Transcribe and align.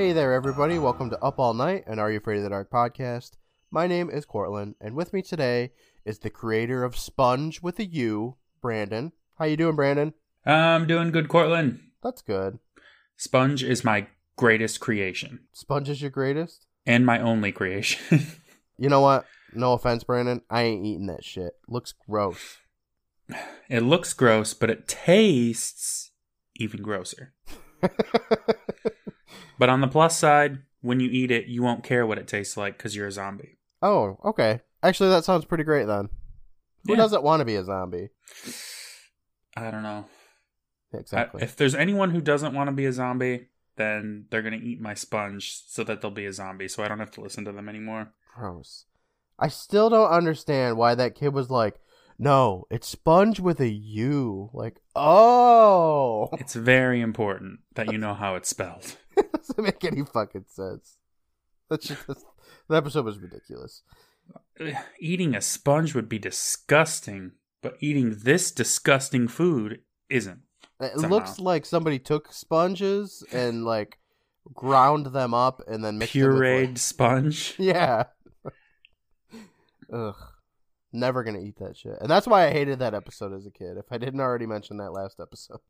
Hey 0.00 0.12
there, 0.12 0.32
everybody. 0.32 0.78
Welcome 0.78 1.10
to 1.10 1.22
Up 1.22 1.38
All 1.38 1.52
Night, 1.52 1.84
and 1.86 2.00
Are 2.00 2.10
You 2.10 2.16
Afraid 2.16 2.38
of 2.38 2.44
the 2.44 2.48
Dark 2.48 2.70
podcast. 2.70 3.32
My 3.70 3.86
name 3.86 4.08
is 4.08 4.24
Courtland, 4.24 4.76
and 4.80 4.94
with 4.94 5.12
me 5.12 5.20
today 5.20 5.72
is 6.06 6.20
the 6.20 6.30
creator 6.30 6.84
of 6.84 6.96
Sponge 6.96 7.60
with 7.60 7.78
a 7.78 7.84
U, 7.84 8.36
Brandon. 8.62 9.12
How 9.38 9.44
you 9.44 9.58
doing, 9.58 9.76
Brandon? 9.76 10.14
I'm 10.46 10.86
doing 10.86 11.10
good, 11.10 11.28
Courtland. 11.28 11.80
That's 12.02 12.22
good. 12.22 12.60
Sponge 13.18 13.62
is 13.62 13.84
my 13.84 14.06
greatest 14.36 14.80
creation 14.80 15.40
Sponge 15.52 15.90
is 15.90 16.00
your 16.00 16.10
greatest? 16.10 16.64
and 16.86 17.04
my 17.04 17.20
only 17.20 17.52
creation. 17.52 18.26
You 18.78 18.88
know 18.88 19.02
what? 19.02 19.26
No 19.52 19.74
offense, 19.74 20.02
Brandon. 20.04 20.40
I 20.48 20.62
ain't 20.62 20.86
eating 20.86 21.08
that 21.08 21.24
shit. 21.26 21.52
Looks 21.68 21.92
gross. 21.92 22.56
it 23.68 23.82
looks 23.82 24.14
gross, 24.14 24.54
but 24.54 24.70
it 24.70 24.88
tastes 24.88 26.12
even 26.56 26.80
grosser. 26.80 27.34
But 29.60 29.68
on 29.68 29.82
the 29.82 29.88
plus 29.88 30.18
side, 30.18 30.60
when 30.80 31.00
you 31.00 31.10
eat 31.10 31.30
it, 31.30 31.44
you 31.46 31.62
won't 31.62 31.84
care 31.84 32.06
what 32.06 32.16
it 32.16 32.26
tastes 32.26 32.56
like 32.56 32.78
because 32.78 32.96
you're 32.96 33.06
a 33.08 33.12
zombie. 33.12 33.58
oh, 33.82 34.18
okay. 34.24 34.60
Actually, 34.82 35.10
that 35.10 35.24
sounds 35.26 35.44
pretty 35.44 35.64
great 35.64 35.84
then. 35.86 36.08
Who 36.86 36.92
Yeah. 36.94 36.96
doesn't 36.96 37.22
want 37.22 37.40
to 37.40 37.44
be 37.44 37.56
a 37.56 37.64
zombie? 37.64 38.08
I 39.56 39.70
don't 39.70 39.82
know. 39.82 40.06
I- 40.94 40.96
Exactly. 40.96 41.42
if 41.42 41.54
there's 41.56 41.74
anyone 41.74 42.10
who 42.10 42.20
doesn't 42.22 42.54
want 42.54 42.68
to 42.68 42.72
be 42.74 42.86
a 42.86 42.92
zombie, 42.92 43.48
then 43.76 44.26
they're 44.30 44.40
going 44.42 44.58
to 44.58 44.66
eat 44.66 44.80
my 44.80 44.94
sponge 44.94 45.62
so 45.66 45.84
that 45.84 46.00
they'll 46.00 46.10
be 46.10 46.24
a 46.26 46.32
zombie 46.32 46.66
so 46.68 46.82
I 46.82 46.88
don't 46.88 46.98
have 46.98 47.10
to 47.12 47.20
listen 47.20 47.44
to 47.44 47.52
them 47.52 47.68
anymore. 47.68 48.12
Gross. 48.34 48.86
I 49.38 49.48
still 49.48 49.88
don't 49.90 50.10
understand 50.10 50.76
why 50.78 50.94
that 50.94 51.14
kid 51.14 51.34
was 51.34 51.50
like, 51.50 51.78
no, 52.18 52.64
it's 52.70 52.88
sponge 52.88 53.40
with 53.40 53.60
a 53.60 53.68
U. 53.68 54.50
Like, 54.52 54.80
oh. 54.96 56.28
It's 56.38 56.54
very 56.54 57.00
important 57.00 57.60
that 57.74 57.92
you 57.92 57.98
know 57.98 58.14
how 58.14 58.34
it's 58.36 58.48
spelled. 58.48 58.96
It 59.20 59.32
doesn't 59.46 59.62
make 59.64 59.84
any 59.84 60.04
fucking 60.04 60.44
sense. 60.48 60.96
That's 61.68 61.86
just, 61.86 62.06
that's, 62.06 62.24
the 62.68 62.76
episode 62.76 63.04
was 63.04 63.18
ridiculous. 63.18 63.82
Uh, 64.60 64.70
eating 65.00 65.34
a 65.34 65.40
sponge 65.40 65.94
would 65.94 66.08
be 66.08 66.18
disgusting, 66.18 67.32
but 67.62 67.76
eating 67.80 68.16
this 68.24 68.50
disgusting 68.50 69.28
food 69.28 69.80
isn't. 70.08 70.40
It 70.80 70.92
Somehow. 70.94 71.08
looks 71.08 71.38
like 71.38 71.66
somebody 71.66 71.98
took 71.98 72.32
sponges 72.32 73.24
and 73.32 73.64
like 73.64 73.98
ground 74.54 75.06
them 75.06 75.34
up 75.34 75.60
and 75.68 75.84
then 75.84 75.98
mixed 75.98 76.14
Pureed 76.14 76.68
like- 76.68 76.78
sponge. 76.78 77.54
Yeah. 77.58 78.04
Ugh. 79.92 80.14
Never 80.92 81.22
gonna 81.22 81.40
eat 81.40 81.56
that 81.58 81.76
shit. 81.76 81.96
And 82.00 82.10
that's 82.10 82.26
why 82.26 82.46
I 82.46 82.50
hated 82.50 82.78
that 82.80 82.94
episode 82.94 83.32
as 83.32 83.46
a 83.46 83.50
kid, 83.50 83.76
if 83.76 83.86
I 83.92 83.98
didn't 83.98 84.20
already 84.20 84.46
mention 84.46 84.76
that 84.78 84.92
last 84.92 85.20
episode. 85.20 85.60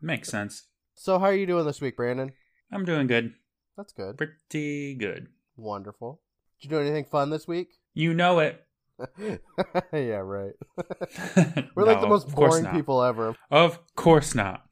Makes 0.00 0.28
sense. 0.30 0.66
So 0.98 1.18
how 1.18 1.26
are 1.26 1.34
you 1.34 1.46
doing 1.46 1.66
this 1.66 1.80
week, 1.80 1.94
Brandon? 1.94 2.32
I'm 2.72 2.86
doing 2.86 3.06
good. 3.06 3.34
That's 3.76 3.92
good. 3.92 4.16
Pretty 4.16 4.94
good. 4.94 5.28
Wonderful. 5.56 6.22
Did 6.58 6.64
you 6.64 6.70
do 6.76 6.80
anything 6.80 7.04
fun 7.04 7.30
this 7.30 7.46
week? 7.46 7.68
You 7.98 8.12
know 8.12 8.40
it. 8.40 8.62
yeah, 9.18 10.20
right. 10.20 10.52
We're 11.74 11.84
like 11.86 12.02
the 12.02 12.06
most 12.06 12.28
boring 12.28 12.66
people 12.66 13.02
ever. 13.02 13.34
Of 13.50 13.78
course 13.94 14.34
not. 14.34 14.66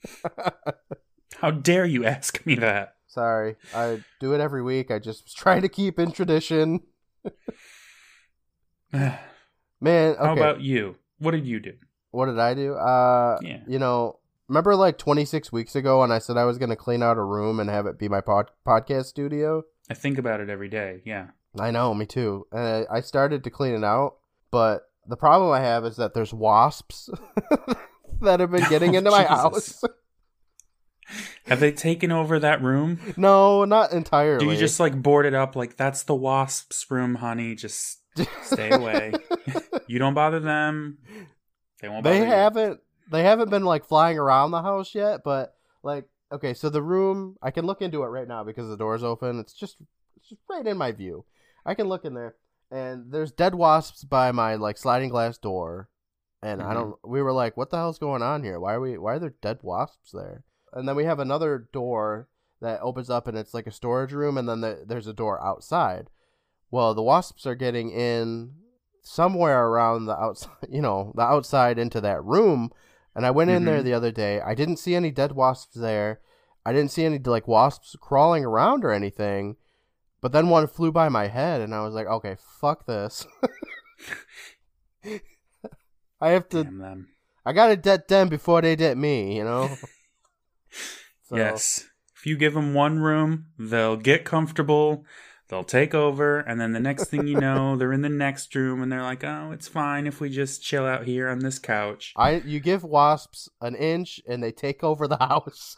How 1.38 1.50
dare 1.50 1.86
you 1.86 2.04
ask 2.04 2.44
me 2.44 2.56
that? 2.56 2.96
Sorry. 3.06 3.56
I 3.74 4.04
do 4.20 4.34
it 4.34 4.42
every 4.42 4.62
week. 4.62 4.90
I 4.90 4.98
just 4.98 5.24
was 5.24 5.32
trying 5.32 5.62
to 5.62 5.70
keep 5.70 5.98
in 5.98 6.12
tradition. 6.12 6.80
Man, 8.92 9.16
okay. 9.80 10.18
How 10.22 10.34
about 10.34 10.60
you? 10.60 10.96
What 11.16 11.30
did 11.30 11.46
you 11.46 11.60
do? 11.60 11.72
what 12.10 12.26
did 12.26 12.38
I 12.38 12.52
do? 12.52 12.74
Uh 12.74 13.38
Yeah. 13.40 13.60
you 13.66 13.78
know, 13.78 14.18
remember 14.48 14.74
like 14.76 14.98
26 14.98 15.50
weeks 15.52 15.74
ago 15.76 16.00
when 16.00 16.12
I 16.12 16.18
said 16.18 16.36
I 16.36 16.44
was 16.44 16.58
going 16.58 16.70
to 16.70 16.76
clean 16.76 17.02
out 17.02 17.16
a 17.18 17.22
room 17.22 17.60
and 17.60 17.68
have 17.70 17.86
it 17.86 17.98
be 17.98 18.08
my 18.08 18.20
pod- 18.20 18.50
podcast 18.66 19.06
studio? 19.06 19.64
I 19.90 19.94
think 19.94 20.18
about 20.18 20.40
it 20.40 20.48
every 20.50 20.68
day. 20.68 21.02
Yeah. 21.04 21.28
I 21.58 21.70
know, 21.70 21.94
me 21.94 22.06
too. 22.06 22.46
And 22.52 22.86
I 22.90 23.00
started 23.00 23.44
to 23.44 23.50
clean 23.50 23.74
it 23.74 23.84
out, 23.84 24.16
but 24.50 24.88
the 25.06 25.16
problem 25.16 25.50
I 25.52 25.60
have 25.60 25.84
is 25.84 25.96
that 25.96 26.14
there's 26.14 26.32
wasps 26.34 27.10
that 28.22 28.40
have 28.40 28.50
been 28.50 28.68
getting 28.70 28.94
Oh, 28.94 28.98
into 28.98 29.10
my 29.10 29.22
Jesus. 29.22 29.28
house. 29.28 29.84
Have 31.46 31.60
they 31.60 31.70
taken 31.70 32.10
over 32.10 32.38
that 32.38 32.62
room? 32.62 32.98
no, 33.18 33.66
not 33.66 33.92
entirely. 33.92 34.44
Do 34.46 34.50
you 34.50 34.56
just 34.58 34.80
like 34.80 35.00
board 35.00 35.26
it 35.26 35.34
up 35.34 35.54
like 35.54 35.76
that's 35.76 36.04
the 36.04 36.14
wasp's 36.14 36.86
room, 36.90 37.16
honey? 37.16 37.54
Just 37.54 37.98
stay 38.42 38.70
away. 38.70 39.12
you 39.86 39.98
don't 39.98 40.14
bother 40.14 40.40
them. 40.40 40.96
They 41.82 41.88
won't 41.90 42.04
bother 42.04 42.18
they 42.18 42.24
haven't 42.24 42.80
they 43.10 43.22
haven't 43.22 43.50
been 43.50 43.64
like 43.64 43.84
flying 43.84 44.18
around 44.18 44.50
the 44.50 44.62
house 44.62 44.94
yet, 44.94 45.22
but 45.24 45.54
like 45.82 46.06
okay, 46.32 46.54
so 46.54 46.68
the 46.68 46.82
room 46.82 47.36
I 47.42 47.50
can 47.50 47.66
look 47.66 47.82
into 47.82 48.02
it 48.02 48.06
right 48.08 48.28
now 48.28 48.44
because 48.44 48.68
the 48.68 48.76
door's 48.76 49.04
open. 49.04 49.38
It's 49.38 49.52
just 49.54 49.76
it's 50.16 50.28
just 50.28 50.40
right 50.50 50.66
in 50.66 50.76
my 50.78 50.92
view. 50.92 51.24
I 51.66 51.74
can 51.74 51.88
look 51.88 52.04
in 52.04 52.14
there 52.14 52.34
and 52.70 53.12
there's 53.12 53.32
dead 53.32 53.54
wasps 53.54 54.04
by 54.04 54.32
my 54.32 54.54
like 54.56 54.78
sliding 54.78 55.10
glass 55.10 55.38
door. 55.38 55.88
And 56.42 56.60
I 56.62 56.72
Mhm. 56.72 56.74
don't 56.74 56.96
we 57.04 57.22
were 57.22 57.32
like, 57.32 57.56
what 57.56 57.70
the 57.70 57.76
hell's 57.76 57.98
going 57.98 58.22
on 58.22 58.42
here? 58.42 58.58
Why 58.60 58.74
are 58.74 58.80
we 58.80 58.98
why 58.98 59.14
are 59.14 59.18
there 59.18 59.34
dead 59.40 59.60
wasps 59.62 60.10
there? 60.12 60.44
And 60.72 60.88
then 60.88 60.96
we 60.96 61.04
have 61.04 61.20
another 61.20 61.68
door 61.72 62.28
that 62.60 62.80
opens 62.80 63.10
up 63.10 63.26
and 63.26 63.36
it's 63.36 63.54
like 63.54 63.66
a 63.66 63.70
storage 63.72 64.12
room 64.12 64.36
and 64.38 64.48
then 64.48 64.60
the, 64.60 64.84
there's 64.86 65.06
a 65.06 65.12
door 65.12 65.42
outside. 65.44 66.08
Well, 66.70 66.94
the 66.94 67.02
wasps 67.02 67.46
are 67.46 67.54
getting 67.54 67.90
in 67.90 68.54
somewhere 69.02 69.66
around 69.66 70.06
the 70.06 70.16
outside, 70.18 70.56
you 70.68 70.80
know, 70.82 71.12
the 71.14 71.22
outside 71.22 71.78
into 71.78 72.00
that 72.00 72.24
room. 72.24 72.70
And 73.14 73.24
I 73.24 73.30
went 73.30 73.50
in 73.50 73.64
there 73.64 73.80
Mhm. 73.80 73.84
the 73.84 73.94
other 73.94 74.10
day. 74.10 74.40
I 74.40 74.54
didn't 74.54 74.78
see 74.78 74.94
any 74.94 75.10
dead 75.10 75.32
wasps 75.32 75.74
there. 75.76 76.20
I 76.66 76.72
didn't 76.72 76.90
see 76.90 77.04
any 77.04 77.18
like 77.18 77.46
wasps 77.46 77.94
crawling 78.00 78.44
around 78.44 78.84
or 78.84 78.92
anything. 78.92 79.56
But 80.20 80.32
then 80.32 80.48
one 80.48 80.66
flew 80.66 80.90
by 80.90 81.08
my 81.10 81.28
head, 81.28 81.60
and 81.60 81.74
I 81.74 81.82
was 81.82 81.94
like, 81.94 82.06
okay, 82.06 82.36
fuck 82.60 82.86
this. 82.86 83.26
I 86.20 86.30
have 86.30 86.48
to. 86.50 87.04
I 87.44 87.52
gotta 87.52 87.76
debt 87.76 88.08
them 88.08 88.28
before 88.28 88.62
they 88.62 88.74
debt 88.76 88.96
me. 88.96 89.36
You 89.36 89.44
know. 89.44 89.76
So, 91.26 91.36
Yes. 91.36 91.86
If 92.16 92.26
you 92.26 92.36
give 92.36 92.52
them 92.52 92.74
one 92.74 92.98
room, 92.98 93.46
they'll 93.58 93.96
get 93.96 94.26
comfortable. 94.26 95.06
They'll 95.48 95.62
take 95.64 95.94
over, 95.94 96.40
and 96.40 96.58
then 96.60 96.72
the 96.72 96.80
next 96.80 97.08
thing 97.08 97.26
you 97.26 97.36
know, 97.38 97.76
they're 97.76 97.92
in 97.92 98.00
the 98.00 98.08
next 98.08 98.54
room, 98.54 98.82
and 98.82 98.90
they're 98.90 99.02
like, 99.02 99.22
"Oh, 99.22 99.50
it's 99.52 99.68
fine 99.68 100.06
if 100.06 100.18
we 100.20 100.30
just 100.30 100.62
chill 100.62 100.86
out 100.86 101.06
here 101.06 101.28
on 101.28 101.40
this 101.40 101.58
couch." 101.58 102.14
I 102.16 102.36
you 102.36 102.60
give 102.60 102.82
wasps 102.82 103.48
an 103.60 103.74
inch, 103.74 104.20
and 104.26 104.42
they 104.42 104.52
take 104.52 104.82
over 104.82 105.06
the 105.06 105.16
house. 105.20 105.76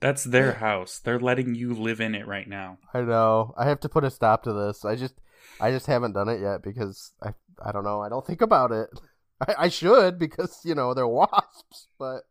That's 0.00 0.24
their 0.24 0.54
house. 0.54 0.98
They're 0.98 1.20
letting 1.20 1.54
you 1.54 1.74
live 1.74 2.00
in 2.00 2.14
it 2.14 2.26
right 2.26 2.48
now. 2.48 2.78
I 2.94 3.02
know. 3.02 3.54
I 3.58 3.68
have 3.68 3.80
to 3.80 3.88
put 3.90 4.04
a 4.04 4.10
stop 4.10 4.42
to 4.44 4.52
this. 4.54 4.82
I 4.84 4.96
just, 4.96 5.20
I 5.60 5.70
just 5.70 5.86
haven't 5.86 6.14
done 6.14 6.28
it 6.30 6.40
yet 6.40 6.62
because 6.62 7.12
I, 7.22 7.34
I 7.62 7.70
don't 7.70 7.84
know. 7.84 8.00
I 8.00 8.08
don't 8.08 8.26
think 8.26 8.40
about 8.40 8.72
it. 8.72 8.88
I, 9.46 9.54
I 9.64 9.68
should 9.68 10.18
because 10.18 10.60
you 10.64 10.74
know 10.74 10.94
they're 10.94 11.06
wasps, 11.08 11.88
but 11.98 12.22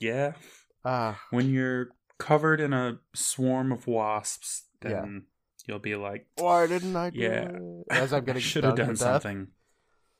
Yeah. 0.00 0.32
ah, 0.86 1.20
When 1.30 1.50
you're 1.50 1.90
covered 2.20 2.60
in 2.60 2.72
a 2.72 2.98
swarm 3.14 3.72
of 3.72 3.86
wasps, 3.88 4.66
then 4.80 4.90
Yeah. 4.92 5.66
you'll 5.66 5.78
be 5.80 5.96
like, 5.96 6.26
why 6.36 6.66
didn't 6.68 6.94
I 6.94 7.10
do 7.10 7.18
Yeah. 7.18 7.58
As 7.90 8.12
I'm 8.12 8.24
getting 8.26 8.42
should 8.42 8.62
have 8.64 8.76
done 8.76 8.94
something. 8.94 9.48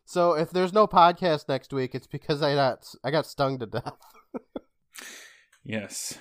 So 0.05 0.33
if 0.33 0.51
there's 0.51 0.73
no 0.73 0.89
podcast 0.89 1.49
next 1.49 1.73
week, 1.73 1.95
it's 1.95 2.09
because 2.09 2.43
I 2.43 2.55
got, 2.57 2.85
I 3.05 3.13
got 3.13 3.27
stung 3.27 3.59
to 3.61 3.67
death. 3.67 3.95
Yes. 5.63 6.19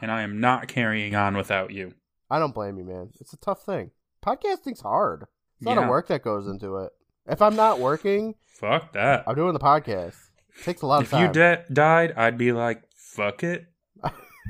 And 0.00 0.10
I 0.10 0.22
am 0.22 0.40
not 0.40 0.68
carrying 0.68 1.14
on 1.14 1.36
without 1.36 1.72
you. 1.72 1.92
I 2.30 2.38
don't 2.38 2.54
blame 2.54 2.78
you, 2.78 2.84
man. 2.84 3.10
It's 3.20 3.32
a 3.32 3.36
tough 3.38 3.64
thing. 3.64 3.90
Podcasting's 4.24 4.80
hard. 4.82 5.24
It's 5.58 5.66
a 5.66 5.70
lot 5.70 5.82
of 5.82 5.88
work 5.88 6.08
that 6.08 6.22
goes 6.22 6.46
into 6.46 6.76
it. 6.76 6.92
If 7.26 7.42
I'm 7.42 7.56
not 7.56 7.80
working, 7.80 8.34
Fuck 8.60 8.92
that. 8.92 9.24
I'm 9.26 9.34
doing 9.34 9.54
the 9.54 9.58
podcast. 9.60 10.14
It 10.56 10.64
takes 10.64 10.82
a 10.82 10.86
lot 10.86 11.02
If 11.02 11.12
of 11.14 11.20
you 11.20 11.28
de- 11.32 11.64
died, 11.72 12.12
I'd 12.16 12.38
be 12.38 12.52
like, 12.52 12.82
fuck 12.96 13.42
it. 13.44 13.66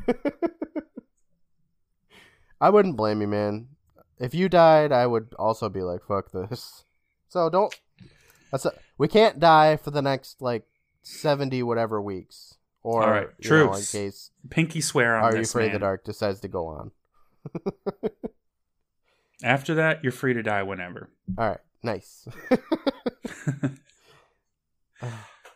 I 2.60 2.70
wouldn't 2.70 2.96
blame 2.96 3.20
you, 3.20 3.28
man. 3.28 3.68
If 4.18 4.34
you 4.34 4.48
died, 4.48 4.90
I 4.92 5.06
would 5.06 5.34
also 5.38 5.68
be 5.68 5.82
like, 5.82 6.00
"Fuck 6.06 6.32
this." 6.32 6.84
So 7.28 7.48
don't. 7.50 7.74
That's 8.50 8.64
a, 8.64 8.72
we 8.96 9.06
can't 9.08 9.38
die 9.38 9.76
for 9.76 9.90
the 9.90 10.00
next 10.02 10.42
like 10.42 10.66
seventy 11.02 11.62
whatever 11.62 12.02
weeks, 12.02 12.56
or 12.82 13.04
All 13.04 13.10
right, 13.10 13.28
know, 13.48 13.74
in 13.74 13.84
case 13.84 14.32
Pinky 14.50 14.80
swear 14.80 15.16
on 15.16 15.24
Are 15.24 15.36
You 15.36 15.42
Afraid 15.42 15.66
of 15.66 15.72
the. 15.74 15.78
Dark 15.80 16.04
decides 16.04 16.40
to 16.40 16.48
go 16.48 16.66
on. 16.66 16.90
After 19.42 19.74
that, 19.76 20.02
you're 20.02 20.12
free 20.12 20.34
to 20.34 20.42
die 20.42 20.64
whenever. 20.64 21.10
All 21.36 21.48
right, 21.48 21.60
nice. 21.82 22.26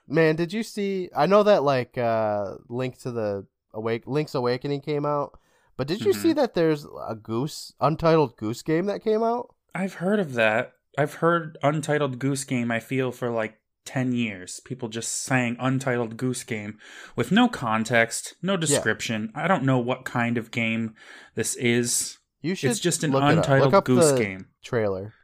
man, 0.07 0.37
did 0.37 0.53
you 0.53 0.63
see? 0.63 1.09
I 1.17 1.27
know 1.27 1.43
that 1.43 1.65
like 1.65 1.99
uh 1.99 2.55
Link 2.69 3.01
to 3.01 3.11
the 3.11 3.45
Awake, 3.75 4.05
Link's 4.07 4.35
Awakening 4.35 4.81
came 4.83 5.05
out, 5.07 5.39
but 5.77 5.87
did 5.87 6.05
you 6.05 6.13
Mhm. 6.13 6.23
see 6.23 6.33
that 6.35 6.55
there's 6.55 6.85
a 7.09 7.15
Goose 7.15 7.73
Untitled 7.81 8.37
Goose 8.37 8.63
game 8.63 8.87
that 8.87 9.03
came 9.03 9.23
out? 9.23 9.55
I've 9.75 9.95
heard 9.95 10.21
of 10.21 10.35
that. 10.35 10.73
I've 10.99 11.15
heard 11.15 11.57
Untitled 11.63 12.19
Goose 12.19 12.45
Game, 12.45 12.71
I 12.71 12.79
feel, 12.81 13.11
for 13.13 13.31
like 13.31 13.59
10 13.87 14.13
years. 14.13 14.61
People 14.61 14.89
just 14.89 15.11
saying 15.11 15.57
Untitled 15.59 16.17
Goose 16.19 16.45
Game 16.45 16.79
with 17.17 17.33
no 17.33 17.49
context, 17.49 18.35
no 18.43 18.57
description. 18.57 19.33
I 19.35 19.49
don't 19.49 19.65
know 19.65 19.79
what 19.79 20.05
kind 20.05 20.37
of 20.37 20.51
game 20.51 20.95
this 21.35 21.55
is. 21.57 22.19
You 22.43 22.55
should 22.55 22.71
It's 22.73 22.81
just 22.81 23.03
an. 23.03 23.15
Untitled 23.15 23.85
Goose 23.85 24.13
Game. 24.13 24.49
trailer. 24.63 25.15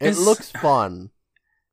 It 0.00 0.08
Is- 0.10 0.24
looks 0.24 0.50
fun. 0.50 1.10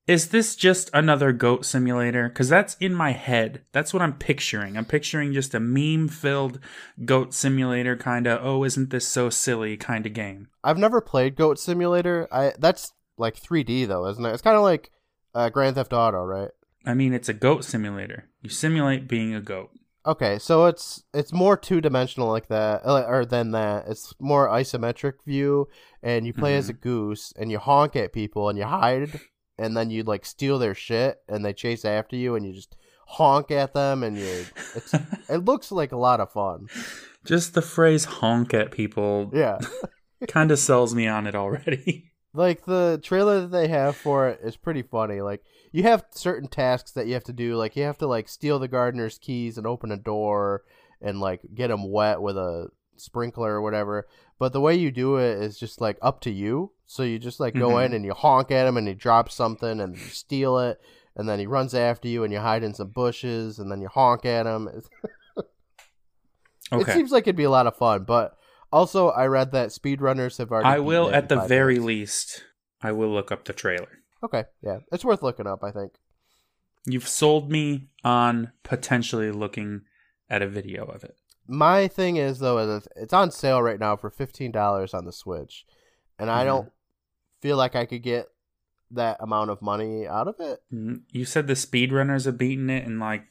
Is 0.07 0.29
this 0.29 0.55
just 0.55 0.89
another 0.93 1.33
goat 1.33 1.65
simulator? 1.65 2.29
Because 2.29 2.47
that's 2.47 2.77
in 2.79 2.95
my 2.95 3.11
head. 3.11 3.63
That's 3.73 3.93
what 3.93 4.01
I'm 4.01 4.13
picturing. 4.13 4.77
I'm 4.77 4.85
picturing 4.85 5.33
just 5.33 5.53
a 5.53 5.59
meme 5.59 6.07
filled 6.07 6.59
goat 7.03 7.33
simulator 7.33 7.97
kind 7.97 8.25
of, 8.25 8.39
oh, 8.41 8.63
isn't 8.63 8.89
this 8.89 9.05
so 9.05 9.29
silly 9.29 9.75
kind 9.75 10.05
of 10.05 10.13
game. 10.13 10.47
I've 10.63 10.77
never 10.77 11.01
played 11.01 11.35
Goat 11.35 11.59
Simulator. 11.59 12.27
I 12.31 12.53
that's 12.57 12.93
like 13.17 13.35
3D 13.35 13.85
though, 13.87 14.07
isn't 14.07 14.25
it? 14.25 14.31
It's 14.31 14.41
kind 14.41 14.55
of 14.55 14.63
like 14.63 14.91
uh, 15.35 15.49
Grand 15.49 15.75
Theft 15.75 15.91
Auto, 15.91 16.23
right? 16.23 16.51
I 16.85 16.93
mean, 16.93 17.13
it's 17.13 17.27
a 17.27 17.33
goat 17.33 17.65
simulator. 17.65 18.29
You 18.41 18.49
simulate 18.49 19.09
being 19.09 19.35
a 19.35 19.41
goat. 19.41 19.71
Okay, 20.05 20.39
so 20.39 20.67
it's 20.67 21.03
it's 21.13 21.33
more 21.33 21.57
two 21.57 21.81
dimensional 21.81 22.29
like 22.29 22.47
that, 22.47 22.85
uh, 22.85 23.03
or 23.05 23.25
than 23.25 23.51
that. 23.51 23.85
It's 23.89 24.13
more 24.21 24.47
isometric 24.47 25.15
view, 25.25 25.67
and 26.01 26.25
you 26.25 26.31
play 26.31 26.55
as 26.55 26.69
a 26.69 26.73
goose, 26.73 27.33
and 27.37 27.51
you 27.51 27.59
honk 27.59 27.97
at 27.97 28.13
people, 28.13 28.47
and 28.47 28.57
you 28.57 28.63
hide, 28.63 29.19
and 29.57 29.75
then 29.75 29.89
you 29.89 30.03
like 30.03 30.25
steal 30.25 30.59
their 30.59 30.75
shit, 30.75 31.19
and 31.27 31.43
they 31.45 31.53
chase 31.53 31.85
after 31.85 32.15
you, 32.15 32.35
and 32.35 32.45
you 32.45 32.53
just 32.53 32.75
honk 33.07 33.51
at 33.51 33.73
them, 33.73 34.03
and 34.03 34.17
you. 34.17 34.45
It's, 34.75 34.93
it 35.29 35.45
looks 35.45 35.71
like 35.71 35.91
a 35.91 35.97
lot 35.97 36.19
of 36.19 36.31
fun. 36.31 36.67
Just 37.25 37.53
the 37.53 37.61
phrase 37.61 38.05
honk 38.05 38.53
at 38.53 38.71
people 38.71 39.31
Yeah, 39.33 39.59
kind 40.27 40.51
of 40.51 40.59
sells 40.59 40.95
me 40.95 41.07
on 41.07 41.27
it 41.27 41.35
already. 41.35 42.11
like 42.33 42.65
the 42.65 42.99
trailer 43.03 43.41
that 43.41 43.51
they 43.51 43.67
have 43.67 43.95
for 43.95 44.29
it 44.29 44.39
is 44.43 44.55
pretty 44.57 44.81
funny. 44.83 45.21
Like 45.21 45.43
you 45.71 45.83
have 45.83 46.05
certain 46.11 46.47
tasks 46.47 46.91
that 46.91 47.07
you 47.07 47.13
have 47.13 47.23
to 47.25 47.33
do, 47.33 47.55
like 47.55 47.75
you 47.75 47.83
have 47.83 47.97
to 47.99 48.07
like 48.07 48.29
steal 48.29 48.59
the 48.59 48.67
gardener's 48.67 49.17
keys 49.17 49.57
and 49.57 49.67
open 49.67 49.91
a 49.91 49.97
door, 49.97 50.63
and 51.01 51.19
like 51.19 51.41
get 51.53 51.67
them 51.67 51.91
wet 51.91 52.21
with 52.21 52.37
a 52.37 52.69
sprinkler 52.99 53.53
or 53.55 53.61
whatever. 53.61 54.07
But 54.39 54.53
the 54.53 54.61
way 54.61 54.75
you 54.75 54.91
do 54.91 55.17
it 55.17 55.39
is 55.41 55.57
just 55.59 55.81
like 55.81 55.97
up 56.01 56.21
to 56.21 56.31
you. 56.31 56.71
So 56.85 57.03
you 57.03 57.19
just 57.19 57.39
like 57.39 57.53
go 57.55 57.69
Mhm. 57.71 57.85
in 57.87 57.93
and 57.93 58.05
you 58.05 58.13
honk 58.13 58.51
at 58.51 58.67
him 58.67 58.77
and 58.77 58.87
he 58.87 58.93
drops 58.93 59.33
something 59.35 59.79
and 59.81 59.95
you 59.97 60.03
steal 60.05 60.57
it. 60.59 60.79
And 61.15 61.27
then 61.27 61.39
he 61.39 61.47
runs 61.47 61.73
after 61.73 62.07
you 62.07 62.23
and 62.23 62.31
you 62.31 62.39
hide 62.39 62.63
in 62.63 62.73
some 62.75 62.89
bushes 62.89 63.57
and 63.59 63.71
then 63.71 63.81
you 63.81 63.87
honk 63.87 64.25
at 64.25 64.45
him. 64.45 64.67
It's- 64.67 64.89
It 66.71 66.87
seems 66.87 67.11
like 67.11 67.23
it'd 67.23 67.35
be 67.37 67.45
a 67.45 67.49
lot 67.49 67.67
of 67.67 67.77
fun. 67.77 68.03
But 68.03 68.35
also, 68.71 69.09
I 69.09 69.27
read 69.27 69.51
that 69.53 69.69
speedrunners 69.69 70.37
have 70.37 70.51
already. 70.51 70.67
I 70.67 70.79
will, 70.79 71.09
at 71.09 71.29
the 71.29 71.39
very 71.39 71.75
minutes. 71.75 71.85
least, 71.87 72.43
I 72.81 72.91
will 72.91 73.07
look 73.09 73.31
up 73.31 73.45
the 73.45 73.53
trailer. 73.53 73.87
Okay, 74.21 74.43
yeah. 74.61 74.79
It's 74.91 75.05
worth 75.05 75.23
looking 75.23 75.47
up, 75.47 75.63
I 75.63 75.71
think. 75.71 75.93
You've 76.85 77.07
sold 77.07 77.49
me 77.49 77.87
on 78.03 78.51
potentially 78.63 79.31
looking 79.31 79.81
at 80.29 80.41
a 80.41 80.47
video 80.47 80.83
of 80.85 81.03
it. 81.05 81.15
My 81.47 81.87
thing 81.87 82.17
is 82.17 82.39
though, 82.39 82.57
is 82.59 82.85
it's- 82.95 83.13
on 83.13 83.31
sale 83.31 83.61
right 83.61 83.79
now 83.79 83.95
for 83.95 84.09
fifteen 84.09 84.51
dollars 84.51 84.93
on 84.93 85.05
the 85.05 85.11
Switch, 85.13 85.65
and 86.19 86.29
I 86.29 86.43
Mhm. 86.43 86.47
don't 86.47 86.71
feel 87.41 87.57
like 87.57 87.75
I 87.75 87.85
could 87.85 88.03
get 88.03 88.27
that 88.91 89.17
amount 89.19 89.49
of 89.51 89.61
money 89.61 90.07
out 90.07 90.27
of 90.27 90.35
it. 90.39 90.59
Mm, 90.73 91.01
You 91.11 91.25
said 91.25 91.47
the 91.47 91.53
speedrunners 91.53 92.25
have 92.25 92.37
beaten 92.37 92.69
it 92.69 92.85
in 92.85 92.99
like 92.99 93.23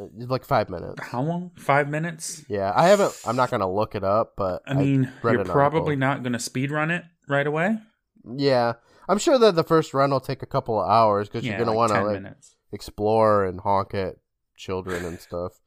Uh, 0.00 0.04
Like 0.28 0.44
five 0.44 0.68
minutes. 0.70 1.02
how 1.08 1.20
long? 1.20 1.50
Five 1.56 1.88
minutes? 1.88 2.44
Yeah, 2.48 2.72
I 2.76 2.86
haven't. 2.86 3.20
I'm 3.26 3.34
not 3.34 3.50
gonna 3.50 3.68
look 3.68 3.96
it 3.96 4.04
up, 4.04 4.34
but 4.36 4.62
I 4.64 4.74
mean, 4.74 5.10
you're 5.24 5.44
probably 5.44 5.94
article. 5.94 5.96
not 5.96 6.22
going 6.22 6.34
to 6.34 6.38
speedrun 6.38 6.96
it 6.96 7.04
right 7.28 7.46
away. 7.48 7.78
yeah, 8.36 8.74
I'm 9.08 9.18
sure 9.18 9.38
that 9.40 9.56
the 9.56 9.64
first 9.64 9.92
run 9.94 10.10
will 10.12 10.20
take 10.20 10.40
a 10.40 10.46
couple 10.46 10.80
of 10.80 10.88
hours 10.88 11.28
because 11.28 11.44
yeah, 11.44 11.56
you're 11.56 11.58
gonna 11.64 11.76
like 11.76 11.90
want 11.90 11.92
to 12.00 12.04
like 12.04 12.22
minutes. 12.22 12.54
explore 12.70 13.44
and 13.44 13.60
honk 13.62 13.92
at 13.92 14.14
children 14.56 15.04
and 15.04 15.18
stuff. 15.18 15.58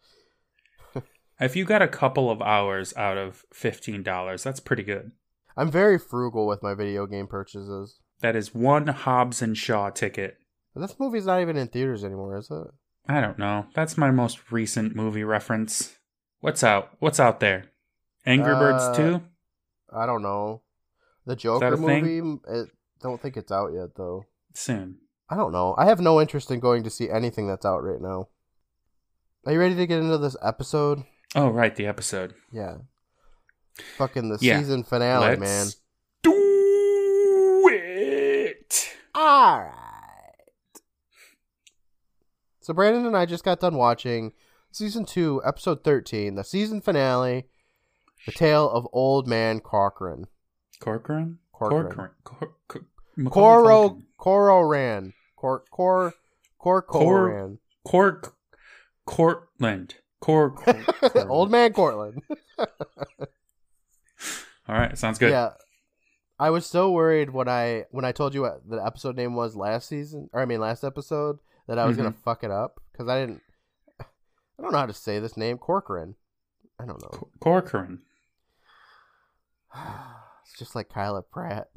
If 1.42 1.56
you 1.56 1.66
got 1.66 1.82
a 1.82 1.88
couple 1.88 2.30
of 2.30 2.42
hours 2.42 2.94
out 2.96 3.18
of 3.18 3.44
$15, 3.54 4.44
that's 4.44 4.60
pretty 4.60 4.84
good. 4.84 5.12
I'm 5.58 5.72
very 5.72 5.98
frugal 5.98 6.46
with 6.48 6.62
my 6.62 6.76
video 6.76 7.08
game 7.08 7.26
purchases. 7.28 8.00
That 8.22 8.36
is 8.36 8.54
one 8.54 8.88
Hobbs 8.88 9.42
and 9.42 9.58
Shaw 9.58 9.90
ticket. 9.90 10.38
This 10.76 11.00
movie's 11.00 11.26
not 11.26 11.42
even 11.42 11.58
in 11.58 11.68
theaters 11.68 12.04
anymore, 12.04 12.38
is 12.38 12.50
it? 12.52 12.68
I 13.08 13.20
don't 13.20 13.40
know. 13.40 13.66
That's 13.74 13.98
my 13.98 14.12
most 14.12 14.52
recent 14.52 14.96
movie 14.96 15.24
reference. 15.24 15.98
What's 16.40 16.64
out? 16.64 16.92
What's 17.00 17.20
out 17.20 17.40
there? 17.40 17.66
Angry 18.26 18.54
Birds 18.54 18.84
Uh, 18.84 18.96
2? 18.96 19.22
I 19.94 20.06
don't 20.06 20.22
know. 20.22 20.62
The 21.26 21.36
Joker 21.36 21.76
movie. 21.76 22.40
It, 22.48 22.70
don't 23.02 23.20
think 23.22 23.36
it's 23.36 23.52
out 23.52 23.74
yet 23.74 23.90
though. 23.98 24.26
Soon. 24.54 25.00
I 25.30 25.36
don't 25.36 25.52
know. 25.52 25.76
I 25.78 25.86
have 25.86 26.00
no 26.00 26.22
interest 26.22 26.52
in 26.52 26.60
going 26.60 26.84
to 26.84 26.90
see 26.90 27.10
anything 27.10 27.48
that's 27.48 27.66
out 27.66 27.84
right 27.84 28.02
now. 28.02 28.30
Are 29.46 29.54
you 29.54 29.60
ready 29.60 29.76
to 29.76 29.88
get 29.88 30.00
into 30.00 30.18
this 30.20 30.38
episode? 30.44 31.04
Oh, 31.36 31.50
right, 31.50 31.76
the 31.76 31.86
episode. 31.88 32.34
Yeah. 32.52 32.78
Fucking 33.98 34.30
the 34.30 34.38
Yeah. 34.42 34.60
season 34.60 34.84
finale, 34.84 35.38
Let's 35.38 35.40
man. 35.40 35.68
do 36.24 37.70
it! 37.72 38.96
All 39.16 39.60
right. 39.60 39.74
So 42.62 42.74
Brandon 42.74 43.06
and 43.06 43.18
I 43.18 43.26
just 43.26 43.44
got 43.44 43.60
done 43.60 43.76
watching 43.76 44.34
season 44.72 45.06
two, 45.06 45.42
episode 45.46 45.84
thirteen, 45.84 46.36
the 46.36 46.44
season 46.44 46.82
finale, 46.82 47.46
the 48.26 48.32
tale 48.32 48.70
of 48.70 48.88
Old 48.94 49.28
Man 49.28 49.60
Corcoran. 49.62 50.28
Corcoran? 50.80 51.40
Corcoran. 51.54 52.12
Corcoran. 52.24 52.54
Cor- 52.68 53.30
Coro. 53.30 54.02
Cororan. 54.20 55.14
Cor 55.36 55.64
Cor 55.72 56.14
Cor 56.60 56.82
Coran. 56.84 57.60
Cork. 57.84 58.36
Courtland. 59.06 59.96
Cork. 60.22 60.64
Old 61.28 61.52
Man 61.52 61.74
Courtland. 61.74 62.22
All 62.58 62.68
right, 64.76 64.98
sounds 64.98 65.20
good. 65.20 65.32
Yeah. 65.32 65.52
I 66.40 66.50
was 66.50 66.66
so 66.66 66.92
worried 66.92 67.32
when 67.32 67.48
I 67.50 67.86
when 67.92 68.06
I 68.06 68.12
told 68.12 68.34
you 68.34 68.42
what 68.42 68.68
the 68.68 68.84
episode 68.84 69.16
name 69.16 69.36
was 69.36 69.56
last 69.56 69.88
season, 69.88 70.30
or 70.34 70.42
I 70.42 70.46
mean 70.46 70.60
last 70.60 70.84
episode, 70.84 71.38
that 71.68 71.78
I 71.78 71.86
was 71.86 71.98
gonna 71.98 72.12
Mm-hmm. 72.12 72.22
fuck 72.24 72.44
it 72.44 72.52
up 72.52 72.80
because 72.92 73.08
I 73.08 73.20
didn't. 73.20 73.42
I 74.00 74.06
don't 74.62 74.72
know 74.72 74.80
how 74.80 74.86
to 74.88 74.94
say 74.94 75.20
this 75.20 75.38
name, 75.38 75.58
Corcoran. 75.58 76.16
I 76.80 76.86
don't 76.86 77.02
know. 77.02 77.10
Cor- 77.10 77.30
Corcoran. 77.40 78.02
It's 80.44 80.60
just 80.60 80.76
like 80.76 80.90
Kyla 80.90 81.22
Pratt. 81.22 81.70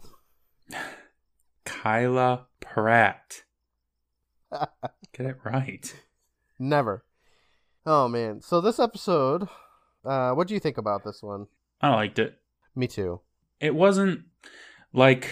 Kyla 1.64 2.46
Pratt. 2.60 3.42
Get 5.12 5.26
it 5.26 5.36
right. 5.44 5.94
Never. 6.58 7.04
Oh 7.86 8.08
man. 8.08 8.40
So 8.40 8.60
this 8.60 8.78
episode, 8.78 9.48
uh, 10.04 10.32
what 10.32 10.48
do 10.48 10.54
you 10.54 10.60
think 10.60 10.78
about 10.78 11.04
this 11.04 11.22
one? 11.22 11.46
I 11.80 11.90
liked 11.94 12.18
it. 12.18 12.38
Me 12.74 12.86
too. 12.86 13.20
It 13.60 13.74
wasn't 13.74 14.22
like 14.92 15.30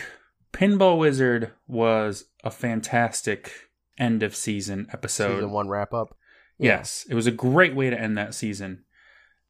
Pinball 0.53 0.99
Wizard 0.99 1.53
was 1.67 2.27
a 2.45 2.51
fantastic 2.51 3.53
end 3.99 4.23
of 4.23 4.37
season 4.37 4.87
episode. 4.93 5.37
Season 5.37 5.51
one 5.51 5.69
wrap 5.69 5.95
up. 5.95 6.17
Yes, 6.59 7.05
it 7.09 7.15
was 7.15 7.27
a 7.27 7.33
great 7.33 7.75
way 7.75 7.91
to 7.91 8.01
end 8.01 8.17
that 8.19 8.35
season. 8.35 8.85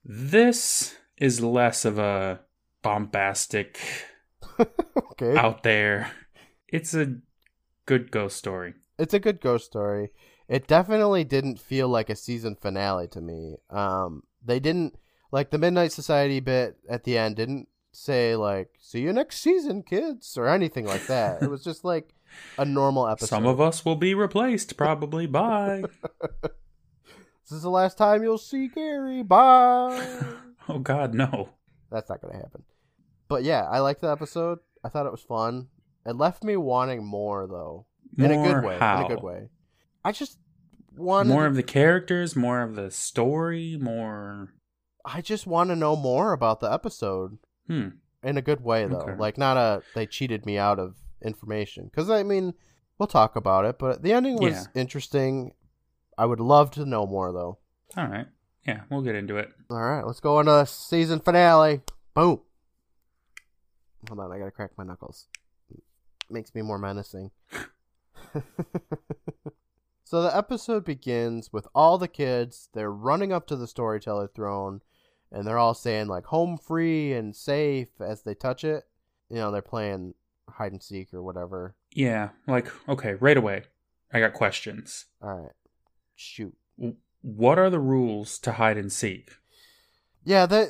This 0.04 0.97
is 1.18 1.40
less 1.42 1.85
of 1.85 1.99
a 1.99 2.40
bombastic, 2.82 3.78
okay. 4.59 5.37
out 5.37 5.62
there. 5.62 6.11
It's 6.68 6.94
a 6.94 7.16
good 7.85 8.11
ghost 8.11 8.37
story. 8.37 8.75
it's 8.99 9.12
a 9.14 9.18
good 9.21 9.40
ghost 9.40 9.66
story. 9.66 10.11
It 10.52 10.66
definitely 10.66 11.25
didn't 11.25 11.59
feel 11.59 11.88
like 11.88 12.11
a 12.11 12.14
season 12.14 12.56
finale 12.56 13.09
to 13.09 13.23
me. 13.23 13.56
Um, 13.71 14.25
they 14.44 14.61
didn't 14.61 14.99
like 15.30 15.49
the 15.50 15.56
Midnight 15.56 15.92
Society 15.92 16.40
bit 16.40 16.76
at 16.90 17.04
the 17.04 17.16
end 17.16 17.37
didn't 17.37 17.68
say 17.90 18.37
like 18.37 18.68
"see 18.78 19.00
you 19.00 19.14
next 19.14 19.38
season, 19.38 19.82
kids" 19.82 20.37
or 20.37 20.47
anything 20.47 20.85
like 20.85 21.06
that. 21.06 21.42
it 21.42 21.49
was 21.49 21.64
just 21.71 21.87
like 21.87 22.14
a 22.59 22.66
normal 22.66 23.09
episode. 23.09 23.28
Some 23.28 23.47
of 23.47 23.62
us 23.62 23.82
will 23.82 23.97
be 23.97 24.12
replaced, 24.14 24.76
probably. 24.76 25.26
Bye. 25.26 25.85
This 27.44 27.56
is 27.56 27.62
the 27.64 27.71
last 27.71 27.99
time 27.99 28.23
you'll 28.23 28.38
see 28.38 28.68
Gary. 28.68 29.23
Bye. 29.23 30.21
oh 30.68 30.78
God, 30.78 31.12
no. 31.12 31.50
That's 31.90 32.09
not 32.09 32.23
gonna 32.23 32.37
happen. 32.37 32.62
But 33.28 33.42
yeah, 33.42 33.66
I 33.71 33.80
liked 33.80 34.00
the 34.00 34.11
episode. 34.11 34.61
I 34.82 34.88
thought 34.88 35.04
it 35.06 35.12
was 35.12 35.21
fun. 35.21 35.68
It 36.06 36.16
left 36.16 36.44
me 36.44 36.56
wanting 36.56 37.04
more 37.04 37.47
though, 37.47 37.87
in 38.16 38.30
a 38.30 38.42
good 38.42 38.64
way. 38.64 38.78
how? 38.78 39.00
In 39.00 39.04
a 39.04 39.14
good 39.16 39.23
way. 39.23 39.49
I 40.04 40.12
just 40.12 40.38
More 40.96 41.46
of 41.46 41.54
the 41.56 41.62
characters, 41.62 42.34
more 42.37 42.62
of 42.62 42.75
the 42.76 42.90
story, 42.90 43.76
more. 43.80 44.52
I 45.04 45.20
just 45.20 45.46
want 45.46 45.70
to 45.70 45.76
know 45.76 45.96
more 45.96 46.32
about 46.32 46.61
the 46.61 46.72
episode 46.72 47.38
Hmm. 47.66 47.88
in 48.22 48.37
a 48.37 48.42
good 48.42 48.61
way 48.62 48.87
though. 48.87 48.99
Okay. 49.00 49.16
Like 49.16 49.37
not 49.38 49.56
a 49.56 49.82
they 49.94 50.06
cheated 50.06 50.46
me 50.46 50.58
out 50.58 50.78
of 50.78 50.96
information. 51.25 51.84
Because 51.87 52.08
I 52.11 52.22
mean, 52.22 52.54
we'll 52.99 53.06
talk 53.08 53.34
about 53.37 53.64
it. 53.64 53.78
But 53.78 54.02
the 54.02 54.12
ending 54.12 54.37
was 54.37 54.52
Yeah. 54.54 54.64
interesting. 54.80 55.54
I 56.18 56.26
would 56.26 56.40
love 56.40 56.70
to 56.72 56.84
know 56.84 57.06
more 57.06 57.32
though. 57.32 57.58
All 57.96 58.06
right. 58.08 58.26
Yeah, 58.66 58.82
we'll 58.90 59.02
get 59.02 59.14
into 59.16 59.37
it. 59.38 59.50
All 59.70 59.76
right, 59.82 60.06
let's 60.06 60.20
go 60.20 60.38
into 60.38 60.52
the 60.52 60.64
season 60.66 61.18
finale. 61.20 61.80
Boom. 62.14 62.42
Hold 64.08 64.20
on, 64.20 64.30
I 64.32 64.38
gotta 64.38 64.50
crack 64.52 64.70
my 64.78 64.84
knuckles. 64.84 65.26
Makes 66.30 66.54
me 66.54 66.62
more 66.62 66.78
menacing. 66.78 67.30
So 70.12 70.21
the 70.21 70.37
episode 70.37 70.85
begins 70.85 71.54
with 71.54 71.66
all 71.75 71.97
the 71.97 72.07
kids. 72.07 72.69
They're 72.75 72.92
running 72.92 73.33
up 73.33 73.47
to 73.47 73.57
the 73.57 73.66
storyteller 73.66 74.28
throne, 74.28 74.83
and 75.31 75.47
they're 75.47 75.57
all 75.57 75.73
saying 75.73 76.09
like 76.09 76.26
"home 76.26 76.59
free" 76.59 77.14
and 77.14 77.35
"safe" 77.35 77.88
as 77.99 78.21
they 78.21 78.35
touch 78.35 78.62
it. 78.62 78.85
You 79.31 79.37
know, 79.37 79.50
they're 79.50 79.62
playing 79.62 80.12
hide 80.50 80.73
and 80.73 80.83
seek 80.83 81.14
or 81.14 81.23
whatever. 81.23 81.76
Yeah, 81.95 82.28
like 82.47 82.71
okay, 82.90 83.14
right 83.14 83.38
away. 83.38 83.62
I 84.12 84.21
got 84.21 84.35
questions. 84.35 85.07
All 85.23 85.35
right, 85.35 85.52
shoot. 86.14 86.54
What 87.23 87.59
are 87.59 87.71
the 87.71 87.81
rules 87.81 88.38
to 88.40 88.52
hide 88.52 88.76
and 88.76 88.92
seek? 88.92 89.31
Yeah, 90.25 90.45
they 90.45 90.66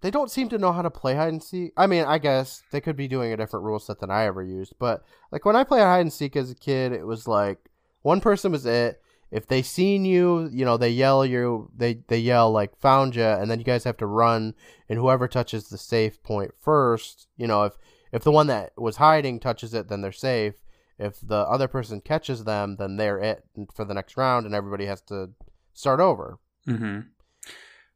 they 0.00 0.10
don't 0.10 0.30
seem 0.30 0.48
to 0.48 0.56
know 0.56 0.72
how 0.72 0.80
to 0.80 0.90
play 0.90 1.14
hide 1.14 1.28
and 1.28 1.44
seek. 1.44 1.74
I 1.76 1.86
mean, 1.86 2.06
I 2.06 2.16
guess 2.16 2.62
they 2.72 2.80
could 2.80 2.96
be 2.96 3.06
doing 3.06 3.34
a 3.34 3.36
different 3.36 3.66
rule 3.66 3.80
set 3.80 4.00
than 4.00 4.10
I 4.10 4.24
ever 4.24 4.42
used, 4.42 4.76
but 4.78 5.04
like 5.30 5.44
when 5.44 5.56
I 5.56 5.64
played 5.64 5.82
hide 5.82 6.00
and 6.00 6.10
seek 6.10 6.36
as 6.36 6.50
a 6.50 6.54
kid, 6.54 6.92
it 6.92 7.06
was 7.06 7.28
like 7.28 7.68
one 8.02 8.20
person 8.20 8.52
was 8.52 8.66
it. 8.66 9.00
If 9.30 9.46
they 9.46 9.62
seen 9.62 10.04
you, 10.04 10.50
you 10.52 10.64
know, 10.64 10.76
they 10.76 10.90
yell 10.90 11.24
you, 11.24 11.70
they 11.74 12.00
they 12.08 12.18
yell 12.18 12.50
like 12.50 12.76
found 12.78 13.16
you, 13.16 13.24
and 13.24 13.50
then 13.50 13.58
you 13.58 13.64
guys 13.64 13.84
have 13.84 13.96
to 13.98 14.06
run, 14.06 14.54
and 14.88 14.98
whoever 14.98 15.26
touches 15.26 15.68
the 15.68 15.78
safe 15.78 16.22
point 16.22 16.52
first, 16.60 17.28
you 17.36 17.46
know, 17.46 17.64
if 17.64 17.78
if 18.12 18.22
the 18.22 18.30
one 18.30 18.46
that 18.48 18.72
was 18.76 18.96
hiding 18.96 19.40
touches 19.40 19.72
it, 19.72 19.88
then 19.88 20.02
they're 20.02 20.12
safe. 20.12 20.56
If 20.98 21.18
the 21.20 21.38
other 21.38 21.66
person 21.66 22.02
catches 22.02 22.44
them, 22.44 22.76
then 22.76 22.96
they're 22.96 23.18
it 23.18 23.44
for 23.74 23.86
the 23.86 23.94
next 23.94 24.18
round, 24.18 24.44
and 24.44 24.54
everybody 24.54 24.84
has 24.84 25.00
to 25.02 25.30
start 25.72 25.98
over. 25.98 26.38
Mm-hmm. 26.68 27.00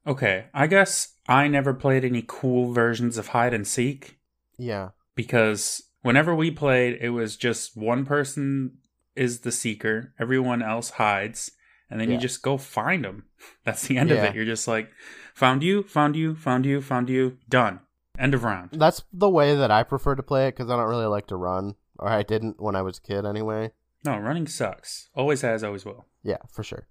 Okay, 0.06 0.46
I 0.54 0.66
guess 0.66 1.14
I 1.28 1.48
never 1.48 1.75
played 1.75 2.04
any 2.04 2.25
cool 2.26 2.72
versions 2.72 3.18
of 3.18 3.28
hide 3.28 3.52
and 3.52 3.66
seek 3.66 4.18
Yeah, 4.56 4.90
because 5.14 5.82
whenever 6.00 6.34
we 6.34 6.50
played, 6.50 6.98
it 7.00 7.10
was 7.10 7.36
just 7.36 7.76
one 7.76 8.06
person 8.06 8.78
is 9.16 9.40
the 9.40 9.52
seeker, 9.52 10.12
everyone 10.18 10.62
else 10.62 10.90
hides, 10.90 11.50
and 11.90 12.00
then 12.00 12.08
Yeah. 12.08 12.14
you 12.16 12.20
just 12.20 12.42
go 12.42 12.58
find 12.58 13.04
them. 13.04 13.25
That's 13.64 13.87
the 13.87 13.96
end 13.99 14.11
of 14.11 14.18
it. 14.18 14.35
You're 14.35 14.44
just 14.44 14.68
like, 14.68 14.90
found 15.35 15.62
you, 15.62 15.82
found 15.85 16.16
you, 16.16 16.35
found 16.35 16.66
you, 16.66 16.80
found 16.80 17.08
you, 17.08 17.38
done. 17.49 17.80
End 18.18 18.32
of 18.32 18.44
round. 18.44 18.70
that's 18.73 19.02
the 19.12 19.28
way 19.28 19.54
that 19.54 19.70
I 19.70 19.82
prefer 19.82 20.14
to 20.14 20.23
play 20.23 20.49
it 20.49 20.56
because 20.56 20.70
I 20.70 20.76
don't 20.76 20.88
really 20.88 21.04
like 21.04 21.26
to 21.26 21.37
run, 21.37 21.75
or 21.99 22.08
I 22.08 22.23
didn't 22.23 22.61
when 22.62 22.75
I 22.75 22.80
was 22.80 22.96
a 22.96 23.02
kid 23.02 23.26
anyway. 23.26 23.73
No, 24.06 24.16
running 24.16 24.46
sucks. 24.46 25.11
Always 25.14 25.42
has, 25.42 25.62
always 25.62 25.85
will. 25.85 26.06
Yeah, 26.23 26.38
for 26.50 26.62
sure. 26.62 26.87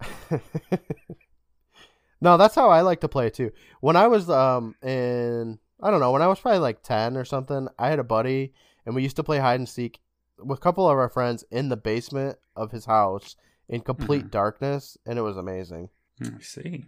no, 2.20 2.36
that's 2.36 2.54
how 2.54 2.68
I 2.70 2.82
like 2.82 3.00
to 3.00 3.08
play 3.08 3.30
too. 3.30 3.50
When 3.80 3.96
I 3.96 4.06
was 4.06 4.28
um 4.30 4.74
in 4.82 5.58
I 5.82 5.90
don't 5.90 6.00
know, 6.00 6.12
when 6.12 6.22
I 6.22 6.26
was 6.26 6.38
probably 6.38 6.60
like 6.60 6.82
10 6.82 7.16
or 7.16 7.24
something, 7.24 7.68
I 7.78 7.88
had 7.88 7.98
a 7.98 8.04
buddy 8.04 8.52
and 8.84 8.94
we 8.94 9.02
used 9.02 9.16
to 9.16 9.24
play 9.24 9.38
hide 9.38 9.58
and 9.58 9.68
seek 9.68 9.98
with 10.42 10.58
a 10.58 10.62
couple 10.62 10.88
of 10.88 10.96
our 10.96 11.08
friends 11.08 11.44
in 11.50 11.68
the 11.68 11.76
basement 11.76 12.38
of 12.56 12.72
his 12.72 12.84
house 12.86 13.36
in 13.68 13.80
complete 13.80 14.26
Mhm. 14.26 14.30
darkness 14.30 14.98
and 15.06 15.18
it 15.18 15.22
was 15.22 15.36
amazing. 15.36 15.88
I 16.22 16.40
see. 16.40 16.84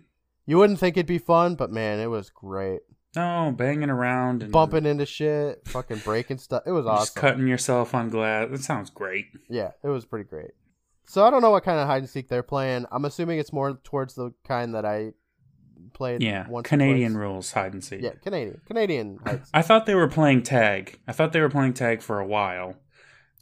You 0.47 0.59
wouldn't 0.59 0.78
think 0.80 0.97
it'd 0.97 1.06
be 1.06 1.18
fun, 1.18 1.54
but 1.54 1.71
man, 1.71 2.00
it 2.00 2.09
was 2.09 2.28
great. 2.30 2.80
No, 3.14 3.52
banging 3.56 3.90
around 3.90 4.42
and 4.42 4.50
Bumping 4.50 4.87
into 4.87 5.06
shit, 5.06 5.66
fucking 5.68 5.99
breaking 5.99 6.38
stuff. 6.38 6.62
It 6.66 6.73
was 6.73 6.87
awesome. 6.87 7.02
just 7.04 7.14
cutting 7.16 7.47
yourself 7.47 7.94
on 7.94 8.09
glass. 8.09 8.49
That 8.50 8.61
sounds 8.62 8.90
great. 8.90 9.26
Yeah, 9.49 9.73
it 9.82 9.88
was 9.88 10.04
pretty 10.04 10.28
great. 10.28 10.50
So 11.06 11.25
I 11.26 11.30
don't 11.30 11.42
know 11.42 11.50
what 11.50 11.62
kind 11.64 11.78
of 11.78 11.87
hide 11.87 11.99
and 11.99 12.09
seek 12.09 12.28
they're 12.28 12.42
playing. 12.42 12.87
I'm 12.90 13.04
assuming 13.04 13.38
it's 13.38 13.52
more 13.52 13.75
towards 13.85 14.14
the 14.14 14.32
kind 14.44 14.75
that 14.75 14.85
I 14.87 15.12
played. 15.92 16.23
Yeah, 16.23 16.47
Canadian 16.64 17.16
rules 17.16 17.52
hide 17.52 17.75
and 17.75 17.85
seek. 17.85 18.00
Yeah, 18.02 18.12
Canadian. 18.23 18.61
Canadian 18.66 19.18
hide. 19.25 19.35
and 19.35 19.40
seek. 19.47 19.50
I 19.54 19.62
thought 19.62 19.85
they 19.87 19.94
were 19.94 20.09
playing 20.09 20.42
tag. 20.42 20.99
I 21.06 21.12
thought 21.12 21.32
they 21.32 21.40
were 21.40 21.50
playing 21.50 21.75
tag 21.75 22.00
for 22.02 22.18
a 22.18 22.26
while. 22.26 22.76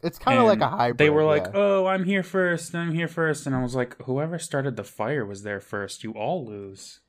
It's 0.02 0.18
kind 0.18 0.38
of 0.38 0.46
like 0.46 0.60
a 0.60 0.68
hybrid. 0.68 0.98
They 0.98 1.10
were 1.10 1.24
like, 1.24 1.44
yeah. 1.44 1.52
"Oh, 1.54 1.86
I'm 1.86 2.04
here 2.04 2.22
first. 2.22 2.74
I'm 2.74 2.94
here 2.94 3.08
first. 3.08 3.46
and 3.46 3.54
I 3.54 3.62
was 3.62 3.74
like, 3.74 4.00
"Whoever 4.02 4.38
started 4.38 4.76
the 4.76 4.84
fire 4.84 5.24
was 5.26 5.42
there 5.42 5.60
first. 5.60 6.02
You 6.04 6.12
all 6.12 6.44
lose." 6.46 7.00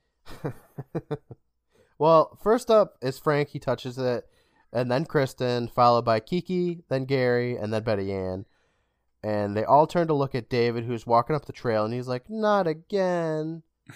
well, 1.98 2.38
first 2.44 2.70
up 2.70 2.98
is 3.02 3.20
Frank. 3.20 3.50
He 3.50 3.60
touches 3.60 3.98
it, 3.98 4.26
and 4.74 4.92
then 4.92 5.06
Kristen, 5.06 5.68
followed 5.68 6.06
by 6.06 6.20
Kiki, 6.20 6.84
then 6.90 7.06
Gary, 7.06 7.56
and 7.58 7.74
then 7.74 7.84
Betty 7.84 8.12
Ann. 8.12 8.46
And 9.24 9.56
they 9.56 9.64
all 9.64 9.86
turn 9.88 10.08
to 10.08 10.14
look 10.14 10.34
at 10.34 10.50
David, 10.50 10.86
who's 10.86 11.06
walking 11.06 11.36
up 11.36 11.46
the 11.46 11.54
trail, 11.54 11.86
and 11.86 11.94
he's 11.94 12.08
like, 12.08 12.30
"Not 12.30 12.68
again." 12.68 13.64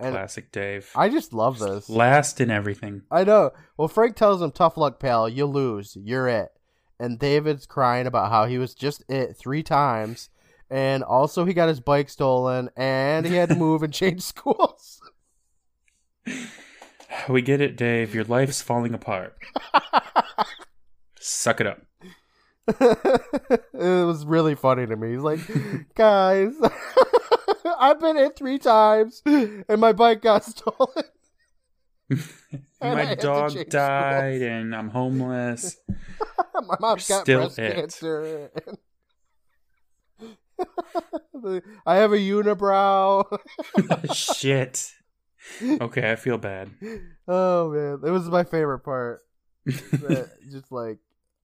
And 0.00 0.12
Classic 0.12 0.50
Dave. 0.50 0.90
I 0.96 1.08
just 1.08 1.32
love 1.32 1.60
this. 1.60 1.88
Last 1.88 2.40
in 2.40 2.50
everything. 2.50 3.02
I 3.12 3.22
know. 3.22 3.52
Well, 3.76 3.86
Frank 3.86 4.16
tells 4.16 4.42
him, 4.42 4.50
"Tough 4.50 4.76
luck, 4.76 4.98
pal. 4.98 5.28
You 5.28 5.46
lose. 5.46 5.96
You're 5.96 6.26
it." 6.26 6.50
And 6.98 7.18
David's 7.18 7.66
crying 7.66 8.06
about 8.06 8.30
how 8.30 8.46
he 8.46 8.56
was 8.58 8.74
just 8.74 9.04
it 9.08 9.36
three 9.36 9.62
times, 9.62 10.30
and 10.70 11.02
also 11.02 11.44
he 11.44 11.52
got 11.52 11.68
his 11.68 11.80
bike 11.80 12.08
stolen, 12.08 12.70
and 12.76 13.26
he 13.26 13.34
had 13.34 13.48
to 13.48 13.54
move 13.56 13.82
and 13.82 13.92
change 13.92 14.22
schools. 14.32 15.00
We 17.28 17.42
get 17.42 17.60
it, 17.60 17.76
Dave. 17.76 18.12
Your 18.12 18.24
life's 18.24 18.60
falling 18.60 18.92
apart. 18.92 19.36
Suck 21.20 21.60
it 21.60 21.66
up. 21.66 21.82
it 22.66 23.64
was 23.72 24.26
really 24.26 24.54
funny 24.56 24.84
to 24.86 24.96
me. 24.96 25.12
He's 25.12 25.20
like, 25.20 25.38
"Guys, 25.94 26.54
I've 27.78 28.00
been 28.00 28.16
hit 28.16 28.36
three 28.36 28.58
times, 28.58 29.22
and 29.24 29.78
my 29.78 29.92
bike 29.92 30.22
got 30.22 30.44
stolen." 30.44 31.04
My 32.80 33.14
dog 33.14 33.54
died, 33.68 34.42
and 34.42 34.74
I'm 34.74 34.90
homeless. 34.90 35.76
my 36.66 36.76
mom's 36.80 37.08
got 37.08 37.22
Still 37.22 37.40
breast 37.40 37.58
it. 37.58 37.74
cancer. 37.74 38.50
I 41.86 41.96
have 41.96 42.12
a 42.12 42.16
unibrow. 42.16 43.38
Shit. 44.14 44.92
Okay, 45.62 46.10
I 46.10 46.16
feel 46.16 46.38
bad. 46.38 46.70
Oh 47.26 47.70
man, 47.70 48.00
it 48.06 48.10
was 48.10 48.28
my 48.28 48.44
favorite 48.44 48.80
part. 48.80 49.22
Just 49.66 50.70
like 50.70 50.98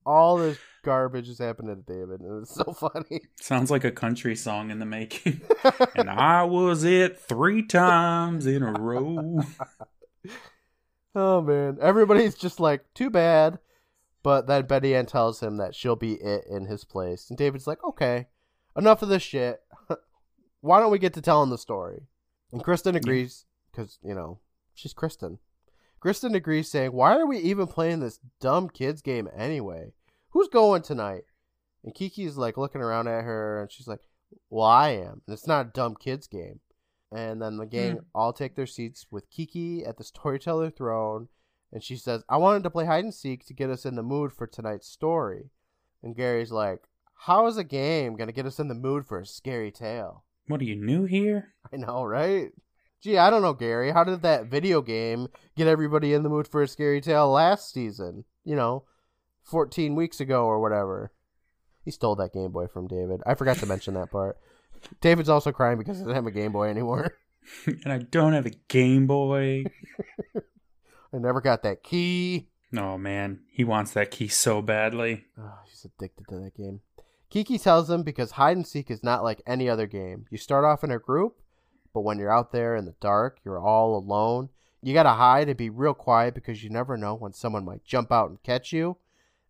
all 0.05 0.37
this 0.37 0.57
garbage 0.83 1.29
is 1.29 1.37
happening 1.39 1.75
to 1.75 1.81
David, 1.93 2.21
and 2.21 2.29
it 2.29 2.39
was 2.39 2.49
so 2.49 2.73
funny. 2.73 3.21
Sounds 3.39 3.69
like 3.69 3.83
a 3.83 3.91
country 3.91 4.35
song 4.35 4.71
in 4.71 4.79
the 4.79 4.85
making. 4.85 5.41
and 5.95 6.09
I 6.09 6.43
was 6.43 6.83
it 6.83 7.19
three 7.19 7.63
times 7.63 8.45
in 8.47 8.63
a 8.63 8.71
row. 8.73 9.41
Oh 11.15 11.41
man, 11.41 11.77
everybody's 11.81 12.35
just 12.35 12.59
like, 12.59 12.85
too 12.93 13.09
bad. 13.09 13.59
But 14.23 14.45
then 14.45 14.67
Betty 14.67 14.95
Ann 14.95 15.07
tells 15.07 15.39
him 15.41 15.57
that 15.57 15.73
she'll 15.73 15.95
be 15.95 16.13
it 16.13 16.45
in 16.49 16.65
his 16.65 16.83
place, 16.85 17.29
and 17.29 17.37
David's 17.37 17.65
like, 17.65 17.83
okay, 17.83 18.27
enough 18.77 19.01
of 19.01 19.09
this 19.09 19.23
shit. 19.23 19.61
Why 20.61 20.79
don't 20.79 20.91
we 20.91 20.99
get 20.99 21.13
to 21.15 21.21
telling 21.21 21.49
the 21.49 21.57
story? 21.57 22.03
And 22.51 22.63
Kristen 22.63 22.95
agrees 22.95 23.45
because 23.71 23.97
you 24.03 24.13
know 24.13 24.39
she's 24.73 24.93
Kristen. 24.93 25.39
Kristen 25.99 26.35
agrees, 26.35 26.69
saying, 26.69 26.91
"Why 26.91 27.15
are 27.17 27.27
we 27.27 27.37
even 27.37 27.67
playing 27.67 27.99
this 27.99 28.19
dumb 28.39 28.69
kids 28.69 29.01
game 29.01 29.29
anyway? 29.35 29.93
Who's 30.29 30.47
going 30.47 30.81
tonight?" 30.81 31.23
And 31.83 31.95
Kiki's 31.95 32.37
like 32.37 32.57
looking 32.57 32.81
around 32.81 33.07
at 33.07 33.23
her, 33.23 33.61
and 33.61 33.71
she's 33.71 33.87
like, 33.87 34.01
"Well, 34.49 34.65
I 34.65 34.89
am. 34.89 35.21
And 35.25 35.33
it's 35.33 35.47
not 35.47 35.67
a 35.67 35.71
dumb 35.71 35.95
kids 35.95 36.27
game." 36.27 36.59
And 37.11 37.41
then 37.41 37.57
the 37.57 37.65
gang 37.65 37.93
Hmm. 37.97 38.03
all 38.15 38.31
take 38.33 38.55
their 38.55 38.65
seats 38.65 39.05
with 39.11 39.29
Kiki 39.29 39.83
at 39.85 39.97
the 39.97 40.03
storyteller 40.13 40.69
throne, 40.69 41.27
and 41.71 41.83
she 41.83 41.97
says, 41.97 42.23
"I 42.29 42.37
wanted 42.37 42.63
to 42.63 42.69
play 42.69 42.85
hide 42.85 43.03
and 43.03 43.13
seek 43.13 43.45
to 43.47 43.53
get 43.53 43.69
us 43.69 43.85
in 43.85 43.95
the 43.95 44.03
mood 44.03 44.31
for 44.31 44.47
tonight's 44.47 44.87
story." 44.87 45.49
And 46.01 46.15
Gary's 46.15 46.51
like, 46.51 46.87
"How 47.25 47.47
is 47.47 47.57
a 47.57 47.63
game 47.63 48.15
gonna 48.15 48.31
get 48.31 48.45
us 48.45 48.59
in 48.59 48.67
the 48.69 48.73
mood 48.75 49.05
for 49.05 49.19
a 49.19 49.25
scary 49.25 49.71
tale?" 49.71 50.23
What 50.47 50.61
are 50.61 50.65
you 50.65 50.75
new 50.75 51.05
here? 51.05 51.53
I 51.73 51.77
know, 51.77 52.03
right? 52.03 52.51
Gee, 53.01 53.17
I 53.17 53.29
don't 53.29 53.41
know, 53.41 53.53
Gary. 53.53 53.91
How 53.91 54.03
did 54.03 54.21
that 54.21 54.45
video 54.45 54.81
game 54.81 55.27
get 55.55 55.67
everybody 55.67 56.13
in 56.13 56.23
the 56.23 56.29
mood 56.29 56.47
for 56.47 56.61
a 56.61 56.67
scary 56.67 57.01
tale 57.01 57.29
last 57.29 57.71
season? 57.73 58.25
You 58.43 58.55
know, 58.55 58.83
14 59.43 59.95
weeks 59.95 60.19
ago 60.19 60.45
or 60.45 60.59
whatever. 60.61 61.11
He 61.83 61.89
stole 61.91 62.15
that 62.17 62.33
Game 62.33 62.51
Boy 62.51 62.67
from 62.67 62.87
David. 62.87 63.21
I 63.25 63.33
forgot 63.33 63.57
to 63.57 63.65
mention 63.65 63.95
that 63.95 64.11
part. 64.11 64.37
David's 65.01 65.29
also 65.29 65.51
crying 65.51 65.77
because 65.77 65.97
he 65.97 66.03
doesn't 66.03 66.15
have 66.15 66.27
a 66.27 66.31
Game 66.31 66.51
Boy 66.51 66.69
anymore. 66.69 67.13
and 67.65 67.91
I 67.91 67.99
don't 67.99 68.33
have 68.33 68.45
a 68.45 68.51
Game 68.67 69.07
Boy. 69.07 69.65
I 71.13 71.17
never 71.17 71.41
got 71.41 71.63
that 71.63 71.83
key. 71.83 72.47
No, 72.71 72.97
man. 72.97 73.41
He 73.49 73.63
wants 73.63 73.91
that 73.93 74.11
key 74.11 74.27
so 74.27 74.61
badly. 74.61 75.25
Oh, 75.37 75.59
he's 75.65 75.85
addicted 75.85 76.27
to 76.29 76.35
that 76.39 76.55
game. 76.55 76.81
Kiki 77.29 77.57
tells 77.57 77.89
him 77.89 78.03
because 78.03 78.31
hide 78.31 78.57
and 78.57 78.67
seek 78.67 78.89
is 78.89 79.03
not 79.03 79.23
like 79.23 79.41
any 79.45 79.69
other 79.69 79.87
game. 79.87 80.25
You 80.29 80.37
start 80.37 80.65
off 80.65 80.83
in 80.83 80.91
a 80.91 80.99
group, 80.99 81.39
but 81.93 82.01
when 82.01 82.17
you're 82.17 82.31
out 82.31 82.51
there 82.51 82.75
in 82.75 82.85
the 82.85 82.95
dark, 83.01 83.39
you're 83.43 83.59
all 83.59 83.95
alone. 83.97 84.49
You 84.81 84.93
gotta 84.93 85.11
hide 85.11 85.47
and 85.47 85.57
be 85.57 85.69
real 85.69 85.93
quiet 85.93 86.33
because 86.33 86.63
you 86.63 86.69
never 86.69 86.97
know 86.97 87.13
when 87.13 87.33
someone 87.33 87.65
might 87.65 87.85
jump 87.85 88.11
out 88.11 88.29
and 88.29 88.41
catch 88.43 88.73
you. 88.73 88.97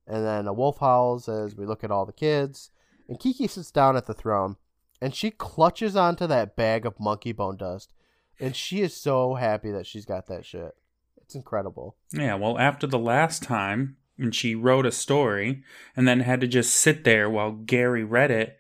And 0.06 0.26
then 0.26 0.48
a 0.48 0.54
wolf 0.54 0.80
howls 0.80 1.30
as 1.30 1.56
we 1.56 1.66
look 1.66 1.84
at 1.84 1.92
all 1.92 2.06
the 2.06 2.12
kids. 2.12 2.72
And 3.08 3.20
Kiki 3.20 3.48
sits 3.48 3.72
down 3.72 3.96
at 3.96 4.08
the 4.08 4.14
throne 4.14 4.58
and 5.02 5.16
she 5.16 5.32
clutches 5.32 5.96
onto 5.96 6.28
that 6.28 6.56
bag 6.56 6.86
of 6.86 7.00
monkey 7.00 7.32
bone 7.32 7.58
dust. 7.58 7.92
And 8.40 8.56
she 8.56 8.82
is 8.82 8.96
so 8.96 9.36
happy 9.36 9.72
that 9.72 9.86
she's 9.86 10.06
got 10.06 10.28
that 10.28 10.46
shit. 10.46 10.76
It's 11.22 11.36
incredible. 11.36 11.96
Yeah, 12.14 12.36
well, 12.36 12.58
after 12.58 12.88
the 12.88 13.00
last 13.00 13.44
time, 13.44 13.98
when 14.18 14.32
she 14.32 14.56
wrote 14.56 14.86
a 14.86 14.92
story 14.92 15.64
and 15.96 16.08
then 16.08 16.22
had 16.22 16.42
to 16.42 16.48
just 16.48 16.76
sit 16.76 17.04
there 17.04 17.30
while 17.30 17.52
Gary 17.52 18.04
read 18.04 18.32
it, 18.32 18.58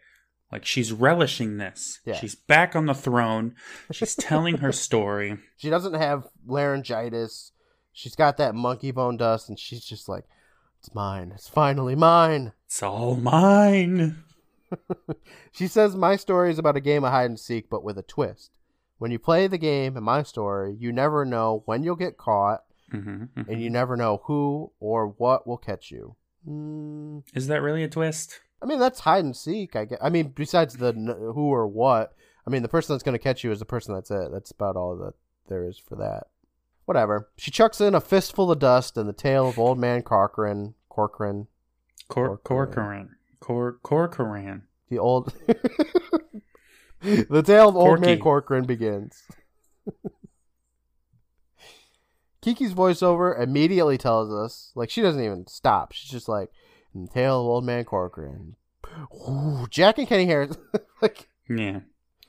Like 0.52 0.66
she's 0.66 0.92
relishing 0.92 1.58
this. 1.58 2.00
Yeah. 2.06 2.16
She's 2.16 2.36
back 2.36 2.76
on 2.76 2.86
the 2.86 2.94
throne. 2.94 3.56
She's 3.92 4.16
telling 4.16 4.58
her 4.58 4.72
story. 4.88 5.38
She 5.58 5.70
doesn't 5.70 5.94
have 5.94 6.28
laryngitis. 6.46 7.52
She's 7.94 8.16
got 8.16 8.38
that 8.38 8.56
monkey 8.56 8.92
bone 8.92 9.18
dust, 9.18 9.50
and 9.50 9.60
she's 9.60 9.84
just 9.84 10.08
like, 10.08 10.24
"It's 10.80 10.94
mine. 10.96 11.32
It's 11.36 11.48
finally 11.50 11.96
mine." 11.96 12.54
It's 12.66 12.82
all 12.82 13.16
mine. 13.16 14.24
She 15.52 15.68
says, 15.68 15.96
"My 15.96 16.16
story 16.16 16.50
is 16.52 16.60
about 16.60 16.78
a 16.78 16.82
game 16.82 17.04
of 17.04 17.12
hide 17.12 17.26
and 17.30 17.40
seek, 17.40 17.70
but 17.70 17.84
with 17.84 17.98
a 17.98 18.04
twist. 18.04 18.52
When 18.98 19.12
you 19.12 19.20
play 19.20 19.48
the 19.48 19.58
game 19.58 19.98
in 19.98 20.04
my 20.04 20.24
story, 20.24 20.76
you 20.80 20.92
never 20.92 21.26
know 21.26 21.64
when 21.66 21.84
you'll 21.84 21.96
get 21.96 22.18
caught, 22.18 22.64
hmm 22.90 23.26
and 23.48 23.62
you 23.62 23.70
never 23.70 23.96
know 23.98 24.22
who 24.26 24.72
or 24.80 25.08
what 25.08 25.46
will 25.48 25.58
catch 25.58 25.92
you." 25.92 26.16
Mm, 26.48 27.24
Is 27.34 27.48
that 27.48 27.62
really 27.62 27.84
a 27.84 27.88
twist? 27.90 28.40
I 28.62 28.66
mean, 28.66 28.80
that's 28.80 29.02
hide 29.02 29.24
and 29.26 29.36
seek. 29.36 29.76
I 29.76 29.86
guess. 29.86 30.00
I 30.02 30.10
mean, 30.10 30.30
besides 30.36 30.78
the 30.78 30.88
n- 30.94 31.08
who 31.18 31.50
or 31.54 31.68
what, 31.68 32.14
I 32.46 32.50
mean, 32.50 32.62
the 32.62 32.68
person 32.70 32.94
that's 32.94 33.04
going 33.04 33.14
to 33.18 33.24
catch 33.24 33.44
you 33.44 33.52
is 33.52 33.60
the 33.60 33.66
person 33.66 33.94
that's 33.94 34.12
it. 34.12 34.30
That's 34.32 34.52
about 34.52 34.76
all 34.76 34.96
that 34.98 35.14
there 35.48 35.68
is 35.68 35.78
for 35.78 35.96
that. 35.98 36.28
Whatever. 36.86 37.30
She 37.38 37.52
chucks 37.52 37.80
in 37.82 37.94
a 37.96 38.02
fistful 38.02 38.52
of 38.52 38.60
dust 38.60 38.98
and 38.98 39.08
the 39.08 39.14
tale 39.14 39.48
of 39.50 39.60
old 39.60 39.78
man 39.80 40.02
Corcoran. 40.02 40.74
Corcoran. 40.90 41.48
Cor- 42.08 42.38
Corcoran. 42.38 42.74
Corcoran. 42.74 43.16
Cor- 43.42 43.80
Corcoran. 43.84 44.64
The 44.90 45.00
old. 45.00 45.34
the 47.02 47.44
tale 47.46 47.68
of 47.70 47.76
old 47.76 48.00
man 48.00 48.20
Corcoran 48.20 48.66
begins. 48.66 49.22
Kiki's 52.42 52.74
voiceover 52.74 53.40
immediately 53.40 53.98
tells 53.98 54.32
us, 54.34 54.72
like, 54.74 54.90
she 54.90 55.02
doesn't 55.02 55.24
even 55.24 55.46
stop. 55.48 55.92
She's 55.92 56.10
just 56.10 56.28
like, 56.28 56.50
the 56.96 57.08
tale 57.08 57.42
of 57.42 57.46
old 57.48 57.64
man 57.66 57.84
Corcoran. 57.86 58.56
Ooh, 59.30 59.68
Jack 59.70 59.98
and 60.00 60.08
Kenny 60.08 60.26
Harris. 60.26 60.58
like, 61.02 61.28
Yeah. 61.50 61.82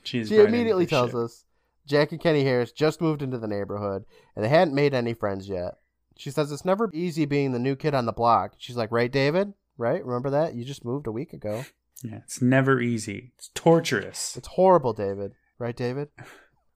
She's 0.03 0.27
she 0.27 0.37
immediately 0.37 0.85
tells 0.85 1.11
shit. 1.11 1.19
us 1.19 1.45
Jack 1.87 2.11
and 2.11 2.19
Kenny 2.19 2.43
Harris 2.43 2.71
just 2.73 2.99
moved 3.01 3.21
into 3.21 3.37
the 3.37 3.47
neighborhood 3.47 4.03
and 4.35 4.43
they 4.43 4.49
hadn't 4.49 4.75
made 4.75 4.93
any 4.93 5.13
friends 5.13 5.47
yet. 5.47 5.75
She 6.17 6.29
says 6.29 6.51
it's 6.51 6.65
never 6.65 6.89
easy 6.93 7.25
being 7.25 7.51
the 7.53 7.59
new 7.59 7.75
kid 7.75 7.93
on 7.95 8.05
the 8.05 8.11
block. 8.11 8.53
She's 8.57 8.75
like, 8.75 8.91
right, 8.91 9.11
David? 9.11 9.53
Right? 9.77 10.05
Remember 10.05 10.29
that? 10.29 10.55
You 10.55 10.63
just 10.63 10.85
moved 10.85 11.07
a 11.07 11.11
week 11.11 11.33
ago. 11.33 11.65
Yeah, 12.03 12.17
it's 12.23 12.41
never 12.41 12.81
easy. 12.81 13.31
It's 13.37 13.49
torturous. 13.53 14.35
It's 14.37 14.49
horrible, 14.49 14.93
David. 14.93 15.33
Right, 15.57 15.75
David? 15.75 16.09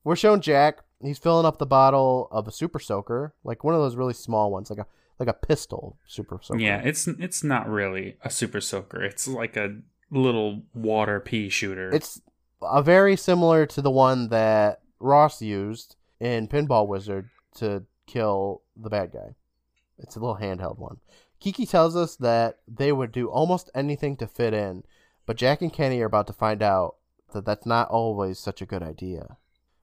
We're 0.03 0.15
showing 0.15 0.41
Jack. 0.41 0.79
He's 1.01 1.19
filling 1.19 1.45
up 1.45 1.59
the 1.59 1.65
bottle 1.65 2.27
of 2.31 2.47
a 2.47 2.51
super 2.51 2.79
soaker, 2.79 3.35
like 3.43 3.63
one 3.63 3.75
of 3.75 3.81
those 3.81 3.95
really 3.95 4.13
small 4.13 4.51
ones, 4.51 4.69
like 4.69 4.79
a 4.79 4.87
like 5.19 5.29
a 5.29 5.33
pistol 5.33 5.97
super 6.07 6.39
soaker. 6.41 6.59
Yeah, 6.59 6.81
it's 6.83 7.07
it's 7.07 7.43
not 7.43 7.69
really 7.69 8.17
a 8.23 8.29
super 8.29 8.61
soaker. 8.61 9.03
It's 9.03 9.27
like 9.27 9.57
a 9.57 9.77
little 10.09 10.63
water 10.73 11.19
pea 11.19 11.49
shooter. 11.49 11.93
It's 11.93 12.21
a 12.61 12.81
very 12.81 13.15
similar 13.15 13.65
to 13.67 13.81
the 13.81 13.91
one 13.91 14.29
that 14.29 14.81
Ross 14.99 15.41
used 15.41 15.95
in 16.19 16.47
Pinball 16.47 16.87
Wizard 16.87 17.29
to 17.55 17.83
kill 18.05 18.61
the 18.75 18.89
bad 18.89 19.11
guy. 19.11 19.35
It's 19.99 20.15
a 20.15 20.19
little 20.19 20.37
handheld 20.37 20.77
one. 20.77 20.97
Kiki 21.39 21.65
tells 21.65 21.95
us 21.95 22.15
that 22.17 22.59
they 22.67 22.91
would 22.91 23.11
do 23.11 23.29
almost 23.29 23.69
anything 23.75 24.17
to 24.17 24.27
fit 24.27 24.53
in, 24.53 24.83
but 25.25 25.37
Jack 25.37 25.61
and 25.61 25.71
Kenny 25.71 26.01
are 26.01 26.05
about 26.05 26.27
to 26.27 26.33
find 26.33 26.61
out 26.61 26.95
that 27.33 27.45
that's 27.45 27.65
not 27.65 27.89
always 27.89 28.39
such 28.39 28.61
a 28.61 28.65
good 28.65 28.81
idea. 28.81 29.37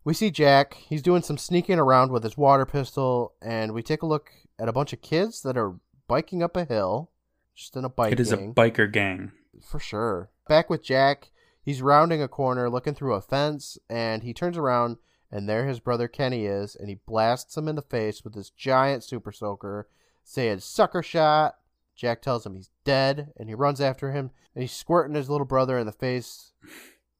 We 0.04 0.14
see 0.14 0.30
Jack. 0.30 0.74
He's 0.74 1.02
doing 1.02 1.22
some 1.22 1.38
sneaking 1.38 1.78
around 1.78 2.10
with 2.10 2.24
his 2.24 2.36
water 2.36 2.66
pistol, 2.66 3.34
and 3.40 3.72
we 3.72 3.82
take 3.82 4.02
a 4.02 4.06
look 4.06 4.30
at 4.58 4.68
a 4.68 4.72
bunch 4.72 4.92
of 4.92 5.00
kids 5.00 5.42
that 5.42 5.56
are 5.56 5.76
biking 6.06 6.42
up 6.42 6.56
a 6.56 6.64
hill, 6.64 7.10
just 7.54 7.76
in 7.76 7.84
a 7.84 7.88
bike 7.88 8.12
it 8.12 8.20
is 8.20 8.32
a 8.32 8.36
biker 8.36 8.90
gang. 8.90 9.32
For 9.62 9.78
sure. 9.78 10.30
Back 10.48 10.68
with 10.68 10.82
Jack, 10.82 11.30
he's 11.62 11.80
rounding 11.80 12.20
a 12.20 12.28
corner 12.28 12.68
looking 12.68 12.94
through 12.94 13.14
a 13.14 13.22
fence, 13.22 13.78
and 13.88 14.22
he 14.22 14.34
turns 14.34 14.58
around, 14.58 14.98
and 15.30 15.48
there 15.48 15.66
his 15.66 15.80
brother 15.80 16.08
Kenny 16.08 16.44
is, 16.44 16.76
and 16.76 16.88
he 16.88 17.00
blasts 17.06 17.56
him 17.56 17.66
in 17.68 17.76
the 17.76 17.82
face 17.82 18.22
with 18.24 18.34
this 18.34 18.50
giant 18.50 19.04
super 19.04 19.32
soaker, 19.32 19.88
saying, 20.24 20.60
Sucker 20.60 21.02
shot. 21.02 21.56
Jack 21.94 22.22
tells 22.22 22.44
him 22.44 22.56
he's 22.56 22.70
dead, 22.84 23.32
and 23.36 23.48
he 23.48 23.54
runs 23.54 23.80
after 23.80 24.10
him, 24.10 24.32
and 24.54 24.62
he's 24.62 24.72
squirting 24.72 25.14
his 25.14 25.30
little 25.30 25.46
brother 25.46 25.78
in 25.78 25.86
the 25.86 25.92
face 25.92 26.50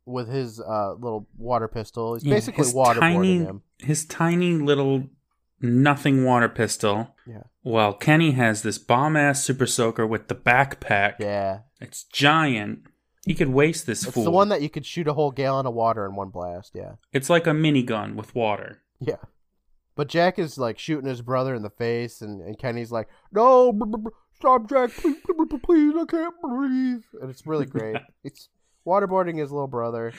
with 0.05 0.29
his 0.29 0.61
uh, 0.61 0.95
little 0.95 1.29
water 1.39 1.69
pistol. 1.69 2.15
He's 2.15 2.25
Yeah, 2.25 2.35
basically 2.35 2.65
waterboarding 2.67 2.99
tiny, 3.01 3.39
him. 3.39 3.63
His 3.79 4.05
tiny 4.05 4.53
little 4.55 5.05
nothing 5.61 6.25
water 6.25 6.49
pistol. 6.49 7.15
Yeah. 7.27 7.45
While 7.63 7.95
Kenny 7.95 8.33
has 8.33 8.63
this 8.63 8.79
bomb 8.79 9.17
ass 9.17 9.43
super 9.45 9.67
soaker 9.67 10.07
with 10.07 10.29
the 10.29 10.35
backpack. 10.35 11.15
Yeah. 11.21 11.61
It's 11.81 12.03
giant. 12.05 12.81
He 13.25 13.35
could 13.35 13.49
waste 13.49 13.87
this 13.87 14.05
It's 14.05 14.13
fool. 14.13 14.23
It's 14.23 14.27
the 14.27 14.31
one 14.33 14.51
that 14.51 14.61
you 14.61 14.69
could 14.69 14.85
shoot 14.85 15.09
a 15.09 15.15
whole 15.15 15.31
gallon 15.31 15.67
of 15.67 15.73
water 15.73 16.05
in 16.05 16.15
one 16.17 16.29
blast. 16.29 16.73
Yeah. 16.75 16.95
It's 17.13 17.31
like 17.31 17.47
a 17.47 17.51
minigun 17.51 18.17
with 18.17 18.35
water. 18.35 18.83
Yeah. 19.01 19.17
But 19.97 20.09
Jack 20.09 20.39
is 20.39 20.59
like 20.59 20.79
shooting 20.79 21.09
his 21.09 21.23
brother 21.23 21.55
in 21.55 21.63
the 21.63 21.71
face, 21.71 22.21
and, 22.21 22.41
and 22.41 22.59
Kenny's 22.59 22.91
like, 22.91 23.09
no, 23.33 23.73
br- 23.73 23.85
br- 23.87 23.99
br- 23.99 24.09
stop, 24.35 24.69
Jack, 24.69 24.91
please, 24.91 25.17
please, 25.25 25.47
please, 25.49 25.61
please, 25.63 25.95
I 25.97 26.05
can't 26.05 26.35
breathe. 26.43 27.03
And 27.21 27.31
it's 27.31 27.47
really 27.47 27.67
great. 27.67 27.97
it's 28.25 28.49
waterboarding 28.87 29.39
his 29.39 29.53
little 29.53 29.69
brother. 29.69 30.13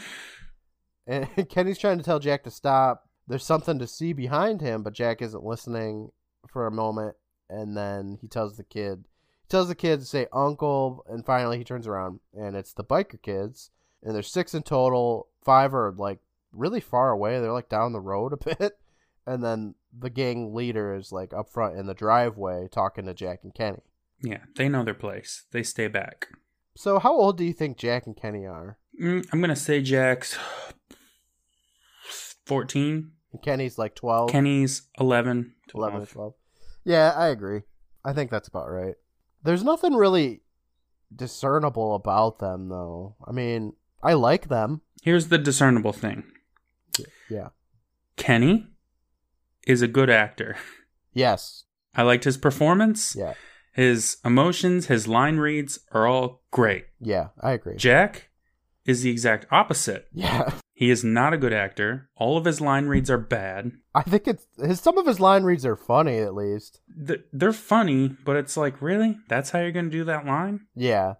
And 1.07 1.27
Kenny's 1.49 1.77
trying 1.77 1.97
to 1.97 2.03
tell 2.03 2.19
Jack 2.19 2.43
to 2.43 2.51
stop. 2.51 3.09
There's 3.27 3.45
something 3.45 3.79
to 3.79 3.87
see 3.87 4.13
behind 4.13 4.61
him, 4.61 4.83
but 4.83 4.93
Jack 4.93 5.21
isn't 5.21 5.43
listening 5.43 6.11
for 6.47 6.67
a 6.67 6.71
moment. 6.71 7.15
And 7.49 7.75
then 7.75 8.17
he 8.21 8.27
tells 8.27 8.57
the 8.57 8.63
kid, 8.63 9.05
he 9.41 9.47
tells 9.49 9.67
the 9.67 9.75
kid 9.75 9.99
to 9.99 10.05
say 10.05 10.27
uncle. 10.33 11.03
And 11.07 11.25
finally 11.25 11.57
he 11.57 11.63
turns 11.63 11.87
around, 11.87 12.19
and 12.33 12.55
it's 12.55 12.73
the 12.73 12.83
biker 12.83 13.21
kids. 13.21 13.71
And 14.01 14.15
there's 14.15 14.31
six 14.31 14.53
in 14.53 14.63
total. 14.63 15.27
Five 15.43 15.73
are 15.73 15.93
like 15.95 16.19
really 16.51 16.79
far 16.79 17.11
away. 17.11 17.39
They're 17.39 17.51
like 17.51 17.69
down 17.69 17.93
the 17.93 17.99
road 17.99 18.33
a 18.33 18.37
bit. 18.55 18.77
And 19.27 19.43
then 19.43 19.75
the 19.97 20.09
gang 20.09 20.53
leader 20.53 20.93
is 20.93 21.11
like 21.11 21.33
up 21.33 21.49
front 21.49 21.77
in 21.77 21.87
the 21.87 21.93
driveway 21.93 22.67
talking 22.71 23.05
to 23.05 23.13
Jack 23.13 23.39
and 23.43 23.53
Kenny. 23.53 23.83
Yeah, 24.21 24.39
they 24.55 24.69
know 24.69 24.83
their 24.83 24.93
place. 24.93 25.45
They 25.51 25.63
stay 25.63 25.87
back. 25.87 26.27
So, 26.75 26.99
how 26.99 27.13
old 27.13 27.37
do 27.37 27.43
you 27.43 27.53
think 27.53 27.77
Jack 27.77 28.05
and 28.05 28.15
Kenny 28.15 28.45
are? 28.45 28.77
Mm, 29.01 29.25
I'm 29.31 29.41
gonna 29.41 29.55
say 29.55 29.81
Jack's 29.81 30.37
14. 32.45 33.11
And 33.33 33.41
Kenny's 33.41 33.77
like 33.77 33.95
12, 33.95 34.29
Kenny's 34.29 34.83
11. 34.99 35.53
12. 35.69 35.93
11 35.93 36.01
or 36.01 36.05
12. 36.11 36.33
Yeah, 36.85 37.11
I 37.15 37.27
agree. 37.27 37.61
I 38.03 38.13
think 38.13 38.31
that's 38.31 38.47
about 38.47 38.69
right. 38.69 38.95
There's 39.43 39.63
nothing 39.63 39.93
really 39.93 40.41
discernible 41.13 41.95
about 41.95 42.39
them, 42.39 42.69
though. 42.69 43.15
I 43.27 43.31
mean, 43.31 43.73
I 44.01 44.13
like 44.13 44.47
them. 44.47 44.81
Here's 45.01 45.27
the 45.27 45.37
discernible 45.37 45.93
thing 45.93 46.23
Yeah. 47.29 47.49
Kenny 48.15 48.67
is 49.65 49.81
a 49.81 49.87
good 49.87 50.09
actor. 50.09 50.57
Yes. 51.13 51.63
I 51.95 52.01
liked 52.03 52.25
his 52.25 52.37
performance. 52.37 53.15
Yeah. 53.15 53.35
His 53.73 54.17
emotions, 54.25 54.87
his 54.87 55.07
line 55.07 55.37
reads 55.37 55.79
are 55.91 56.07
all 56.07 56.43
great. 56.51 56.85
Yeah, 56.99 57.29
I 57.41 57.51
agree. 57.53 57.75
Jack 57.77 58.29
is 58.85 59.01
the 59.01 59.09
exact 59.11 59.45
opposite. 59.51 60.07
Yeah. 60.13 60.51
He 60.73 60.89
is 60.89 61.05
not 61.05 61.33
a 61.33 61.37
good 61.37 61.53
actor. 61.53 62.09
All 62.17 62.37
of 62.37 62.43
his 62.43 62.59
line 62.59 62.87
reads 62.87 63.09
are 63.09 63.17
bad. 63.17 63.71
I 63.93 64.01
think 64.01 64.27
it's 64.27 64.45
his 64.61 64.81
some 64.81 64.97
of 64.97 65.05
his 65.07 65.21
line 65.21 65.43
reads 65.43 65.65
are 65.65 65.77
funny 65.77 66.17
at 66.17 66.35
least. 66.35 66.81
Th- 67.07 67.21
They're 67.31 67.53
funny, 67.53 68.09
but 68.25 68.35
it's 68.35 68.57
like, 68.57 68.81
really? 68.81 69.17
That's 69.29 69.51
how 69.51 69.59
you're 69.59 69.71
going 69.71 69.85
to 69.85 69.97
do 69.97 70.03
that 70.03 70.25
line? 70.25 70.67
Yeah. 70.75 71.13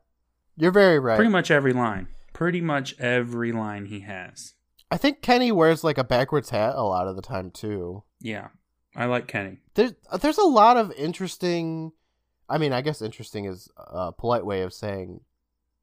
You're 0.58 0.72
very 0.72 1.00
right. 1.00 1.16
Pretty 1.16 1.32
much 1.32 1.50
every 1.52 1.72
line. 1.72 2.08
Pretty 2.34 2.60
much 2.60 3.00
every 3.00 3.54
line 3.54 3.86
he 3.86 4.02
has. 4.02 4.55
I 4.92 4.98
think 4.98 5.22
Kenny 5.22 5.52
wears 5.52 5.84
like 5.84 5.98
a 5.98 6.04
backwards 6.04 6.50
hat 6.50 6.76
a 6.76 6.84
lot 6.84 7.08
of 7.08 7.16
the 7.16 7.22
time 7.22 7.52
too. 7.52 8.04
Yeah. 8.20 8.50
I 8.96 9.06
like 9.06 9.28
Kenny. 9.28 9.60
There's 9.74 9.94
uh, 10.10 10.18
there's 10.18 10.38
a 10.38 10.44
lot 10.44 10.78
of 10.78 10.92
interesting 10.94 11.92
I 12.48 12.58
mean, 12.58 12.74
I 12.74 12.82
guess 12.82 13.02
interesting 13.02 13.46
is 13.46 13.70
a 13.78 14.12
polite 14.12 14.46
way 14.46 14.62
of 14.62 14.74
saying 14.74 15.22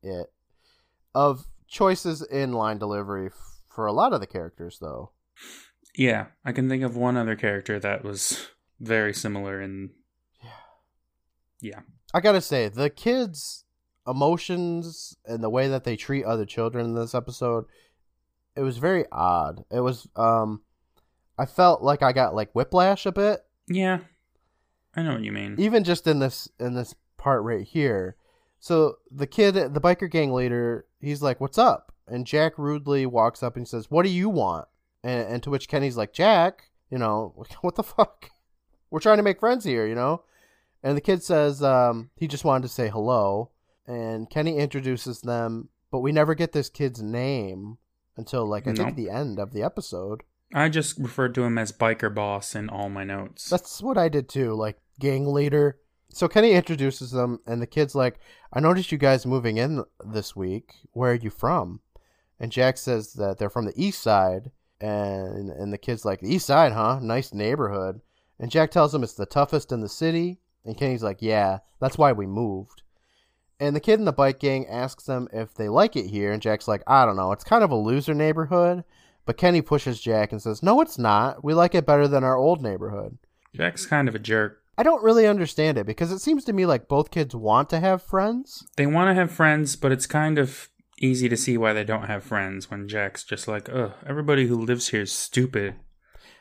it 0.03 0.33
of 1.15 1.47
choices 1.67 2.23
in 2.23 2.53
line 2.53 2.79
delivery 2.79 3.27
f- 3.27 3.63
for 3.69 3.87
a 3.87 3.93
lot 3.93 4.13
of 4.13 4.21
the 4.21 4.27
characters 4.27 4.79
though. 4.81 5.11
Yeah, 5.95 6.27
I 6.45 6.53
can 6.53 6.69
think 6.69 6.83
of 6.83 6.97
one 6.97 7.17
other 7.17 7.37
character 7.37 7.79
that 7.81 8.05
was 8.05 8.49
very 8.81 9.13
similar 9.13 9.61
in 9.61 9.91
Yeah. 11.61 11.81
I 12.15 12.21
got 12.21 12.33
to 12.33 12.41
say, 12.41 12.69
the 12.69 12.91
kids 12.91 13.65
emotions 14.07 15.17
and 15.25 15.43
the 15.43 15.51
way 15.51 15.69
that 15.69 15.85
they 15.85 15.97
treat 15.97 16.25
other 16.25 16.45
children 16.45 16.87
in 16.87 16.95
this 16.95 17.15
episode 17.15 17.65
it 18.57 18.63
was 18.63 18.79
very 18.79 19.05
odd. 19.11 19.65
It 19.71 19.81
was 19.81 20.09
um 20.17 20.63
I 21.39 21.47
felt 21.47 21.83
like 21.83 22.03
I 22.03 22.13
got 22.13 22.35
like 22.35 22.53
whiplash 22.53 23.07
a 23.07 23.13
bit 23.13 23.41
Yeah. 23.69 24.01
I 24.95 25.03
know 25.03 25.15
what 25.15 25.23
you 25.25 25.33
mean. 25.33 25.57
even 25.59 25.85
just 25.85 26.07
in 26.07 26.19
this 26.19 26.49
in 26.61 26.75
this 26.75 26.95
part 27.17 27.43
right 27.43 27.67
here. 27.67 28.17
So 28.59 28.97
the 29.11 29.27
kid, 29.27 29.55
the 29.55 29.81
biker 29.81 30.09
gang 30.11 30.33
leader, 30.33 30.87
he's 31.01 31.23
like, 31.23 31.41
"What's 31.41 31.59
up?" 31.59 31.93
And 32.07 32.27
Jack 32.27 32.57
rudely 32.59 33.07
walks 33.07 33.43
up 33.43 33.57
and 33.57 33.67
says, 33.67 33.91
"What 33.91 34.05
do 34.05 34.09
you 34.11 34.29
want?" 34.29 34.69
And, 35.03 35.27
and 35.29 35.43
to 35.43 35.51
which 35.51 35.69
Kenny's 35.69 35.97
like, 35.97 36.13
"Jack, 36.13 36.71
you 36.91 36.99
know, 36.99 37.33
what 37.63 37.75
the 37.75 37.83
fuck? 37.83 38.31
We're 38.91 39.01
trying 39.01 39.17
to 39.17 39.23
make 39.25 39.41
friends 39.41 39.65
here, 39.65 39.87
you 39.87 39.95
know." 39.95 40.23
And 40.83 40.97
the 40.97 41.01
kid 41.01 41.23
says 41.23 41.63
um, 41.63 42.11
he 42.17 42.29
just 42.29 42.45
wanted 42.45 42.63
to 42.63 42.73
say 42.75 42.89
hello. 42.89 43.51
And 43.87 44.31
Kenny 44.31 44.59
introduces 44.59 45.23
them 45.23 45.71
but 45.93 46.01
we 46.01 46.11
never 46.11 46.35
get 46.35 46.53
this 46.53 46.71
kid's 46.71 47.03
name 47.03 47.77
until 48.17 48.47
like 48.47 48.67
I 48.67 48.73
No. 48.73 48.85
think 48.85 48.97
the 48.97 49.11
end 49.11 49.39
of 49.39 49.53
the 49.53 49.63
episode. 49.63 50.23
I 50.55 50.69
just 50.69 50.99
referred 50.99 51.35
to 51.37 51.45
him 51.45 51.57
as 51.57 51.73
biker 51.73 52.15
boss 52.15 52.55
in 52.55 52.69
all 52.69 52.89
my 52.91 53.05
notes. 53.05 53.49
That's 53.49 53.81
what 53.83 53.97
I 53.97 54.09
did 54.09 54.29
too, 54.29 54.53
like 54.55 54.79
gang 55.01 55.27
leader. 55.27 55.79
So 56.11 56.29
Kenny 56.29 56.53
introduces 56.53 57.11
them, 57.13 57.41
and 57.47 57.63
the 57.63 57.67
kid's 57.67 57.95
like, 57.95 58.19
"I 58.53 58.61
noticed 58.61 58.93
you 58.93 58.99
guys 58.99 59.25
moving 59.25 59.57
in 59.57 59.83
this 60.05 60.37
week. 60.37 60.75
Where 60.93 61.13
are 61.13 61.15
you 61.15 61.31
from?" 61.31 61.81
And 62.39 62.53
Jack 62.53 62.77
says 62.77 63.15
that 63.15 63.39
they're 63.39 63.49
from 63.49 63.65
the 63.65 63.73
east 63.83 64.03
side, 64.03 64.51
and 64.79 65.49
and 65.51 65.73
the 65.73 65.79
kid's 65.79 66.05
like, 66.05 66.21
"The 66.21 66.35
east 66.35 66.45
side, 66.47 66.73
huh? 66.73 66.99
Nice 67.01 67.33
neighborhood." 67.33 68.03
And 68.39 68.51
Jack 68.51 68.71
tells 68.73 68.95
him 68.95 69.03
it's 69.03 69.15
the 69.15 69.25
toughest 69.25 69.73
in 69.73 69.81
the 69.81 69.89
city, 69.89 70.41
and 70.67 70.77
Kenny's 70.77 71.03
like, 71.03 71.23
"Yeah, 71.23 71.61
that's 71.81 71.97
why 71.97 72.13
we 72.13 72.27
moved." 72.27 72.82
And 73.63 73.77
the 73.77 73.81
kid 73.81 74.01
in 74.01 74.07
the 74.07 74.13
bike 74.13 74.41
gang 74.41 74.67
asks 74.67 75.05
them 75.05 75.29
if 75.33 75.55
they 75.55 75.69
like 75.69 75.95
it 75.95 76.07
here, 76.07 76.33
and 76.33 76.43
Jack's 76.43 76.67
like, 76.67 76.83
"I 76.85 77.07
don't 77.07 77.15
know. 77.15 77.31
It's 77.31 77.45
kind 77.45 77.63
of 77.63 77.71
a 77.71 77.77
loser 77.77 78.13
neighborhood." 78.13 78.83
But 79.25 79.37
Kenny 79.37 79.63
pushes 79.63 80.01
Jack 80.01 80.33
and 80.33 80.43
says, 80.43 80.65
"No, 80.65 80.81
it's 80.81 80.99
not. 80.99 81.45
We 81.45 81.55
like 81.55 81.77
it 81.77 81.87
better 81.87 82.09
than 82.09 82.25
our 82.25 82.37
old 82.37 82.61
neighborhood." 82.61 83.19
Jack's 83.55 83.87
kind 83.87 84.09
of 84.09 84.17
a 84.17 84.19
jerk. 84.19 84.59
I 84.77 84.83
don't 84.83 85.05
really 85.05 85.29
understand 85.29 85.79
it 85.79 85.87
because 85.87 86.11
it 86.11 86.19
seems 86.19 86.45
to 86.47 86.53
me 86.53 86.67
like 86.67 86.89
both 86.89 87.13
kids 87.13 87.37
want 87.37 87.71
to 87.71 87.79
have 87.79 88.03
friends. 88.03 88.67
They 88.77 88.87
want 88.87 89.11
to 89.11 89.15
have 89.15 89.31
friends, 89.31 89.77
but 89.77 89.93
it's 89.93 90.07
kind 90.09 90.39
of 90.39 90.69
easy 90.99 91.29
to 91.29 91.37
see 91.37 91.57
why 91.57 91.73
they 91.73 91.85
don't 91.85 92.09
have 92.09 92.25
friends 92.25 92.69
when 92.69 92.89
Jack's 92.89 93.23
just 93.23 93.47
like, 93.47 93.69
ugh, 93.73 93.93
everybody 94.05 94.49
who 94.49 94.57
lives 94.57 94.89
here 94.89 95.03
is 95.03 95.13
stupid. 95.13 95.77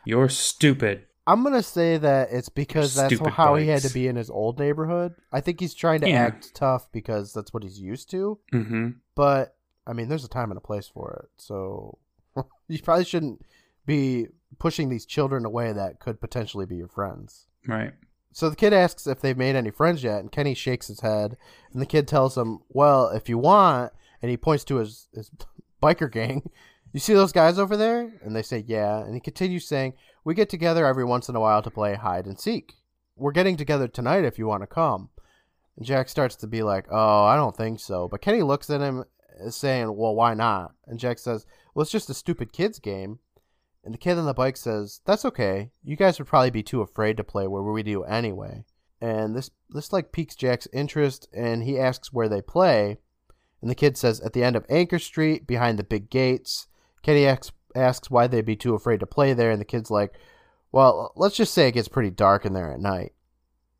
You're 0.06 0.30
stupid. 0.30 1.06
I'm 1.28 1.44
gonna 1.44 1.62
say 1.64 1.98
that 1.98 2.30
it's 2.32 2.50
because 2.50 2.96
that's 2.96 3.14
Stupid 3.14 3.34
how 3.34 3.56
he 3.56 3.68
had 3.68 3.84
to 3.84 3.94
be 3.94 4.08
in 4.08 4.16
his 4.16 4.30
old 4.30 4.58
neighborhood. 4.60 5.14
I 5.32 5.40
think 5.42 5.60
he's 5.60 5.74
trying 5.74 6.02
to 6.02 6.10
Yeah. 6.10 6.24
act 6.26 6.54
tough 6.56 6.92
because 6.92 7.32
that's 7.34 7.54
what 7.54 7.64
he's 7.64 7.80
used 7.80 8.10
to. 8.12 8.40
Mm-hmm. 8.54 8.90
But 9.16 9.56
I 9.86 9.94
mean, 9.94 10.10
there's 10.10 10.26
a 10.26 10.30
time 10.30 10.52
and 10.52 10.58
a 10.58 10.62
place 10.62 10.88
for 10.88 11.22
it. 11.24 11.30
So 11.42 11.98
you 12.68 12.82
probably 12.82 13.06
shouldn't 13.06 13.42
be 13.86 14.28
pushing 14.60 14.90
these 14.90 15.06
children 15.06 15.46
away 15.46 15.72
that 15.74 16.00
could 16.00 16.20
potentially 16.22 16.66
be 16.66 16.76
your 16.78 16.88
friends. 16.88 17.46
Right. 17.68 17.94
So 18.34 18.50
the 18.50 18.56
kid 18.56 18.74
asks 18.74 19.06
if 19.08 19.20
they've 19.22 19.38
made 19.38 19.56
any 19.56 19.72
friends 19.72 20.04
yet, 20.04 20.20
and 20.22 20.32
Kenny 20.32 20.54
shakes 20.54 20.88
his 20.88 21.02
head. 21.02 21.36
And 21.74 21.82
the 21.82 21.86
kid 21.86 22.08
tells 22.08 22.38
him, 22.38 22.60
"Well, 22.70 23.10
if 23.10 23.28
you 23.30 23.38
want," 23.38 23.92
and 24.22 24.32
he 24.32 24.38
points 24.38 24.64
to 24.66 24.78
his 24.78 25.08
his 25.14 25.30
biker 25.84 26.12
gang. 26.12 26.50
You 26.94 27.00
see 27.00 27.14
those 27.14 27.32
guys 27.32 27.60
over 27.60 27.76
there? 27.78 28.12
And 28.24 28.36
they 28.36 28.42
say, 28.42 28.64
"Yeah." 28.66 29.00
And 29.04 29.14
he 29.14 29.20
continues 29.20 29.68
saying, 29.68 29.94
"We 30.24 30.34
get 30.34 30.50
together 30.50 30.86
every 30.86 31.06
once 31.06 31.30
in 31.30 31.36
a 31.36 31.40
while 31.40 31.62
to 31.62 31.72
play 31.72 31.96
hide 31.96 32.26
and 32.26 32.40
seek. 32.40 32.76
We're 33.16 33.32
getting 33.32 33.58
together 33.58 33.88
tonight 33.88 34.26
if 34.26 34.38
you 34.38 34.48
want 34.48 34.64
to 34.64 34.68
come." 34.68 35.10
And 35.78 35.86
Jack 35.86 36.10
starts 36.10 36.36
to 36.38 36.48
be 36.48 36.64
like, 36.64 36.88
"Oh, 36.92 37.24
I 37.24 37.36
don't 37.36 37.56
think 37.56 37.80
so." 37.80 38.08
But 38.08 38.22
Kenny 38.22 38.42
looks 38.42 38.70
at 38.70 38.82
him, 38.82 39.06
saying, 39.50 39.96
"Well, 39.96 40.16
why 40.16 40.34
not?" 40.34 40.74
And 40.86 41.00
Jack 41.00 41.18
says, 41.20 41.46
"Well, 41.74 41.82
it's 41.82 41.92
just 41.92 42.10
a 42.10 42.14
stupid 42.14 42.54
kids 42.54 42.80
game." 42.80 43.20
And 43.84 43.94
the 43.94 43.98
kid 43.98 44.18
on 44.18 44.26
the 44.26 44.34
bike 44.34 44.58
says, 44.58 45.02
"That's 45.06 45.26
okay. 45.26 45.72
You 45.84 45.96
guys 45.96 46.20
would 46.20 46.28
probably 46.28 46.52
be 46.52 46.62
too 46.62 46.82
afraid 46.82 47.18
to 47.18 47.24
play 47.24 47.48
where 47.48 47.64
we 47.64 47.82
do 47.82 48.04
anyway." 48.04 48.66
And 49.00 49.36
this 49.36 49.50
this 49.70 49.92
like 49.92 50.12
piques 50.12 50.36
Jack's 50.36 50.68
interest, 50.72 51.28
and 51.34 51.64
he 51.64 51.80
asks 51.80 52.14
where 52.14 52.30
they 52.30 52.42
play. 52.42 52.98
And 53.62 53.70
the 53.70 53.76
kid 53.76 53.98
says, 53.98 54.20
"At 54.22 54.34
the 54.34 54.44
end 54.44 54.56
of 54.56 54.66
Anchor 54.70 55.00
Street, 55.00 55.48
behind 55.48 55.80
the 55.80 55.84
big 55.84 56.10
gates." 56.12 56.68
Kenny 57.02 57.26
asks, 57.26 57.52
asks 57.76 58.10
why 58.12 58.28
they'd 58.28 58.46
be 58.46 58.56
too 58.56 58.74
afraid 58.76 59.00
to 59.02 59.06
play 59.06 59.34
there, 59.34 59.52
and 59.52 59.60
the 59.62 59.66
kid's 59.66 59.92
like, 59.92 60.14
"Well, 60.72 61.12
let's 61.16 61.36
just 61.36 61.54
say 61.54 61.68
it 61.68 61.74
gets 61.74 61.88
pretty 61.88 62.12
dark 62.12 62.46
in 62.46 62.54
there 62.54 62.72
at 62.74 62.80
night." 62.80 63.14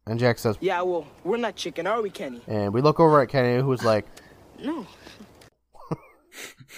And 0.08 0.20
Jack 0.20 0.40
says, 0.40 0.58
Yeah, 0.60 0.82
well, 0.82 1.06
we're 1.24 1.38
not 1.38 1.56
chicken, 1.56 1.86
are 1.86 2.02
we, 2.02 2.10
Kenny? 2.10 2.42
and 2.48 2.74
we 2.74 2.82
look 2.82 3.00
over 3.00 3.22
at 3.22 3.30
Kenny, 3.30 3.62
who's 3.62 3.84
like, 3.84 4.08
No. 4.60 4.88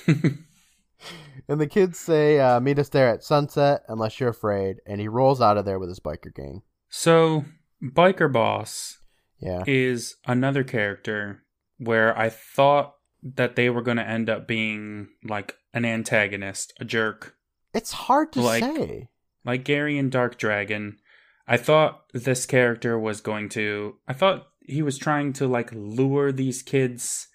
and 0.07 1.59
the 1.61 1.67
kids 1.67 1.99
say, 1.99 2.39
uh, 2.39 2.59
"Meet 2.59 2.79
us 2.79 2.89
there 2.89 3.09
at 3.09 3.23
sunset, 3.23 3.83
unless 3.87 4.19
you're 4.19 4.29
afraid." 4.29 4.77
And 4.85 4.99
he 4.99 5.07
rolls 5.07 5.41
out 5.41 5.57
of 5.57 5.65
there 5.65 5.79
with 5.79 5.89
his 5.89 5.99
biker 5.99 6.33
gang. 6.33 6.61
So, 6.89 7.45
Biker 7.81 8.31
Boss 8.31 8.99
Yeah. 9.39 9.63
is 9.67 10.15
another 10.25 10.63
character 10.63 11.43
where 11.77 12.17
I 12.17 12.29
thought 12.29 12.95
that 13.23 13.55
they 13.55 13.69
were 13.69 13.81
going 13.81 13.97
to 13.97 14.07
end 14.07 14.29
up 14.29 14.47
being 14.47 15.09
like 15.23 15.55
an 15.73 15.85
antagonist, 15.85 16.73
a 16.79 16.85
jerk, 16.85 17.35
It's 17.73 17.91
hard 17.91 18.31
to 18.33 18.41
Like- 18.41 18.63
say. 18.63 19.09
like 19.43 19.63
Gary 19.65 19.97
in 19.97 20.09
Dark 20.09 20.37
Dragon. 20.37 20.97
I 21.47 21.57
thought 21.57 22.03
this 22.13 22.45
character 22.45 22.97
was 22.99 23.19
going 23.19 23.49
to. 23.49 23.95
I 24.07 24.13
thought 24.13 24.47
he 24.61 24.81
was 24.81 24.97
trying 24.97 25.33
to 25.33 25.47
like 25.47 25.69
lure 25.73 26.31
these 26.31 26.61
kids 26.61 27.27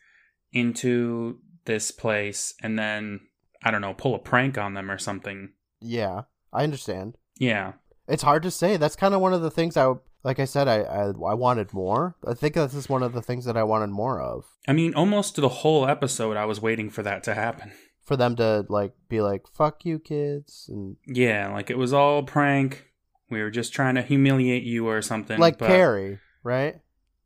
into 0.53 1.39
this 1.65 1.91
place 1.91 2.55
and 2.63 2.79
then, 2.79 3.21
I 3.63 3.71
don't 3.71 3.81
know, 3.83 3.95
pull 3.95 4.15
a 4.15 4.19
prank 4.19 4.57
on 4.57 4.75
them 4.75 4.91
or 4.91 4.99
something. 4.99 5.51
Yeah, 5.81 6.23
I 6.53 6.65
understand. 6.65 7.17
Yeah. 7.39 7.73
It's 8.07 8.23
hard 8.23 8.43
to 8.45 8.51
say. 8.51 8.77
That's 8.79 8.97
kind 8.97 9.15
of 9.15 9.21
one 9.21 9.35
of 9.35 9.43
the 9.43 9.51
things 9.51 9.77
I, 9.77 9.93
like 10.25 10.39
I 10.41 10.47
said, 10.47 10.67
I, 10.67 10.81
I 10.81 11.03
I 11.09 11.35
wanted 11.35 11.75
more. 11.75 12.17
I 12.27 12.33
think 12.35 12.55
this 12.55 12.75
is 12.75 12.89
one 12.89 13.03
of 13.03 13.13
the 13.13 13.21
things 13.23 13.45
that 13.45 13.57
I 13.57 13.63
wanted 13.65 13.91
more 13.91 14.21
of. 14.21 14.47
I 14.67 14.73
mean, 14.73 14.95
almost 14.95 15.37
the 15.37 15.49
whole 15.49 15.87
episode, 15.87 16.37
I 16.37 16.47
was 16.47 16.61
waiting 16.63 16.89
for 16.91 17.03
that 17.03 17.23
to 17.25 17.35
happen. 17.35 17.73
For 18.09 18.17
them 18.17 18.37
to 18.37 18.65
like 18.71 18.95
be 19.11 19.21
like, 19.21 19.47
"Fuck 19.47 19.85
you, 19.85 19.99
kids," 19.99 20.65
and 20.73 20.97
Yeah, 21.07 21.53
like 21.53 21.69
it 21.69 21.77
was 21.77 21.93
all 21.93 22.23
prank. 22.23 22.87
We 23.29 23.43
were 23.43 23.51
just 23.51 23.75
trying 23.75 23.97
to 23.97 24.03
humiliate 24.03 24.63
you 24.63 24.89
or 24.89 25.03
something. 25.03 25.39
like 25.39 25.59
Carrie, 25.59 26.19
right? 26.43 26.81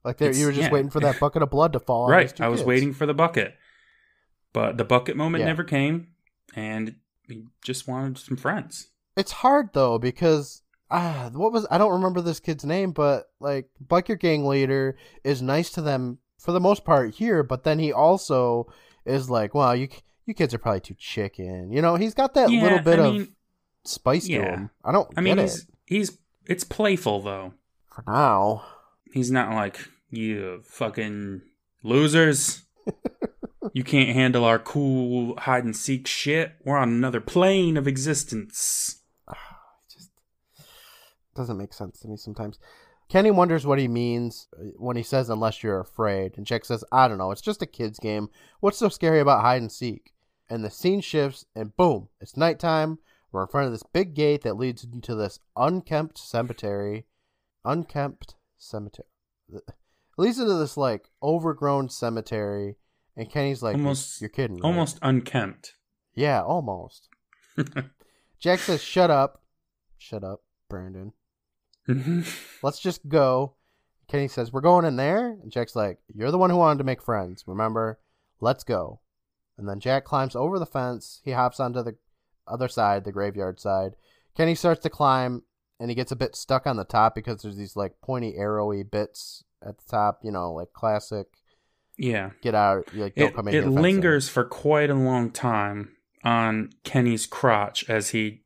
Like 0.05 0.19
there, 0.19 0.33
you 0.35 0.45
were 0.47 0.51
just 0.51 0.65
yeah. 0.67 0.73
waiting 0.73 0.91
for 0.91 0.99
that 0.99 1.21
bucket 1.21 1.43
of 1.43 1.51
blood 1.51 1.73
to 1.75 1.79
fall. 1.79 2.09
Right. 2.09 2.41
I 2.41 2.49
was 2.49 2.61
kids. 2.61 2.67
waiting 2.67 2.93
for 2.93 3.07
the 3.07 3.15
bucket. 3.15 3.55
But 4.53 4.77
the 4.77 4.85
bucket 4.85 5.17
moment 5.17 5.43
Yeah. 5.43 5.47
never 5.47 5.63
came, 5.63 6.09
and 6.57 6.97
we 7.29 7.45
just 7.65 7.87
wanted 7.87 8.19
some 8.19 8.37
friends. 8.37 8.89
It's 9.17 9.31
hard 9.31 9.71
though 9.73 10.01
because 10.01 10.63
ah, 10.91 11.31
what 11.33 11.53
was 11.53 11.65
I 11.71 11.79
don't 11.79 11.93
remember 11.93 12.21
this 12.21 12.41
kid's 12.41 12.65
name, 12.65 12.91
but 12.91 13.31
like 13.39 13.71
biker 13.87 14.19
gang 14.19 14.47
leader 14.47 14.97
is 15.23 15.41
nice 15.41 15.71
to 15.73 15.81
them 15.81 16.19
for 16.39 16.51
the 16.51 16.59
most 16.59 16.85
part 16.85 17.15
here, 17.15 17.45
but 17.45 17.63
then 17.63 17.79
he 17.79 17.93
also 17.93 18.67
is 19.05 19.31
like, 19.31 19.55
well, 19.55 19.75
you 19.77 19.89
you 20.27 20.35
kids 20.35 20.55
are 20.55 20.59
probably 20.59 20.81
too 20.81 20.95
chicken. 20.99 21.71
You 21.73 21.83
know, 21.83 21.97
he's 21.97 22.15
got 22.15 22.35
that 22.35 22.51
Yeah, 22.51 22.63
little 22.63 22.79
bit 22.81 22.99
I 22.99 23.07
of 23.07 23.13
mean- 23.15 23.37
spice 23.85 24.27
to 24.27 24.33
him. 24.43 24.71
I 24.85 24.93
don't 24.93 25.09
I 25.17 25.21
mean, 25.21 25.37
get 25.37 25.43
he's 25.43 25.59
it 25.61 25.67
he's 25.87 26.19
it's 26.47 26.65
playful 26.65 27.23
though. 27.23 27.55
for 27.95 28.05
now. 28.07 28.65
He's 29.13 29.31
not 29.31 29.51
like 29.55 29.79
you 30.11 30.63
fucking 30.65 31.43
losers. 31.83 32.63
you 33.73 33.85
can't 33.85 34.11
handle 34.11 34.45
our 34.45 34.59
cool 34.59 35.37
hide 35.39 35.65
and 35.65 35.77
seek 35.77 36.07
shit. 36.07 36.53
We're 36.65 36.79
on 36.79 36.89
another 36.91 37.21
plane 37.21 37.77
of 37.77 37.87
existence. 37.87 39.03
just 39.93 40.11
doesn't 41.35 41.57
make 41.59 41.73
sense 41.73 42.01
to 42.01 42.09
me 42.09 42.17
sometimes. 42.17 42.59
Kenny 43.13 43.31
wonders 43.31 43.67
what 43.67 43.79
he 43.79 43.89
means 43.89 44.49
uh, 44.59 44.63
when 44.79 44.97
he 44.97 45.03
says 45.03 45.29
"unless 45.29 45.63
you're 45.63 45.81
afraid," 45.81 46.39
and 46.39 46.47
Jack 46.47 46.65
says, 46.65 46.83
"I 46.91 47.09
don't 47.09 47.19
know. 47.19 47.31
It's 47.31 47.43
just 47.43 47.61
a 47.61 47.67
kids' 47.67 47.99
game. 47.99 48.31
What's 48.61 48.79
so 48.79 48.89
scary 48.89 49.21
about 49.21 49.43
hide 49.43 49.61
and 49.61 49.71
seek?" 49.71 50.15
And 50.49 50.65
the 50.65 50.71
scene 50.71 51.03
shifts, 51.03 51.45
and 51.55 51.77
boom, 51.77 52.09
it's 52.23 52.39
nighttime. 52.39 53.01
We're 53.31 53.43
in 53.43 53.49
front 53.49 53.67
of 53.67 53.73
this 53.73 53.83
big 53.83 54.15
gate 54.15 54.41
that 54.45 54.57
leads 54.57 54.83
into 54.83 55.15
this 55.15 55.41
unkempt 55.57 56.17
cemetery. 56.17 57.05
Unkempt 57.67 58.35
cemetery. 58.57 59.09
It 59.53 59.63
leads 60.17 60.39
into 60.39 60.55
this 60.55 60.79
like 60.79 61.11
overgrown 61.23 61.91
cemetery, 61.91 62.77
and 63.15 63.29
Kenny's 63.31 63.63
like, 63.63 63.75
Almost- 63.75 64.23
"You're 64.23 64.31
kidding, 64.31 64.57
right?" 64.57 64.65
Almost 64.65 64.99
unkempt. 65.03 65.75
Yeah, 66.15 66.41
almost." 66.43 67.11
Jack 68.39 68.61
says, 68.61 68.83
"Shut 68.83 69.11
up, 69.11 69.43
shut 69.99 70.25
up, 70.25 70.45
Brandon." 70.71 71.13
Mm-hmm. 71.89 72.23
let's 72.63 72.79
just 72.79 73.09
go. 73.09 73.55
Kenny 74.09 74.29
says, 74.29 74.53
We're 74.53 74.61
going 74.61 74.85
in 74.85 74.97
there. 74.97 75.29
And 75.43 75.51
Jack's 75.51 75.77
like, 75.77 75.99
You're 76.15 76.31
the 76.31 76.39
one 76.39 76.51
who 76.51 76.57
wanted 76.57 76.79
to 76.79 76.85
make 76.85 77.03
friends, 77.03 77.45
remember? 77.47 77.99
Let's 78.41 78.65
go. 78.65 79.01
And 79.59 79.69
then 79.69 79.81
Jack 79.81 80.05
climbs 80.05 80.35
over 80.35 80.59
the 80.59 80.67
fence. 80.67 81.21
He 81.25 81.33
hops 81.33 81.61
onto 81.61 81.83
the 81.83 81.97
other 82.47 82.69
side, 82.69 83.05
the 83.05 83.13
graveyard 83.13 83.61
side. 83.61 83.93
Kenny 84.37 84.55
starts 84.55 84.83
to 84.83 84.91
climb, 84.91 85.43
and 85.79 85.91
he 85.91 85.95
gets 85.95 86.13
a 86.13 86.17
bit 86.17 86.35
stuck 86.35 86.67
on 86.67 86.77
the 86.77 86.85
top 86.85 87.15
because 87.15 87.43
there's 87.43 87.57
these 87.57 87.77
like 87.77 88.01
pointy, 88.03 88.35
arrowy 88.37 88.83
bits 88.83 89.45
at 89.65 89.79
the 89.79 89.85
top, 89.89 90.21
you 90.23 90.31
know, 90.31 90.53
like 90.53 90.73
classic 90.73 91.29
yeah. 91.99 92.31
get 92.43 92.55
out, 92.55 92.95
like, 92.95 93.15
don't 93.15 93.29
it, 93.29 93.35
come 93.35 93.49
in 93.49 93.55
it 93.55 93.69
lingers 93.69 94.29
for 94.29 94.45
quite 94.45 94.91
a 94.91 94.95
long 94.95 95.31
time 95.31 95.93
on 96.25 96.71
Kenny's 96.85 97.27
crotch 97.27 97.89
as 97.89 98.11
he 98.11 98.43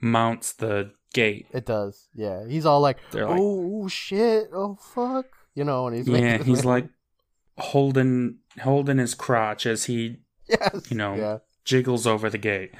mounts 0.00 0.52
the 0.52 0.92
gate. 1.12 1.46
It 1.52 1.66
does. 1.66 2.08
Yeah. 2.14 2.46
He's 2.46 2.66
all 2.66 2.80
like, 2.80 2.98
They're 3.10 3.26
like- 3.26 3.38
Oh, 3.40 3.88
shit. 3.88 4.48
Oh, 4.52 4.76
fuck. 4.94 5.26
You 5.54 5.64
know, 5.64 5.86
and 5.88 5.96
he's 5.96 6.06
yeah, 6.08 6.38
he's 6.42 6.64
like 6.74 6.88
holding 7.58 8.38
holding 8.60 8.98
his 8.98 9.14
crotch 9.14 9.66
as 9.66 9.84
he 9.86 10.18
yes. 10.48 10.90
you 10.90 10.96
know, 10.96 11.14
Yeah. 11.14 11.38
jiggles 11.64 12.06
over 12.06 12.30
the 12.30 12.38
gate. 12.38 12.72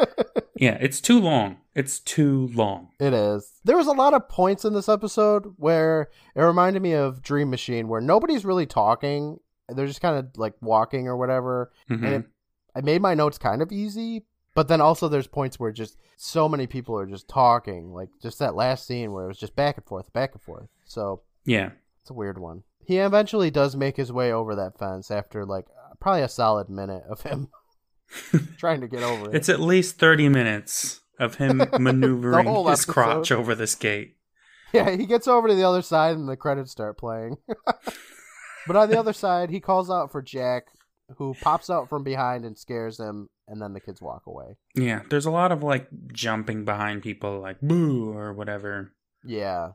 yeah, 0.56 0.76
it's 0.80 1.00
too 1.00 1.20
long. 1.20 1.58
It's 1.74 1.98
too 2.00 2.48
long. 2.54 2.88
It 3.00 3.12
is. 3.12 3.52
There 3.64 3.76
was 3.76 3.86
a 3.86 3.92
lot 3.92 4.14
of 4.14 4.28
points 4.28 4.64
in 4.64 4.74
this 4.74 4.88
episode 4.88 5.54
where 5.56 6.08
it 6.34 6.40
reminded 6.42 6.82
me 6.82 6.92
of 6.94 7.22
Dream 7.22 7.50
Machine, 7.50 7.88
where 7.88 8.00
nobody's 8.00 8.44
really 8.44 8.66
talking 8.66 9.38
they're 9.68 9.86
just 9.86 10.02
kind 10.02 10.18
of 10.18 10.26
like 10.36 10.52
walking 10.60 11.08
or 11.08 11.16
whatever. 11.16 11.72
Mhm. 11.90 12.04
And 12.04 12.14
it, 12.16 12.24
I 12.76 12.80
made 12.82 13.00
my 13.00 13.14
notes 13.14 13.38
kind 13.38 13.62
of 13.62 13.72
easy, 13.72 14.24
but 14.54 14.68
then 14.68 14.80
also 14.80 15.08
there's 15.08 15.26
points 15.26 15.58
where 15.58 15.72
just 15.72 15.96
so 16.16 16.48
many 16.48 16.66
people 16.66 16.98
are 16.98 17.06
just 17.06 17.28
talking, 17.28 17.92
like 17.92 18.08
just 18.22 18.38
that 18.38 18.54
last 18.54 18.86
scene 18.86 19.12
where 19.12 19.24
it 19.24 19.28
was 19.28 19.38
just 19.38 19.56
back 19.56 19.76
and 19.76 19.84
forth, 19.84 20.12
back 20.12 20.32
and 20.32 20.42
forth. 20.42 20.68
So 20.84 21.22
yeah. 21.44 21.70
it's 22.00 22.10
a 22.10 22.14
weird 22.14 22.38
one. 22.38 22.62
He 22.86 22.98
eventually 22.98 23.50
does 23.50 23.74
make 23.76 23.96
his 23.96 24.12
way 24.12 24.32
over 24.32 24.54
that 24.54 24.78
fence 24.78 25.10
after 25.10 25.44
like 25.44 25.66
probably 26.00 26.22
a 26.22 26.28
solid 26.28 26.68
minute 26.68 27.02
of 27.08 27.22
him 27.22 27.48
trying 28.58 28.80
to 28.80 28.88
get 28.88 29.02
over 29.02 29.30
it. 29.30 29.34
It's 29.34 29.48
at 29.48 29.60
least 29.60 29.98
30 29.98 30.28
minutes 30.28 31.00
of 31.18 31.36
him 31.36 31.58
maneuvering 31.78 32.46
his 32.46 32.66
episode. 32.66 32.92
crotch 32.92 33.32
over 33.32 33.54
this 33.54 33.74
gate. 33.74 34.16
Yeah, 34.72 34.90
he 34.90 35.06
gets 35.06 35.28
over 35.28 35.48
to 35.48 35.54
the 35.54 35.64
other 35.64 35.82
side 35.82 36.16
and 36.16 36.28
the 36.28 36.36
credits 36.36 36.72
start 36.72 36.98
playing. 36.98 37.36
but 38.66 38.76
on 38.76 38.90
the 38.90 38.98
other 38.98 39.12
side, 39.12 39.50
he 39.50 39.60
calls 39.60 39.90
out 39.90 40.10
for 40.10 40.20
Jack, 40.20 40.64
who 41.16 41.34
pops 41.40 41.70
out 41.70 41.88
from 41.88 42.02
behind 42.02 42.44
and 42.44 42.58
scares 42.58 42.98
him, 42.98 43.28
and 43.48 43.60
then 43.60 43.72
the 43.72 43.80
kids 43.80 44.00
walk 44.02 44.22
away. 44.26 44.56
Yeah, 44.74 45.02
there's 45.10 45.26
a 45.26 45.30
lot 45.30 45.52
of 45.52 45.62
like 45.62 45.88
jumping 46.12 46.64
behind 46.64 47.02
people, 47.02 47.40
like 47.40 47.60
boo 47.60 48.10
or 48.12 48.32
whatever. 48.32 48.92
Yeah, 49.24 49.70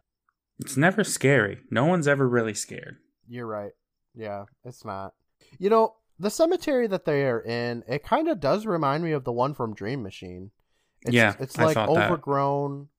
It's 0.60 0.78
never 0.78 1.04
scary. 1.04 1.60
No 1.72 1.86
one's 1.86 2.08
ever 2.08 2.28
really 2.28 2.54
scared. 2.54 2.98
you're 3.28 3.48
right. 3.48 3.72
Yeah, 4.16 4.46
it's 4.66 4.84
not. 4.84 5.14
You 5.60 5.70
know, 5.70 5.96
the 6.20 6.30
cemetery 6.30 6.88
that 6.88 7.06
they 7.06 7.24
are 7.24 7.40
in, 7.42 7.84
it 7.88 8.04
kind 8.04 8.28
of 8.28 8.40
does 8.40 8.66
remind 8.66 9.04
me 9.04 9.12
of 9.14 9.24
the 9.24 9.32
one 9.32 9.54
from 9.54 9.74
Dream 9.74 10.04
Machine. 10.04 10.52
It's, 11.04 11.14
Yeah, 11.14 11.34
it's 11.40 11.58
like 11.58 11.76
thought 11.76 11.94
that. 11.94 12.12
overgrown. 12.12 12.90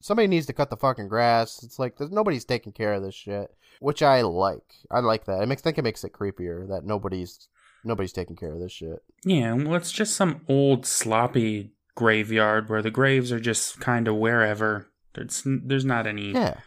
Somebody 0.00 0.28
needs 0.28 0.46
to 0.46 0.52
cut 0.52 0.70
the 0.70 0.76
fucking 0.76 1.08
grass. 1.08 1.62
It's 1.64 1.78
like 1.78 1.96
there's 1.96 2.12
nobody's 2.12 2.44
taking 2.44 2.72
care 2.72 2.92
of 2.94 3.02
this 3.02 3.16
shit, 3.16 3.50
which 3.80 4.00
I 4.02 4.20
like. 4.22 4.74
I 4.90 5.00
like 5.00 5.24
that. 5.24 5.42
It 5.42 5.46
makes 5.46 5.62
think 5.62 5.76
it 5.78 5.82
makes 5.82 6.04
it 6.04 6.12
creepier 6.12 6.68
that 6.68 6.84
nobody's 6.84 7.48
nobody's 7.84 8.12
taking 8.12 8.36
care 8.36 8.52
of 8.52 8.60
this 8.60 8.72
shit. 8.72 9.02
Yeah, 9.24 9.52
well, 9.54 9.74
it's 9.74 9.92
just 9.92 10.14
some 10.16 10.42
old 10.48 10.86
sloppy 10.86 11.72
graveyard 11.94 12.68
where 12.68 12.82
the 12.82 12.90
graves 12.90 13.32
are 13.32 13.40
just 13.40 13.80
kind 13.80 14.06
of 14.08 14.16
wherever. 14.16 14.88
There's 15.14 15.42
there's 15.44 15.84
not 15.84 16.06
any 16.06 16.32
Yeah, 16.32 16.58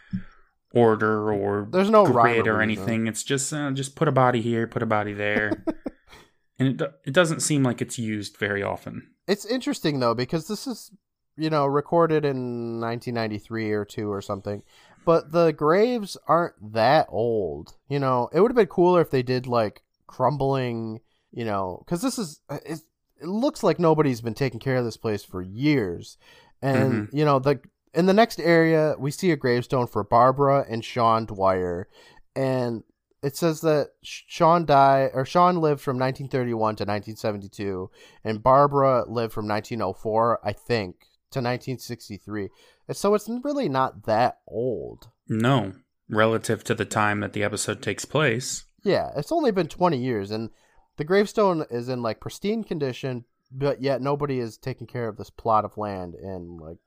order 0.73 1.31
or 1.31 1.67
There's 1.71 1.89
no 1.89 2.05
grid 2.05 2.47
or 2.47 2.55
or 2.55 2.57
reason. 2.57 2.61
anything. 2.61 3.07
It's 3.07 3.23
just 3.23 3.51
uh, 3.53 3.71
just 3.71 3.95
put 3.95 4.07
a 4.07 4.11
body 4.11 4.41
here, 4.41 4.67
put 4.67 4.83
a 4.83 4.87
body 4.87 5.13
there, 5.13 5.63
and 6.59 6.81
it 6.81 6.91
it 7.05 7.13
doesn't 7.13 7.41
seem 7.41 7.63
like 7.63 7.81
it's 7.81 7.99
used 7.99 8.37
very 8.37 8.63
often. 8.63 9.07
it's 9.27 9.45
interesting 9.45 9.99
though 9.99 10.13
because 10.15 10.47
this 10.47 10.67
is 10.67 10.91
you 11.37 11.49
know 11.49 11.65
recorded 11.65 12.25
in 12.25 12.79
1993 12.81 13.71
or 13.71 13.85
two 13.85 14.11
or 14.11 14.21
something, 14.21 14.63
but 15.05 15.31
the 15.31 15.51
graves 15.51 16.17
aren't 16.27 16.73
that 16.73 17.07
old. 17.09 17.73
You 17.89 17.99
know, 17.99 18.29
it 18.33 18.41
would 18.41 18.51
have 18.51 18.55
been 18.57 18.67
cooler 18.67 19.01
if 19.01 19.11
they 19.11 19.23
did 19.23 19.47
like 19.47 19.81
crumbling. 20.11 20.99
You 21.31 21.45
know, 21.45 21.81
because 21.85 22.01
this 22.01 22.19
is 22.19 22.41
uh, 22.49 22.57
it, 22.65 22.79
it 23.21 23.27
looks 23.27 23.63
like 23.63 23.79
nobody's 23.79 24.21
been 24.21 24.33
taking 24.33 24.59
care 24.59 24.77
of 24.77 24.85
this 24.85 24.97
place 24.97 25.23
for 25.23 25.41
years, 25.41 26.17
and 26.61 26.93
mm-hmm. 26.93 27.17
you 27.17 27.25
know 27.25 27.39
the 27.39 27.61
in 27.93 28.05
the 28.05 28.13
next 28.13 28.39
area 28.39 28.95
we 28.99 29.11
see 29.11 29.31
a 29.31 29.35
gravestone 29.35 29.87
for 29.87 30.03
Barbara 30.03 30.65
and 30.69 30.83
Sean 30.83 31.25
Dwyer, 31.25 31.87
and 32.35 32.83
it 33.23 33.37
says 33.37 33.61
that 33.61 33.89
Sean 34.03 34.65
died 34.65 35.11
or 35.13 35.25
Sean 35.25 35.57
lived 35.57 35.81
from 35.81 35.97
1931 35.97 36.75
to 36.77 36.83
1972 36.83 37.89
and 38.23 38.41
Barbara 38.41 39.05
lived 39.07 39.31
from 39.31 39.47
1904 39.47 40.39
I 40.43 40.53
think 40.53 40.95
to 41.31 41.39
1963. 41.39 42.49
And 42.87 42.97
so 42.97 43.13
it's 43.13 43.29
really 43.43 43.69
not 43.69 44.05
that 44.05 44.39
old. 44.47 45.09
No, 45.27 45.73
relative 46.09 46.63
to 46.65 46.75
the 46.75 46.85
time 46.85 47.21
that 47.21 47.33
the 47.33 47.43
episode 47.43 47.81
takes 47.81 48.05
place. 48.05 48.65
Yeah, 48.83 49.11
it's 49.15 49.31
only 49.31 49.51
been 49.51 49.67
20 49.67 49.97
years 49.97 50.31
and 50.31 50.49
the 50.97 51.03
gravestone 51.03 51.65
is 51.69 51.89
in 51.89 52.01
like 52.01 52.19
pristine 52.19 52.63
condition 52.63 53.25
but 53.51 53.81
yet 53.81 54.01
nobody 54.01 54.39
is 54.39 54.57
taking 54.57 54.87
care 54.87 55.07
of 55.07 55.17
this 55.17 55.29
plot 55.29 55.65
of 55.65 55.77
land 55.77 56.15
in 56.15 56.57
like 56.57 56.77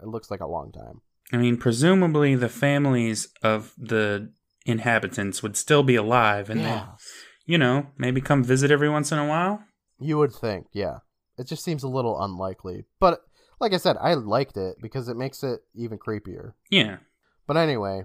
it 0.00 0.06
looks 0.06 0.30
like 0.30 0.40
a 0.40 0.46
long 0.46 0.72
time. 0.72 1.00
I 1.32 1.36
mean, 1.38 1.56
presumably 1.56 2.34
the 2.34 2.48
families 2.48 3.28
of 3.42 3.74
the 3.78 4.32
inhabitants 4.66 5.42
would 5.42 5.56
still 5.56 5.82
be 5.82 5.96
alive, 5.96 6.50
and 6.50 6.64
they, 6.64 6.82
you 7.46 7.58
know, 7.58 7.88
maybe 7.96 8.20
come 8.20 8.44
visit 8.44 8.70
every 8.70 8.88
once 8.88 9.12
in 9.12 9.18
a 9.18 9.26
while. 9.26 9.64
You 9.98 10.18
would 10.18 10.32
think, 10.32 10.66
yeah. 10.72 10.98
It 11.38 11.46
just 11.46 11.64
seems 11.64 11.82
a 11.82 11.88
little 11.88 12.22
unlikely. 12.22 12.84
But 13.00 13.20
like 13.60 13.72
I 13.72 13.78
said, 13.78 13.96
I 14.00 14.14
liked 14.14 14.56
it 14.56 14.76
because 14.80 15.08
it 15.08 15.16
makes 15.16 15.42
it 15.42 15.60
even 15.74 15.98
creepier. 15.98 16.52
Yeah, 16.70 16.98
But 17.46 17.56
anyway, 17.56 18.04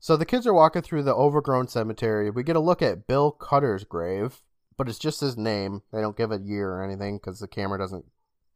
so 0.00 0.16
the 0.16 0.24
kids 0.24 0.46
are 0.46 0.54
walking 0.54 0.82
through 0.82 1.02
the 1.02 1.14
overgrown 1.14 1.68
cemetery. 1.68 2.30
We 2.30 2.42
get 2.42 2.56
a 2.56 2.60
look 2.60 2.80
at 2.82 3.06
Bill 3.06 3.30
Cutter's 3.30 3.84
grave, 3.84 4.40
but 4.76 4.88
it's 4.88 4.98
just 4.98 5.20
his 5.20 5.36
name. 5.36 5.82
They 5.92 6.00
don't 6.00 6.16
give 6.16 6.32
a 6.32 6.40
year 6.40 6.70
or 6.72 6.82
anything 6.82 7.18
because 7.18 7.38
the 7.38 7.46
camera 7.46 7.78
doesn't 7.78 8.06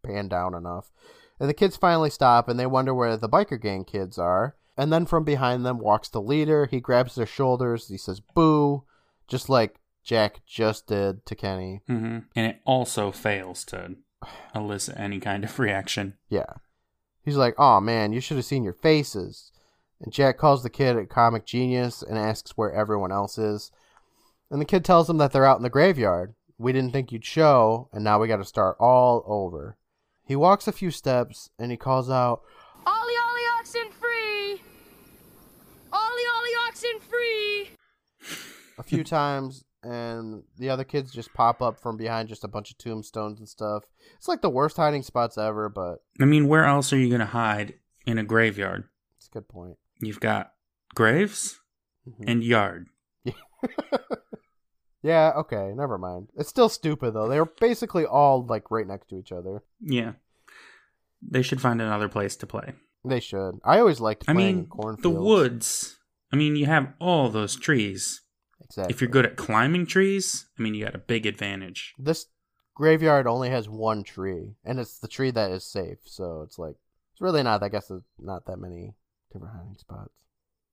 pan 0.02 0.28
down 0.28 0.54
enough. 0.54 0.90
And 1.38 1.48
the 1.48 1.54
kids 1.54 1.76
finally 1.76 2.10
stop 2.10 2.48
and 2.48 2.58
they 2.58 2.66
wonder 2.66 2.94
where 2.94 3.16
the 3.16 3.28
biker 3.28 3.60
gang 3.60 3.84
kids 3.84 4.18
are. 4.18 4.56
And 4.76 4.92
then 4.92 5.04
from 5.04 5.22
behind 5.24 5.64
them 5.66 5.78
walks 5.78 6.08
the 6.08 6.20
leader. 6.22 6.66
He 6.66 6.80
grabs 6.80 7.14
their 7.14 7.26
shoulders. 7.26 7.88
He 7.88 7.98
says, 7.98 8.20
boo, 8.20 8.84
just 9.28 9.48
like 9.48 9.80
Jack 10.02 10.40
just 10.46 10.86
did 10.86 11.26
to 11.26 11.34
Kenny. 11.34 11.82
Mm-hmm. 11.88 12.18
and 12.34 12.46
it 12.46 12.60
also 12.64 13.12
fails 13.12 13.64
to 13.66 13.96
elicit 14.54 14.98
any 14.98 15.20
kind 15.20 15.44
of 15.44 15.58
reaction. 15.58 16.14
Yeah. 16.28 16.54
He's 17.22 17.36
like, 17.36 17.54
oh 17.58 17.80
man, 17.80 18.12
you 18.12 18.20
should 18.20 18.36
have 18.36 18.46
seen 18.46 18.64
your 18.64 18.72
faces. 18.74 19.50
And 20.04 20.12
Jack 20.12 20.36
calls 20.36 20.62
the 20.62 20.70
kid 20.70 20.96
a 20.96 21.06
comic 21.06 21.46
genius 21.46 22.02
and 22.02 22.18
asks 22.18 22.58
where 22.58 22.72
everyone 22.72 23.10
else 23.10 23.38
is. 23.38 23.72
And 24.50 24.60
the 24.60 24.66
kid 24.66 24.84
tells 24.84 25.08
him 25.08 25.16
that 25.16 25.32
they're 25.32 25.46
out 25.46 25.56
in 25.56 25.62
the 25.62 25.70
graveyard. 25.70 26.34
We 26.58 26.72
didn't 26.72 26.92
think 26.92 27.10
you'd 27.10 27.24
show, 27.24 27.88
and 27.90 28.04
now 28.04 28.20
we 28.20 28.28
got 28.28 28.36
to 28.36 28.44
start 28.44 28.76
all 28.78 29.24
over. 29.26 29.78
He 30.26 30.36
walks 30.36 30.68
a 30.68 30.72
few 30.72 30.90
steps 30.90 31.48
and 31.58 31.70
he 31.70 31.78
calls 31.78 32.10
out, 32.10 32.42
Ollie, 32.86 33.14
ollie, 33.26 33.42
oxen 33.58 33.90
free! 33.98 34.62
Ollie, 35.90 36.22
ollie, 36.36 36.68
oxen 36.68 37.00
free! 37.00 37.70
a 38.78 38.82
few 38.82 39.04
times, 39.04 39.64
and 39.82 40.42
the 40.58 40.68
other 40.68 40.84
kids 40.84 41.12
just 41.12 41.32
pop 41.32 41.62
up 41.62 41.80
from 41.80 41.96
behind 41.96 42.28
just 42.28 42.44
a 42.44 42.48
bunch 42.48 42.70
of 42.70 42.76
tombstones 42.76 43.38
and 43.38 43.48
stuff. 43.48 43.84
It's 44.16 44.28
like 44.28 44.42
the 44.42 44.50
worst 44.50 44.76
hiding 44.76 45.02
spots 45.02 45.38
ever, 45.38 45.70
but 45.70 46.02
I 46.20 46.26
mean, 46.26 46.46
where 46.46 46.66
else 46.66 46.92
are 46.92 46.98
you 46.98 47.08
going 47.08 47.20
to 47.20 47.26
hide 47.26 47.74
in 48.06 48.18
a 48.18 48.24
graveyard? 48.24 48.84
it's 49.16 49.28
a 49.28 49.30
good 49.30 49.48
point. 49.48 49.78
You've 50.00 50.20
got 50.20 50.52
graves 50.94 51.60
Mhm. 52.08 52.24
and 52.26 52.44
yard. 52.44 52.88
yeah, 55.02 55.32
okay, 55.36 55.72
never 55.74 55.98
mind. 55.98 56.28
It's 56.36 56.48
still 56.48 56.68
stupid 56.68 57.14
though. 57.14 57.28
They're 57.28 57.44
basically 57.44 58.06
all 58.06 58.44
like 58.46 58.70
right 58.70 58.86
next 58.86 59.08
to 59.10 59.16
each 59.18 59.32
other. 59.32 59.62
Yeah. 59.80 60.12
They 61.22 61.42
should 61.42 61.60
find 61.60 61.80
another 61.80 62.08
place 62.08 62.36
to 62.36 62.46
play. 62.46 62.74
They 63.04 63.20
should. 63.20 63.58
I 63.64 63.78
always 63.80 64.00
liked 64.00 64.24
I 64.28 64.32
playing 64.32 64.48
in 64.48 64.56
mean, 64.56 64.66
cornfields. 64.66 65.02
the 65.02 65.10
woods. 65.10 65.98
I 66.32 66.36
mean, 66.36 66.56
you 66.56 66.66
have 66.66 66.92
all 67.00 67.28
those 67.28 67.56
trees. 67.56 68.22
Exactly. 68.62 68.92
If 68.94 69.00
you're 69.00 69.10
good 69.10 69.26
at 69.26 69.36
climbing 69.36 69.86
trees, 69.86 70.46
I 70.58 70.62
mean, 70.62 70.74
you 70.74 70.84
got 70.84 70.94
a 70.94 70.98
big 70.98 71.26
advantage. 71.26 71.94
this 71.98 72.26
graveyard 72.74 73.26
only 73.26 73.50
has 73.50 73.68
one 73.68 74.02
tree, 74.02 74.56
and 74.64 74.80
it's 74.80 74.98
the 74.98 75.06
tree 75.06 75.30
that 75.30 75.50
is 75.52 75.64
safe. 75.64 75.98
So 76.04 76.42
it's 76.42 76.58
like 76.58 76.74
it's 77.12 77.20
really 77.20 77.42
not. 77.42 77.62
I 77.62 77.68
guess 77.68 77.90
it's 77.90 78.04
not 78.18 78.46
that 78.46 78.56
many 78.58 78.94
different 79.34 79.54
hiding 79.54 79.76
spots. 79.76 80.14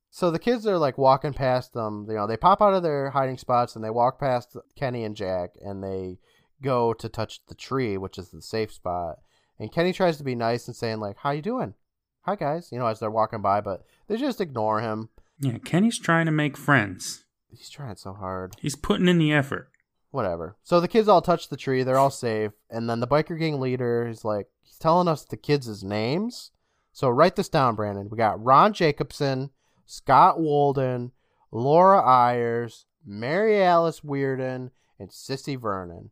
So 0.10 0.32
the 0.32 0.40
kids 0.40 0.66
are 0.68 0.78
like 0.78 0.98
walking 0.98 1.34
past 1.34 1.74
them. 1.74 2.06
You 2.10 2.16
know, 2.16 2.28
they 2.28 2.38
pop 2.38 2.62
out 2.62 2.74
of 2.74 2.84
their 2.84 3.10
hiding 3.12 3.38
spots 3.38 3.76
and 3.76 3.84
they 3.84 3.90
walk 3.90 4.20
past 4.20 4.56
Kenny 4.76 5.04
and 5.04 5.16
Jack, 5.16 5.52
and 5.64 5.84
they 5.84 6.20
go 6.62 6.94
to 6.94 7.10
touch 7.10 7.42
the 7.48 7.56
tree, 7.56 7.98
which 7.98 8.18
is 8.18 8.30
the 8.30 8.42
safe 8.42 8.72
spot. 8.74 9.20
And 9.60 9.72
Kenny 9.72 9.94
tries 9.94 10.18
to 10.18 10.24
be 10.24 10.36
nice 10.36 10.68
and 10.68 10.76
saying 10.76 11.00
like, 11.00 11.18
"How 11.18 11.32
you 11.32 11.42
doing? 11.42 11.76
Hi 12.22 12.36
guys," 12.36 12.72
you 12.72 12.80
know, 12.80 12.88
as 12.88 13.00
they're 13.00 13.10
walking 13.10 13.42
by, 13.42 13.62
but 13.62 13.84
they 14.08 14.18
just 14.18 14.42
ignore 14.42 14.82
him. 14.82 15.10
Yeah, 15.40 15.58
Kenny's 15.60 15.98
trying 15.98 16.26
to 16.28 16.32
make 16.32 16.56
friends. 16.58 17.24
He's 17.50 17.70
trying 17.70 17.96
so 17.96 18.14
hard. 18.14 18.56
He's 18.60 18.76
putting 18.76 19.08
in 19.08 19.18
the 19.18 19.34
effort. 19.34 19.70
whatever. 20.12 20.58
So 20.62 20.82
the 20.82 20.90
kids 20.90 21.08
all 21.08 21.22
touch 21.22 21.48
the 21.48 21.56
tree, 21.56 21.84
they're 21.84 21.98
all 21.98 22.10
safe, 22.12 22.52
and 22.70 22.90
then 22.90 23.00
the 23.00 23.08
biker 23.08 23.40
gang 23.40 23.62
leader 23.62 24.06
is 24.08 24.26
like 24.26 24.48
he's 24.62 24.78
telling 24.78 25.08
us 25.08 25.24
the 25.24 25.38
kids' 25.38 25.84
names. 25.86 26.52
So 26.94 27.10
write 27.10 27.36
this 27.36 27.50
down, 27.50 27.76
Brandon. 27.76 28.10
We 28.10 28.18
got 28.18 28.44
Ron 28.44 28.74
Jacobson, 28.74 29.50
Scott 29.86 30.40
Walden, 30.40 31.12
Laura 31.52 32.02
Ayers, 32.06 32.86
Mary 33.06 33.62
Alice 33.64 34.02
Weirden, 34.02 34.72
and 35.00 35.10
Sissy 35.10 35.60
Vernon. 35.60 36.12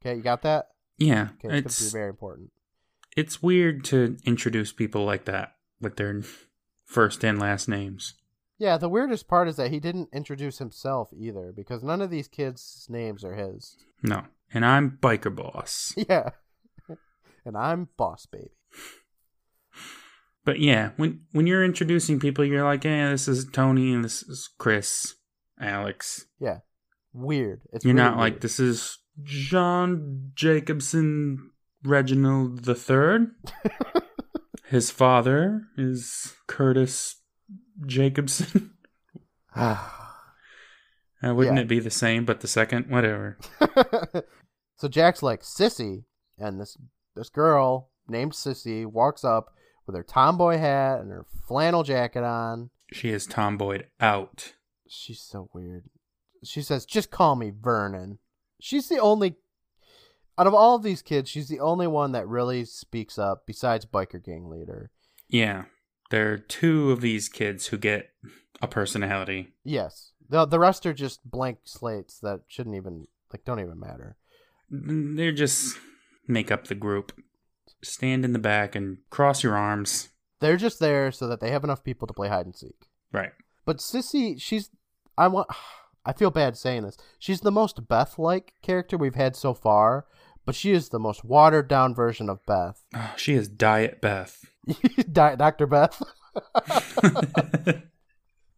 Okay, 0.00 0.16
you 0.16 0.22
got 0.22 0.42
that? 0.42 0.68
Yeah, 0.98 1.28
Okay, 1.44 1.58
it's, 1.58 1.80
it's 1.80 1.92
very 1.92 2.08
important. 2.10 2.50
it's 3.16 3.42
weird 3.42 3.84
to 3.86 4.16
introduce 4.24 4.72
people 4.72 5.04
like 5.04 5.24
that 5.24 5.56
with 5.80 5.96
their 5.96 6.22
first 6.84 7.24
and 7.24 7.38
last 7.40 7.68
names. 7.68 8.14
Yeah, 8.58 8.76
the 8.76 8.88
weirdest 8.88 9.26
part 9.26 9.48
is 9.48 9.56
that 9.56 9.70
he 9.72 9.80
didn't 9.80 10.10
introduce 10.12 10.58
himself 10.58 11.08
either, 11.16 11.52
because 11.54 11.82
none 11.82 12.00
of 12.00 12.10
these 12.10 12.28
kids' 12.28 12.86
names 12.88 13.24
are 13.24 13.34
his. 13.34 13.76
No, 14.02 14.22
and 14.54 14.64
I'm 14.64 14.98
biker 15.02 15.34
boss. 15.34 15.94
Yeah. 16.08 16.30
and 17.44 17.56
I'm 17.56 17.88
boss 17.96 18.26
baby. 18.26 18.50
But 20.44 20.58
yeah, 20.60 20.90
when 20.96 21.20
when 21.32 21.46
you're 21.46 21.64
introducing 21.64 22.18
people, 22.18 22.44
you're 22.44 22.64
like, 22.64 22.84
"Yeah, 22.84 23.10
this 23.10 23.28
is 23.28 23.46
Tony 23.52 23.92
and 23.92 24.04
this 24.04 24.22
is 24.24 24.48
Chris, 24.58 25.14
Alex." 25.60 26.26
Yeah. 26.40 26.58
weird. 27.12 27.60
It's 27.72 27.84
You're 27.84 27.94
really 27.94 28.08
not 28.08 28.18
like 28.18 28.40
this 28.40 28.58
is 28.58 28.98
John 29.22 30.32
Jacobson 30.34 31.50
Reginald 31.84 32.64
the 32.64 32.74
Third. 32.74 33.30
His 34.66 34.90
father 34.90 35.62
is 35.76 36.34
Curtis 36.46 37.16
Jacobson. 37.86 38.70
Uh, 41.24 41.32
wouldn't 41.32 41.56
Yeah. 41.56 41.62
it 41.62 41.68
be 41.68 41.78
the 41.78 41.88
same, 41.88 42.24
but 42.24 42.40
the 42.40 42.48
second? 42.48 42.90
Whatever. 42.90 43.38
so 44.76 44.88
Jack's 44.88 45.22
like 45.22 45.42
Sissy, 45.42 46.02
and 46.36 46.60
this 46.60 46.76
this 47.14 47.28
girl 47.28 47.90
named 48.08 48.32
Sissy 48.32 48.84
walks 48.84 49.22
up 49.22 49.54
with 49.86 49.96
her 49.96 50.02
tomboy 50.02 50.58
hat 50.58 51.00
and 51.00 51.10
her 51.10 51.26
flannel 51.46 51.82
jacket 51.82 52.24
on. 52.24 52.70
She 52.92 53.10
is 53.10 53.26
tomboyed 53.26 53.86
out. 54.00 54.54
She's 54.88 55.20
so 55.20 55.48
weird. 55.52 55.84
She 56.44 56.62
says, 56.62 56.84
"Just 56.84 57.10
call 57.10 57.36
me 57.36 57.50
Vernon." 57.50 58.18
She's 58.60 58.88
the 58.88 58.98
only 58.98 59.36
out 60.38 60.46
of 60.46 60.54
all 60.54 60.74
of 60.74 60.82
these 60.82 61.02
kids, 61.02 61.30
she's 61.30 61.48
the 61.48 61.60
only 61.60 61.86
one 61.86 62.12
that 62.12 62.26
really 62.26 62.64
speaks 62.64 63.18
up 63.18 63.44
besides 63.46 63.84
biker 63.84 64.22
gang 64.22 64.48
leader. 64.48 64.90
Yeah. 65.28 65.64
There 66.10 66.32
are 66.32 66.38
two 66.38 66.90
of 66.90 67.00
these 67.00 67.28
kids 67.28 67.66
who 67.66 67.78
get 67.78 68.10
a 68.60 68.68
personality. 68.68 69.52
Yes. 69.64 70.12
The 70.28 70.46
the 70.46 70.58
rest 70.58 70.86
are 70.86 70.94
just 70.94 71.28
blank 71.28 71.58
slates 71.64 72.18
that 72.20 72.40
shouldn't 72.48 72.76
even 72.76 73.06
like 73.32 73.44
don't 73.44 73.60
even 73.60 73.78
matter. 73.78 74.16
They're 74.70 75.32
just 75.32 75.76
make 76.26 76.50
up 76.50 76.66
the 76.66 76.74
group. 76.74 77.12
Stand 77.82 78.24
in 78.24 78.32
the 78.32 78.38
back 78.38 78.74
and 78.74 78.98
cross 79.10 79.42
your 79.42 79.56
arms. 79.56 80.08
They're 80.40 80.56
just 80.56 80.78
there 80.80 81.12
so 81.12 81.26
that 81.28 81.40
they 81.40 81.50
have 81.50 81.64
enough 81.64 81.84
people 81.84 82.06
to 82.08 82.14
play 82.14 82.28
hide 82.28 82.46
and 82.46 82.54
seek. 82.54 82.88
Right. 83.12 83.32
But 83.64 83.78
Sissy, 83.78 84.40
she's 84.40 84.70
I 85.16 85.28
want 85.28 85.48
I 86.04 86.12
feel 86.12 86.30
bad 86.30 86.56
saying 86.56 86.82
this. 86.82 86.96
She's 87.18 87.40
the 87.42 87.52
most 87.52 87.86
Beth 87.88 88.18
like 88.18 88.54
character 88.62 88.96
we've 88.96 89.14
had 89.14 89.36
so 89.36 89.54
far, 89.54 90.06
but 90.44 90.54
she 90.56 90.72
is 90.72 90.88
the 90.88 90.98
most 90.98 91.24
watered 91.24 91.68
down 91.68 91.94
version 91.94 92.28
of 92.28 92.44
Beth. 92.46 92.82
Oh, 92.94 93.12
she 93.16 93.34
is 93.34 93.48
Diet 93.48 94.00
Beth. 94.00 94.44
Di- 95.12 95.36
Dr. 95.36 95.66
Beth. 95.66 96.02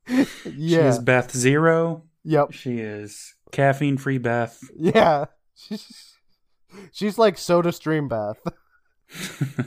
She 0.42 0.50
yeah. 0.50 0.88
is 0.88 0.98
Beth 0.98 1.32
Zero. 1.34 2.02
Yep. 2.24 2.52
She 2.52 2.78
is 2.78 3.34
caffeine 3.52 3.96
free 3.96 4.18
Beth. 4.18 4.60
Yeah. 4.78 5.26
She's, 5.54 6.14
she's 6.92 7.18
like 7.18 7.38
Soda 7.38 7.72
Stream 7.72 8.08
Beth. 8.08 8.38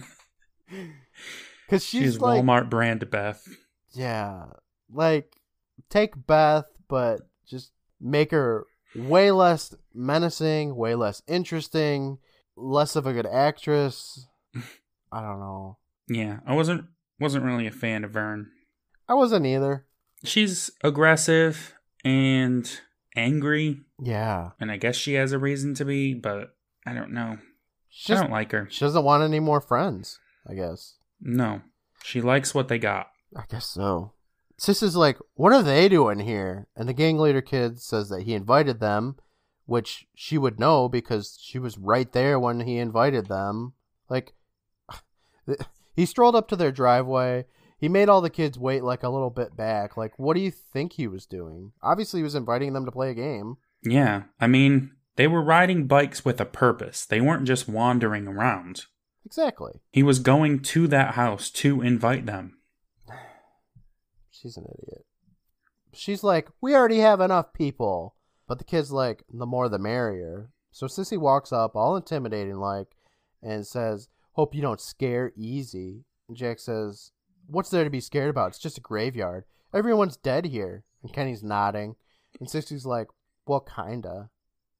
Cuz 1.69 1.83
she's, 1.83 2.01
She's 2.01 2.19
like 2.19 2.43
Walmart 2.43 2.69
brand 2.69 3.09
Beth. 3.09 3.47
Yeah. 3.91 4.45
Like 4.91 5.35
take 5.89 6.13
Beth 6.27 6.67
but 6.87 7.21
just 7.45 7.71
make 7.99 8.31
her 8.31 8.65
way 8.95 9.31
less 9.31 9.75
menacing, 9.93 10.75
way 10.75 10.95
less 10.95 11.21
interesting, 11.27 12.19
less 12.55 12.95
of 12.95 13.05
a 13.05 13.13
good 13.13 13.25
actress. 13.25 14.27
I 15.11 15.21
don't 15.21 15.39
know. 15.39 15.77
Yeah, 16.07 16.39
I 16.45 16.53
wasn't 16.55 16.85
wasn't 17.19 17.45
really 17.45 17.67
a 17.67 17.71
fan 17.71 18.03
of 18.03 18.11
Vern. 18.11 18.47
I 19.09 19.13
wasn't 19.13 19.45
either. 19.45 19.85
She's 20.23 20.69
aggressive 20.83 21.75
and 22.03 22.69
angry, 23.15 23.81
Yeah. 24.01 24.51
and 24.59 24.71
I 24.71 24.77
guess 24.77 24.95
she 24.95 25.13
has 25.13 25.31
a 25.31 25.39
reason 25.39 25.73
to 25.75 25.85
be, 25.85 26.13
but 26.13 26.55
I 26.85 26.93
don't 26.93 27.11
know. 27.11 27.37
She, 27.99 28.13
I 28.13 28.21
don't 28.21 28.31
like 28.31 28.51
her. 28.51 28.67
she 28.69 28.85
doesn't 28.85 29.03
want 29.03 29.23
any 29.23 29.39
more 29.39 29.59
friends, 29.59 30.19
I 30.47 30.53
guess. 30.53 30.97
No, 31.19 31.61
she 32.03 32.21
likes 32.21 32.53
what 32.53 32.67
they 32.67 32.77
got. 32.77 33.07
I 33.35 33.45
guess 33.49 33.65
so. 33.65 34.13
Sis 34.59 34.83
is 34.83 34.95
like, 34.95 35.17
what 35.33 35.51
are 35.51 35.63
they 35.63 35.89
doing 35.89 36.19
here? 36.19 36.67
And 36.75 36.87
the 36.87 36.93
gang 36.93 37.17
leader 37.17 37.41
kid 37.41 37.81
says 37.81 38.09
that 38.09 38.21
he 38.21 38.35
invited 38.35 38.79
them, 38.79 39.15
which 39.65 40.05
she 40.13 40.37
would 40.37 40.59
know 40.59 40.87
because 40.87 41.39
she 41.41 41.57
was 41.57 41.79
right 41.79 42.11
there 42.11 42.39
when 42.39 42.59
he 42.59 42.77
invited 42.77 43.25
them. 43.25 43.73
Like, 44.09 44.33
he 45.95 46.05
strolled 46.05 46.35
up 46.35 46.47
to 46.49 46.55
their 46.55 46.71
driveway. 46.71 47.45
He 47.79 47.89
made 47.89 48.09
all 48.09 48.21
the 48.21 48.29
kids 48.29 48.59
wait 48.59 48.83
like 48.83 49.01
a 49.01 49.09
little 49.09 49.31
bit 49.31 49.57
back. 49.57 49.97
Like, 49.97 50.19
what 50.19 50.35
do 50.35 50.41
you 50.41 50.51
think 50.51 50.93
he 50.93 51.07
was 51.07 51.25
doing? 51.25 51.71
Obviously, 51.81 52.19
he 52.19 52.23
was 52.23 52.35
inviting 52.35 52.73
them 52.73 52.85
to 52.85 52.91
play 52.91 53.09
a 53.09 53.15
game. 53.15 53.57
Yeah, 53.83 54.23
I 54.39 54.45
mean, 54.45 54.91
they 55.17 55.27
were 55.27 55.41
riding 55.41 55.87
bikes 55.87 56.23
with 56.23 56.39
a 56.39 56.45
purpose. 56.45 57.05
They 57.05 57.19
weren't 57.19 57.47
just 57.47 57.67
wandering 57.67 58.27
around. 58.27 58.85
Exactly. 59.25 59.81
He 59.91 60.03
was 60.03 60.19
going 60.19 60.61
to 60.61 60.87
that 60.87 61.15
house 61.15 61.49
to 61.51 61.81
invite 61.81 62.25
them. 62.25 62.59
She's 64.31 64.55
an 64.55 64.65
idiot. 64.65 65.05
She's 65.93 66.23
like, 66.23 66.47
we 66.61 66.75
already 66.75 66.99
have 66.99 67.19
enough 67.19 67.51
people. 67.51 68.15
But 68.47 68.59
the 68.59 68.63
kid's 68.63 68.91
like, 68.91 69.23
the 69.33 69.45
more 69.45 69.67
the 69.67 69.79
merrier. 69.79 70.51
So 70.71 70.85
Sissy 70.85 71.17
walks 71.17 71.51
up, 71.51 71.75
all 71.75 71.97
intimidating 71.97 72.57
like, 72.57 72.95
and 73.41 73.65
says, 73.65 74.07
Hope 74.33 74.53
you 74.53 74.61
don't 74.61 74.79
scare 74.79 75.33
easy. 75.35 76.05
And 76.27 76.37
Jack 76.37 76.59
says, 76.59 77.11
What's 77.47 77.71
there 77.71 77.83
to 77.83 77.89
be 77.89 77.99
scared 77.99 78.29
about? 78.29 78.49
It's 78.49 78.59
just 78.59 78.77
a 78.77 78.81
graveyard. 78.81 79.45
Everyone's 79.73 80.15
dead 80.15 80.45
here. 80.45 80.83
And 81.01 81.11
Kenny's 81.11 81.43
nodding. 81.43 81.95
And 82.39 82.47
Sissy's 82.47 82.85
like, 82.85 83.07
Well, 83.47 83.61
kinda. 83.61 84.29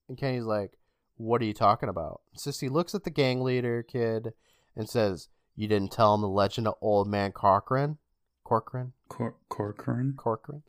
And 0.08 0.18
Kenny's 0.18 0.44
like, 0.44 0.72
What 1.18 1.42
are 1.42 1.46
you 1.46 1.54
talking 1.54 1.90
about? 1.90 2.22
Sissy 2.38 2.70
looks 2.70 2.96
at 2.96 3.04
the 3.04 3.10
gang 3.10 3.42
leader 3.42 3.84
kid 3.84 4.34
and 4.76 4.90
says, 4.90 5.30
You 5.56 5.68
didn't 5.68 5.92
tell 5.92 6.16
him 6.16 6.22
the 6.22 6.28
legend 6.28 6.68
of 6.68 6.76
Old 6.82 7.08
Man 7.08 7.32
Corcoran? 7.32 7.98
Corcoran? 8.44 8.94
Cor- 9.10 9.36
Corcoran? 9.50 10.14
Corcoran. 10.16 10.64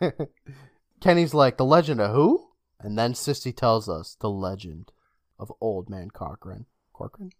Kenny's 1.00 1.34
like, 1.34 1.56
the 1.56 1.64
legend 1.64 2.00
of 2.00 2.14
who? 2.14 2.48
And 2.80 2.96
then 2.98 3.12
Sissy 3.12 3.54
tells 3.54 3.88
us 3.88 4.16
the 4.20 4.30
legend 4.30 4.92
of 5.38 5.52
Old 5.60 5.90
Man 5.90 6.10
Corcoran. 6.10 6.66
Corcoran? 6.92 7.32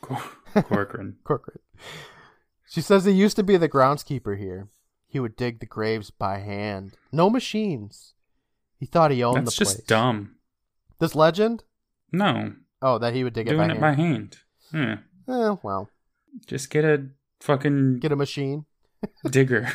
Cor- 0.00 0.22
Corcoran. 0.62 1.16
Corcoran. 1.24 1.60
She 2.68 2.80
says 2.80 3.04
he 3.04 3.12
used 3.12 3.36
to 3.36 3.42
be 3.42 3.56
the 3.56 3.68
groundskeeper 3.68 4.38
here. 4.38 4.68
He 5.08 5.20
would 5.20 5.36
dig 5.36 5.60
the 5.60 5.66
graves 5.66 6.10
by 6.10 6.38
hand. 6.38 6.94
No 7.12 7.30
machines. 7.30 8.14
He 8.78 8.86
thought 8.86 9.10
he 9.12 9.22
owned 9.22 9.46
That's 9.46 9.56
the 9.56 9.64
place. 9.64 9.74
That's 9.74 9.80
just 9.80 9.88
dumb. 9.88 10.35
This 10.98 11.14
legend? 11.14 11.64
No, 12.12 12.52
Oh, 12.82 12.98
that 12.98 13.14
he 13.14 13.24
would 13.24 13.32
dig 13.32 13.46
it 13.48 13.50
doing 13.50 13.68
by 13.68 13.74
it 13.74 13.78
hand. 13.78 13.80
by 13.80 13.92
hand. 13.94 14.36
Yeah. 14.72 14.96
Eh, 15.28 15.56
well, 15.62 15.88
Just 16.46 16.70
get 16.70 16.84
a 16.84 17.06
fucking 17.40 17.98
get 18.00 18.12
a 18.12 18.16
machine. 18.16 18.64
digger. 19.30 19.68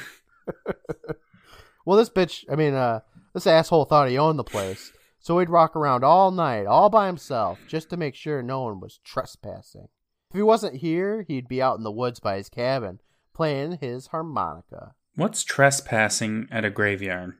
Well, 1.86 1.98
this 1.98 2.10
bitch, 2.10 2.46
I 2.52 2.56
mean, 2.56 2.74
uh, 2.76 3.00
this 3.34 3.48
asshole 3.48 3.86
thought 3.86 4.10
he 4.10 4.18
owned 4.18 4.38
the 4.38 4.44
place. 4.44 4.92
So 5.20 5.38
he'd 5.40 5.50
rock 5.50 5.76
around 5.76 6.04
all 6.04 6.32
night, 6.32 6.66
all 6.66 6.90
by 6.90 7.08
himself, 7.08 7.60
just 7.68 7.90
to 7.90 7.98
make 7.98 8.16
sure 8.16 8.42
no 8.42 8.62
one 8.62 8.80
was 8.80 9.00
trespassing. 9.04 9.88
If 10.30 10.36
he 10.36 10.42
wasn't 10.44 10.78
here, 10.78 11.26
he'd 11.28 11.48
be 11.48 11.62
out 11.62 11.78
in 11.78 11.84
the 11.84 11.92
woods 11.92 12.20
by 12.20 12.38
his 12.38 12.50
cabin, 12.50 13.00
playing 13.34 13.80
his 13.82 14.08
harmonica. 14.08 14.94
What's 15.16 15.44
trespassing 15.44 16.48
at 16.52 16.66
a 16.66 16.70
graveyard? 16.70 17.34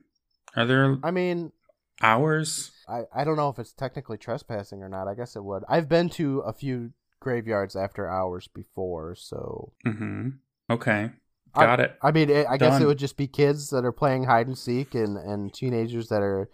Are 0.56 0.66
there 0.66 0.98
I 1.02 1.10
mean, 1.10 1.52
hours? 2.02 2.72
I, 2.92 3.04
I 3.14 3.24
don't 3.24 3.36
know 3.36 3.48
if 3.48 3.58
it's 3.58 3.72
technically 3.72 4.18
trespassing 4.18 4.82
or 4.82 4.88
not. 4.88 5.08
I 5.08 5.14
guess 5.14 5.34
it 5.36 5.44
would. 5.44 5.64
I've 5.68 5.88
been 5.88 6.10
to 6.10 6.40
a 6.40 6.52
few 6.52 6.92
graveyards 7.20 7.74
after 7.74 8.08
hours 8.08 8.48
before, 8.48 9.14
so. 9.14 9.72
Mm-hmm. 9.86 10.28
Okay. 10.70 11.10
Got 11.54 11.80
I, 11.80 11.84
it. 11.84 11.98
I 12.02 12.10
mean, 12.12 12.30
it, 12.30 12.46
I 12.48 12.56
guess 12.56 12.80
it 12.80 12.86
would 12.86 12.98
just 12.98 13.16
be 13.16 13.26
kids 13.26 13.70
that 13.70 13.84
are 13.84 13.92
playing 13.92 14.24
hide 14.24 14.46
and 14.46 14.56
seek 14.56 14.94
and, 14.94 15.16
and 15.16 15.52
teenagers 15.52 16.08
that 16.08 16.22
are, 16.22 16.48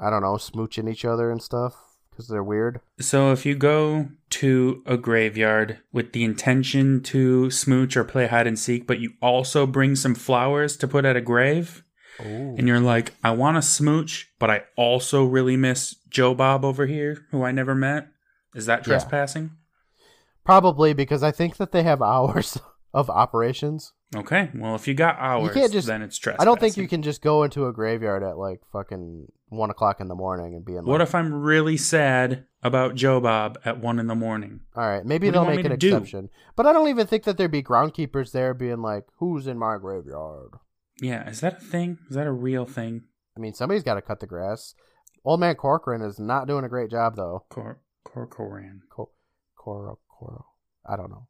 I 0.00 0.10
don't 0.10 0.22
know, 0.22 0.34
smooching 0.34 0.90
each 0.90 1.04
other 1.04 1.30
and 1.30 1.42
stuff 1.42 1.74
because 2.10 2.28
they're 2.28 2.42
weird. 2.42 2.80
So 2.98 3.30
if 3.30 3.46
you 3.46 3.54
go 3.54 4.08
to 4.30 4.82
a 4.86 4.96
graveyard 4.96 5.78
with 5.92 6.12
the 6.12 6.24
intention 6.24 7.02
to 7.04 7.50
smooch 7.50 7.96
or 7.96 8.04
play 8.04 8.26
hide 8.26 8.46
and 8.46 8.58
seek, 8.58 8.86
but 8.86 9.00
you 9.00 9.12
also 9.20 9.66
bring 9.66 9.94
some 9.94 10.14
flowers 10.14 10.76
to 10.78 10.88
put 10.88 11.04
at 11.04 11.16
a 11.16 11.20
grave, 11.20 11.84
and 12.18 12.66
you're 12.66 12.80
like, 12.80 13.14
I 13.22 13.30
want 13.30 13.56
to 13.56 13.62
smooch, 13.62 14.28
but 14.38 14.50
I 14.50 14.62
also 14.76 15.24
really 15.24 15.56
miss 15.56 15.94
Joe 16.08 16.34
Bob 16.34 16.64
over 16.64 16.86
here, 16.86 17.26
who 17.30 17.42
I 17.44 17.52
never 17.52 17.74
met, 17.74 18.08
is 18.54 18.66
that 18.66 18.80
Yeah. 18.80 18.84
trespassing? 18.84 19.50
Probably 20.44 20.94
because 20.94 21.22
I 21.22 21.30
think 21.30 21.56
that 21.58 21.72
they 21.72 21.82
have 21.82 22.00
hours 22.02 22.58
of 22.94 23.10
operations. 23.10 23.92
Okay. 24.16 24.50
Well, 24.54 24.74
if 24.74 24.88
you 24.88 24.94
got 24.94 25.18
hours, 25.18 25.52
can't 25.52 25.70
just- 25.72 25.86
then 25.86 26.00
it's 26.00 26.16
trespassing. 26.16 26.40
I 26.42 26.44
don't 26.46 26.58
think 26.58 26.76
you 26.78 26.88
can 26.88 27.02
just 27.02 27.20
go 27.20 27.42
into 27.42 27.66
a 27.66 27.72
graveyard 27.72 28.22
at 28.22 28.38
like 28.38 28.62
fucking 28.72 29.26
one 29.50 29.68
o'clock 29.70 30.00
in 30.00 30.08
the 30.08 30.14
morning 30.14 30.54
and 30.54 30.64
be 30.64 30.72
in. 30.72 30.78
Like, 30.78 30.86
What 30.86 31.00
if 31.02 31.14
I'm 31.14 31.32
really 31.34 31.76
sad 31.76 32.46
about 32.62 32.94
Joe 32.94 33.20
Bob 33.20 33.58
at 33.66 33.78
one 33.80 33.98
in 33.98 34.06
the 34.06 34.14
morning? 34.14 34.60
All 34.74 34.86
right, 34.88 35.04
maybe 35.04 35.26
What 35.28 35.32
they'll 35.34 35.44
make 35.44 35.64
an 35.64 35.70
to 35.72 35.76
do? 35.76 35.88
exception, 35.96 36.30
but 36.56 36.64
I 36.66 36.72
don't 36.72 36.88
even 36.88 37.06
think 37.06 37.24
that 37.24 37.36
there'd 37.36 37.50
be 37.50 37.62
groundkeepers 37.62 38.32
there 38.32 38.54
being 38.54 38.80
like, 38.80 39.04
"Who's 39.18 39.46
in 39.46 39.58
my 39.58 39.76
graveyard?" 39.76 40.52
Yeah, 41.00 41.28
is 41.28 41.40
that 41.40 41.58
a 41.58 41.60
thing? 41.60 41.98
Is 42.08 42.16
that 42.16 42.26
a 42.26 42.32
real 42.32 42.64
thing? 42.64 43.02
I 43.36 43.40
mean, 43.40 43.54
somebody's 43.54 43.84
got 43.84 43.94
to 43.94 44.02
cut 44.02 44.20
the 44.20 44.26
grass. 44.26 44.74
Old 45.24 45.40
man 45.40 45.54
Corcoran 45.54 46.02
is 46.02 46.18
not 46.18 46.46
doing 46.46 46.64
a 46.64 46.68
great 46.68 46.90
job 46.90 47.16
though. 47.16 47.44
Cor 47.50 47.80
Corcoran. 48.04 48.82
Co- 48.90 49.10
Coro, 49.56 49.98
Coro, 50.08 50.46
I 50.86 50.96
don't 50.96 51.10
know. 51.10 51.26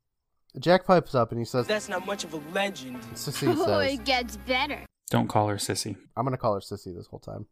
Jack 0.58 0.86
pipes 0.86 1.14
up 1.14 1.30
and 1.30 1.38
he 1.38 1.44
says, 1.44 1.66
That's 1.66 1.88
not 1.88 2.06
much 2.06 2.24
of 2.24 2.32
a 2.34 2.40
legend. 2.52 3.00
Sissy 3.14 3.54
Oh, 3.56 3.78
it 3.80 4.04
gets 4.04 4.36
better. 4.36 4.86
Don't 5.10 5.28
call 5.28 5.48
her 5.48 5.56
sissy. 5.56 5.96
I'm 6.16 6.24
gonna 6.24 6.36
call 6.36 6.54
her 6.54 6.60
Sissy 6.60 6.94
this 6.94 7.06
whole 7.06 7.18
time. 7.20 7.46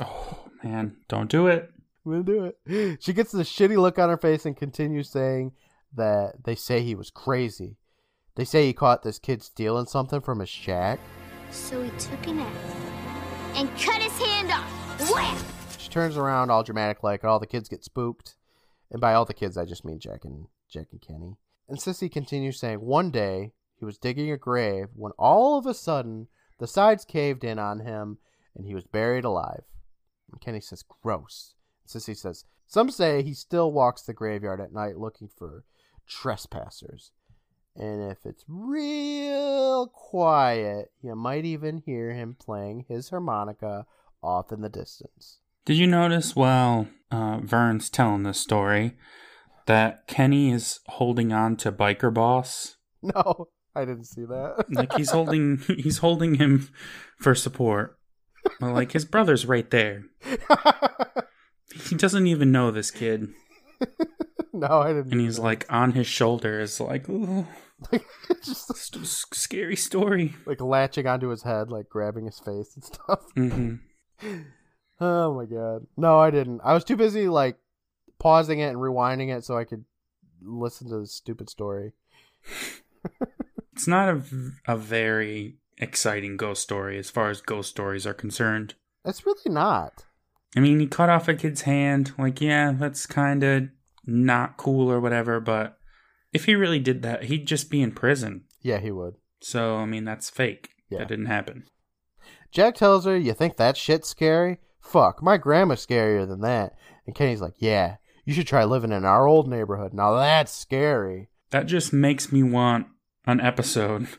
Oh 0.00 0.48
man, 0.62 0.96
don't 1.08 1.30
do 1.30 1.48
it. 1.48 1.70
We'll 2.04 2.22
do 2.22 2.52
it. 2.66 2.98
She 3.02 3.12
gets 3.12 3.32
the 3.32 3.42
shitty 3.42 3.76
look 3.76 3.98
on 3.98 4.08
her 4.08 4.16
face 4.16 4.46
and 4.46 4.56
continues 4.56 5.10
saying 5.10 5.52
that 5.94 6.44
they 6.44 6.54
say 6.54 6.82
he 6.82 6.94
was 6.94 7.10
crazy. 7.10 7.76
They 8.36 8.44
say 8.44 8.66
he 8.66 8.72
caught 8.72 9.02
this 9.02 9.18
kid 9.18 9.42
stealing 9.42 9.86
something 9.86 10.20
from 10.20 10.38
his 10.40 10.48
shack. 10.48 11.00
So 11.50 11.82
he 11.82 11.90
took 11.98 12.26
an 12.26 12.40
axe 12.40 13.56
and 13.56 13.68
cut 13.78 14.00
his 14.00 14.16
hand 14.18 14.50
off. 14.50 15.10
Wham! 15.12 15.36
She 15.78 15.88
turns 15.88 16.16
around 16.16 16.50
all 16.50 16.62
dramatic 16.62 17.02
like, 17.02 17.24
all 17.24 17.40
the 17.40 17.46
kids 17.46 17.68
get 17.68 17.84
spooked. 17.84 18.36
And 18.90 19.00
by 19.00 19.14
all 19.14 19.24
the 19.24 19.34
kids, 19.34 19.56
I 19.56 19.64
just 19.64 19.84
mean 19.84 19.98
Jack 19.98 20.24
and 20.24 20.46
Jack 20.68 20.88
and 20.92 21.00
Kenny. 21.00 21.36
And 21.68 21.78
Sissy 21.78 22.10
continues 22.10 22.58
saying, 22.58 22.80
one 22.80 23.10
day 23.10 23.52
he 23.76 23.84
was 23.84 23.98
digging 23.98 24.30
a 24.30 24.36
grave 24.36 24.88
when 24.94 25.12
all 25.18 25.58
of 25.58 25.66
a 25.66 25.74
sudden 25.74 26.28
the 26.58 26.66
sides 26.66 27.04
caved 27.04 27.44
in 27.44 27.58
on 27.58 27.80
him 27.80 28.18
and 28.56 28.66
he 28.66 28.74
was 28.74 28.84
buried 28.84 29.24
alive. 29.24 29.64
And 30.30 30.40
Kenny 30.40 30.60
says, 30.60 30.84
gross. 31.02 31.54
And 31.82 32.02
Sissy 32.02 32.16
says, 32.16 32.44
some 32.66 32.90
say 32.90 33.22
he 33.22 33.34
still 33.34 33.72
walks 33.72 34.02
the 34.02 34.12
graveyard 34.12 34.60
at 34.60 34.72
night 34.72 34.96
looking 34.96 35.28
for 35.28 35.64
trespassers. 36.06 37.10
And 37.80 38.12
if 38.12 38.18
it's 38.26 38.44
real 38.46 39.86
quiet, 39.86 40.90
you 41.02 41.16
might 41.16 41.46
even 41.46 41.78
hear 41.78 42.12
him 42.12 42.36
playing 42.38 42.84
his 42.88 43.08
harmonica 43.08 43.86
off 44.22 44.52
in 44.52 44.60
the 44.60 44.68
distance. 44.68 45.38
Did 45.64 45.78
you 45.78 45.86
notice 45.86 46.36
while 46.36 46.88
uh, 47.10 47.38
Vern's 47.42 47.88
telling 47.88 48.22
this 48.22 48.38
story 48.38 48.98
that 49.64 50.06
Kenny 50.06 50.52
is 50.52 50.80
holding 50.88 51.32
on 51.32 51.56
to 51.56 51.72
Biker 51.72 52.12
Boss? 52.12 52.76
No, 53.02 53.48
I 53.74 53.86
didn't 53.86 54.04
see 54.04 54.26
that. 54.26 54.66
Like 54.70 54.92
he's 54.92 55.10
holding 55.10 55.56
he's 55.78 55.98
holding 55.98 56.34
him 56.34 56.68
for 57.18 57.34
support. 57.34 57.98
Well, 58.60 58.74
like 58.74 58.92
his 58.92 59.06
brother's 59.06 59.46
right 59.46 59.70
there. 59.70 60.04
He 61.88 61.94
doesn't 61.94 62.26
even 62.26 62.52
know 62.52 62.70
this 62.70 62.90
kid, 62.90 63.28
no, 64.52 64.66
I 64.66 64.88
didn't. 64.92 65.12
and 65.12 65.20
he's 65.20 65.38
like 65.38 65.66
on 65.70 65.92
his 65.92 66.06
shoulder. 66.06 66.60
Is 66.60 66.80
like, 66.80 67.08
ooh, 67.08 67.46
like, 67.92 68.04
just 68.44 68.74
st- 68.76 69.06
scary 69.06 69.76
story. 69.76 70.34
like 70.46 70.60
latching 70.60 71.06
onto 71.06 71.28
his 71.28 71.42
head, 71.42 71.70
like 71.70 71.88
grabbing 71.88 72.26
his 72.26 72.38
face 72.40 72.74
and 72.74 72.84
stuff. 72.92 73.20
hmm 73.34 73.74
Oh 75.00 75.34
my 75.34 75.46
god. 75.46 75.86
No, 75.96 76.18
I 76.18 76.30
didn't. 76.30 76.60
I 76.62 76.74
was 76.74 76.84
too 76.84 76.96
busy 76.96 77.28
like 77.28 77.56
pausing 78.18 78.58
it 78.60 78.68
and 78.68 78.76
rewinding 78.78 79.34
it 79.34 79.44
so 79.44 79.56
I 79.56 79.64
could 79.64 79.84
listen 80.42 80.90
to 80.90 80.98
the 81.00 81.06
stupid 81.06 81.48
story. 81.48 81.92
It's 83.72 83.86
not 83.86 84.08
a, 84.10 84.22
a 84.66 84.76
very 84.76 85.56
exciting 85.78 86.36
ghost 86.36 86.62
story 86.62 86.98
as 86.98 87.08
far 87.08 87.30
as 87.30 87.40
ghost 87.40 87.70
stories 87.70 88.06
are 88.06 88.12
concerned. 88.12 88.74
It's 89.06 89.24
really 89.24 89.40
not. 89.46 90.04
I 90.54 90.60
mean, 90.60 90.80
he 90.80 90.86
cut 90.86 91.08
off 91.08 91.28
a 91.28 91.34
kid's 91.34 91.62
hand. 91.62 92.12
Like, 92.18 92.42
yeah, 92.42 92.72
that's 92.72 93.06
kind 93.06 93.42
of 93.42 93.68
not 94.06 94.56
cool 94.56 94.90
or 94.90 95.00
whatever, 95.00 95.40
but 95.40 95.76
if 96.32 96.44
he 96.46 96.54
really 96.54 96.78
did 96.78 97.02
that, 97.02 97.24
he'd 97.24 97.46
just 97.46 97.70
be 97.70 97.82
in 97.82 97.92
prison. 97.92 98.44
Yeah, 98.62 98.78
he 98.78 98.90
would. 98.90 99.14
So, 99.40 99.76
I 99.76 99.86
mean, 99.86 100.04
that's 100.04 100.30
fake. 100.30 100.70
Yeah. 100.88 100.98
That 100.98 101.08
didn't 101.08 101.26
happen. 101.26 101.64
Jack 102.50 102.74
tells 102.74 103.04
her, 103.04 103.16
"You 103.16 103.32
think 103.32 103.56
that 103.56 103.76
shit's 103.76 104.08
scary? 104.08 104.58
Fuck, 104.80 105.22
my 105.22 105.36
grandma's 105.36 105.86
scarier 105.86 106.26
than 106.26 106.40
that." 106.40 106.74
And 107.06 107.14
Kenny's 107.14 107.40
like, 107.40 107.54
"Yeah, 107.58 107.96
you 108.24 108.34
should 108.34 108.46
try 108.48 108.64
living 108.64 108.90
in 108.92 109.04
our 109.04 109.26
old 109.26 109.48
neighborhood. 109.48 109.94
Now 109.94 110.14
that's 110.14 110.52
scary." 110.52 111.28
That 111.50 111.66
just 111.66 111.92
makes 111.92 112.32
me 112.32 112.42
want 112.42 112.86
an 113.26 113.40
episode. 113.40 114.08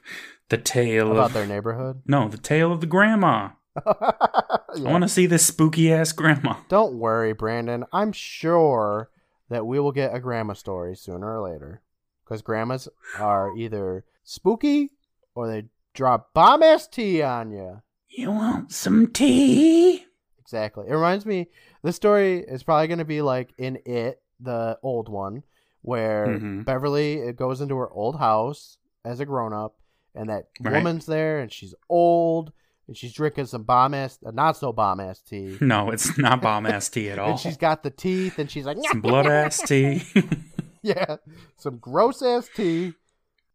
The 0.49 0.57
tale 0.57 1.13
About 1.13 1.27
of. 1.27 1.34
their 1.34 1.47
neighborhood. 1.47 2.01
No, 2.05 2.27
the 2.27 2.38
tale 2.38 2.73
of 2.73 2.82
the 2.82 2.86
grandma. 2.86 3.51
I 3.86 4.59
want 4.79 5.03
to 5.03 5.07
see 5.07 5.25
this 5.25 5.45
spooky 5.45 5.93
ass 5.93 6.11
grandma. 6.11 6.55
Don't 6.67 6.95
worry, 6.99 7.32
Brandon. 7.32 7.86
I'm 7.93 8.11
sure 8.11 9.09
that 9.52 9.66
we 9.68 9.80
will 9.82 9.91
get 9.91 10.16
a 10.16 10.20
grandma 10.20 10.54
story 10.54 10.95
sooner 10.95 11.38
or 11.39 11.47
later. 11.52 11.82
Because 12.24 12.41
grandmas 12.41 12.88
are 13.20 13.56
either 13.58 14.06
spooky 14.24 14.91
or 15.36 15.47
they 15.47 15.66
drop 15.93 16.34
bomb 16.34 16.64
ass 16.64 16.88
tea 16.88 17.22
on 17.22 17.52
you. 17.52 17.82
You 18.08 18.32
want 18.32 18.72
some 18.72 19.08
tea? 19.12 20.06
Exactly. 20.39 20.86
It 20.88 20.93
reminds 20.93 21.26
me, 21.26 21.49
this 21.84 21.97
story 21.97 22.39
is 22.39 22.64
probably 22.64 22.88
going 22.88 22.99
to 22.99 23.06
be 23.06 23.22
like 23.22 23.54
in 23.58 23.78
It, 23.86 24.22
the 24.39 24.80
old 24.82 25.10
one, 25.10 25.43
where 25.82 26.39
Mhm. 26.39 26.64
Beverly 26.66 27.16
it 27.16 27.36
goes 27.36 27.60
into 27.60 27.76
her 27.78 27.89
old 27.91 28.18
house 28.20 28.78
as 29.04 29.20
a 29.20 29.26
grown 29.26 29.52
up, 29.52 29.76
and 30.16 30.30
that 30.30 30.47
Right. 30.62 30.76
woman's 30.76 31.06
there, 31.06 31.39
and 31.39 31.52
she's 31.52 31.76
old, 31.89 32.54
and 32.92 32.98
she's 32.98 33.14
drinking 33.14 33.46
some 33.46 33.64
bomb 33.64 33.94
ass, 33.94 34.20
uh, 34.26 34.32
not 34.32 34.58
so 34.58 34.74
bomb 34.74 35.00
ass 35.00 35.22
tea. 35.22 35.58
No, 35.62 35.92
it's 35.92 36.18
not 36.18 36.42
bomb 36.42 36.66
ass 36.66 36.89
tea 36.89 37.10
at 37.10 37.18
all. 37.20 37.30
And 37.30 37.39
she's 37.39 37.56
got 37.56 37.84
the 37.84 37.89
teeth, 37.89 38.38
and 38.38 38.52
she's 38.52 38.66
like, 38.66 38.76
some 38.89 39.00
blood 39.00 39.28
ass 39.28 39.62
tea. 39.66 40.04
yeah, 40.82 41.16
some 41.56 41.78
gross 41.78 42.22
ass 42.22 42.50
tea, 42.54 42.92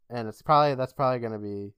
and 0.09 0.27
it's 0.27 0.41
probably 0.41 0.75
that's 0.75 0.95
probably 0.95 1.19
gonna 1.19 1.39
be 1.39 1.75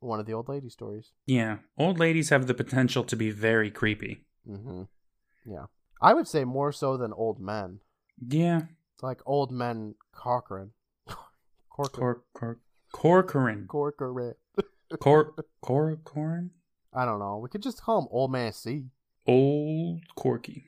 one 0.00 0.20
of 0.20 0.26
the 0.26 0.34
old 0.34 0.50
lady 0.50 0.68
stories. 0.68 1.12
yeah, 1.24 1.56
old 1.78 1.98
ladies 1.98 2.28
have 2.28 2.46
the 2.46 2.52
potential 2.52 3.02
to 3.04 3.16
be 3.16 3.30
very 3.30 3.70
creepy. 3.70 4.26
hmm 4.46 4.82
Yeah, 5.46 5.64
I 6.02 6.12
would 6.12 6.28
say 6.28 6.44
more 6.44 6.70
so 6.70 6.98
than 6.98 7.14
old 7.14 7.40
men. 7.40 7.80
Yeah, 8.28 8.60
It's 8.94 9.02
like 9.02 9.22
old 9.24 9.50
men 9.50 9.94
Corcoran. 10.12 10.72
Corcoran. 11.70 12.20
cor 12.30 12.58
cor 12.92 13.22
corcoran, 13.22 13.66
Corcoran. 13.68 14.34
cor 15.00 15.34
corcoran, 15.62 16.50
I 16.94 17.04
don't 17.04 17.18
know. 17.18 17.38
We 17.42 17.48
could 17.48 17.62
just 17.62 17.82
call 17.82 18.02
him 18.02 18.08
Old 18.10 18.30
Man 18.32 18.52
C. 18.52 18.84
old 19.26 20.00
corky. 20.16 20.64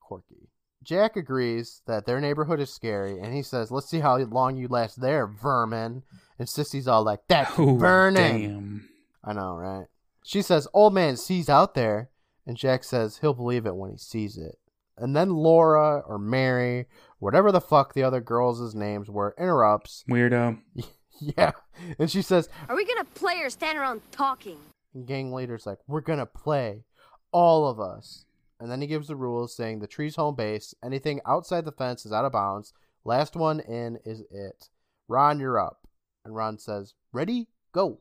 Corky. 0.00 0.48
Jack 0.82 1.16
agrees 1.16 1.82
that 1.86 2.06
their 2.06 2.20
neighborhood 2.20 2.60
is 2.60 2.72
scary, 2.72 3.18
and 3.20 3.34
he 3.34 3.42
says, 3.42 3.70
"Let's 3.70 3.88
see 3.90 4.00
how 4.00 4.16
long 4.18 4.56
you 4.56 4.68
last 4.68 5.00
there, 5.00 5.26
vermin." 5.26 6.02
And 6.38 6.48
Sissy's 6.48 6.88
all 6.88 7.02
like, 7.04 7.20
"That's 7.28 7.58
Oh 7.58 7.76
burning." 7.76 8.48
damn! 8.48 8.88
I 9.24 9.32
know, 9.34 9.54
right? 9.54 9.86
She 10.24 10.42
says, 10.42 10.68
Old 10.74 10.94
man 10.94 11.16
sees 11.16 11.48
out 11.48 11.74
there. 11.74 12.10
And 12.46 12.56
Jack 12.56 12.84
says 12.84 13.18
he'll 13.18 13.34
believe 13.34 13.66
it 13.66 13.76
when 13.76 13.90
he 13.90 13.98
sees 13.98 14.38
it. 14.38 14.58
And 14.96 15.14
then 15.14 15.30
Laura 15.30 16.02
or 16.06 16.18
Mary, 16.18 16.86
whatever 17.18 17.52
the 17.52 17.60
fuck 17.60 17.92
the 17.92 18.02
other 18.02 18.20
girls' 18.22 18.74
names 18.74 19.10
were, 19.10 19.34
interrupts. 19.38 20.04
Weirdo. 20.08 20.58
Yeah. 21.20 21.50
And 21.98 22.08
she 22.08 22.22
says, 22.22 22.48
Are 22.68 22.76
we 22.76 22.84
gonna 22.86 23.04
play 23.04 23.40
or 23.42 23.50
stand 23.50 23.76
around 23.76 24.02
talking? 24.12 24.58
Gang 25.06 25.32
leader's 25.32 25.66
like, 25.66 25.78
We're 25.86 26.00
gonna 26.00 26.26
play. 26.26 26.84
All 27.32 27.68
of 27.68 27.78
us. 27.78 28.24
And 28.60 28.70
then 28.70 28.80
he 28.80 28.86
gives 28.86 29.08
the 29.08 29.16
rules 29.16 29.54
saying 29.54 29.78
the 29.78 29.86
tree's 29.86 30.16
home 30.16 30.34
base. 30.34 30.74
Anything 30.82 31.20
outside 31.26 31.64
the 31.64 31.72
fence 31.72 32.04
is 32.04 32.12
out 32.12 32.24
of 32.24 32.32
bounds. 32.32 32.72
Last 33.04 33.36
one 33.36 33.60
in 33.60 33.98
is 34.04 34.22
it. 34.30 34.68
Ron, 35.06 35.38
you're 35.38 35.58
up. 35.58 35.86
And 36.24 36.34
Ron 36.34 36.58
says, 36.58 36.94
Ready? 37.12 37.48
Go. 37.72 38.00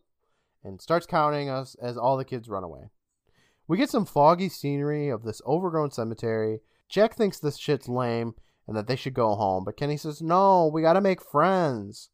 And 0.64 0.82
starts 0.82 1.06
counting 1.06 1.50
us 1.50 1.76
as 1.82 1.98
all 1.98 2.18
the 2.18 2.26
kids 2.26 2.50
run 2.50 2.64
away. 2.64 2.90
We 3.68 3.78
get 3.78 3.90
some 3.90 4.06
foggy 4.06 4.50
scenery 4.50 5.10
of 5.10 5.24
this 5.24 5.42
overgrown 5.46 5.92
cemetery. 5.92 6.62
Jack 6.90 7.16
thinks 7.16 7.40
this 7.40 7.58
shit's 7.58 7.88
lame 7.88 8.34
and 8.68 8.76
that 8.76 8.88
they 8.88 8.96
should 8.96 9.14
go 9.14 9.36
home, 9.36 9.64
but 9.64 9.78
Kenny 9.78 9.98
says, 9.98 10.22
No, 10.22 10.68
we 10.68 10.82
gotta 10.82 11.02
make 11.02 11.22
friends. 11.22 12.10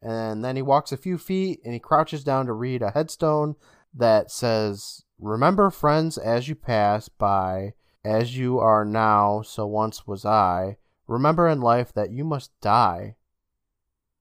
And 0.00 0.44
then 0.44 0.56
he 0.56 0.62
walks 0.62 0.90
a 0.90 0.96
few 0.96 1.16
feet 1.16 1.60
and 1.64 1.72
he 1.72 1.78
crouches 1.78 2.24
down 2.24 2.46
to 2.46 2.52
read 2.52 2.82
a 2.82 2.90
headstone 2.90 3.54
that 3.94 4.30
says, 4.30 5.04
Remember 5.18 5.70
friends 5.70 6.18
as 6.18 6.48
you 6.48 6.54
pass 6.54 7.08
by, 7.08 7.74
as 8.04 8.36
you 8.36 8.58
are 8.58 8.84
now, 8.84 9.42
so 9.42 9.66
once 9.66 10.06
was 10.06 10.24
I. 10.24 10.76
Remember 11.06 11.48
in 11.48 11.60
life 11.60 11.92
that 11.94 12.10
you 12.10 12.24
must 12.24 12.50
die. 12.60 13.16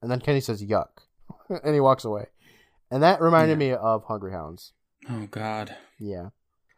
And 0.02 0.12
then 0.12 0.20
Kenny 0.20 0.42
says, 0.42 0.64
Yuck. 0.64 0.90
and 1.64 1.74
he 1.74 1.80
walks 1.80 2.04
away. 2.06 2.28
And 2.90 3.02
that 3.04 3.22
reminded 3.22 3.54
Yeah. 3.54 3.70
me 3.70 3.72
of 3.74 4.04
Hungry 4.06 4.32
Hounds. 4.32 4.74
Oh 5.10 5.28
god. 5.32 5.76
Yeah. 6.00 6.30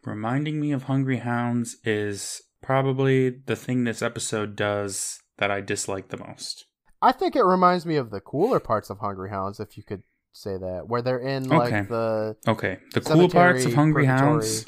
Reminding 0.05 0.59
me 0.59 0.71
of 0.71 0.83
Hungry 0.83 1.17
Hounds 1.17 1.77
is 1.83 2.41
probably 2.61 3.29
the 3.29 3.55
thing 3.55 3.83
this 3.83 4.01
episode 4.01 4.55
does 4.55 5.21
that 5.37 5.51
I 5.51 5.61
dislike 5.61 6.09
the 6.09 6.17
most. 6.17 6.65
I 7.01 7.11
think 7.11 7.35
it 7.35 7.43
reminds 7.43 7.85
me 7.85 7.95
of 7.97 8.11
the 8.11 8.21
cooler 8.21 8.59
parts 8.61 8.89
of 8.89 8.99
Hungry 8.99 9.29
Hounds, 9.29 9.59
if 9.59 9.75
you 9.75 9.83
could 9.83 10.03
say 10.33 10.57
that, 10.57 10.83
where 10.87 11.01
they're 11.01 11.19
in 11.19 11.47
like 11.47 11.71
Okay. 11.71 11.81
the 11.89 12.35
Okay, 12.47 12.79
the 12.93 13.01
cool 13.01 13.29
parts 13.29 13.65
of 13.65 13.73
Hungry 13.73 14.05
purgatory. 14.05 14.29
Hounds. 14.31 14.65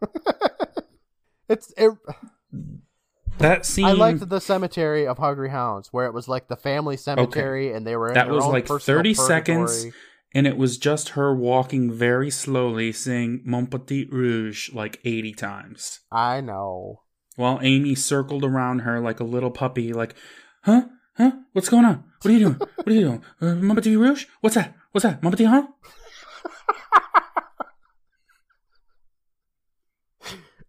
it's 1.48 1.72
it, 1.76 1.90
That 3.38 3.64
scene 3.66 3.84
I 3.86 3.92
liked 3.92 4.28
the 4.28 4.40
cemetery 4.40 5.06
of 5.06 5.18
Hungry 5.18 5.50
Hounds, 5.50 5.88
where 5.92 6.06
it 6.06 6.14
was 6.14 6.28
like 6.28 6.48
the 6.48 6.56
family 6.56 6.96
cemetery, 6.96 7.68
okay. 7.68 7.76
and 7.76 7.86
they 7.86 7.96
were 7.96 8.08
in 8.08 8.14
That 8.14 8.28
was 8.30 8.44
like 8.46 8.66
personal 8.66 8.98
30 8.98 9.14
seconds. 9.14 9.86
and 10.34 10.46
it 10.46 10.56
was 10.56 10.76
just 10.78 11.10
her 11.10 11.34
walking 11.34 11.90
very 11.92 12.30
slowly 12.30 12.92
saying 12.92 13.42
Mon 13.44 13.66
Petit 13.66 14.08
Rouge 14.10 14.72
like 14.72 15.00
80 15.04 15.32
times. 15.34 16.00
I 16.12 16.40
know. 16.40 17.02
While 17.36 17.60
Amy 17.62 17.94
circled 17.94 18.44
around 18.44 18.80
her 18.80 18.98
like 19.00 19.20
a 19.20 19.24
little 19.24 19.50
puppy, 19.52 19.92
like, 19.92 20.14
huh? 20.64 20.82
Huh? 21.16 21.32
What's 21.52 21.68
going 21.68 21.84
on? 21.84 22.04
What 22.22 22.30
are 22.30 22.32
you 22.34 22.38
doing? 22.40 22.54
What 22.58 22.88
are 22.88 22.92
you 22.92 23.00
doing? 23.00 23.24
Uh, 23.40 23.54
Mon 23.56 23.76
Petit 23.76 23.96
Rouge? 23.96 24.26
What's 24.40 24.54
that? 24.56 24.74
What's 24.92 25.04
that? 25.04 25.20
Petit, 25.20 25.44
huh? 25.44 25.66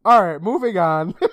All 0.05 0.23
right, 0.23 0.41
moving 0.41 0.77
on. 0.77 1.13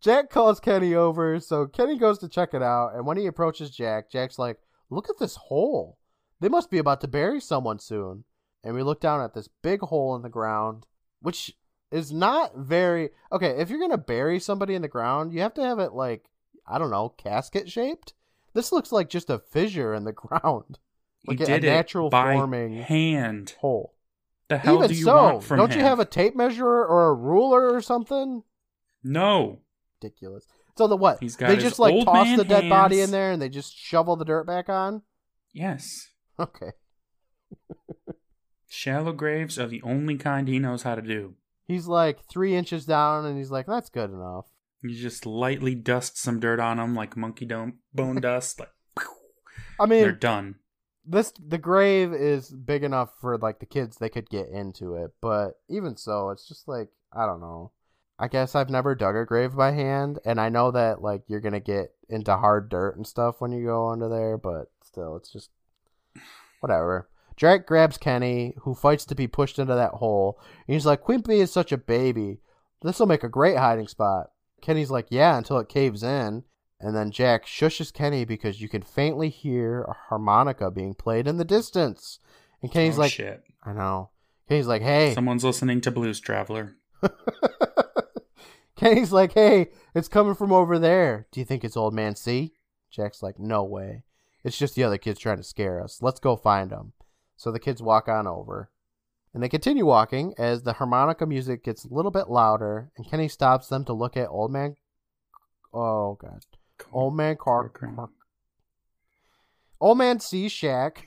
Jack 0.00 0.30
calls 0.30 0.60
Kenny 0.60 0.94
over, 0.94 1.40
so 1.40 1.66
Kenny 1.66 1.98
goes 1.98 2.18
to 2.18 2.28
check 2.28 2.54
it 2.54 2.62
out, 2.62 2.94
and 2.94 3.06
when 3.06 3.16
he 3.16 3.26
approaches 3.26 3.70
Jack, 3.70 4.10
Jack's 4.10 4.38
like, 4.38 4.58
"Look 4.90 5.08
at 5.08 5.18
this 5.18 5.36
hole. 5.36 5.98
They 6.40 6.48
must 6.48 6.70
be 6.70 6.78
about 6.78 7.00
to 7.00 7.08
bury 7.08 7.40
someone 7.40 7.78
soon." 7.78 8.24
And 8.62 8.74
we 8.74 8.82
look 8.82 9.00
down 9.00 9.20
at 9.20 9.34
this 9.34 9.48
big 9.62 9.80
hole 9.80 10.16
in 10.16 10.22
the 10.22 10.28
ground, 10.28 10.86
which 11.20 11.56
is 11.90 12.12
not 12.12 12.56
very 12.56 13.10
okay. 13.32 13.60
If 13.60 13.70
you're 13.70 13.80
gonna 13.80 13.98
bury 13.98 14.40
somebody 14.40 14.74
in 14.74 14.82
the 14.82 14.88
ground, 14.88 15.32
you 15.32 15.40
have 15.40 15.54
to 15.54 15.62
have 15.62 15.78
it 15.78 15.92
like 15.92 16.28
I 16.66 16.78
don't 16.78 16.90
know, 16.90 17.08
casket 17.08 17.70
shaped. 17.70 18.14
This 18.54 18.72
looks 18.72 18.92
like 18.92 19.08
just 19.08 19.30
a 19.30 19.38
fissure 19.38 19.94
in 19.94 20.04
the 20.04 20.12
ground, 20.14 20.78
He 21.22 21.28
like 21.36 21.40
a 21.40 21.46
did 21.46 21.62
natural 21.64 22.08
it 22.08 22.10
by 22.10 22.34
forming 22.34 22.74
hand. 22.74 23.54
hole. 23.60 23.94
The 24.48 24.58
hell 24.58 24.76
Even 24.76 24.88
do 24.88 24.94
you 24.94 25.04
so, 25.04 25.14
want 25.16 25.44
from 25.44 25.58
don't 25.58 25.72
him? 25.72 25.78
you 25.78 25.84
have 25.84 26.00
a 26.00 26.04
tape 26.06 26.34
measure 26.34 26.66
or 26.66 27.08
a 27.08 27.14
ruler 27.14 27.72
or 27.74 27.80
something? 27.82 28.42
No. 29.04 29.60
Ridiculous. 30.02 30.46
So 30.78 30.86
the 30.86 30.96
what? 30.96 31.18
He's 31.20 31.36
got 31.36 31.48
they 31.48 31.56
just 31.56 31.78
like 31.78 32.04
toss 32.04 32.36
the 32.36 32.44
dead 32.44 32.68
body 32.70 33.00
in 33.00 33.10
there 33.10 33.30
and 33.32 33.42
they 33.42 33.48
just 33.50 33.76
shovel 33.76 34.16
the 34.16 34.24
dirt 34.24 34.46
back 34.46 34.68
on. 34.68 35.02
Yes. 35.52 36.08
Okay. 36.40 36.70
Shallow 38.68 39.12
graves 39.12 39.58
are 39.58 39.66
the 39.66 39.82
only 39.82 40.16
kind 40.16 40.46
he 40.46 40.58
knows 40.58 40.82
how 40.84 40.94
to 40.94 41.02
do. 41.02 41.34
He's 41.66 41.86
like 41.88 42.20
three 42.30 42.54
inches 42.54 42.84
down 42.86 43.24
and 43.24 43.36
he's 43.36 43.50
like, 43.50 43.66
that's 43.66 43.88
good 43.90 44.10
enough. 44.10 44.46
You 44.82 44.94
just 44.94 45.26
lightly 45.26 45.74
dust 45.74 46.18
some 46.18 46.38
dirt 46.40 46.60
on 46.60 46.76
them 46.76 46.94
like 46.94 47.16
monkey 47.16 47.44
dome, 47.46 47.78
bone 47.92 48.16
dust. 48.20 48.60
Like 48.60 48.70
I 49.80 49.86
mean, 49.86 50.02
they're 50.02 50.12
done. 50.12 50.56
this 51.04 51.32
the 51.32 51.58
grave 51.58 52.12
is 52.12 52.50
big 52.50 52.84
enough 52.84 53.10
for 53.20 53.36
like 53.38 53.58
the 53.58 53.66
kids 53.66 53.96
they 53.96 54.08
could 54.08 54.30
get 54.30 54.48
into 54.48 54.94
it, 54.94 55.12
but 55.20 55.60
even 55.68 55.96
so, 55.96 56.30
it's 56.30 56.46
just 56.46 56.68
like 56.68 56.88
I 57.12 57.26
don't 57.26 57.40
know. 57.40 57.72
I 58.20 58.26
guess 58.28 58.54
I've 58.54 58.70
never 58.70 58.94
dug 58.96 59.14
a 59.14 59.24
grave 59.24 59.54
by 59.54 59.72
hand, 59.72 60.18
and 60.24 60.40
I 60.40 60.48
know 60.48 60.70
that 60.72 61.02
like 61.02 61.22
you're 61.28 61.40
gonna 61.40 61.60
get 61.60 61.92
into 62.08 62.36
hard 62.36 62.68
dirt 62.68 62.96
and 62.96 63.06
stuff 63.06 63.40
when 63.40 63.52
you 63.52 63.64
go 63.64 63.88
under 63.88 64.08
there, 64.08 64.36
but 64.38 64.70
still, 64.82 65.16
it's 65.16 65.32
just 65.32 65.50
whatever. 66.60 67.08
Jack 67.36 67.66
grabs 67.66 67.98
Kenny, 67.98 68.54
who 68.62 68.74
fights 68.74 69.04
to 69.04 69.14
be 69.14 69.28
pushed 69.28 69.60
into 69.60 69.74
that 69.74 69.92
hole. 69.92 70.40
And 70.66 70.74
he's 70.74 70.84
like, 70.86 71.04
Quimpy 71.04 71.38
is 71.38 71.52
such 71.52 71.70
a 71.70 71.78
baby. 71.78 72.38
This 72.82 72.98
will 72.98 73.06
make 73.06 73.22
a 73.22 73.28
great 73.28 73.56
hiding 73.56 73.86
spot. 73.86 74.30
Kenny's 74.60 74.90
like, 74.90 75.06
Yeah, 75.10 75.36
until 75.36 75.58
it 75.58 75.68
caves 75.68 76.02
in. 76.02 76.44
And 76.80 76.94
then 76.94 77.10
Jack 77.10 77.44
shushes 77.44 77.92
Kenny 77.92 78.24
because 78.24 78.60
you 78.60 78.68
can 78.68 78.82
faintly 78.82 79.30
hear 79.30 79.82
a 79.82 79.92
harmonica 79.92 80.70
being 80.70 80.94
played 80.94 81.26
in 81.26 81.36
the 81.36 81.44
distance. 81.44 82.20
And 82.62 82.70
Kenny's 82.70 82.98
oh, 82.98 83.02
like, 83.02 83.12
shit. 83.12 83.42
I 83.64 83.72
know. 83.72 84.10
Kenny's 84.48 84.68
like, 84.68 84.82
Hey. 84.82 85.14
Someone's 85.14 85.44
listening 85.44 85.80
to 85.82 85.90
Blues 85.90 86.20
Traveler. 86.20 86.76
Kenny's 88.76 89.12
like, 89.12 89.32
Hey, 89.32 89.68
it's 89.94 90.08
coming 90.08 90.34
from 90.34 90.52
over 90.52 90.78
there. 90.78 91.26
Do 91.32 91.40
you 91.40 91.46
think 91.46 91.64
it's 91.64 91.76
old 91.76 91.94
man 91.94 92.14
C? 92.14 92.54
Jack's 92.90 93.22
like, 93.22 93.38
No 93.38 93.64
way. 93.64 94.04
It's 94.44 94.58
just 94.58 94.76
the 94.76 94.84
other 94.84 94.98
kids 94.98 95.18
trying 95.18 95.38
to 95.38 95.42
scare 95.42 95.82
us. 95.82 96.00
Let's 96.00 96.20
go 96.20 96.36
find 96.36 96.70
them. 96.70 96.92
So 97.36 97.50
the 97.50 97.60
kids 97.60 97.82
walk 97.82 98.08
on 98.08 98.26
over. 98.26 98.70
And 99.34 99.42
they 99.42 99.48
continue 99.48 99.84
walking 99.84 100.34
as 100.38 100.62
the 100.62 100.74
harmonica 100.74 101.26
music 101.26 101.62
gets 101.62 101.84
a 101.84 101.92
little 101.92 102.10
bit 102.10 102.28
louder, 102.28 102.90
and 102.96 103.08
Kenny 103.08 103.28
stops 103.28 103.68
them 103.68 103.84
to 103.84 103.92
look 103.92 104.16
at 104.16 104.28
Old 104.28 104.50
Man. 104.50 104.76
Oh, 105.72 106.14
God. 106.14 106.44
Old 106.92 107.14
Man 107.14 107.36
Clark. 107.36 107.74
Corcoran. 107.78 108.08
Old 109.80 109.98
Man 109.98 110.18
sees 110.20 110.52
Shaq. 110.52 110.98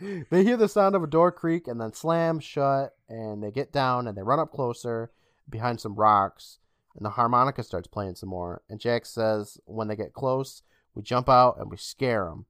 they 0.30 0.44
hear 0.44 0.56
the 0.56 0.68
sound 0.68 0.94
of 0.94 1.02
a 1.02 1.08
door 1.08 1.32
creak 1.32 1.66
and 1.66 1.80
then 1.80 1.92
slam 1.92 2.40
shut, 2.40 2.94
and 3.08 3.42
they 3.42 3.50
get 3.50 3.72
down 3.72 4.06
and 4.06 4.16
they 4.16 4.22
run 4.22 4.38
up 4.38 4.52
closer 4.52 5.10
behind 5.48 5.80
some 5.80 5.94
rocks, 5.94 6.58
and 6.94 7.04
the 7.04 7.10
harmonica 7.10 7.62
starts 7.62 7.88
playing 7.88 8.14
some 8.14 8.28
more. 8.28 8.62
And 8.68 8.78
Jack 8.78 9.06
says, 9.06 9.58
when 9.64 9.88
they 9.88 9.96
get 9.96 10.12
close, 10.12 10.62
we 10.94 11.02
jump 11.02 11.28
out 11.28 11.56
and 11.58 11.70
we 11.70 11.76
scare 11.76 12.26
them. 12.26 12.46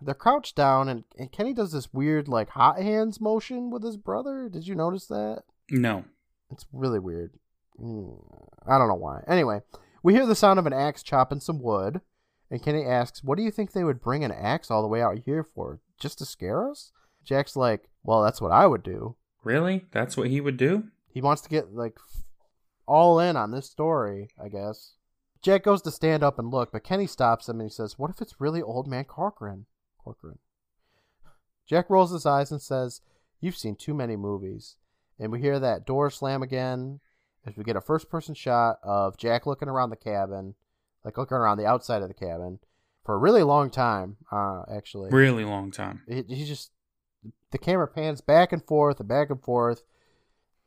They're 0.00 0.14
crouched 0.14 0.56
down, 0.56 0.88
and, 0.88 1.04
and 1.18 1.32
Kenny 1.32 1.52
does 1.52 1.72
this 1.72 1.92
weird, 1.92 2.28
like, 2.28 2.50
hot 2.50 2.78
hands 2.78 3.20
motion 3.20 3.70
with 3.70 3.82
his 3.82 3.96
brother. 3.96 4.48
Did 4.48 4.66
you 4.66 4.74
notice 4.74 5.06
that? 5.06 5.42
No. 5.70 6.04
It's 6.50 6.66
really 6.72 6.98
weird. 6.98 7.32
Mm, 7.80 8.48
I 8.66 8.78
don't 8.78 8.88
know 8.88 8.94
why. 8.94 9.22
Anyway, 9.26 9.60
we 10.02 10.14
hear 10.14 10.26
the 10.26 10.34
sound 10.34 10.58
of 10.58 10.66
an 10.66 10.72
axe 10.72 11.02
chopping 11.02 11.40
some 11.40 11.60
wood, 11.60 12.00
and 12.50 12.62
Kenny 12.62 12.84
asks, 12.84 13.22
What 13.22 13.36
do 13.36 13.44
you 13.44 13.50
think 13.50 13.72
they 13.72 13.84
would 13.84 14.00
bring 14.00 14.24
an 14.24 14.32
axe 14.32 14.70
all 14.70 14.82
the 14.82 14.88
way 14.88 15.02
out 15.02 15.18
here 15.18 15.42
for? 15.42 15.80
Just 15.98 16.18
to 16.18 16.24
scare 16.26 16.70
us? 16.70 16.92
Jack's 17.24 17.56
like, 17.56 17.88
Well, 18.04 18.22
that's 18.22 18.40
what 18.40 18.52
I 18.52 18.66
would 18.66 18.82
do. 18.82 19.16
Really? 19.42 19.84
That's 19.92 20.16
what 20.16 20.28
he 20.28 20.40
would 20.40 20.56
do? 20.56 20.84
He 21.08 21.20
wants 21.20 21.42
to 21.42 21.48
get, 21.48 21.74
like, 21.74 21.98
all 22.86 23.18
in 23.18 23.36
on 23.36 23.50
this 23.50 23.68
story, 23.68 24.28
I 24.42 24.48
guess. 24.48 24.92
Jack 25.42 25.62
goes 25.62 25.82
to 25.82 25.90
stand 25.90 26.22
up 26.22 26.38
and 26.38 26.50
look, 26.50 26.72
but 26.72 26.84
Kenny 26.84 27.06
stops 27.06 27.48
him 27.48 27.60
and 27.60 27.68
he 27.68 27.72
says, 27.72 27.98
What 27.98 28.10
if 28.10 28.20
it's 28.20 28.40
really 28.40 28.62
old 28.62 28.86
man 28.86 29.04
Corcoran? 29.04 29.66
Corcoran. 29.98 30.38
Jack 31.66 31.90
rolls 31.90 32.12
his 32.12 32.26
eyes 32.26 32.50
and 32.50 32.62
says, 32.62 33.00
You've 33.40 33.56
seen 33.56 33.76
too 33.76 33.94
many 33.94 34.16
movies. 34.16 34.76
And 35.18 35.32
we 35.32 35.40
hear 35.40 35.58
that 35.58 35.86
door 35.86 36.10
slam 36.10 36.42
again 36.42 37.00
as 37.46 37.56
we 37.56 37.64
get 37.64 37.76
a 37.76 37.80
first 37.80 38.10
person 38.10 38.34
shot 38.34 38.78
of 38.82 39.16
Jack 39.16 39.46
looking 39.46 39.68
around 39.68 39.90
the 39.90 39.96
cabin, 39.96 40.54
like 41.04 41.16
looking 41.16 41.36
around 41.36 41.58
the 41.58 41.66
outside 41.66 42.02
of 42.02 42.08
the 42.08 42.14
cabin 42.14 42.58
for 43.04 43.14
a 43.14 43.18
really 43.18 43.42
long 43.42 43.70
time, 43.70 44.16
uh, 44.32 44.62
actually. 44.70 45.10
Really 45.10 45.44
long 45.44 45.70
time. 45.70 46.02
He, 46.08 46.24
he 46.28 46.44
just, 46.44 46.72
the 47.52 47.58
camera 47.58 47.86
pans 47.86 48.20
back 48.20 48.52
and 48.52 48.62
forth 48.64 48.98
and 48.98 49.08
back 49.08 49.30
and 49.30 49.40
forth. 49.40 49.82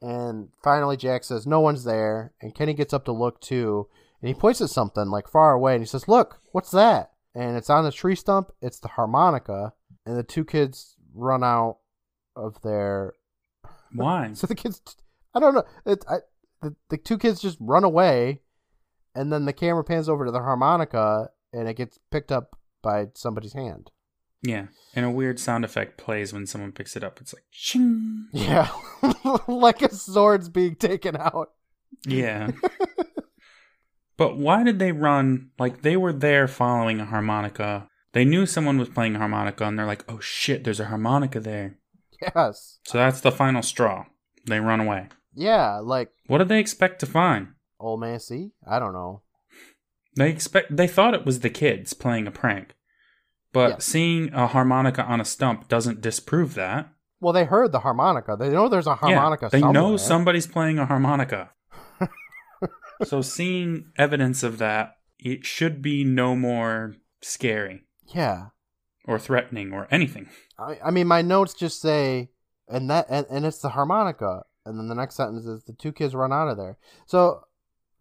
And 0.02 0.50
finally, 0.64 0.96
Jack 0.96 1.26
says, 1.26 1.46
No 1.46 1.60
one's 1.60 1.84
there. 1.84 2.34
And 2.42 2.56
Kenny 2.56 2.74
gets 2.74 2.94
up 2.94 3.06
to 3.06 3.12
look 3.12 3.42
too. 3.42 3.88
And 4.22 4.28
he 4.28 4.34
points 4.34 4.62
at 4.62 4.70
something 4.70 5.10
like 5.10 5.28
far 5.28 5.54
away 5.54 5.74
and 5.74 5.82
he 5.82 5.88
says, 5.88 6.08
Look, 6.08 6.42
what's 6.52 6.72
that? 6.72 7.12
And 7.36 7.56
it's 7.56 7.70
on 7.70 7.84
the 7.84 7.92
tree 7.92 8.16
stump. 8.16 8.52
It's 8.62 8.80
the 8.80 8.90
harmonica. 8.90 9.74
And 10.06 10.18
the 10.18 10.24
two 10.24 10.44
kids 10.44 10.96
run 11.14 11.44
out 11.44 11.78
of 12.36 12.62
their. 12.62 13.14
Why? 13.94 14.32
So 14.34 14.48
the 14.48 14.56
kids, 14.56 14.82
I 15.34 15.40
don't 15.40 15.56
know. 15.56 15.64
It, 15.86 16.04
I, 16.10 16.18
the, 16.62 16.76
the 16.90 16.98
two 16.98 17.18
kids 17.18 17.42
just 17.42 17.58
run 17.60 17.84
away. 17.84 18.42
And 19.16 19.32
then 19.32 19.46
the 19.46 19.54
camera 19.54 19.84
pans 19.84 20.10
over 20.10 20.26
to 20.26 20.32
the 20.32 20.40
harmonica 20.40 21.30
and 21.52 21.68
it 21.68 21.76
gets 21.76 21.98
picked 22.12 22.32
up 22.32 22.58
by 22.82 23.08
somebody's 23.16 23.54
hand. 23.54 23.92
Yeah. 24.42 24.68
And 24.96 25.06
a 25.06 25.10
weird 25.10 25.40
sound 25.40 25.66
effect 25.66 25.98
plays 25.98 26.32
when 26.32 26.46
someone 26.46 26.72
picks 26.72 26.96
it 26.96 27.04
up. 27.04 27.20
It's 27.20 27.34
like, 27.34 27.44
ching. 27.52 28.28
Yeah. 28.32 28.70
like 29.48 29.82
a 29.82 29.94
sword's 29.94 30.50
being 30.50 30.76
taken 30.76 31.18
out. 31.18 31.52
Yeah. 32.06 32.52
but 34.20 34.38
why 34.38 34.64
did 34.64 34.78
they 34.78 34.92
run? 34.92 35.50
Like, 35.58 35.82
they 35.82 35.98
were 35.98 36.14
there 36.14 36.48
following 36.48 37.00
a 37.00 37.06
harmonica. 37.06 37.88
They 38.14 38.26
knew 38.26 38.46
someone 38.46 38.78
was 38.78 38.90
playing 38.90 39.16
a 39.16 39.20
harmonica, 39.20 39.66
and 39.66 39.78
they're 39.80 39.86
like, 39.88 40.04
oh 40.08 40.20
shit, 40.20 40.64
there's 40.64 40.80
a 40.80 40.86
harmonica 40.86 41.40
there. 41.40 41.78
Yes. 42.22 42.80
So 42.86 42.98
that's 42.98 43.22
the 43.22 43.32
final 43.32 43.62
straw. 43.64 44.06
They 44.46 44.60
run 44.60 44.80
away. 44.82 45.08
Yeah, 45.34 45.80
like 45.82 46.10
What 46.28 46.40
did 46.40 46.50
they 46.50 46.60
expect 46.60 47.00
to 47.00 47.06
find? 47.06 47.54
old 47.80 48.02
man 48.02 48.20
C? 48.20 48.52
I 48.68 48.78
don't 48.78 48.94
know. 48.94 49.22
They 50.18 50.30
expect 50.30 50.76
they 50.76 50.88
thought 50.88 51.14
it 51.14 51.26
was 51.26 51.40
the 51.40 51.50
kids 51.50 51.94
playing 51.94 52.28
a 52.28 52.32
prank. 52.32 52.74
But 53.54 53.82
seeing 53.82 54.34
a 54.34 54.48
harmonica 54.48 55.04
on 55.04 55.22
a 55.22 55.26
stump 55.26 55.70
doesn't 55.70 56.02
disprove 56.02 56.56
that. 56.56 56.90
Well, 57.22 57.34
they 57.34 57.46
heard 57.46 57.72
the 57.72 57.80
harmonica. 57.80 58.36
They 58.38 58.50
know 58.50 58.68
there's 58.70 58.88
a 58.88 58.96
harmonica 58.96 59.46
yeah, 59.46 59.50
they 59.50 59.60
somewhere. 59.60 59.74
know 59.82 59.98
somebody's 59.98 60.48
playing 60.48 60.78
a 60.78 60.86
harmonica. 60.86 61.52
So 63.04 63.22
seeing 63.22 63.92
evidence 63.98 64.44
of 64.44 64.58
that, 64.60 64.98
it 65.18 65.46
should 65.46 65.82
be 65.82 66.04
no 66.04 66.36
more 66.36 66.96
scary 67.22 67.84
Yeah. 68.14 68.48
or 69.06 69.20
threatening 69.20 69.74
or 69.74 69.88
anything. 69.92 70.30
I, 70.58 70.78
I 70.86 70.92
mean, 70.92 71.08
my 71.08 71.22
notes 71.22 71.54
just 71.54 71.82
say, 71.82 72.30
and 72.68 72.90
that, 72.90 73.06
and, 73.10 73.26
and 73.30 73.46
it's 73.46 73.60
the 73.60 73.70
harmonica. 73.70 74.44
And 74.66 74.78
then 74.78 74.88
the 74.88 74.96
next 74.96 75.16
sentence 75.16 75.46
is 75.46 75.64
the 75.64 75.74
two 75.74 75.92
kids 75.92 76.14
run 76.14 76.32
out 76.32 76.48
of 76.50 76.58
there. 76.58 76.78
So, 77.08 77.42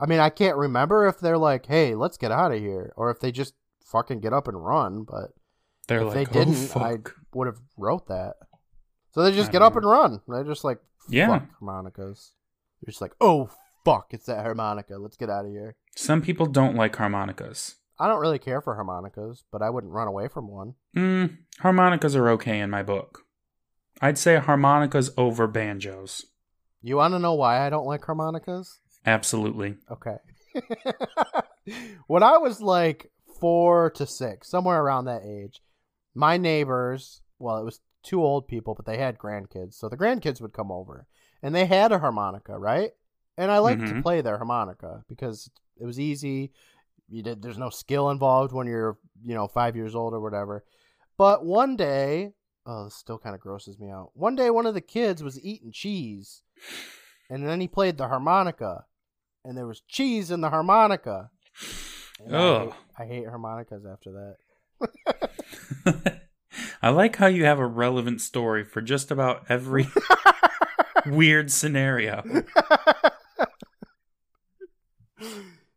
I 0.00 0.06
mean, 0.06 0.18
I 0.20 0.28
can't 0.30 0.56
remember 0.56 1.06
if 1.06 1.18
they're 1.18 1.38
like, 1.38 1.66
hey, 1.66 1.94
let's 1.94 2.16
get 2.18 2.30
out 2.32 2.52
of 2.52 2.58
here, 2.60 2.92
or 2.96 3.10
if 3.10 3.20
they 3.20 3.32
just 3.32 3.54
fucking 3.84 4.20
get 4.20 4.32
up 4.32 4.46
and 4.48 4.62
run, 4.62 5.04
but 5.04 5.30
They're 5.86 6.00
if 6.02 6.14
like, 6.14 6.30
they 6.32 6.40
oh 6.40 6.44
didn't, 6.44 6.76
I 6.76 6.98
would 7.32 7.46
have 7.46 7.58
wrote 7.76 8.06
that. 8.08 8.34
So 9.12 9.22
they 9.22 9.32
just 9.32 9.48
I 9.48 9.52
get 9.52 9.62
up 9.62 9.72
know. 9.74 9.78
and 9.78 9.86
run. 9.88 10.20
They're 10.28 10.44
just 10.44 10.62
like, 10.64 10.78
Yeah. 11.08 11.40
harmonicas. 11.60 12.32
They're 12.82 12.90
just 12.90 13.00
like, 13.00 13.12
oh 13.20 13.50
fuck, 13.88 14.08
it's 14.10 14.26
that 14.26 14.42
harmonica. 14.42 14.98
Let's 14.98 15.16
get 15.16 15.30
out 15.30 15.46
of 15.46 15.50
here. 15.50 15.74
Some 15.96 16.20
people 16.20 16.46
don't 16.46 16.76
like 16.76 16.96
harmonicas. 16.96 17.76
I 17.98 18.06
don't 18.06 18.20
really 18.20 18.38
care 18.38 18.60
for 18.60 18.74
harmonicas, 18.74 19.44
but 19.50 19.62
I 19.62 19.70
wouldn't 19.70 19.92
run 19.92 20.08
away 20.08 20.28
from 20.28 20.48
one. 20.48 20.74
Mm, 20.96 21.38
harmonicas 21.60 22.14
are 22.14 22.28
okay 22.30 22.60
in 22.60 22.70
my 22.70 22.82
book. 22.82 23.24
I'd 24.00 24.18
say 24.18 24.36
harmonicas 24.36 25.10
over 25.16 25.46
banjos. 25.46 26.24
You 26.82 26.96
want 26.96 27.14
to 27.14 27.18
know 27.18 27.34
why 27.34 27.66
I 27.66 27.70
don't 27.70 27.86
like 27.86 28.04
harmonicas? 28.04 28.78
Absolutely. 29.06 29.76
Okay. 29.90 30.16
when 32.06 32.22
I 32.22 32.36
was 32.36 32.60
like 32.60 33.10
four 33.40 33.90
to 33.92 34.06
six, 34.06 34.48
somewhere 34.48 34.80
around 34.80 35.06
that 35.06 35.22
age, 35.24 35.60
my 36.14 36.36
neighbors, 36.36 37.22
well, 37.38 37.58
it 37.58 37.64
was 37.64 37.80
two 38.04 38.22
old 38.22 38.46
people, 38.46 38.74
but 38.74 38.86
they 38.86 38.98
had 38.98 39.18
grandkids. 39.18 39.74
So 39.74 39.88
the 39.88 39.96
grandkids 39.96 40.40
would 40.40 40.52
come 40.52 40.70
over. 40.70 41.06
and 41.42 41.54
they 41.54 41.66
had 41.66 41.90
a 41.90 41.98
harmonica, 41.98 42.58
right? 42.58 42.90
And 43.38 43.50
I 43.50 43.58
liked 43.58 43.86
to 43.86 43.94
Mhm. 43.94 44.02
play 44.02 44.20
their 44.20 44.36
harmonica 44.36 45.04
because 45.08 45.48
it 45.80 45.86
was 45.86 45.98
easy. 45.98 46.52
You 47.08 47.22
did. 47.22 47.40
There's 47.40 47.56
no 47.56 47.70
skill 47.70 48.10
involved 48.10 48.52
when 48.52 48.66
you're, 48.66 48.98
you 49.24 49.34
know, 49.34 49.46
five 49.48 49.76
years 49.76 49.94
old 49.94 50.12
or 50.12 50.20
whatever. 50.20 50.64
But 51.16 51.44
one 51.44 51.76
day, 51.76 52.34
oh, 52.66 52.84
this 52.84 52.94
still 52.94 53.16
kind 53.18 53.34
of 53.34 53.40
grosses 53.40 53.78
me 53.78 53.90
out. 53.90 54.10
One 54.14 54.34
day, 54.36 54.50
one 54.50 54.66
of 54.66 54.74
the 54.74 54.80
kids 54.82 55.22
was 55.22 55.40
eating 55.42 55.72
cheese, 55.72 56.42
and 57.30 57.46
then 57.48 57.60
he 57.60 57.68
played 57.68 57.96
the 57.96 58.08
harmonica, 58.08 58.84
and 59.44 59.56
there 59.56 59.66
was 59.66 59.80
cheese 59.82 60.30
in 60.30 60.40
the 60.42 60.50
harmonica. 60.50 61.30
And 62.24 62.36
I, 62.36 62.40
hate, 62.64 62.72
I 62.98 63.04
hate 63.06 63.26
harmonicas 63.28 63.86
after 63.86 64.36
that. 65.86 66.18
I 66.82 66.88
like 66.90 67.16
how 67.16 67.26
you 67.28 67.44
have 67.44 67.58
a 67.60 67.66
relevant 67.66 68.20
story 68.20 68.64
for 68.64 68.80
just 68.80 69.10
about 69.12 69.44
every 69.48 69.88
weird 71.06 71.50
scenario. 71.52 72.22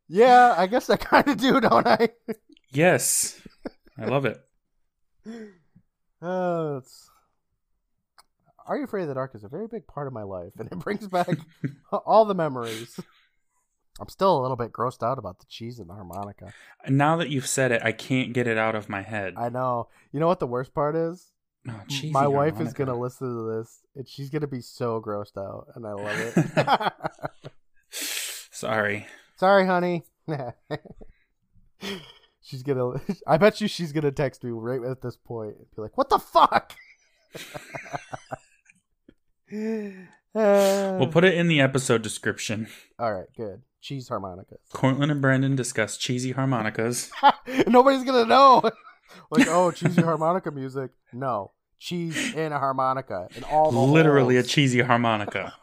yeah, 0.08 0.56
I 0.58 0.68
guess 0.68 0.90
I 0.90 0.98
kind 0.98 1.28
of 1.28 1.38
do, 1.42 1.62
don't 1.62 1.88
I? 1.88 2.10
Yes. 2.72 3.40
I 3.98 4.06
love 4.06 4.26
it. 4.26 4.42
Uh, 6.24 6.78
it's... 6.78 7.10
Are 8.68 8.78
You 8.78 8.84
Afraid 8.84 9.02
of 9.02 9.08
the 9.08 9.16
Dark 9.16 9.34
is 9.34 9.44
a 9.44 9.48
very 9.48 9.68
big 9.68 9.88
part 9.88 10.06
of 10.06 10.14
my 10.14 10.22
life, 10.22 10.54
and 10.60 10.72
it 10.72 10.78
brings 10.78 11.08
back 11.08 11.28
all 11.92 12.26
the 12.26 12.36
memories. 12.36 13.00
I'm 14.00 14.08
still 14.08 14.40
a 14.40 14.42
little 14.42 14.56
bit 14.56 14.72
grossed 14.72 15.02
out 15.02 15.18
about 15.18 15.40
the 15.40 15.48
cheese 15.50 15.80
and 15.80 15.90
the 15.90 15.94
harmonica. 15.94 16.54
Now 16.88 17.18
that 17.18 17.30
you've 17.30 17.48
said 17.48 17.72
it, 17.72 17.82
I 17.84 17.92
can't 17.92 18.34
get 18.34 18.48
it 18.48 18.60
out 18.60 18.76
of 18.76 18.88
my 18.88 19.02
head. 19.02 19.34
I 19.36 19.50
know. 19.50 19.88
You 20.12 20.20
know 20.20 20.28
what 20.28 20.40
the 20.40 20.46
worst 20.46 20.76
part 20.76 20.96
is? 20.96 21.32
Oh, 21.68 21.82
my 22.12 22.28
wife 22.28 22.62
is 22.62 22.74
gonna 22.74 22.98
listen 22.98 23.36
to 23.36 23.58
this, 23.58 23.80
and 23.96 24.08
she's 24.08 24.30
gonna 24.30 24.48
be 24.48 24.62
so 24.62 25.02
grossed 25.02 25.38
out, 25.38 25.70
and 25.76 25.88
I 25.88 25.94
love 25.94 26.34
it. 26.36 26.94
Sorry. 27.92 29.08
Sorry, 29.42 29.66
honey. 29.66 30.04
she's 32.44 32.62
gonna. 32.62 33.02
I 33.26 33.38
bet 33.38 33.60
you 33.60 33.68
she's 33.68 33.92
gonna 33.92 34.12
text 34.12 34.44
me 34.44 34.52
right 34.52 34.84
at 34.84 35.02
this 35.02 35.18
point 35.18 35.56
and 35.58 35.66
be 35.76 35.82
like, 35.82 35.98
"What 35.98 36.10
the 36.10 36.20
fuck?" 36.20 36.76
We'll 40.34 41.08
put 41.08 41.24
it 41.26 41.34
in 41.34 41.48
the 41.48 41.60
episode 41.60 42.04
description. 42.04 42.68
All 43.00 43.12
right, 43.12 43.26
good. 43.36 43.64
Cheese 43.82 44.08
harmonicas. 44.10 44.60
Courtland 44.72 45.12
and 45.12 45.22
Brandon 45.22 45.56
discuss 45.56 45.98
cheesy 45.98 46.34
harmonicas. 46.34 47.10
Nobody's 47.68 48.04
gonna 48.04 48.26
know. 48.26 48.62
like, 49.32 49.48
oh, 49.50 49.72
cheesy 49.72 50.04
harmonica 50.04 50.52
music. 50.52 50.92
No, 51.12 51.52
cheese 51.80 52.36
in 52.36 52.54
a 52.54 52.60
harmonica 52.60 53.28
and 53.36 53.44
all 53.46 53.72
Literally 53.72 54.38
a 54.38 54.44
cheesy 54.44 54.82
harmonica. 54.82 55.56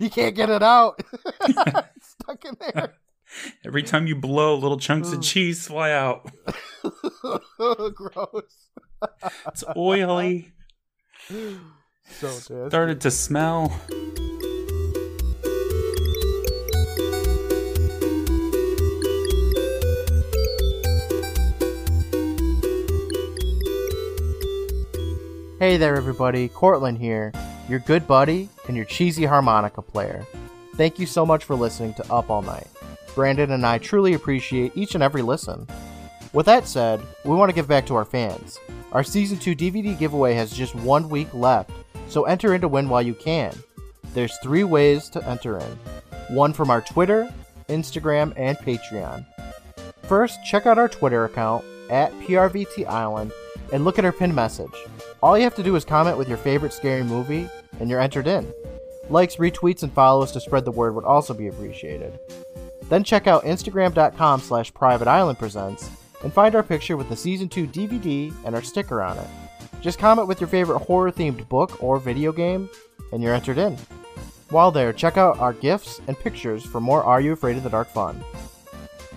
You 0.00 0.08
can't 0.08 0.36
get 0.36 0.50
it 0.50 0.62
out. 0.62 1.02
It's 1.42 2.10
Stuck 2.10 2.44
in 2.44 2.56
there. 2.60 2.94
Every 3.64 3.82
time 3.82 4.06
you 4.06 4.16
blow, 4.16 4.54
little 4.54 4.78
chunks 4.78 5.12
of 5.12 5.22
cheese 5.22 5.66
fly 5.66 5.92
out. 5.92 6.30
Gross. 7.94 8.68
It's 9.46 9.64
oily. 9.76 10.52
So 11.28 12.26
nasty. 12.26 12.68
Started 12.68 13.00
to 13.02 13.10
smell. 13.10 13.68
Hey 25.58 25.76
there, 25.76 25.96
everybody. 25.96 26.48
Courtland 26.48 26.98
here, 26.98 27.32
your 27.68 27.80
good 27.80 28.06
buddy 28.06 28.48
and 28.68 28.76
your 28.76 28.86
cheesy 28.86 29.24
harmonica 29.24 29.82
player. 29.82 30.24
Thank 30.76 31.00
you 31.00 31.06
so 31.06 31.26
much 31.26 31.42
for 31.44 31.56
listening 31.56 31.94
to 31.94 32.12
Up 32.12 32.30
All 32.30 32.42
Night. 32.42 32.68
Brandon 33.14 33.52
and 33.52 33.66
I 33.66 33.78
truly 33.78 34.14
appreciate 34.14 34.76
each 34.76 34.94
and 34.94 35.02
every 35.02 35.22
listen. 35.22 35.66
With 36.32 36.46
that 36.46 36.68
said, 36.68 37.00
we 37.24 37.34
want 37.34 37.48
to 37.48 37.54
give 37.54 37.68
back 37.68 37.86
to 37.86 37.94
our 37.94 38.04
fans. 38.04 38.58
Our 38.92 39.02
Season 39.02 39.38
2 39.38 39.54
DVD 39.54 39.98
giveaway 39.98 40.34
has 40.34 40.52
just 40.52 40.74
one 40.74 41.08
week 41.08 41.32
left, 41.34 41.70
so 42.08 42.24
enter 42.24 42.54
in 42.54 42.60
to 42.60 42.68
win 42.68 42.88
while 42.88 43.02
you 43.02 43.14
can. 43.14 43.54
There's 44.14 44.36
three 44.38 44.64
ways 44.64 45.08
to 45.10 45.28
enter 45.28 45.58
in 45.58 45.78
one 46.28 46.52
from 46.52 46.70
our 46.70 46.80
Twitter, 46.80 47.32
Instagram, 47.68 48.32
and 48.36 48.56
Patreon. 48.58 49.24
First, 50.02 50.38
check 50.44 50.66
out 50.66 50.78
our 50.78 50.88
Twitter 50.88 51.24
account 51.24 51.64
at 51.90 52.12
PRVT 52.20 52.86
Island 52.86 53.32
and 53.72 53.84
look 53.84 53.98
at 53.98 54.04
our 54.04 54.12
pinned 54.12 54.34
message. 54.34 54.74
All 55.22 55.36
you 55.36 55.44
have 55.44 55.54
to 55.56 55.62
do 55.62 55.76
is 55.76 55.84
comment 55.84 56.18
with 56.18 56.28
your 56.28 56.38
favorite 56.38 56.72
scary 56.72 57.02
movie, 57.02 57.48
and 57.80 57.90
you're 57.90 58.00
entered 58.00 58.26
in. 58.26 58.52
Likes, 59.10 59.36
retweets, 59.36 59.82
and 59.82 59.92
follows 59.92 60.32
to 60.32 60.40
spread 60.40 60.64
the 60.64 60.70
word 60.70 60.94
would 60.94 61.04
also 61.04 61.34
be 61.34 61.48
appreciated. 61.48 62.18
Then 62.88 63.04
check 63.04 63.26
out 63.26 63.44
Instagram.com 63.44 64.40
slash 64.40 64.72
Private 64.72 65.08
Island 65.08 65.38
Presents 65.38 65.90
and 66.22 66.32
find 66.32 66.54
our 66.54 66.62
picture 66.62 66.96
with 66.96 67.08
the 67.08 67.16
Season 67.16 67.48
2 67.48 67.66
DVD 67.66 68.32
and 68.44 68.54
our 68.54 68.62
sticker 68.62 69.02
on 69.02 69.18
it. 69.18 69.28
Just 69.80 69.98
comment 69.98 70.26
with 70.26 70.40
your 70.40 70.48
favorite 70.48 70.80
horror 70.80 71.12
themed 71.12 71.48
book 71.48 71.82
or 71.82 71.98
video 71.98 72.32
game, 72.32 72.68
and 73.12 73.22
you're 73.22 73.34
entered 73.34 73.58
in. 73.58 73.76
While 74.50 74.70
there, 74.70 74.92
check 74.92 75.16
out 75.16 75.38
our 75.38 75.52
gifts 75.52 76.00
and 76.06 76.18
pictures 76.18 76.64
for 76.64 76.80
more 76.80 77.02
Are 77.04 77.20
You 77.20 77.32
Afraid 77.32 77.56
of 77.56 77.62
the 77.62 77.70
Dark 77.70 77.88
fun. 77.88 78.22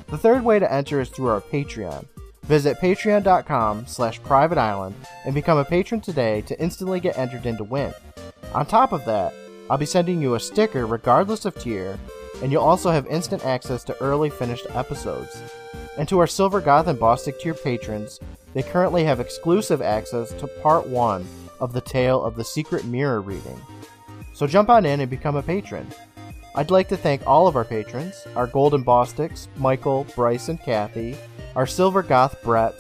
The 0.10 0.18
third 0.18 0.44
way 0.44 0.60
to 0.60 0.72
enter 0.72 1.00
is 1.00 1.10
through 1.10 1.30
our 1.30 1.42
Patreon. 1.42 2.06
Visit 2.44 2.80
patreon.com 2.80 3.88
slash 3.88 4.22
private 4.24 4.58
island 4.58 4.96
and 5.26 5.34
become 5.34 5.58
a 5.58 5.64
patron 5.64 6.02
today 6.02 6.42
to 6.42 6.60
instantly 6.62 7.00
get 7.00 7.18
entered 7.18 7.46
in 7.46 7.56
to 7.58 7.64
win. 7.64 7.94
On 8.54 8.66
top 8.66 8.92
of 8.92 9.06
that, 9.06 9.34
I'll 9.70 9.78
be 9.78 9.86
sending 9.86 10.22
you 10.22 10.36
a 10.36 10.40
sticker 10.40 10.86
regardless 10.86 11.46
of 11.46 11.56
tier, 11.56 11.98
and 12.42 12.52
you'll 12.52 12.64
also 12.64 12.92
have 12.92 13.06
instant 13.08 13.46
access 13.46 13.84
to 13.86 14.02
early 14.02 14.30
finished 14.30 14.68
episodes. 14.72 15.42
And 15.98 16.08
to 16.10 16.20
our 16.20 16.28
Silver 16.28 16.62
Goth 16.62 16.88
and 16.88 17.00
Bostic 17.00 17.40
tier 17.40 17.54
patrons, 17.54 18.20
they 18.54 18.64
currently 18.64 19.04
have 19.04 19.20
exclusive 19.20 19.82
access 19.82 20.32
to 20.34 20.48
part 20.48 20.88
1 20.88 21.26
of 21.60 21.74
the 21.74 21.82
Tale 21.82 22.24
of 22.24 22.36
the 22.36 22.44
Secret 22.44 22.86
Mirror 22.86 23.22
reading. 23.22 23.60
So 24.34 24.48
jump 24.48 24.70
on 24.70 24.86
in 24.86 25.00
and 25.00 25.10
become 25.10 25.36
a 25.36 25.44
patron. 25.44 25.88
I'd 26.56 26.72
like 26.72 26.90
to 26.90 26.98
thank 26.98 27.26
all 27.26 27.48
of 27.48 27.56
our 27.56 27.64
patrons 27.64 28.26
our 28.36 28.48
Golden 28.48 28.84
Bostics, 28.84 29.48
Michael, 29.56 30.06
Bryce, 30.16 30.50
and 30.50 30.60
Kathy, 30.60 31.16
our 31.56 31.68
Silver 31.68 32.04
Goth, 32.04 32.42
Brett, 32.44 32.74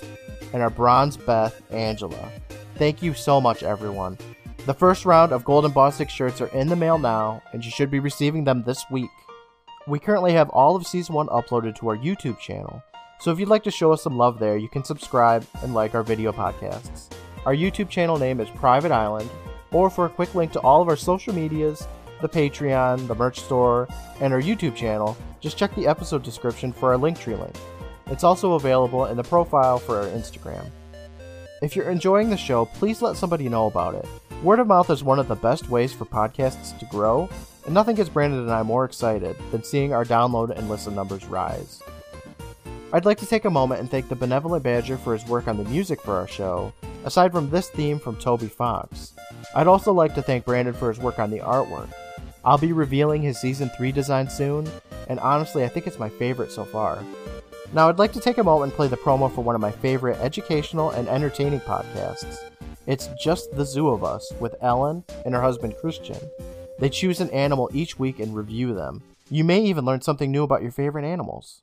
and 0.53 0.61
our 0.61 0.69
Bronze 0.69 1.15
Beth, 1.15 1.61
Angela. 1.71 2.31
Thank 2.75 3.01
you 3.01 3.13
so 3.13 3.39
much, 3.39 3.63
everyone. 3.63 4.17
The 4.65 4.73
first 4.73 5.05
round 5.05 5.31
of 5.31 5.45
Golden 5.45 5.71
Bostic 5.71 6.09
shirts 6.09 6.41
are 6.41 6.47
in 6.47 6.67
the 6.67 6.75
mail 6.75 6.97
now, 6.97 7.41
and 7.53 7.63
you 7.63 7.71
should 7.71 7.89
be 7.89 7.99
receiving 7.99 8.43
them 8.43 8.63
this 8.63 8.83
week. 8.91 9.09
We 9.87 9.97
currently 9.97 10.33
have 10.33 10.49
all 10.49 10.75
of 10.75 10.85
Season 10.85 11.15
1 11.15 11.27
uploaded 11.27 11.75
to 11.77 11.89
our 11.89 11.97
YouTube 11.97 12.37
channel, 12.37 12.83
so 13.19 13.31
if 13.31 13.39
you'd 13.39 13.49
like 13.49 13.63
to 13.63 13.71
show 13.71 13.91
us 13.91 14.03
some 14.03 14.15
love 14.15 14.37
there, 14.37 14.55
you 14.55 14.69
can 14.69 14.83
subscribe 14.83 15.43
and 15.63 15.73
like 15.73 15.95
our 15.95 16.03
video 16.03 16.31
podcasts. 16.31 17.09
Our 17.47 17.55
YouTube 17.55 17.89
channel 17.89 18.19
name 18.19 18.39
is 18.39 18.49
Private 18.51 18.91
Island, 18.91 19.27
or 19.71 19.89
for 19.89 20.05
a 20.05 20.09
quick 20.09 20.35
link 20.35 20.51
to 20.51 20.59
all 20.59 20.83
of 20.83 20.87
our 20.87 20.95
social 20.95 21.33
medias, 21.33 21.87
the 22.21 22.29
Patreon, 22.29 23.07
the 23.07 23.15
merch 23.15 23.39
store, 23.39 23.87
and 24.19 24.31
our 24.31 24.41
YouTube 24.41 24.75
channel, 24.75 25.17
just 25.39 25.57
check 25.57 25.73
the 25.73 25.87
episode 25.87 26.21
description 26.21 26.71
for 26.71 26.93
our 26.93 26.99
Linktree 26.99 27.39
link. 27.39 27.55
It's 28.05 28.23
also 28.23 28.53
available 28.53 29.05
in 29.07 29.17
the 29.17 29.23
profile 29.23 29.79
for 29.79 29.97
our 29.97 30.07
Instagram. 30.09 30.69
If 31.63 31.75
you're 31.75 31.89
enjoying 31.89 32.29
the 32.29 32.37
show, 32.37 32.65
please 32.65 33.01
let 33.01 33.17
somebody 33.17 33.49
know 33.49 33.65
about 33.65 33.95
it. 33.95 34.05
Word 34.43 34.59
of 34.59 34.67
mouth 34.67 34.91
is 34.91 35.03
one 35.03 35.17
of 35.17 35.27
the 35.27 35.35
best 35.35 35.69
ways 35.69 35.91
for 35.91 36.05
podcasts 36.05 36.77
to 36.77 36.85
grow, 36.85 37.29
and 37.65 37.73
nothing 37.73 37.95
gets 37.95 38.09
Brandon 38.09 38.39
and 38.39 38.51
I 38.51 38.63
more 38.63 38.85
excited 38.85 39.35
than 39.51 39.63
seeing 39.63 39.93
our 39.93 40.05
download 40.05 40.49
and 40.49 40.69
listen 40.69 40.95
numbers 40.95 41.25
rise. 41.25 41.81
I'd 42.93 43.05
like 43.05 43.19
to 43.19 43.25
take 43.25 43.45
a 43.45 43.49
moment 43.49 43.79
and 43.79 43.89
thank 43.89 44.09
the 44.09 44.15
Benevolent 44.15 44.63
Badger 44.63 44.97
for 44.97 45.13
his 45.13 45.25
work 45.25 45.47
on 45.47 45.57
the 45.57 45.69
music 45.69 46.01
for 46.01 46.15
our 46.15 46.27
show, 46.27 46.73
aside 47.05 47.31
from 47.31 47.49
this 47.49 47.69
theme 47.69 47.99
from 47.99 48.17
Toby 48.17 48.47
Fox. 48.47 49.13
I'd 49.55 49.67
also 49.67 49.93
like 49.93 50.13
to 50.15 50.21
thank 50.21 50.43
Brandon 50.45 50.73
for 50.73 50.89
his 50.89 50.99
work 50.99 51.17
on 51.17 51.31
the 51.31 51.39
artwork. 51.39 51.89
I'll 52.43 52.57
be 52.57 52.73
revealing 52.73 53.21
his 53.21 53.39
season 53.39 53.69
3 53.77 53.91
design 53.91 54.29
soon, 54.29 54.69
and 55.07 55.19
honestly, 55.19 55.63
I 55.63 55.67
think 55.69 55.87
it's 55.87 55.99
my 55.99 56.09
favorite 56.09 56.51
so 56.51 56.65
far. 56.65 57.03
Now, 57.73 57.87
I'd 57.87 57.99
like 57.99 58.11
to 58.13 58.19
take 58.19 58.37
a 58.37 58.43
moment 58.43 58.71
and 58.71 58.75
play 58.75 58.87
the 58.87 58.97
promo 58.97 59.33
for 59.33 59.41
one 59.41 59.55
of 59.55 59.61
my 59.61 59.71
favorite 59.71 60.17
educational 60.19 60.89
and 60.89 61.07
entertaining 61.07 61.61
podcasts. 61.61 62.39
It's 62.87 63.07
Just 63.17 63.55
the 63.55 63.63
Zoo 63.63 63.87
of 63.89 64.03
Us 64.03 64.33
with 64.41 64.55
Ellen 64.61 65.05
and 65.23 65.33
her 65.33 65.41
husband 65.41 65.75
Christian. 65.79 66.17
They 66.81 66.89
choose 66.89 67.21
an 67.21 67.29
animal 67.29 67.69
each 67.73 67.99
week 67.99 68.19
and 68.19 68.35
review 68.35 68.73
them. 68.73 69.03
You 69.29 69.43
may 69.43 69.61
even 69.61 69.85
learn 69.85 70.01
something 70.01 70.31
new 70.31 70.41
about 70.41 70.63
your 70.63 70.71
favorite 70.71 71.05
animals. 71.05 71.61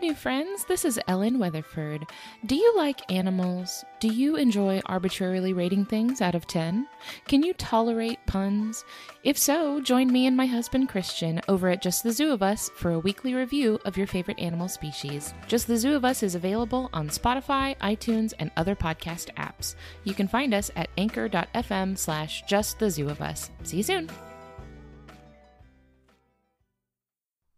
New 0.00 0.14
friends. 0.14 0.64
This 0.66 0.84
is 0.84 1.00
Ellen 1.08 1.38
Weatherford. 1.38 2.06
Do 2.44 2.54
you 2.54 2.76
like 2.76 3.10
animals? 3.10 3.82
Do 3.98 4.08
you 4.08 4.36
enjoy 4.36 4.82
arbitrarily 4.86 5.54
rating 5.54 5.86
things 5.86 6.20
out 6.20 6.34
of 6.34 6.46
10? 6.46 6.86
Can 7.26 7.42
you 7.42 7.54
tolerate 7.54 8.18
puns? 8.26 8.84
If 9.24 9.38
so, 9.38 9.80
join 9.80 10.12
me 10.12 10.26
and 10.26 10.36
my 10.36 10.44
husband 10.44 10.90
Christian 10.90 11.40
over 11.48 11.68
at 11.68 11.80
Just 11.80 12.02
the 12.02 12.12
Zoo 12.12 12.30
of 12.30 12.42
Us 12.42 12.70
for 12.76 12.92
a 12.92 12.98
weekly 12.98 13.34
review 13.34 13.80
of 13.86 13.96
your 13.96 14.06
favorite 14.06 14.38
animal 14.38 14.68
species. 14.68 15.32
Just 15.48 15.66
the 15.66 15.78
Zoo 15.78 15.94
of 15.94 16.04
Us 16.04 16.22
is 16.22 16.34
available 16.34 16.90
on 16.92 17.08
Spotify, 17.08 17.76
iTunes, 17.78 18.34
and 18.38 18.50
other 18.56 18.76
podcast 18.76 19.32
apps. 19.36 19.76
You 20.04 20.12
can 20.12 20.28
find 20.28 20.52
us 20.52 20.70
at 20.76 20.90
anchor.fm 20.98 21.96
slash 21.96 22.42
just 22.46 22.78
the 22.78 22.90
zoo 22.90 23.08
of 23.08 23.22
us. 23.22 23.50
See 23.64 23.78
you 23.78 23.82
soon. 23.82 24.10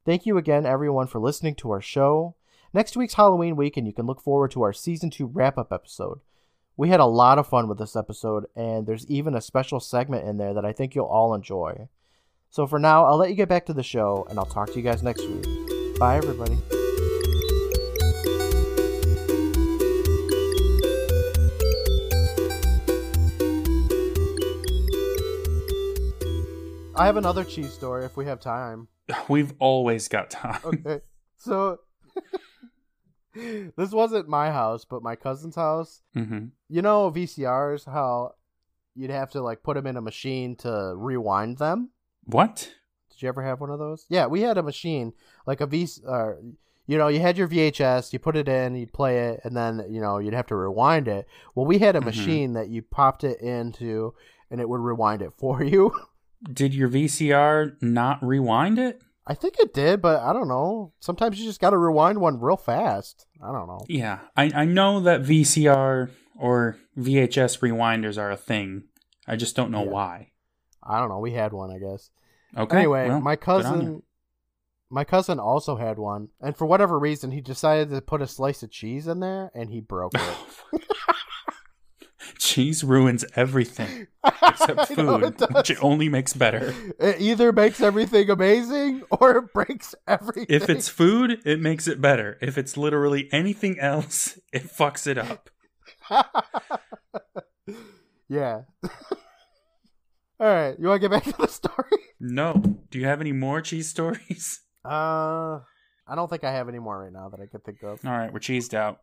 Thank 0.08 0.24
you 0.24 0.38
again, 0.38 0.64
everyone, 0.64 1.06
for 1.06 1.20
listening 1.20 1.54
to 1.56 1.70
our 1.70 1.82
show. 1.82 2.34
Next 2.72 2.96
week's 2.96 3.12
Halloween 3.12 3.56
week, 3.56 3.76
and 3.76 3.86
you 3.86 3.92
can 3.92 4.06
look 4.06 4.22
forward 4.22 4.50
to 4.52 4.62
our 4.62 4.72
season 4.72 5.10
two 5.10 5.26
wrap 5.26 5.58
up 5.58 5.70
episode. 5.70 6.20
We 6.78 6.88
had 6.88 6.98
a 6.98 7.04
lot 7.04 7.38
of 7.38 7.46
fun 7.46 7.68
with 7.68 7.76
this 7.76 7.94
episode, 7.94 8.46
and 8.56 8.86
there's 8.86 9.06
even 9.08 9.34
a 9.34 9.42
special 9.42 9.80
segment 9.80 10.26
in 10.26 10.38
there 10.38 10.54
that 10.54 10.64
I 10.64 10.72
think 10.72 10.94
you'll 10.94 11.04
all 11.04 11.34
enjoy. 11.34 11.88
So 12.48 12.66
for 12.66 12.78
now, 12.78 13.04
I'll 13.04 13.18
let 13.18 13.28
you 13.28 13.36
get 13.36 13.50
back 13.50 13.66
to 13.66 13.74
the 13.74 13.82
show, 13.82 14.26
and 14.30 14.38
I'll 14.38 14.46
talk 14.46 14.68
to 14.68 14.76
you 14.76 14.82
guys 14.82 15.02
next 15.02 15.28
week. 15.28 15.98
Bye, 15.98 16.16
everybody. 16.16 16.56
I 26.98 27.06
have 27.06 27.16
another 27.16 27.44
cheese 27.44 27.72
story 27.72 28.04
if 28.04 28.16
we 28.16 28.24
have 28.26 28.40
time. 28.40 28.88
We've 29.28 29.52
always 29.58 30.08
got 30.08 30.30
time. 30.30 30.60
Okay. 30.64 31.00
So 31.36 31.78
this 33.34 33.92
wasn't 33.92 34.28
my 34.28 34.50
house, 34.50 34.84
but 34.84 35.02
my 35.02 35.14
cousin's 35.16 35.54
house. 35.56 36.02
hmm 36.14 36.46
You 36.68 36.82
know 36.82 37.10
VCRs 37.10 37.86
how 37.86 38.32
you'd 38.96 39.10
have 39.10 39.30
to 39.30 39.40
like 39.42 39.62
put 39.62 39.74
them 39.76 39.86
in 39.86 39.96
a 39.96 40.00
machine 40.00 40.56
to 40.56 40.92
rewind 40.96 41.58
them? 41.58 41.90
What? 42.24 42.72
Did 43.10 43.22
you 43.22 43.28
ever 43.28 43.42
have 43.42 43.60
one 43.60 43.70
of 43.70 43.78
those? 43.78 44.04
Yeah, 44.08 44.26
we 44.26 44.42
had 44.42 44.58
a 44.58 44.62
machine 44.62 45.12
like 45.46 45.60
a 45.60 45.66
V 45.66 45.88
uh, 46.06 46.32
you 46.86 46.96
know, 46.96 47.08
you 47.08 47.20
had 47.20 47.36
your 47.36 47.46
VHS, 47.46 48.14
you 48.14 48.18
put 48.18 48.34
it 48.34 48.48
in, 48.48 48.74
you'd 48.74 48.94
play 48.94 49.28
it, 49.28 49.40
and 49.44 49.54
then, 49.54 49.84
you 49.90 50.00
know, 50.00 50.16
you'd 50.18 50.32
have 50.32 50.46
to 50.46 50.56
rewind 50.56 51.06
it. 51.06 51.28
Well, 51.54 51.66
we 51.66 51.78
had 51.78 51.96
a 51.96 52.00
Mhm. 52.00 52.04
machine 52.04 52.52
that 52.54 52.70
you 52.70 52.80
popped 52.82 53.24
it 53.24 53.40
into 53.42 54.14
and 54.50 54.58
it 54.60 54.68
would 54.68 54.80
rewind 54.80 55.20
it 55.20 55.34
for 55.36 55.62
you. 55.74 55.92
Did 56.52 56.74
your 56.74 56.88
VCR 56.88 57.80
not 57.82 58.22
rewind 58.24 58.78
it? 58.78 59.02
I 59.26 59.34
think 59.34 59.56
it 59.58 59.74
did, 59.74 60.00
but 60.00 60.22
I 60.22 60.32
don't 60.32 60.48
know. 60.48 60.92
Sometimes 61.00 61.38
you 61.38 61.44
just 61.44 61.60
got 61.60 61.70
to 61.70 61.76
rewind 61.78 62.18
one 62.20 62.40
real 62.40 62.56
fast. 62.56 63.26
I 63.42 63.52
don't 63.52 63.66
know. 63.66 63.80
Yeah, 63.88 64.20
I, 64.36 64.50
I 64.54 64.64
know 64.64 65.00
that 65.00 65.22
VCR 65.22 66.10
or 66.38 66.78
VHS 66.96 67.58
rewinders 67.60 68.16
are 68.18 68.30
a 68.30 68.36
thing. 68.36 68.84
I 69.26 69.36
just 69.36 69.54
don't 69.56 69.70
know 69.70 69.84
Yeah. 69.84 69.90
why. 69.90 70.30
I 70.82 70.98
don't 70.98 71.10
know. 71.10 71.18
We 71.18 71.32
had 71.32 71.52
one, 71.52 71.70
I 71.70 71.78
guess. 71.78 72.10
Okay. 72.56 72.78
anyway, 72.78 73.08
well, 73.08 73.20
my 73.20 73.36
good 73.36 73.48
on 73.48 73.58
you. 73.58 73.62
cousin, 73.80 74.02
my 74.88 75.04
cousin 75.04 75.38
also 75.38 75.76
had 75.76 75.98
one, 75.98 76.28
and 76.40 76.56
for 76.56 76.64
whatever 76.64 76.98
reason, 76.98 77.30
he 77.32 77.42
decided 77.42 77.90
to 77.90 78.00
put 78.00 78.22
a 78.22 78.26
slice 78.26 78.62
of 78.62 78.70
cheese 78.70 79.06
in 79.06 79.20
there, 79.20 79.50
and 79.54 79.68
he 79.70 79.80
broke 79.80 80.14
it. 80.14 80.20
Oh, 80.72 80.78
Cheese 82.38 82.84
ruins 82.84 83.24
everything 83.34 84.06
except 84.42 84.96
know 84.96 85.18
food, 85.18 85.40
it 85.40 85.52
which 85.52 85.70
it 85.70 85.82
only 85.82 86.08
makes 86.08 86.32
better. 86.32 86.74
It 86.98 87.20
either 87.20 87.52
makes 87.52 87.80
everything 87.80 88.28
amazing 88.30 89.02
or 89.10 89.38
it 89.38 89.52
breaks 89.52 89.94
everything. 90.06 90.46
If 90.48 90.68
it's 90.68 90.88
food, 90.88 91.40
it 91.44 91.60
makes 91.60 91.86
it 91.88 92.00
better. 92.00 92.38
If 92.40 92.58
it's 92.58 92.76
literally 92.76 93.28
anything 93.32 93.78
else, 93.78 94.38
it 94.52 94.64
fucks 94.64 95.06
it 95.06 95.18
up. 95.18 95.50
yeah. 98.28 98.62
All 100.40 100.46
right, 100.46 100.78
you 100.78 100.86
want 100.86 101.02
to 101.02 101.08
get 101.08 101.10
back 101.10 101.24
to 101.24 101.42
the 101.42 101.48
story? 101.48 101.90
No. 102.20 102.62
Do 102.90 102.98
you 102.98 103.06
have 103.06 103.20
any 103.20 103.32
more 103.32 103.60
cheese 103.60 103.88
stories? 103.88 104.60
Uh, 104.84 105.60
I 106.06 106.14
don't 106.14 106.30
think 106.30 106.44
I 106.44 106.52
have 106.52 106.68
any 106.68 106.78
more 106.78 107.02
right 107.02 107.12
now 107.12 107.28
that 107.28 107.40
I 107.40 107.46
could 107.46 107.64
think 107.64 107.82
of. 107.82 108.04
All 108.04 108.12
right, 108.12 108.32
we're 108.32 108.38
cheesed 108.38 108.72
out. 108.72 109.00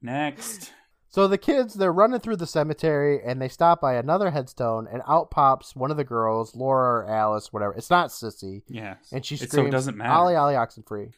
Next. 0.00 0.72
So 1.10 1.26
the 1.26 1.38
kids, 1.38 1.74
they're 1.74 1.92
running 1.92 2.20
through 2.20 2.36
the 2.36 2.46
cemetery 2.46 3.20
and 3.24 3.40
they 3.40 3.48
stop 3.48 3.80
by 3.80 3.94
another 3.94 4.30
headstone 4.30 4.86
and 4.92 5.02
out 5.08 5.30
pops 5.30 5.74
one 5.74 5.90
of 5.90 5.96
the 5.96 6.04
girls, 6.04 6.54
Laura 6.54 7.04
or 7.04 7.10
Alice, 7.10 7.52
whatever. 7.52 7.72
It's 7.74 7.90
not 7.90 8.10
Sissy. 8.10 8.62
Yeah. 8.68 8.96
And 9.10 9.24
she 9.24 9.36
screams, 9.36 9.52
so 9.52 9.66
it 9.66 9.70
doesn't 9.70 9.96
matter. 9.96 10.12
Ollie, 10.12 10.36
Ollie, 10.36 10.54
Oxenfree. 10.54 11.12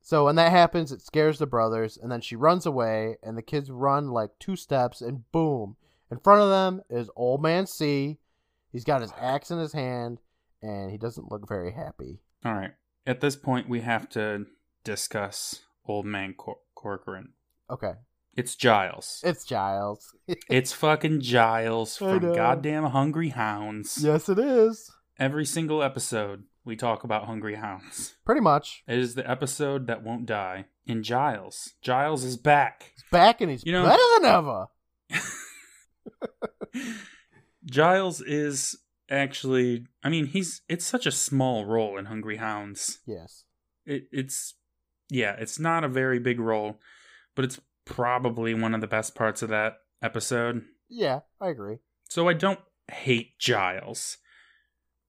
So 0.00 0.24
when 0.24 0.36
that 0.36 0.52
happens, 0.52 0.90
it 0.90 1.02
scares 1.02 1.38
the 1.38 1.46
brothers 1.46 1.98
and 2.00 2.10
then 2.10 2.20
she 2.22 2.36
runs 2.36 2.64
away 2.64 3.16
and 3.22 3.36
the 3.36 3.42
kids 3.42 3.70
run 3.70 4.08
like 4.08 4.30
two 4.38 4.56
steps 4.56 5.00
and 5.02 5.30
boom. 5.32 5.76
In 6.10 6.18
front 6.18 6.40
of 6.40 6.48
them 6.48 6.82
is 6.88 7.10
Old 7.14 7.42
Man 7.42 7.66
C. 7.66 8.18
He's 8.72 8.84
got 8.84 9.02
his 9.02 9.12
axe 9.20 9.50
in 9.50 9.58
his 9.58 9.72
hand 9.72 10.20
and 10.62 10.90
he 10.90 10.96
doesn't 10.96 11.30
look 11.30 11.46
very 11.46 11.72
happy. 11.72 12.20
All 12.44 12.54
right. 12.54 12.72
At 13.06 13.20
this 13.20 13.36
point, 13.36 13.68
we 13.68 13.80
have 13.80 14.08
to 14.10 14.46
discuss 14.82 15.62
Old 15.86 16.06
Man 16.06 16.34
Cor- 16.34 16.58
Corcoran. 16.74 17.32
Okay. 17.70 17.92
It's 18.36 18.54
Giles. 18.54 19.20
It's 19.24 19.44
Giles. 19.44 20.14
It's 20.50 20.72
fucking 20.72 21.20
Giles 21.22 22.00
I 22.02 22.18
from 22.18 22.22
know. 22.22 22.34
goddamn 22.34 22.84
Hungry 22.84 23.30
Hounds. 23.30 23.98
yes, 24.02 24.28
it 24.28 24.38
is. 24.38 24.90
Every 25.18 25.46
single 25.46 25.82
episode, 25.82 26.44
we 26.64 26.76
talk 26.76 27.02
about 27.04 27.24
Hungry 27.24 27.54
Hounds. 27.54 28.16
Pretty 28.26 28.40
much. 28.42 28.82
It 28.86 28.98
is 28.98 29.14
the 29.14 29.28
episode 29.28 29.86
that 29.86 30.02
won't 30.02 30.26
die. 30.26 30.66
In 30.86 31.02
Giles. 31.02 31.72
Giles 31.82 32.22
is 32.24 32.36
back. 32.36 32.92
He's 32.94 33.04
back 33.10 33.40
and 33.40 33.50
he's 33.50 33.64
You 33.64 33.72
know- 33.72 33.84
better 33.86 34.02
than 34.20 34.30
ever. 34.30 34.66
Giles 37.64 38.20
is 38.20 38.76
actually 39.10 39.86
I 40.04 40.08
mean, 40.08 40.26
he's 40.26 40.60
it's 40.68 40.84
such 40.84 41.06
a 41.06 41.10
small 41.12 41.64
role 41.64 41.96
in 41.98 42.04
Hungry 42.06 42.36
Hounds. 42.36 42.98
Yes. 43.06 43.44
It 43.84 44.04
it's 44.12 44.54
yeah, 45.08 45.32
it's 45.38 45.58
not 45.58 45.84
a 45.84 45.88
very 45.88 46.18
big 46.18 46.38
role, 46.40 46.78
but 47.34 47.44
it's 47.44 47.60
probably 47.86 48.52
one 48.52 48.74
of 48.74 48.82
the 48.82 48.86
best 48.86 49.14
parts 49.14 49.40
of 49.40 49.48
that 49.48 49.78
episode. 50.02 50.64
Yeah, 50.90 51.20
I 51.40 51.48
agree. 51.48 51.78
So 52.10 52.28
I 52.28 52.34
don't 52.34 52.60
hate 52.92 53.38
Giles. 53.38 54.18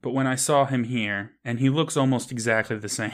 But 0.02 0.12
when 0.12 0.28
I 0.28 0.36
saw 0.36 0.66
him 0.66 0.86
here, 0.86 1.32
and 1.44 1.60
he 1.60 1.70
looks 1.70 1.98
almost 1.98 2.32
exactly 2.32 2.78
the 2.78 2.88
same. 3.02 3.12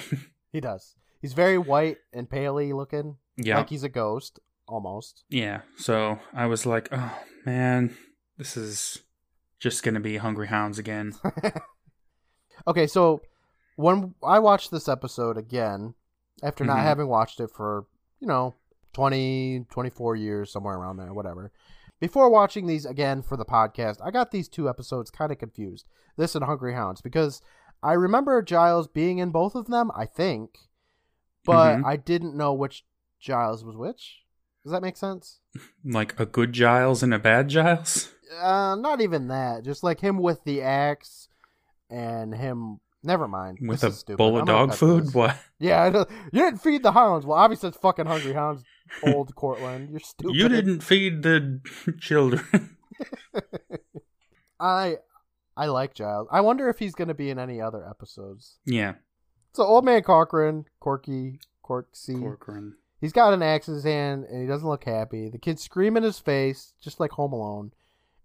He 0.51 0.59
does. 0.61 0.95
He's 1.21 1.33
very 1.33 1.57
white 1.57 1.97
and 2.13 2.29
paley 2.29 2.73
looking. 2.73 3.17
yeah. 3.37 3.57
Like 3.57 3.69
he's 3.69 3.83
a 3.83 3.89
ghost, 3.89 4.39
almost. 4.67 5.23
Yeah, 5.29 5.61
so 5.77 6.19
I 6.33 6.45
was 6.45 6.65
like, 6.65 6.89
oh 6.91 7.17
man, 7.45 7.95
this 8.37 8.55
is 8.57 8.99
just 9.59 9.81
gonna 9.83 9.99
be 10.01 10.17
Hungry 10.17 10.47
Hounds 10.47 10.77
again. 10.77 11.13
Okay, 12.67 12.87
so 12.87 13.21
when 13.75 14.13
I 14.23 14.39
watched 14.39 14.71
this 14.71 14.87
episode 14.87 15.37
again, 15.37 15.95
after 16.41 16.63
not 16.63 16.77
Mhm. 16.77 16.83
having 16.83 17.07
watched 17.07 17.39
it 17.41 17.49
for, 17.51 17.85
you 18.19 18.27
know, 18.27 18.55
20, 18.93 19.65
24 19.69 20.15
years, 20.15 20.51
somewhere 20.51 20.75
around 20.77 20.97
there, 20.97 21.13
whatever. 21.13 21.51
Before 21.99 22.29
watching 22.29 22.67
these 22.67 22.85
again 22.85 23.21
for 23.21 23.37
the 23.37 23.45
podcast, 23.45 23.97
I 24.03 24.11
got 24.11 24.31
these 24.31 24.47
two 24.49 24.67
episodes 24.69 25.09
kind 25.09 25.31
of 25.31 25.37
confused. 25.37 25.85
This 26.17 26.35
and 26.35 26.43
Hungry 26.45 26.73
Hounds, 26.73 27.01
because 27.01 27.41
I 27.81 27.93
remember 27.93 28.41
Giles 28.41 28.87
being 28.87 29.17
in 29.19 29.31
both 29.31 29.55
of 29.55 29.67
them, 29.67 29.91
I 29.95 30.05
think, 30.05 30.57
but 31.45 31.77
Mhm. 31.77 31.85
I 31.85 31.95
didn't 31.97 32.35
know 32.35 32.53
which 32.53 32.85
Giles 33.19 33.63
was 33.63 33.75
which. 33.75 34.23
Does 34.63 34.71
that 34.71 34.81
make 34.81 34.95
sense? 34.97 35.39
like 35.85 36.17
a 36.19 36.25
good 36.25 36.53
Giles 36.53 37.03
and 37.03 37.13
a 37.13 37.19
bad 37.19 37.49
Giles. 37.49 38.13
Uh, 38.41 38.75
not 38.75 38.99
even 39.01 39.27
that. 39.27 39.63
Just 39.63 39.83
like 39.83 39.99
him 39.99 40.17
with 40.17 40.43
the 40.43 40.61
axe 40.61 41.27
and 41.89 42.33
him. 42.33 42.79
Never 43.05 43.27
mind. 43.27 43.59
With 43.61 43.81
This 43.81 44.03
a 44.07 44.15
bowl 44.15 44.35
I'm 44.35 44.41
of 44.43 44.47
dog 44.47 44.73
food? 44.73 45.07
this. 45.07 45.13
What? 45.13 45.37
Yeah, 45.59 45.87
you 45.87 46.05
didn't 46.41 46.61
feed 46.61 46.83
the 46.83 46.93
hounds. 46.93 47.25
Well, 47.25 47.37
obviously 47.37 47.69
it's 47.69 47.77
fucking 47.77 48.05
hungry 48.05 48.33
hounds. 48.33 48.63
Old 49.03 49.33
Courtland, 49.35 49.89
you're 49.89 49.99
stupid. 49.99 50.35
You 50.35 50.47
didn't 50.49 50.81
feed 50.81 51.23
the 51.23 51.59
children. 51.99 52.77
I, 54.59 54.97
I 55.57 55.65
like 55.67 55.93
Giles. 55.93 56.27
I 56.31 56.41
wonder 56.41 56.69
if 56.69 56.79
he's 56.79 56.95
gonna 56.95 57.13
be 57.13 57.29
in 57.29 57.39
any 57.39 57.59
other 57.61 57.87
episodes. 57.87 58.57
yeah, 58.65 58.93
So 59.53 59.63
old 59.63 59.85
man 59.85 60.03
Cochran, 60.03 60.65
Corky, 60.79 61.39
Corksy. 61.63 62.19
Corcoran. 62.19 62.75
He's 63.01 63.11
got 63.13 63.33
an 63.33 63.41
axe 63.43 63.67
in 63.67 63.73
his 63.73 63.83
hand 63.83 64.25
and 64.25 64.41
he 64.41 64.47
doesn't 64.47 64.67
look 64.67 64.85
happy. 64.85 65.29
The 65.29 65.37
kids 65.37 65.61
scream 65.61 65.97
in 65.97 66.03
his 66.03 66.19
face, 66.19 66.73
just 66.79 66.99
like 67.01 67.11
Home 67.11 67.33
Alone, 67.33 67.71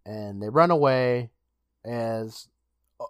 and 0.06 0.40
they 0.40 0.48
run 0.48 0.70
away. 0.70 1.30
As 1.84 2.48
uh, 3.00 3.04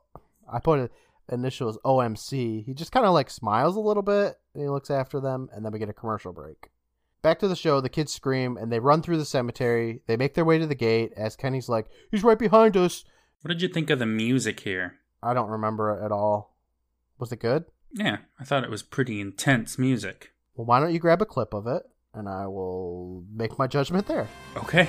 I 0.50 0.60
put 0.60 0.78
it, 0.80 0.92
initials 1.30 1.78
OMC. 1.84 2.64
He 2.64 2.72
just 2.74 2.92
kind 2.92 3.04
of 3.04 3.12
like 3.12 3.28
smiles 3.28 3.76
a 3.76 3.80
little 3.80 4.02
bit 4.02 4.38
and 4.54 4.62
he 4.62 4.68
looks 4.68 4.90
after 4.90 5.20
them, 5.20 5.48
and 5.52 5.64
then 5.64 5.72
we 5.72 5.78
get 5.78 5.88
a 5.90 5.94
commercial 5.94 6.32
break. 6.32 6.70
Back 7.22 7.38
to 7.40 7.48
the 7.48 7.56
show. 7.56 7.80
The 7.80 7.88
kids 7.88 8.12
scream 8.12 8.56
and 8.56 8.70
they 8.70 8.78
run 8.78 9.02
through 9.02 9.18
the 9.18 9.24
cemetery. 9.24 10.02
They 10.06 10.16
make 10.16 10.34
their 10.34 10.44
way 10.44 10.58
to 10.58 10.66
the 10.66 10.74
gate. 10.74 11.12
As 11.16 11.36
Kenny's 11.36 11.68
like, 11.68 11.86
"He's 12.10 12.24
right 12.24 12.38
behind 12.38 12.76
us." 12.76 13.04
What 13.42 13.48
did 13.48 13.62
you 13.62 13.68
think 13.68 13.90
of 13.90 13.98
the 13.98 14.06
music 14.06 14.60
here? 14.60 14.96
I 15.22 15.34
don't 15.34 15.50
remember 15.50 15.90
it 15.90 16.04
at 16.04 16.12
all. 16.12 16.56
Was 17.18 17.32
it 17.32 17.40
good? 17.40 17.64
Yeah, 17.92 18.18
I 18.38 18.44
thought 18.44 18.64
it 18.64 18.70
was 18.70 18.82
pretty 18.82 19.20
intense 19.20 19.78
music. 19.78 20.32
Well, 20.54 20.66
why 20.66 20.80
don't 20.80 20.92
you 20.92 20.98
grab 20.98 21.22
a 21.22 21.26
clip 21.26 21.54
of 21.54 21.66
it 21.66 21.82
and 22.14 22.28
I 22.28 22.46
will 22.46 23.24
make 23.32 23.58
my 23.58 23.66
judgment 23.66 24.06
there. 24.06 24.28
Okay. 24.56 24.88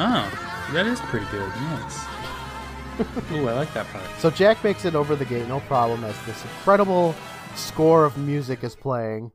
Oh, 0.00 0.68
that 0.72 0.86
is 0.86 1.00
pretty 1.00 1.26
good. 1.30 1.48
Nice. 1.48 2.04
Ooh, 3.32 3.48
I 3.48 3.52
like 3.54 3.72
that 3.74 3.86
part. 3.86 4.04
So 4.18 4.30
Jack 4.30 4.62
makes 4.62 4.84
it 4.84 4.94
over 4.94 5.16
the 5.16 5.24
gate, 5.24 5.48
no 5.48 5.60
problem, 5.60 6.04
as 6.04 6.14
this 6.26 6.42
incredible 6.42 7.14
score 7.54 8.04
of 8.04 8.16
music 8.18 8.62
is 8.64 8.74
playing. 8.74 9.32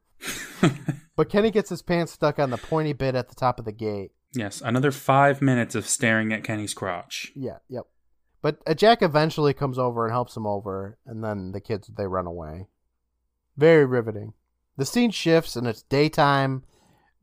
but 1.15 1.30
Kenny 1.30 1.51
gets 1.51 1.69
his 1.69 1.82
pants 1.82 2.11
stuck 2.11 2.39
on 2.39 2.49
the 2.49 2.57
pointy 2.57 2.93
bit 2.93 3.15
at 3.15 3.30
the 3.30 3.36
top 3.36 3.59
of 3.59 3.65
the 3.65 3.71
gate. 3.71 4.11
Yes, 4.34 4.61
another 4.61 4.91
five 4.91 5.41
minutes 5.41 5.76
of 5.76 5.88
staring 5.88 6.34
at 6.34 6.43
Kenny's 6.43 6.74
crotch. 6.74 7.32
Yeah, 7.36 7.57
yep. 7.69 7.84
But 8.41 8.61
uh, 8.65 8.74
Jack 8.74 9.01
eventually 9.01 9.53
comes 9.53 9.78
over 9.78 10.05
and 10.05 10.11
helps 10.11 10.36
him 10.36 10.47
over, 10.47 10.97
and 11.05 11.24
then 11.24 11.51
the 11.51 11.61
kids 11.61 11.88
they 11.88 12.07
run 12.07 12.26
away. 12.26 12.67
Very 13.55 13.86
riveting. 13.86 14.34
The 14.76 14.86
scene 14.86 15.11
shifts 15.11 15.55
and 15.55 15.67
it's 15.67 15.84
daytime. 15.84 16.63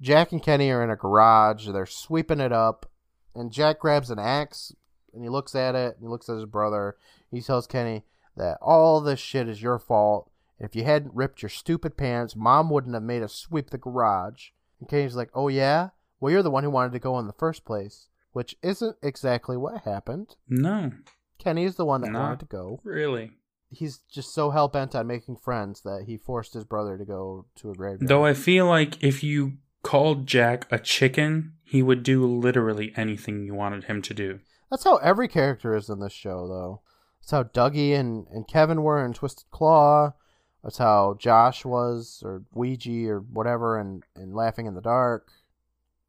Jack 0.00 0.32
and 0.32 0.42
Kenny 0.42 0.70
are 0.70 0.82
in 0.82 0.90
a 0.90 0.96
garage. 0.96 1.68
They're 1.68 1.84
sweeping 1.84 2.40
it 2.40 2.52
up, 2.52 2.86
and 3.34 3.52
Jack 3.52 3.80
grabs 3.80 4.10
an 4.10 4.18
axe 4.18 4.72
and 5.12 5.22
he 5.22 5.28
looks 5.28 5.54
at 5.54 5.74
it. 5.74 5.96
And 5.96 6.02
he 6.02 6.08
looks 6.08 6.28
at 6.28 6.36
his 6.36 6.46
brother. 6.46 6.96
He 7.30 7.40
tells 7.40 7.66
Kenny 7.66 8.04
that 8.36 8.58
all 8.60 9.00
this 9.00 9.20
shit 9.20 9.48
is 9.48 9.62
your 9.62 9.78
fault. 9.78 10.30
If 10.60 10.76
you 10.76 10.84
hadn't 10.84 11.14
ripped 11.14 11.42
your 11.42 11.48
stupid 11.48 11.96
pants, 11.96 12.36
Mom 12.36 12.68
wouldn't 12.70 12.94
have 12.94 13.02
made 13.02 13.22
us 13.22 13.32
sweep 13.34 13.70
the 13.70 13.78
garage. 13.78 14.48
And 14.78 14.88
Kenny's 14.88 15.16
like, 15.16 15.30
"Oh 15.34 15.48
yeah, 15.48 15.90
well 16.20 16.30
you're 16.32 16.42
the 16.42 16.50
one 16.50 16.64
who 16.64 16.70
wanted 16.70 16.92
to 16.92 16.98
go 16.98 17.18
in 17.18 17.26
the 17.26 17.32
first 17.32 17.64
place," 17.64 18.08
which 18.32 18.54
isn't 18.62 18.96
exactly 19.02 19.56
what 19.56 19.82
happened. 19.82 20.36
No, 20.48 20.92
Kenny 21.38 21.64
is 21.64 21.76
the 21.76 21.84
one 21.86 22.02
that 22.02 22.12
Not 22.12 22.20
wanted 22.20 22.40
to 22.40 22.46
go. 22.46 22.80
really. 22.84 23.32
He's 23.72 23.98
just 24.10 24.34
so 24.34 24.50
hell 24.50 24.66
bent 24.68 24.94
on 24.96 25.06
making 25.06 25.36
friends 25.36 25.82
that 25.82 26.04
he 26.06 26.16
forced 26.16 26.54
his 26.54 26.64
brother 26.64 26.98
to 26.98 27.04
go 27.04 27.46
to 27.56 27.70
a 27.70 27.74
graveyard. 27.74 28.08
Though 28.08 28.24
I 28.24 28.34
feel 28.34 28.66
like 28.66 29.02
if 29.02 29.22
you 29.22 29.58
called 29.82 30.26
Jack 30.26 30.66
a 30.72 30.78
chicken, 30.78 31.52
he 31.62 31.80
would 31.82 32.02
do 32.02 32.26
literally 32.26 32.92
anything 32.96 33.44
you 33.44 33.54
wanted 33.54 33.84
him 33.84 34.02
to 34.02 34.12
do. 34.12 34.40
That's 34.70 34.84
how 34.84 34.96
every 34.96 35.28
character 35.28 35.74
is 35.76 35.88
in 35.88 36.00
this 36.00 36.12
show, 36.12 36.48
though. 36.48 36.80
That's 37.20 37.30
how 37.30 37.42
Dougie 37.44 37.94
and, 37.94 38.26
and 38.32 38.48
Kevin 38.48 38.82
were 38.82 39.04
in 39.04 39.12
Twisted 39.12 39.50
Claw. 39.52 40.14
That's 40.62 40.78
how 40.78 41.16
Josh 41.18 41.64
was, 41.64 42.22
or 42.24 42.42
Ouija, 42.52 43.08
or 43.08 43.20
whatever, 43.20 43.78
and, 43.78 44.02
and 44.14 44.34
Laughing 44.34 44.66
in 44.66 44.74
the 44.74 44.80
Dark. 44.80 45.30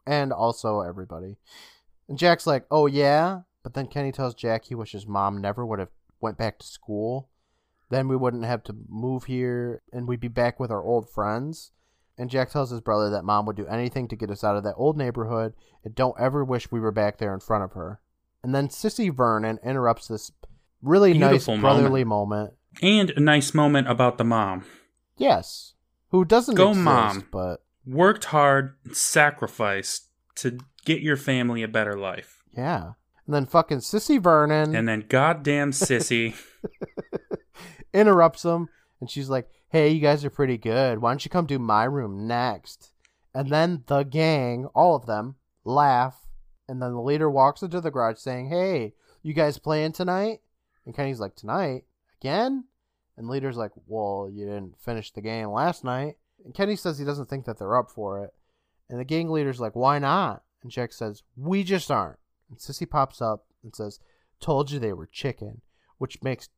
And 0.06 0.34
also 0.34 0.82
everybody. 0.82 1.38
And 2.10 2.18
Jack's 2.18 2.48
like, 2.48 2.66
oh 2.70 2.88
yeah? 2.88 3.42
But 3.64 3.74
then 3.74 3.88
Kenny 3.88 4.12
tells 4.12 4.34
Jack 4.34 4.66
he 4.66 4.76
wishes 4.76 5.08
mom 5.08 5.40
never 5.40 5.66
would 5.66 5.80
have 5.80 5.92
went 6.20 6.38
back 6.38 6.60
to 6.60 6.66
school. 6.66 7.30
Then 7.90 8.08
we 8.08 8.16
wouldn't 8.16 8.46
have 8.46 8.64
to 8.64 8.76
move 8.88 9.26
here, 9.26 9.82
and 9.92 10.08
we'd 10.08 10.20
be 10.20 10.28
back 10.28 10.60
with 10.60 10.72
our 10.72 10.84
old 10.84 11.10
friends. 11.10 11.72
And 12.18 12.30
Jack 12.30 12.50
tells 12.50 12.72
his 12.72 12.82
brother 12.82 13.10
that 13.10 13.26
mom 13.26 13.46
would 13.46 13.56
do 13.56 13.68
anything 13.68 14.08
to 14.08 14.16
get 14.16 14.32
us 14.32 14.44
out 14.44 14.56
of 14.56 14.64
that 14.64 14.76
old 14.78 14.98
neighborhood, 14.98 15.54
and 15.84 15.96
don't 15.96 16.20
ever 16.20 16.44
wish 16.44 16.72
we 16.72 16.80
were 16.80 16.92
back 16.92 17.18
there 17.18 17.34
in 17.34 17.40
front 17.40 17.64
of 17.64 17.74
her. 17.74 18.00
And 18.44 18.56
then 18.56 18.70
Sissy 18.70 19.14
Vernon 19.14 19.60
interrupts 19.64 20.08
this 20.08 20.32
really 20.82 21.14
Beautiful 21.14 21.56
nice 21.56 21.62
brotherly 21.62 22.04
moment. 22.04 22.54
And 22.82 23.10
a 23.12 23.20
nice 23.20 23.54
moment 23.54 23.88
about 23.90 24.18
the 24.18 24.24
mom. 24.24 24.66
Yes. 25.18 25.74
Who 26.10 26.26
doesn't 26.26 26.56
Go, 26.56 26.70
exist, 26.70 26.84
Mom. 26.84 27.28
but 27.32 27.64
Worked 27.86 28.26
hard, 28.26 28.76
sacrificed 28.92 30.08
to 30.36 30.60
get 30.86 31.02
your 31.02 31.18
family 31.18 31.64
a 31.64 31.68
better 31.68 31.98
life. 31.98 32.44
yeah. 32.56 32.92
And 33.28 33.36
then 33.36 33.46
fucking 33.46 33.78
Sissy 33.80 34.22
Vernon 34.22 34.76
And 34.76 34.88
then 34.90 35.06
goddamn 35.08 35.72
sissy. 35.72 36.36
interrupts 37.94 38.44
him 38.44 38.68
and 39.00 39.10
she's 39.10 39.30
like, 39.30 39.50
Hey, 39.70 39.90
you 39.90 40.02
guys 40.02 40.26
are 40.26 40.30
pretty 40.30 40.58
good. 40.58 41.00
Why 41.00 41.12
don't 41.12 41.24
you 41.24 41.32
come 41.32 41.46
do 41.46 41.60
my 41.60 41.84
room 41.86 42.28
next? 42.28 42.92
And 43.34 43.50
then 43.50 43.84
the 43.88 44.04
gang, 44.04 44.66
all 44.74 44.96
of 44.96 45.06
them, 45.06 45.36
laugh. 45.64 46.28
And 46.68 46.82
then 46.82 46.92
the 46.94 47.02
leader 47.02 47.30
walks 47.30 47.62
into 47.62 47.80
the 47.80 47.92
garage 47.92 48.18
saying, 48.18 48.50
Hey, 48.50 48.94
you 49.22 49.34
guys 49.34 49.58
playing 49.58 49.94
tonight? 49.94 50.40
And 50.86 50.96
Kenny's 50.96 51.20
like, 51.20 51.36
Tonight? 51.36 51.84
Again? 52.22 52.66
And 53.18 53.28
leader's 53.28 53.58
like, 53.58 53.72
Well, 53.88 54.30
you 54.32 54.46
didn't 54.46 54.80
finish 54.80 55.12
the 55.12 55.22
game 55.22 55.50
last 55.50 55.84
night. 55.84 56.16
And 56.46 56.54
Kenny 56.54 56.76
says 56.76 56.98
he 57.00 57.06
doesn't 57.06 57.30
think 57.30 57.46
that 57.46 57.58
they're 57.60 57.78
up 57.78 57.90
for 57.92 58.24
it. 58.24 58.32
And 58.90 59.00
the 59.00 59.06
gang 59.06 59.30
leader's 59.30 59.60
like, 59.60 59.76
Why 59.76 60.00
not? 60.00 60.44
And 60.64 60.72
Jack 60.72 60.94
says, 60.94 61.24
We 61.36 61.64
just 61.64 61.90
aren't. 61.92 62.20
And 62.50 62.60
Sissy 62.60 62.90
pops 62.90 63.22
up 63.22 63.46
and 63.64 63.76
says, 63.76 64.00
Told 64.40 64.72
you 64.72 64.80
they 64.80 64.94
were 64.94 65.08
chicken, 65.08 65.62
which 65.98 66.22
makes 66.24 66.50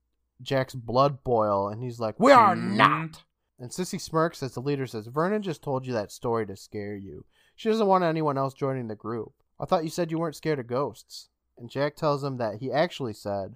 Jack's 0.41 0.76
blood 0.76 1.24
boil, 1.24 1.70
and 1.70 1.82
he's 1.82 1.99
like, 1.99 2.20
We 2.20 2.32
are 2.32 2.55
Mhm. 2.55 2.76
not! 2.76 3.24
And 3.59 3.70
Sissy 3.72 3.99
smirks 4.01 4.43
as 4.43 4.53
the 4.53 4.61
leader 4.61 4.88
says, 4.88 5.07
Vernon 5.07 5.41
just 5.41 5.61
told 5.64 5.86
you 5.86 5.93
that 5.93 6.11
story 6.11 6.45
to 6.47 6.55
scare 6.55 6.95
you. 6.95 7.24
She 7.55 7.70
doesn't 7.70 7.88
want 7.88 8.03
anyone 8.03 8.38
else 8.38 8.53
joining 8.53 8.88
the 8.88 8.95
group. 8.95 9.34
I 9.59 9.66
thought 9.66 9.84
you 9.84 9.89
said 9.89 10.11
you 10.11 10.18
weren't 10.18 10.36
scared 10.36 10.59
of 10.59 10.68
ghosts. 10.68 11.30
And 11.57 11.70
Jack 11.70 11.95
tells 11.95 12.24
him 12.24 12.38
that 12.38 12.55
he 12.55 12.72
actually 12.72 13.14
said 13.14 13.55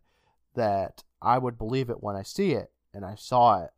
that 0.54 1.04
I 1.22 1.38
would 1.38 1.58
believe 1.58 1.90
it 1.90 2.04
when 2.04 2.16
I 2.16 2.24
see 2.24 2.52
it, 2.52 2.72
and 2.94 3.06
I 3.06 3.16
saw 3.16 3.64
it. 3.64 3.72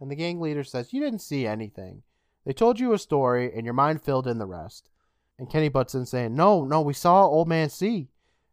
And 0.00 0.10
the 0.10 0.16
gang 0.16 0.40
leader 0.40 0.64
says, 0.64 0.92
You 0.92 1.00
didn't 1.00 1.20
see 1.20 1.46
anything. 1.46 2.02
They 2.44 2.52
told 2.52 2.78
you 2.78 2.92
a 2.92 2.98
story, 2.98 3.52
and 3.54 3.64
your 3.64 3.74
mind 3.74 4.02
filled 4.02 4.26
in 4.26 4.38
the 4.38 4.46
rest. 4.46 4.90
And 5.38 5.50
Kenny 5.50 5.68
butts 5.68 5.94
in 5.94 6.06
saying, 6.06 6.34
No, 6.34 6.64
no, 6.64 6.80
we 6.80 6.92
saw 6.92 7.24
Old 7.26 7.48
Man 7.48 7.70
C. 7.70 8.08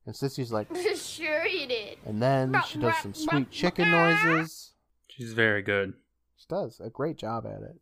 And 0.06 0.16
Sissy's 0.16 0.52
like, 0.52 0.68
sure 0.96 1.46
you 1.46 1.68
did. 1.68 1.98
and 2.06 2.22
then 2.22 2.56
she 2.68 2.80
does 2.80 2.98
some 2.98 3.14
sweet 3.14 3.52
chicken 3.52 3.92
noises. 3.92 4.74
She's 5.08 5.34
very 5.34 5.62
good. 5.62 5.94
She 6.38 6.46
does 6.50 6.80
a 6.84 6.90
great 6.90 7.18
job 7.18 7.46
at 7.46 7.62
it. 7.62 7.80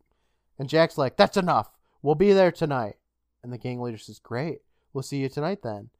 And 0.58 0.68
Jack's 0.68 0.98
like, 0.98 1.16
That's 1.16 1.36
enough. 1.36 1.70
We'll 2.02 2.14
be 2.16 2.32
there 2.32 2.52
tonight. 2.52 2.96
And 3.42 3.52
the 3.52 3.58
gang 3.58 3.80
leader 3.80 3.96
says, 3.98 4.18
Great. 4.18 4.58
We'll 4.92 5.02
see 5.02 5.18
you 5.18 5.28
tonight 5.28 5.60
then. 5.62 5.90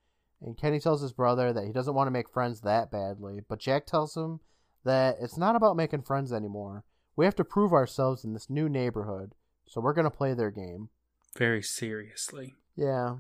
And 0.43 0.57
Kenny 0.57 0.80
tells 0.80 1.03
his 1.03 1.12
brother 1.12 1.53
that 1.53 1.66
he 1.66 1.72
doesn't 1.72 1.95
want 1.95 2.07
to 2.07 2.12
make 2.12 2.30
friends 2.30 2.62
that 2.62 2.91
badly. 2.91 3.41
But 3.49 3.61
Jack 3.61 3.86
tells 3.86 4.16
him 4.16 4.41
that 4.84 5.16
it's 5.20 5.36
not 5.36 5.57
about 5.57 5.76
making 5.76 6.03
friends 6.03 6.32
anymore. 6.32 6.84
We 7.16 7.26
have 7.26 7.36
to 7.36 7.45
prove 7.45 7.72
ourselves 7.72 8.24
in 8.24 8.32
this 8.32 8.49
new 8.49 8.68
neighborhood. 8.68 9.34
So 9.66 9.80
we're 9.80 9.93
going 9.93 10.05
to 10.05 10.11
play 10.11 10.32
their 10.32 10.51
game. 10.51 10.88
Very 11.36 11.62
seriously. 11.62 12.55
Yeah. 12.76 13.16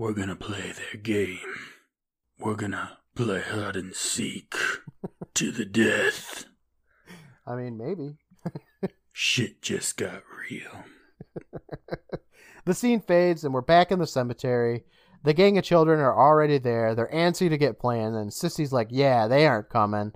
We're 0.00 0.14
gonna 0.14 0.34
play 0.34 0.72
their 0.72 1.00
game. 1.02 1.40
We're 2.38 2.54
gonna 2.54 2.96
play 3.14 3.42
hide 3.42 3.76
and 3.76 3.94
seek 3.94 4.54
to 5.34 5.52
the 5.52 5.66
death. 5.66 6.46
I 7.46 7.54
mean, 7.54 7.76
maybe. 7.76 8.16
Shit 9.12 9.60
just 9.60 9.98
got 9.98 10.22
real. 10.50 10.84
The 12.66 12.74
scene 12.74 13.00
fades 13.00 13.42
and 13.42 13.54
we're 13.54 13.62
back 13.62 13.90
in 13.90 13.98
the 13.98 14.06
cemetery. 14.06 14.84
The 15.22 15.34
gang 15.34 15.58
of 15.58 15.64
children 15.64 16.00
are 16.00 16.16
already 16.16 16.58
there. 16.58 16.94
They're 16.94 17.10
antsy 17.12 17.48
to 17.48 17.58
get 17.58 17.78
playing, 17.78 18.16
and 18.16 18.30
Sissy's 18.30 18.72
like, 18.72 18.88
Yeah, 18.90 19.26
they 19.26 19.46
aren't 19.46 19.68
coming. 19.68 20.12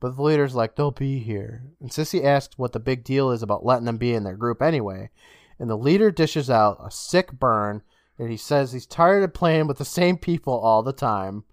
But 0.00 0.16
the 0.16 0.22
leader's 0.22 0.54
like, 0.54 0.76
They'll 0.76 0.90
be 0.90 1.18
here. 1.18 1.64
And 1.80 1.90
Sissy 1.90 2.24
asks 2.24 2.56
what 2.56 2.72
the 2.72 2.80
big 2.80 3.04
deal 3.04 3.30
is 3.30 3.42
about 3.42 3.64
letting 3.64 3.84
them 3.84 3.98
be 3.98 4.14
in 4.14 4.24
their 4.24 4.36
group 4.36 4.62
anyway. 4.62 5.10
And 5.58 5.68
the 5.68 5.76
leader 5.76 6.10
dishes 6.10 6.48
out 6.50 6.78
a 6.84 6.90
sick 6.90 7.32
burn, 7.32 7.82
and 8.18 8.30
he 8.30 8.36
says 8.36 8.72
he's 8.72 8.86
tired 8.86 9.24
of 9.24 9.34
playing 9.34 9.66
with 9.66 9.78
the 9.78 9.84
same 9.84 10.16
people 10.16 10.58
all 10.58 10.82
the 10.82 10.92
time. 10.92 11.44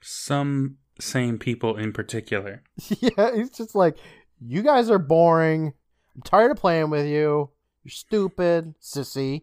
Some 0.00 0.78
same 1.00 1.38
people 1.38 1.76
in 1.76 1.92
particular. 1.92 2.62
yeah, 3.00 3.34
he's 3.34 3.50
just 3.50 3.74
like, 3.74 3.96
You 4.40 4.62
guys 4.62 4.90
are 4.90 4.98
boring. 4.98 5.74
I'm 6.14 6.22
tired 6.22 6.50
of 6.50 6.56
playing 6.56 6.90
with 6.90 7.06
you. 7.06 7.50
You're 7.82 7.90
stupid, 7.90 8.74
Sissy. 8.80 9.42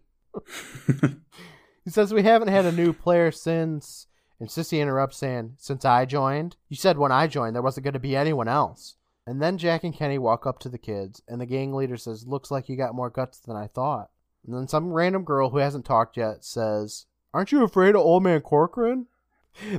He 1.83 1.89
says 1.89 2.13
we 2.13 2.23
haven't 2.23 2.49
had 2.49 2.65
a 2.65 2.71
new 2.71 2.93
player 2.93 3.31
since. 3.31 4.07
And 4.39 4.49
Sissy 4.49 4.79
interrupts 4.79 5.17
saying, 5.17 5.53
Since 5.57 5.85
I 5.85 6.05
joined? 6.05 6.55
You 6.69 6.75
said 6.75 6.97
when 6.97 7.11
I 7.11 7.27
joined 7.27 7.55
there 7.55 7.61
wasn't 7.61 7.83
going 7.83 7.93
to 7.93 7.99
be 7.99 8.15
anyone 8.15 8.47
else. 8.47 8.95
And 9.27 9.41
then 9.41 9.57
Jack 9.57 9.83
and 9.83 9.93
Kenny 9.93 10.17
walk 10.17 10.47
up 10.47 10.57
to 10.59 10.69
the 10.69 10.79
kids, 10.79 11.21
and 11.27 11.39
the 11.39 11.45
gang 11.45 11.73
leader 11.73 11.97
says, 11.97 12.27
Looks 12.27 12.49
like 12.49 12.67
you 12.67 12.75
got 12.75 12.95
more 12.95 13.09
guts 13.09 13.39
than 13.39 13.55
I 13.55 13.67
thought. 13.67 14.09
And 14.45 14.55
then 14.55 14.67
some 14.67 14.93
random 14.93 15.23
girl 15.23 15.51
who 15.51 15.57
hasn't 15.57 15.85
talked 15.85 16.17
yet 16.17 16.43
says, 16.43 17.05
Aren't 17.33 17.51
you 17.51 17.63
afraid 17.63 17.89
of 17.89 18.01
old 18.01 18.23
man 18.23 18.41
Corcoran? 18.41 19.07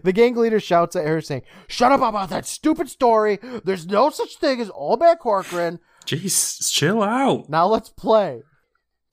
The 0.02 0.12
gang 0.12 0.36
leader 0.36 0.60
shouts 0.60 0.94
at 0.94 1.06
her, 1.06 1.20
saying, 1.20 1.42
Shut 1.66 1.92
up 1.92 2.02
about 2.02 2.28
that 2.28 2.46
stupid 2.46 2.90
story. 2.90 3.38
There's 3.64 3.86
no 3.86 4.10
such 4.10 4.36
thing 4.36 4.60
as 4.60 4.70
old 4.74 5.00
man 5.00 5.16
Corcoran. 5.16 5.80
Jeez, 6.04 6.70
chill 6.70 7.02
out. 7.02 7.48
Now 7.48 7.66
let's 7.66 7.88
play. 7.88 8.42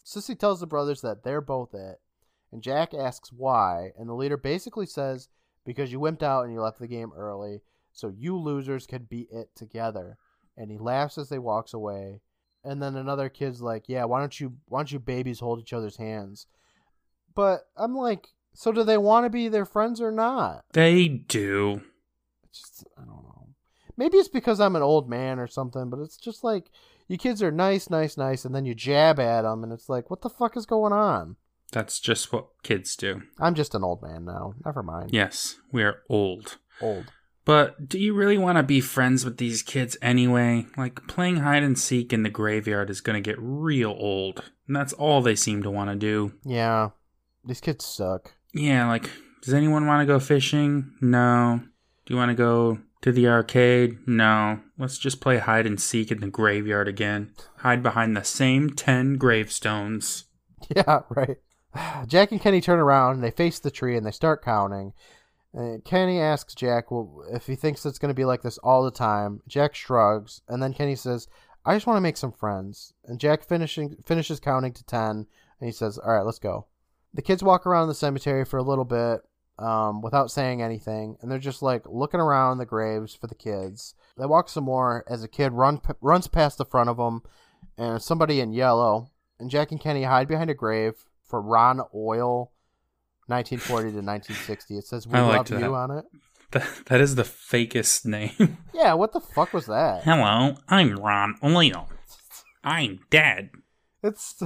Sissy 0.09 0.37
tells 0.37 0.59
the 0.59 0.67
brothers 0.67 1.01
that 1.01 1.23
they're 1.23 1.41
both 1.41 1.73
it, 1.73 1.99
and 2.51 2.63
Jack 2.63 2.93
asks 2.93 3.31
why, 3.31 3.91
and 3.97 4.09
the 4.09 4.15
leader 4.15 4.37
basically 4.37 4.87
says, 4.87 5.29
Because 5.65 5.91
you 5.91 5.99
wimped 5.99 6.23
out 6.23 6.45
and 6.45 6.53
you 6.53 6.61
left 6.61 6.79
the 6.79 6.87
game 6.87 7.11
early, 7.15 7.61
so 7.91 8.07
you 8.07 8.35
losers 8.35 8.87
can 8.87 9.03
be 9.03 9.27
it 9.31 9.49
together. 9.55 10.17
And 10.57 10.71
he 10.71 10.77
laughs 10.77 11.17
as 11.17 11.29
they 11.29 11.37
walks 11.37 11.73
away. 11.73 12.21
And 12.63 12.81
then 12.81 12.95
another 12.95 13.29
kid's 13.29 13.61
like, 13.61 13.87
Yeah, 13.87 14.05
why 14.05 14.19
don't 14.19 14.39
you 14.39 14.53
why 14.67 14.79
don't 14.79 14.91
you 14.91 14.99
babies 14.99 15.39
hold 15.39 15.59
each 15.59 15.73
other's 15.73 15.97
hands? 15.97 16.47
But 17.35 17.67
I'm 17.77 17.95
like, 17.95 18.29
so 18.53 18.71
do 18.71 18.83
they 18.83 18.97
want 18.97 19.25
to 19.25 19.29
be 19.29 19.47
their 19.47 19.65
friends 19.65 20.01
or 20.01 20.11
not? 20.11 20.65
They 20.73 21.07
do. 21.07 21.81
It's 22.45 22.61
just 22.61 22.83
I 22.97 23.01
don't 23.01 23.23
know. 23.23 23.49
Maybe 23.95 24.17
it's 24.17 24.27
because 24.27 24.59
I'm 24.59 24.75
an 24.75 24.81
old 24.81 25.07
man 25.07 25.39
or 25.39 25.47
something, 25.47 25.89
but 25.89 25.99
it's 25.99 26.17
just 26.17 26.43
like 26.43 26.71
you 27.09 27.17
kids 27.17 27.43
are 27.43 27.51
nice, 27.51 27.89
nice, 27.89 28.15
nice, 28.15 28.45
and 28.45 28.55
then 28.55 28.65
you 28.65 28.73
jab 28.73 29.19
at 29.19 29.41
them, 29.41 29.63
and 29.63 29.73
it's 29.73 29.89
like, 29.89 30.09
what 30.09 30.21
the 30.21 30.29
fuck 30.29 30.55
is 30.55 30.65
going 30.65 30.93
on? 30.93 31.35
That's 31.71 31.99
just 31.99 32.31
what 32.31 32.47
kids 32.63 32.95
do. 32.95 33.23
I'm 33.39 33.55
just 33.55 33.75
an 33.75 33.83
old 33.83 34.01
man 34.01 34.25
now. 34.25 34.53
Never 34.63 34.81
mind. 34.81 35.11
Yes, 35.11 35.57
we 35.71 35.83
are 35.83 36.03
old. 36.09 36.57
Old. 36.81 37.11
But 37.45 37.89
do 37.89 37.97
you 37.97 38.13
really 38.13 38.37
want 38.37 38.57
to 38.57 38.63
be 38.63 38.79
friends 38.79 39.25
with 39.25 39.37
these 39.37 39.63
kids 39.63 39.97
anyway? 40.01 40.67
Like, 40.77 41.07
playing 41.07 41.37
hide 41.37 41.63
and 41.63 41.77
seek 41.77 42.13
in 42.13 42.23
the 42.23 42.29
graveyard 42.29 42.89
is 42.89 43.01
going 43.01 43.21
to 43.21 43.27
get 43.27 43.39
real 43.39 43.95
old. 43.97 44.51
And 44.67 44.75
that's 44.75 44.93
all 44.93 45.21
they 45.21 45.35
seem 45.35 45.63
to 45.63 45.71
want 45.71 45.89
to 45.89 45.95
do. 45.95 46.33
Yeah. 46.45 46.89
These 47.43 47.61
kids 47.61 47.85
suck. 47.85 48.33
Yeah, 48.53 48.87
like, 48.87 49.09
does 49.41 49.53
anyone 49.53 49.87
want 49.87 50.01
to 50.01 50.11
go 50.11 50.19
fishing? 50.19 50.93
No. 51.01 51.61
Do 52.05 52.13
you 52.13 52.17
want 52.17 52.29
to 52.29 52.35
go 52.35 52.79
to 53.01 53.11
the 53.11 53.27
arcade? 53.27 53.97
No. 54.05 54.59
Let's 54.79 54.97
just 54.97 55.19
play 55.19 55.37
hide 55.37 55.67
and 55.67 55.79
seek 55.79 56.09
in 56.09 56.21
the 56.21 56.27
graveyard 56.27 56.87
again. 56.87 57.33
Hide 57.57 57.83
behind 57.83 58.15
the 58.15 58.23
same 58.23 58.71
10 58.71 59.17
gravestones. 59.17 60.25
Yeah, 60.75 61.03
right. 61.09 61.37
Jack 62.07 62.33
and 62.33 62.41
Kenny 62.41 62.59
turn 62.59 62.79
around 62.79 63.15
and 63.15 63.23
they 63.23 63.31
face 63.31 63.59
the 63.59 63.71
tree 63.71 63.95
and 63.95 64.05
they 64.05 64.11
start 64.11 64.43
counting. 64.43 64.91
Kenny 65.83 66.19
asks 66.19 66.53
Jack 66.53 66.91
well, 66.91 67.23
if 67.31 67.47
he 67.47 67.55
thinks 67.55 67.85
it's 67.85 67.97
going 67.97 68.09
to 68.09 68.15
be 68.15 68.25
like 68.25 68.41
this 68.41 68.57
all 68.59 68.83
the 68.83 68.91
time. 68.91 69.41
Jack 69.47 69.73
shrugs, 69.73 70.41
and 70.47 70.61
then 70.61 70.73
Kenny 70.73 70.95
says, 70.95 71.27
"I 71.65 71.75
just 71.75 71.87
want 71.87 71.97
to 71.97 72.01
make 72.01 72.17
some 72.17 72.31
friends." 72.31 72.93
And 73.05 73.19
Jack 73.19 73.43
finishing 73.43 73.95
finishes 74.05 74.39
counting 74.39 74.73
to 74.73 74.83
ten, 74.83 75.25
and 75.59 75.67
he 75.67 75.71
says, 75.71 75.97
"All 75.97 76.11
right, 76.11 76.25
let's 76.25 76.39
go." 76.39 76.67
The 77.13 77.23
kids 77.23 77.41
walk 77.41 77.65
around 77.65 77.87
the 77.87 77.95
cemetery 77.95 78.45
for 78.45 78.57
a 78.57 78.63
little 78.63 78.85
bit 78.85 79.21
um, 79.57 80.01
without 80.01 80.29
saying 80.29 80.61
anything, 80.61 81.17
and 81.21 81.31
they're 81.31 81.39
just 81.39 81.63
like 81.63 81.83
looking 81.87 82.19
around 82.19 82.59
the 82.59 82.65
graves 82.65 83.15
for 83.15 83.25
the 83.25 83.35
kids. 83.35 83.95
They 84.19 84.25
walk 84.25 84.49
some 84.49 84.65
more 84.65 85.05
as 85.07 85.23
a 85.23 85.27
kid 85.29 85.53
run 85.53 85.81
runs 86.01 86.27
past 86.27 86.57
the 86.57 86.65
front 86.65 86.89
of 86.89 86.97
them, 86.97 87.21
and 87.77 88.01
somebody 88.01 88.41
in 88.41 88.51
yellow. 88.51 89.09
And 89.39 89.49
Jack 89.49 89.71
and 89.71 89.79
Kenny 89.79 90.03
hide 90.03 90.27
behind 90.27 90.49
a 90.49 90.53
grave 90.53 91.05
for 91.23 91.41
Ron 91.41 91.79
Oil, 91.95 92.51
1940 93.27 93.91
to 93.91 94.05
1960. 94.05 94.77
It 94.77 94.85
says 94.85 95.07
"We 95.07 95.13
I 95.17 95.21
love 95.21 95.35
liked 95.35 95.49
that. 95.49 95.61
you" 95.61 95.73
on 95.73 95.91
it. 95.91 96.05
That, 96.51 96.67
that 96.87 96.99
is 97.01 97.15
the 97.15 97.23
fakest 97.23 98.05
name. 98.05 98.57
Yeah, 98.73 98.93
what 98.93 99.11
the 99.11 99.19
fuck 99.19 99.53
was 99.53 99.65
that? 99.65 100.03
Hello, 100.03 100.55
I'm 100.69 100.95
Ron 100.95 101.35
Oil. 101.43 101.89
I'm 102.63 102.99
dead. 103.09 103.49
It's 104.01 104.41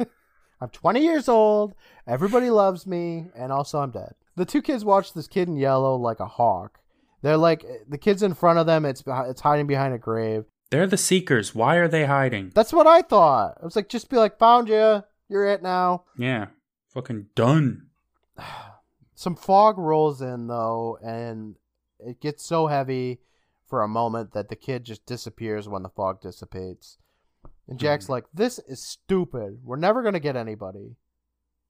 I'm 0.60 0.70
20 0.70 1.00
years 1.02 1.28
old. 1.28 1.74
Everybody 2.06 2.48
loves 2.50 2.86
me, 2.86 3.26
and 3.36 3.52
also 3.52 3.80
I'm 3.80 3.90
dead. 3.90 4.14
The 4.34 4.46
two 4.46 4.62
kids 4.62 4.84
watch 4.84 5.12
this 5.12 5.28
kid 5.28 5.48
in 5.48 5.56
yellow 5.56 5.94
like 5.96 6.20
a 6.20 6.26
hawk. 6.26 6.78
They're 7.26 7.36
like 7.36 7.66
the 7.88 7.98
kids 7.98 8.22
in 8.22 8.34
front 8.34 8.60
of 8.60 8.66
them. 8.66 8.84
It's 8.84 9.02
it's 9.04 9.40
hiding 9.40 9.66
behind 9.66 9.92
a 9.92 9.98
grave. 9.98 10.44
They're 10.70 10.86
the 10.86 10.96
Seekers. 10.96 11.56
Why 11.56 11.74
are 11.74 11.88
they 11.88 12.04
hiding? 12.04 12.52
That's 12.54 12.72
what 12.72 12.86
I 12.86 13.02
thought. 13.02 13.58
I 13.60 13.64
was 13.64 13.74
like, 13.74 13.88
just 13.88 14.08
be 14.08 14.16
like, 14.16 14.38
found 14.38 14.68
you. 14.68 15.02
You're 15.28 15.46
it 15.46 15.60
now. 15.60 16.04
Yeah, 16.16 16.46
fucking 16.94 17.26
done. 17.34 17.88
Some 19.16 19.34
fog 19.34 19.76
rolls 19.76 20.22
in 20.22 20.46
though, 20.46 20.98
and 21.04 21.56
it 21.98 22.20
gets 22.20 22.44
so 22.44 22.68
heavy 22.68 23.18
for 23.66 23.82
a 23.82 23.88
moment 23.88 24.32
that 24.34 24.48
the 24.48 24.54
kid 24.54 24.84
just 24.84 25.04
disappears 25.04 25.68
when 25.68 25.82
the 25.82 25.88
fog 25.88 26.20
dissipates. 26.20 26.96
And 27.66 27.76
Jack's 27.76 28.06
hmm. 28.06 28.12
like, 28.12 28.26
"This 28.32 28.60
is 28.68 28.80
stupid. 28.80 29.58
We're 29.64 29.74
never 29.74 30.04
gonna 30.04 30.20
get 30.20 30.36
anybody." 30.36 30.94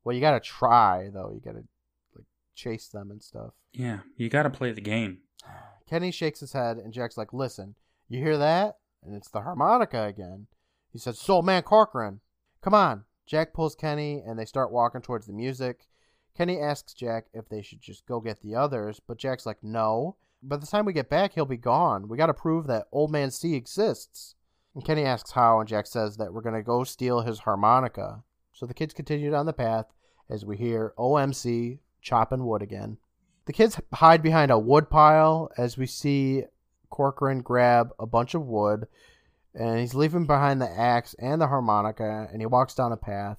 Well, 0.05 0.15
you 0.15 0.21
gotta 0.21 0.39
try 0.39 1.09
though. 1.11 1.31
You 1.33 1.41
gotta 1.43 1.65
like 2.15 2.27
chase 2.55 2.89
them 2.89 3.11
and 3.11 3.23
stuff. 3.23 3.55
Yeah, 3.73 4.01
you 4.19 4.29
gotta 4.29 4.51
play 4.51 4.73
the 4.73 4.83
game. 4.83 5.21
Kenny 5.87 6.11
shakes 6.11 6.41
his 6.41 6.53
head, 6.53 6.79
and 6.79 6.93
Jack's 6.93 7.17
like, 7.17 7.33
"Listen, 7.33 7.77
you 8.09 8.21
hear 8.21 8.37
that? 8.39 8.79
And 9.03 9.15
it's 9.15 9.29
the 9.29 9.43
harmonica 9.43 10.05
again." 10.05 10.49
He 10.91 10.99
says, 10.99 11.19
"Soul 11.19 11.43
Man 11.43 11.63
Corcoran, 11.63 12.21
come 12.61 12.75
on." 12.75 13.05
Jack 13.27 13.53
pulls 13.53 13.75
Kenny, 13.75 14.21
and 14.21 14.39
they 14.39 14.45
start 14.45 14.73
walking 14.73 15.01
towards 15.01 15.27
the 15.27 15.33
music. 15.33 15.87
Kenny 16.35 16.61
asks 16.61 16.93
Jack 16.93 17.27
if 17.33 17.49
they 17.49 17.63
should 17.63 17.81
just 17.81 18.07
go 18.07 18.21
get 18.21 18.41
the 18.41 18.55
others, 18.55 19.01
but 19.01 19.19
Jack's 19.19 19.47
like, 19.47 19.63
"No. 19.63 20.17
By 20.43 20.57
the 20.57 20.67
time 20.67 20.85
we 20.85 20.93
get 20.93 21.09
back, 21.09 21.33
he'll 21.33 21.47
be 21.47 21.57
gone. 21.57 22.09
We 22.09 22.17
got 22.17 22.27
to 22.27 22.35
prove 22.35 22.67
that 22.67 22.89
Old 22.93 23.11
Man 23.11 23.31
C 23.31 23.55
exists." 23.55 24.35
And 24.75 24.85
Kenny 24.85 25.05
asks 25.05 25.33
how, 25.33 25.59
and 25.59 25.69
Jack 25.69 25.87
says 25.87 26.19
that 26.19 26.33
we're 26.33 26.43
gonna 26.43 26.63
go 26.63 26.85
steal 26.85 27.23
his 27.23 27.41
harmonica. 27.41 28.23
So 28.53 28.67
the 28.67 28.75
kids 28.75 28.93
continue 28.93 29.31
down 29.31 29.47
the 29.47 29.53
path 29.53 29.93
as 30.29 30.45
we 30.45 30.57
hear 30.57 30.93
OMC 30.99 31.81
chopping 32.01 32.45
wood 32.45 32.63
again. 32.63 32.99
The 33.47 33.53
kids 33.53 33.81
hide 33.95 34.23
behind 34.23 34.51
a 34.51 34.59
wood 34.59 34.91
pile 34.91 35.51
as 35.57 35.79
we 35.79 35.87
see 35.87 36.45
Corcoran 36.91 37.41
grab 37.41 37.91
a 37.99 38.07
bunch 38.07 38.35
of 38.35 38.47
wood 38.47 38.89
and 39.55 39.79
he's 39.79 39.95
leaving 39.95 40.27
behind 40.27 40.61
the 40.61 40.69
axe 40.71 41.15
and 41.19 41.41
the 41.41 41.47
harmonica 41.47 42.29
and 42.31 42.43
he 42.43 42.47
walks 42.47 42.75
down 42.75 42.93
a 42.93 42.97
path 42.97 43.39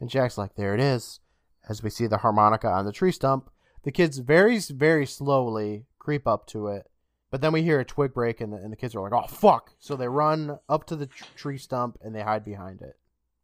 and 0.00 0.08
Jack's 0.08 0.38
like, 0.38 0.54
There 0.54 0.74
it 0.74 0.80
is. 0.80 1.20
As 1.68 1.82
we 1.82 1.90
see 1.90 2.06
the 2.06 2.18
harmonica 2.18 2.68
on 2.68 2.86
the 2.86 2.92
tree 2.92 3.12
stump, 3.12 3.50
the 3.82 3.90
kids 3.90 4.18
very, 4.18 4.58
very 4.58 5.04
slowly 5.04 5.86
creep 5.98 6.26
up 6.26 6.46
to 6.46 6.68
it. 6.68 6.88
But 7.30 7.40
then 7.40 7.52
we 7.52 7.62
hear 7.62 7.80
a 7.80 7.84
twig 7.84 8.14
break 8.14 8.40
and 8.40 8.52
the, 8.52 8.56
and 8.56 8.72
the 8.72 8.76
kids 8.76 8.94
are 8.94 9.02
like, 9.02 9.12
Oh, 9.12 9.26
fuck. 9.26 9.72
So 9.80 9.96
they 9.96 10.08
run 10.08 10.60
up 10.68 10.86
to 10.86 10.96
the 10.96 11.06
tr- 11.06 11.24
tree 11.34 11.58
stump 11.58 11.98
and 12.00 12.14
they 12.14 12.22
hide 12.22 12.44
behind 12.44 12.80
it. 12.80 12.96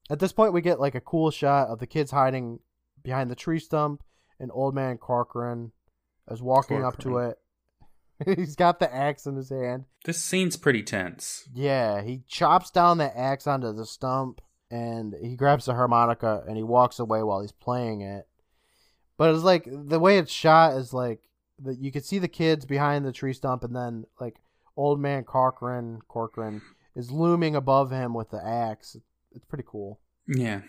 At 0.09 0.21
this 0.21 0.33
point, 0.33 0.53
we 0.53 0.61
get 0.61 0.79
like 0.79 0.95
a 0.95 1.01
cool 1.01 1.33
shot 1.33 1.69
of 1.69 1.81
the 1.81 1.87
kids 1.89 2.13
hiding 2.13 2.61
behind 3.03 3.31
the 3.31 3.35
tree 3.35 3.59
stump 3.59 4.05
and 4.39 4.51
old 4.55 4.77
man 4.77 4.97
Corcoran 4.97 5.73
is 6.31 6.43
walking 6.43 6.85
up 6.85 6.99
to 6.99 7.19
it. 7.19 7.39
He's 8.37 8.57
got 8.57 8.79
the 8.79 8.95
axe 8.95 9.27
in 9.27 9.37
his 9.37 9.51
hand. 9.51 9.85
This 10.05 10.23
scene's 10.23 10.57
pretty 10.57 10.83
tense. 10.83 11.49
Yeah, 11.53 12.03
he 12.03 12.23
chops 12.29 12.71
down 12.71 12.99
the 12.99 13.17
axe 13.17 13.47
onto 13.47 13.73
the 13.73 13.87
stump 13.87 14.41
and 14.71 15.15
he 15.21 15.37
grabs 15.37 15.67
the 15.67 15.75
harmonica 15.75 16.45
and 16.47 16.57
he 16.57 16.63
walks 16.63 16.99
away 16.99 17.23
while 17.23 17.41
he's 17.41 17.53
playing 17.53 18.03
it. 18.03 18.27
But 19.17 19.35
it's 19.35 19.45
like 19.45 19.69
the 19.71 20.01
way 20.01 20.19
it's 20.19 20.33
shot 20.33 20.75
is 20.75 20.93
like 20.93 21.21
that 21.61 21.79
you 21.79 21.93
could 21.93 22.05
see 22.05 22.19
the 22.19 22.29
kids 22.29 22.65
behind 22.65 23.05
the 23.05 23.13
tree 23.13 23.33
stump 23.33 23.65
and 23.65 23.75
then 23.75 24.05
like 24.21 24.37
old 24.77 25.01
man 25.01 25.25
Corcoran 25.25 26.01
Corcoran 26.09 26.63
is 26.97 27.11
looming 27.11 27.55
above 27.55 27.91
him 27.91 28.15
with 28.15 28.31
the 28.31 28.45
axe. 28.45 28.97
It's 29.33 29.45
pretty 29.45 29.65
cool. 29.67 30.01
Yeah, 30.27 30.63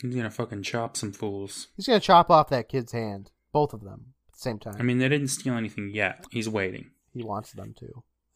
he's 0.00 0.14
gonna 0.14 0.30
fucking 0.30 0.62
chop 0.62 0.96
some 0.96 1.12
fools. 1.12 1.68
He's 1.76 1.86
gonna 1.86 2.00
chop 2.00 2.30
off 2.30 2.48
that 2.50 2.68
kid's 2.68 2.92
hand, 2.92 3.30
both 3.52 3.72
of 3.72 3.82
them 3.82 4.14
at 4.20 4.21
the 4.21 4.21
same 4.42 4.58
time. 4.58 4.76
I 4.78 4.82
mean, 4.82 4.98
they 4.98 5.08
didn't 5.08 5.28
steal 5.28 5.54
anything 5.54 5.90
yet. 5.92 6.24
He's 6.30 6.48
waiting. 6.48 6.90
he 7.12 7.22
wants 7.22 7.52
them 7.52 7.74
to. 7.78 7.86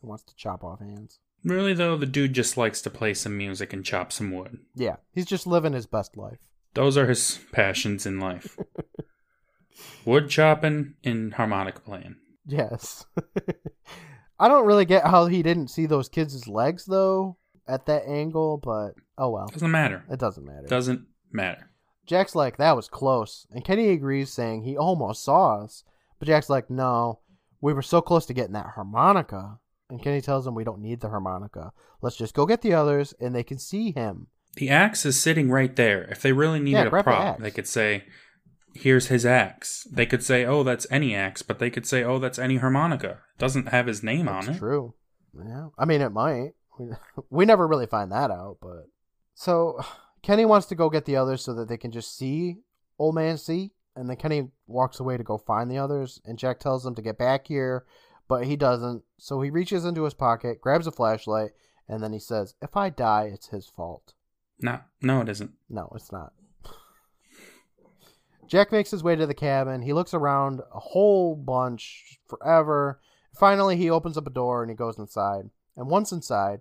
He 0.00 0.06
wants 0.06 0.24
to 0.24 0.36
chop 0.36 0.62
off 0.62 0.80
hands. 0.80 1.18
Really 1.44 1.74
though, 1.74 1.96
the 1.96 2.06
dude 2.06 2.32
just 2.32 2.56
likes 2.56 2.82
to 2.82 2.90
play 2.90 3.14
some 3.14 3.36
music 3.36 3.72
and 3.72 3.84
chop 3.84 4.12
some 4.12 4.30
wood. 4.32 4.58
Yeah, 4.74 4.96
he's 5.12 5.26
just 5.26 5.46
living 5.46 5.72
his 5.72 5.86
best 5.86 6.16
life. 6.16 6.38
Those 6.74 6.96
are 6.96 7.06
his 7.06 7.38
passions 7.52 8.04
in 8.04 8.18
life. 8.18 8.58
wood 10.04 10.28
chopping 10.28 10.94
and 11.04 11.34
harmonica 11.34 11.80
playing. 11.80 12.16
Yes. 12.46 13.06
I 14.38 14.48
don't 14.48 14.66
really 14.66 14.84
get 14.84 15.06
how 15.06 15.26
he 15.26 15.42
didn't 15.42 15.68
see 15.68 15.86
those 15.86 16.08
kids' 16.08 16.46
legs 16.46 16.84
though 16.84 17.36
at 17.66 17.86
that 17.86 18.06
angle, 18.06 18.58
but 18.58 18.92
oh 19.16 19.30
well. 19.30 19.46
Doesn't 19.46 19.70
matter. 19.70 20.04
It 20.10 20.18
doesn't 20.18 20.44
matter. 20.44 20.66
Doesn't 20.66 21.06
matter. 21.32 21.70
Jack's 22.06 22.34
like, 22.34 22.56
that 22.56 22.76
was 22.76 22.88
close. 22.88 23.46
And 23.50 23.64
Kenny 23.64 23.88
agrees, 23.88 24.32
saying 24.32 24.62
he 24.62 24.76
almost 24.76 25.24
saw 25.24 25.62
us. 25.62 25.82
But 26.18 26.28
Jack's 26.28 26.50
like, 26.50 26.70
no, 26.70 27.20
we 27.60 27.72
were 27.72 27.82
so 27.82 28.00
close 28.00 28.26
to 28.26 28.34
getting 28.34 28.54
that 28.54 28.72
harmonica. 28.74 29.58
And 29.88 30.02
Kenny 30.02 30.20
tells 30.20 30.46
him 30.46 30.54
we 30.54 30.64
don't 30.64 30.80
need 30.80 31.00
the 31.00 31.08
harmonica. 31.08 31.72
Let's 32.02 32.16
just 32.16 32.34
go 32.34 32.46
get 32.46 32.62
the 32.62 32.74
others 32.74 33.14
and 33.20 33.34
they 33.34 33.44
can 33.44 33.58
see 33.58 33.92
him. 33.92 34.28
The 34.56 34.70
axe 34.70 35.04
is 35.06 35.20
sitting 35.20 35.50
right 35.50 35.74
there. 35.76 36.04
If 36.04 36.22
they 36.22 36.32
really 36.32 36.58
needed 36.60 36.78
Yeah, 36.78 36.86
a 36.86 36.90
grab 36.90 37.04
the 37.04 37.10
prop, 37.10 37.38
they 37.40 37.50
could 37.50 37.68
say, 37.68 38.04
"Here's 38.74 39.08
his 39.08 39.26
axe." 39.26 39.86
They 39.92 40.06
could 40.06 40.24
say, 40.24 40.46
"Oh, 40.46 40.62
that's 40.62 40.86
any 40.90 41.14
axe," 41.14 41.42
but 41.42 41.58
they 41.58 41.68
could 41.70 41.86
say, 41.86 42.02
"Oh, 42.02 42.18
that's 42.18 42.38
any 42.38 42.56
harmonica." 42.56 43.20
It 43.34 43.38
doesn't 43.38 43.68
have 43.68 43.86
his 43.86 44.02
name 44.02 44.28
on 44.28 44.48
it. 44.48 44.58
true. 44.58 44.94
Yeah. 45.38 45.68
I 45.78 45.84
mean, 45.84 46.00
it 46.00 46.10
might. 46.10 46.52
We, 46.78 46.86
we 47.30 47.44
never 47.44 47.68
really 47.68 47.86
find 47.86 48.10
that 48.12 48.30
out, 48.30 48.56
but. 48.62 48.88
So, 49.34 49.78
Kenny 50.22 50.46
wants 50.46 50.66
to 50.68 50.74
go 50.74 50.88
get 50.88 51.04
the 51.04 51.16
others 51.16 51.44
so 51.44 51.52
that 51.54 51.68
they 51.68 51.76
can 51.76 51.92
just 51.92 52.16
see 52.16 52.56
Old 52.98 53.14
Man 53.14 53.36
C. 53.36 53.72
And 53.96 54.08
then 54.08 54.16
Kenny 54.16 54.48
walks 54.66 55.00
away 55.00 55.16
to 55.16 55.24
go 55.24 55.38
find 55.38 55.70
the 55.70 55.78
others. 55.78 56.20
And 56.24 56.38
Jack 56.38 56.60
tells 56.60 56.84
him 56.84 56.94
to 56.94 57.02
get 57.02 57.18
back 57.18 57.48
here, 57.48 57.86
but 58.28 58.44
he 58.44 58.54
doesn't. 58.54 59.02
So 59.18 59.40
he 59.40 59.50
reaches 59.50 59.84
into 59.84 60.04
his 60.04 60.14
pocket, 60.14 60.60
grabs 60.60 60.86
a 60.86 60.92
flashlight, 60.92 61.52
and 61.88 62.02
then 62.02 62.12
he 62.12 62.18
says, 62.18 62.54
If 62.60 62.76
I 62.76 62.90
die, 62.90 63.30
it's 63.32 63.48
his 63.48 63.66
fault. 63.66 64.12
No, 64.60 64.80
no, 65.00 65.22
it 65.22 65.28
isn't. 65.28 65.52
No, 65.68 65.90
it's 65.94 66.12
not. 66.12 66.32
Jack 68.46 68.70
makes 68.70 68.90
his 68.90 69.02
way 69.02 69.16
to 69.16 69.26
the 69.26 69.34
cabin. 69.34 69.82
He 69.82 69.92
looks 69.92 70.14
around 70.14 70.60
a 70.72 70.78
whole 70.78 71.34
bunch 71.34 72.18
forever. 72.28 73.00
Finally, 73.34 73.76
he 73.76 73.90
opens 73.90 74.16
up 74.16 74.26
a 74.26 74.30
door 74.30 74.62
and 74.62 74.70
he 74.70 74.76
goes 74.76 74.98
inside. 74.98 75.50
And 75.76 75.88
once 75.88 76.12
inside, 76.12 76.60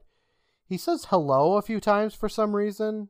he 0.68 0.78
says 0.78 1.06
hello 1.10 1.58
a 1.58 1.62
few 1.62 1.80
times 1.80 2.16
for 2.16 2.28
some 2.28 2.56
reason. 2.56 3.10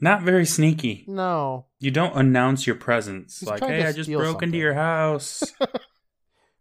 Not 0.00 0.22
very 0.22 0.44
sneaky. 0.44 1.04
No. 1.06 1.66
You 1.80 1.90
don't 1.90 2.16
announce 2.16 2.66
your 2.66 2.76
presence. 2.76 3.40
He's 3.40 3.48
like, 3.48 3.62
hey, 3.62 3.84
I 3.86 3.92
just 3.92 4.10
broke 4.10 4.42
into 4.42 4.58
your 4.58 4.74
house. 4.74 5.42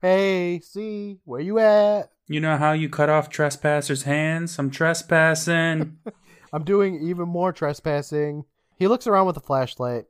Hey, 0.01 0.59
see, 0.59 1.17
where 1.26 1.41
you 1.41 1.57
at? 1.57 2.11
You 2.28 2.39
know 2.39 2.57
how 2.57 2.73
you 2.73 2.89
cut 2.89 3.09
off 3.09 3.28
trespassers' 3.28 4.03
hands? 4.03 4.59
I'm 4.59 4.69
trespassing. 4.69 5.97
I'm 6.53 6.63
doing 6.63 7.01
even 7.01 7.28
more 7.28 7.51
trespassing. 7.51 8.43
He 8.78 8.88
looks 8.88 9.07
around 9.07 9.26
with 9.26 9.38
a 9.38 9.41
flashlight. 9.41 10.05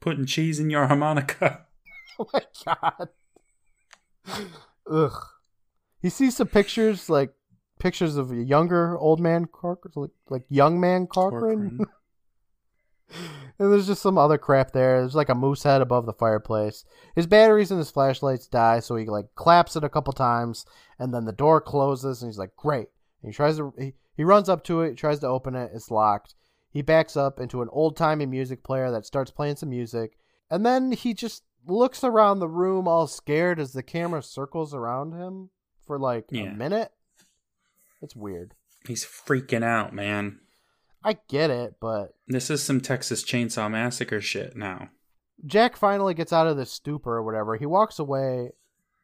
Putting 0.00 0.26
cheese 0.26 0.60
in 0.60 0.68
your 0.68 0.86
harmonica. 0.86 1.66
Oh 2.18 2.26
my 2.34 2.42
god. 2.66 3.08
Ugh. 4.90 5.24
He 6.02 6.10
sees 6.10 6.36
some 6.36 6.48
pictures, 6.48 7.08
like 7.08 7.32
pictures 7.78 8.16
of 8.16 8.30
a 8.30 8.36
younger 8.36 8.98
old 8.98 9.18
man 9.18 9.46
Corcoran, 9.46 9.92
like, 9.96 10.10
like 10.28 10.42
young 10.50 10.78
man 10.78 11.06
Corcoran. 11.06 11.78
Corcoran. 11.78 11.86
And 13.58 13.72
there's 13.72 13.86
just 13.86 14.02
some 14.02 14.18
other 14.18 14.38
crap 14.38 14.72
there. 14.72 15.00
There's 15.00 15.14
like 15.14 15.28
a 15.28 15.34
moose 15.34 15.62
head 15.62 15.80
above 15.82 16.06
the 16.06 16.12
fireplace. 16.12 16.84
His 17.14 17.26
batteries 17.26 17.70
and 17.70 17.78
his 17.78 17.90
flashlights 17.90 18.46
die, 18.46 18.80
so 18.80 18.96
he 18.96 19.06
like 19.06 19.34
claps 19.34 19.76
it 19.76 19.84
a 19.84 19.88
couple 19.88 20.12
times, 20.12 20.66
and 20.98 21.12
then 21.14 21.24
the 21.24 21.32
door 21.32 21.60
closes, 21.60 22.22
and 22.22 22.28
he's 22.30 22.38
like, 22.38 22.54
"Great!" 22.56 22.88
And 23.22 23.30
he 23.32 23.34
tries 23.36 23.56
to 23.56 23.72
he, 23.78 23.94
he 24.16 24.24
runs 24.24 24.48
up 24.48 24.64
to 24.64 24.82
it, 24.82 24.96
tries 24.96 25.18
to 25.20 25.26
open 25.28 25.54
it, 25.54 25.70
it's 25.74 25.90
locked. 25.90 26.34
He 26.70 26.82
backs 26.82 27.16
up 27.16 27.40
into 27.40 27.62
an 27.62 27.68
old 27.72 27.96
timey 27.96 28.26
music 28.26 28.62
player 28.62 28.90
that 28.90 29.06
starts 29.06 29.30
playing 29.30 29.56
some 29.56 29.70
music, 29.70 30.18
and 30.50 30.64
then 30.66 30.92
he 30.92 31.14
just 31.14 31.44
looks 31.66 32.04
around 32.04 32.38
the 32.38 32.48
room 32.48 32.86
all 32.86 33.06
scared 33.06 33.58
as 33.58 33.72
the 33.72 33.82
camera 33.82 34.22
circles 34.22 34.72
around 34.74 35.12
him 35.12 35.50
for 35.84 35.98
like 35.98 36.26
Yeah. 36.30 36.42
a 36.44 36.54
minute. 36.54 36.92
It's 38.00 38.14
weird. 38.14 38.54
He's 38.86 39.04
freaking 39.04 39.64
out, 39.64 39.92
man. 39.92 40.40
I 41.04 41.18
get 41.28 41.50
it, 41.50 41.74
but 41.80 42.14
This 42.26 42.50
is 42.50 42.62
some 42.62 42.80
Texas 42.80 43.22
Chainsaw 43.22 43.70
Massacre 43.70 44.20
shit 44.20 44.56
now. 44.56 44.90
Jack 45.46 45.76
finally 45.76 46.14
gets 46.14 46.32
out 46.32 46.46
of 46.48 46.56
the 46.56 46.66
stupor 46.66 47.16
or 47.16 47.22
whatever. 47.22 47.56
He 47.56 47.66
walks 47.66 47.98
away 47.98 48.50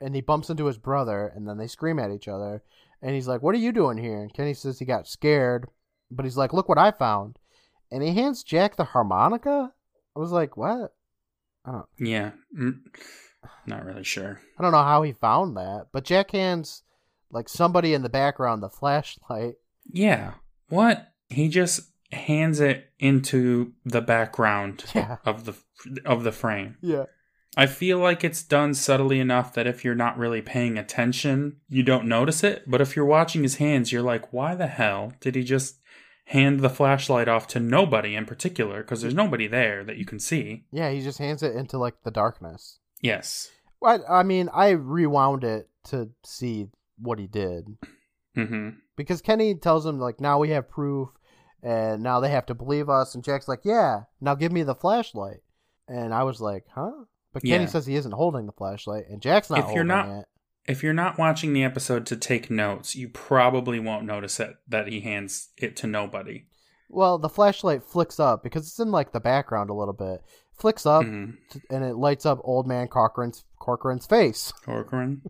and 0.00 0.14
he 0.14 0.20
bumps 0.20 0.50
into 0.50 0.66
his 0.66 0.78
brother 0.78 1.32
and 1.34 1.48
then 1.48 1.58
they 1.58 1.68
scream 1.68 1.98
at 1.98 2.10
each 2.10 2.26
other. 2.28 2.62
And 3.00 3.14
he's 3.14 3.28
like, 3.28 3.42
What 3.42 3.54
are 3.54 3.58
you 3.58 3.72
doing 3.72 3.98
here? 3.98 4.20
And 4.20 4.32
Kenny 4.32 4.54
says 4.54 4.78
he 4.78 4.84
got 4.84 5.06
scared, 5.06 5.68
but 6.10 6.24
he's 6.24 6.36
like, 6.36 6.52
Look 6.52 6.68
what 6.68 6.78
I 6.78 6.90
found. 6.90 7.38
And 7.92 8.02
he 8.02 8.12
hands 8.14 8.42
Jack 8.42 8.76
the 8.76 8.84
harmonica. 8.84 9.72
I 10.16 10.18
was 10.18 10.32
like, 10.32 10.56
What? 10.56 10.94
I 11.64 11.72
don't 11.72 11.86
Yeah. 11.98 12.32
Mm, 12.58 12.80
not 13.66 13.84
really 13.84 14.04
sure. 14.04 14.40
I 14.58 14.62
don't 14.62 14.72
know 14.72 14.82
how 14.82 15.02
he 15.02 15.12
found 15.12 15.56
that. 15.56 15.86
But 15.92 16.04
Jack 16.04 16.32
hands 16.32 16.82
like 17.30 17.48
somebody 17.48 17.94
in 17.94 18.02
the 18.02 18.08
background 18.08 18.62
the 18.62 18.68
flashlight. 18.68 19.54
Yeah. 19.90 20.32
What? 20.68 21.08
He 21.34 21.48
just 21.48 21.90
hands 22.12 22.60
it 22.60 22.90
into 22.98 23.72
the 23.84 24.00
background 24.00 24.84
Yeah. 24.94 25.16
of 25.24 25.44
the 25.44 25.54
of 26.04 26.24
the 26.24 26.32
frame. 26.32 26.76
Yeah. 26.80 27.04
I 27.56 27.66
feel 27.66 27.98
like 27.98 28.24
it's 28.24 28.42
done 28.42 28.74
subtly 28.74 29.20
enough 29.20 29.54
that 29.54 29.66
if 29.66 29.84
you're 29.84 29.94
not 29.94 30.18
really 30.18 30.42
paying 30.42 30.76
attention, 30.76 31.58
you 31.68 31.82
don't 31.84 32.08
notice 32.08 32.42
it. 32.42 32.64
But 32.66 32.80
if 32.80 32.96
you're 32.96 33.04
watching 33.04 33.42
his 33.44 33.56
hands, 33.56 33.92
you're 33.92 34.02
like, 34.02 34.32
why 34.32 34.54
the 34.56 34.66
hell 34.66 35.12
did 35.20 35.36
he 35.36 35.44
just 35.44 35.76
hand 36.26 36.60
the 36.60 36.70
flashlight 36.70 37.28
off 37.28 37.46
to 37.48 37.60
nobody 37.60 38.16
in 38.16 38.26
particular? 38.26 38.82
Because 38.82 39.02
there's 39.02 39.14
nobody 39.14 39.46
there 39.46 39.84
that 39.84 39.98
you 39.98 40.04
can 40.04 40.18
see. 40.18 40.64
Yeah, 40.72 40.90
he 40.90 41.00
just 41.00 41.18
hands 41.18 41.42
it 41.44 41.54
into 41.54 41.78
like 41.78 41.94
the 42.02 42.10
darkness. 42.10 42.80
Yes. 43.00 43.50
I, 43.84 43.98
I 44.08 44.22
mean, 44.24 44.48
I 44.52 44.70
rewound 44.70 45.44
it 45.44 45.68
to 45.90 46.10
see 46.24 46.66
what 46.98 47.18
he 47.20 47.26
did. 47.28 47.76
hmm 48.34 48.70
because 48.96 49.20
Kenny 49.20 49.54
tells 49.56 49.84
him 49.86 49.98
like 49.98 50.20
now 50.20 50.38
we 50.38 50.50
have 50.50 50.68
proof 50.68 51.08
and 51.64 52.02
now 52.02 52.20
they 52.20 52.28
have 52.30 52.46
to 52.46 52.54
believe 52.54 52.88
us 52.88 53.14
and 53.14 53.24
Jack's 53.24 53.48
like 53.48 53.60
yeah 53.64 54.02
now 54.20 54.34
give 54.36 54.52
me 54.52 54.62
the 54.62 54.74
flashlight 54.74 55.40
and 55.88 56.12
I 56.14 56.22
was 56.22 56.40
like 56.40 56.64
huh 56.74 56.92
but 57.32 57.42
Kenny 57.42 57.64
Yeah. 57.64 57.70
says 57.70 57.86
he 57.86 57.96
isn't 57.96 58.12
holding 58.12 58.46
the 58.46 58.52
flashlight 58.52 59.04
and 59.08 59.20
Jack's 59.22 59.50
not 59.50 59.68
If 59.70 59.74
you're 59.74 59.82
not- 59.84 60.08
it 60.08 60.24
If 60.66 60.82
you're 60.82 60.92
not 60.94 61.18
watching 61.18 61.52
the 61.52 61.64
episode 61.64 62.06
to 62.06 62.16
take 62.16 62.50
notes, 62.50 62.94
you 62.96 63.08
probably 63.08 63.78
won't 63.80 64.06
notice 64.06 64.38
it 64.40 64.56
that 64.68 64.86
he 64.88 65.00
hands 65.00 65.48
it 65.56 65.74
to 65.78 65.86
nobody. 65.86 66.46
well 66.90 67.18
the 67.18 67.28
flashlight 67.28 67.82
flicks 67.82 68.20
up 68.20 68.42
because 68.42 68.66
it's 68.68 68.78
in 68.78 68.90
like 68.90 69.12
the 69.12 69.20
background 69.20 69.70
a 69.70 69.74
little 69.74 69.94
bit 69.94 70.22
flicks 70.56 70.86
up 70.86 71.02
Mhm. 71.04 71.34
t- 71.50 71.60
and 71.70 71.82
it 71.84 71.96
lights 71.96 72.24
up 72.26 72.38
old 72.44 72.66
man 72.68 72.86
Corcoran's 72.88 73.44
Corcoran's 73.58 74.06
face 74.06 74.52
Corcoran. 74.64 75.22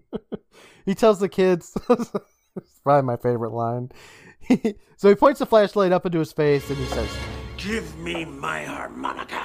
he 0.84 0.94
tells 0.94 1.20
the 1.20 1.28
kids 1.28 1.72
it's 1.88 2.80
probably 2.82 3.06
my 3.06 3.16
favorite 3.16 3.52
line 3.52 3.90
so 4.96 5.08
he 5.08 5.14
points 5.14 5.38
the 5.40 5.46
flashlight 5.46 5.92
up 5.92 6.06
into 6.06 6.18
his 6.18 6.32
face 6.32 6.68
and 6.68 6.78
he 6.78 6.86
says 6.86 7.08
Give 7.56 7.96
me 7.98 8.24
my 8.24 8.64
harmonica. 8.64 9.44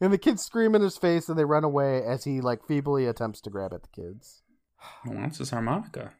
And 0.00 0.12
the 0.12 0.18
kids 0.18 0.42
scream 0.42 0.74
in 0.74 0.82
his 0.82 0.98
face 0.98 1.28
and 1.28 1.38
they 1.38 1.44
run 1.44 1.64
away 1.64 2.02
as 2.02 2.24
he 2.24 2.40
like 2.40 2.66
feebly 2.66 3.06
attempts 3.06 3.40
to 3.42 3.50
grab 3.50 3.72
at 3.72 3.82
the 3.82 3.88
kids. 3.88 4.42
Who 5.04 5.12
wants 5.12 5.38
his 5.38 5.50
harmonica? 5.50 6.12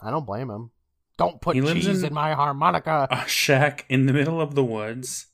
I 0.00 0.10
don't 0.10 0.26
blame 0.26 0.50
him. 0.50 0.70
Don't 1.16 1.40
put 1.40 1.54
He 1.54 1.60
lives 1.62 1.84
cheese 1.86 2.02
in... 2.02 2.08
in- 2.08 2.14
my 2.14 2.34
harmonica. 2.34 3.06
A 3.10 3.26
shack 3.28 3.84
in 3.88 4.06
the 4.06 4.12
middle 4.12 4.40
of 4.40 4.54
the 4.54 4.64
woods. 4.64 5.26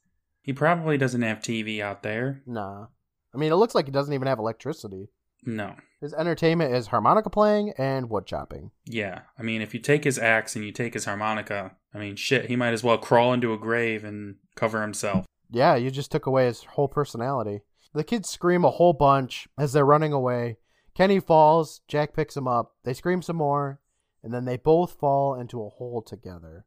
He 0.43 0.53
probably 0.53 0.97
doesn't 0.99 1.23
have 1.23 1.39
TV 1.41 1.81
out 1.81 2.03
there. 2.03 2.43
nah. 2.47 2.87
I 3.33 3.39
mean, 3.39 3.53
it 3.53 3.57
looks 3.57 3.77
like 3.77 3.85
he 3.85 3.93
doesn't 3.93 4.13
even 4.13 4.27
have 4.27 4.41
electricity. 4.41 5.09
No. 5.45 5.77
His 6.01 6.15
entertainment 6.15 6.75
is 6.75 6.89
harmonica 6.89 7.31
playing 7.31 7.73
and 7.77 8.09
wood 8.09 8.27
chopping. 8.27 8.71
Yeah. 8.87 9.23
I 9.39 9.43
mean, 9.43 9.61
if 9.61 9.75
you 9.75 9.81
take 9.81 10.05
his 10.05 10.19
axe 10.19 10.57
and 10.57 10.65
you 10.65 10.73
take 10.73 10.95
his 10.95 11.05
harmonica, 11.05 11.77
I 11.95 11.99
mean, 11.99 12.17
shit, 12.17 12.47
he 12.47 12.57
might 12.57 12.73
as 12.73 12.83
well 12.83 12.99
crawl 12.99 13.33
into 13.33 13.53
a 13.53 13.59
grave 13.59 14.05
and 14.05 14.37
cover 14.55 14.81
himself. 14.83 15.27
Yeah, 15.51 15.77
you 15.77 15.91
just 15.91 16.11
took 16.11 16.27
away 16.27 16.47
his 16.47 16.63
whole 16.63 16.89
personality. 16.89 17.63
The 17.93 18.05
kids 18.05 18.29
scream 18.29 18.65
a 18.65 18.71
whole 18.71 18.93
bunch 18.93 19.49
as 19.59 19.73
they're 19.73 19.85
running 19.85 20.13
away. 20.13 20.59
Kenny 20.95 21.21
falls, 21.21 21.81
Jack 21.89 22.15
picks 22.15 22.37
him 22.37 22.47
up. 22.47 22.73
They 22.85 22.95
scream 22.95 23.21
some 23.21 23.37
more, 23.37 23.81
and 24.23 24.33
then 24.33 24.45
they 24.45 24.57
both 24.57 24.99
fall 24.99 25.35
into 25.35 25.63
a 25.63 25.69
hole 25.69 26.03
together. 26.03 26.67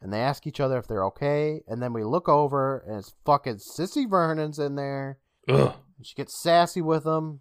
And 0.00 0.12
they 0.12 0.20
ask 0.20 0.46
each 0.46 0.60
other 0.60 0.78
if 0.78 0.86
they're 0.86 1.04
okay, 1.06 1.62
and 1.66 1.82
then 1.82 1.92
we 1.92 2.04
look 2.04 2.28
over, 2.28 2.84
and 2.86 2.98
it's 2.98 3.14
fucking 3.26 3.56
Sissy 3.56 4.08
Vernon's 4.08 4.58
in 4.58 4.76
there. 4.76 5.18
Ugh. 5.48 5.74
She 6.02 6.14
gets 6.14 6.40
sassy 6.40 6.80
with 6.80 7.04
him. 7.04 7.40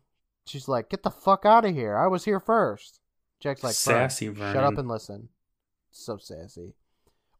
She's 0.49 0.67
like, 0.67 0.89
"Get 0.89 1.03
the 1.03 1.11
fuck 1.11 1.45
out 1.45 1.65
of 1.65 1.73
here! 1.73 1.95
I 1.95 2.07
was 2.07 2.25
here 2.25 2.39
first. 2.39 2.99
Jack's 3.39 3.63
like, 3.63 3.75
"Vern, 3.75 4.09
Sassy 4.09 4.33
Shut 4.33 4.57
up 4.57 4.77
and 4.77 4.87
listen." 4.87 5.29
So 5.91 6.17
sassy. 6.17 6.75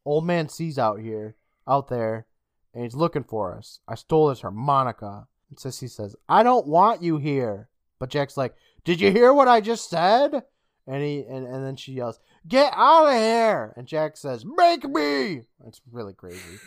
Old 0.04 0.24
man 0.24 0.48
C's 0.48 0.78
out 0.78 1.00
here, 1.00 1.36
out 1.66 1.88
there, 1.88 2.26
and 2.72 2.84
he's 2.84 2.94
looking 2.94 3.24
for 3.24 3.56
us. 3.56 3.80
I 3.86 3.94
stole 3.94 4.30
his 4.30 4.40
harmonica. 4.40 5.26
And 5.48 5.58
Sissy 5.58 5.90
says, 5.90 6.16
"I 6.28 6.42
don't 6.42 6.66
want 6.66 7.02
you 7.02 7.18
here." 7.18 7.68
But 7.98 8.10
Jack's 8.10 8.36
like, 8.36 8.54
"Did 8.84 9.00
you 9.00 9.10
hear 9.10 9.32
what 9.32 9.48
I 9.48 9.60
just 9.60 9.90
said?" 9.90 10.44
And 10.86 11.02
he 11.02 11.24
and, 11.28 11.46
and 11.46 11.64
then 11.64 11.76
she 11.76 11.92
yells, 11.92 12.20
"Get 12.46 12.72
out 12.74 13.06
of 13.06 13.14
here!" 13.14 13.74
And 13.76 13.86
Jack 13.86 14.16
says, 14.16 14.44
"Make 14.44 14.84
me!" 14.84 15.42
It's 15.66 15.80
really 15.90 16.14
crazy. 16.14 16.38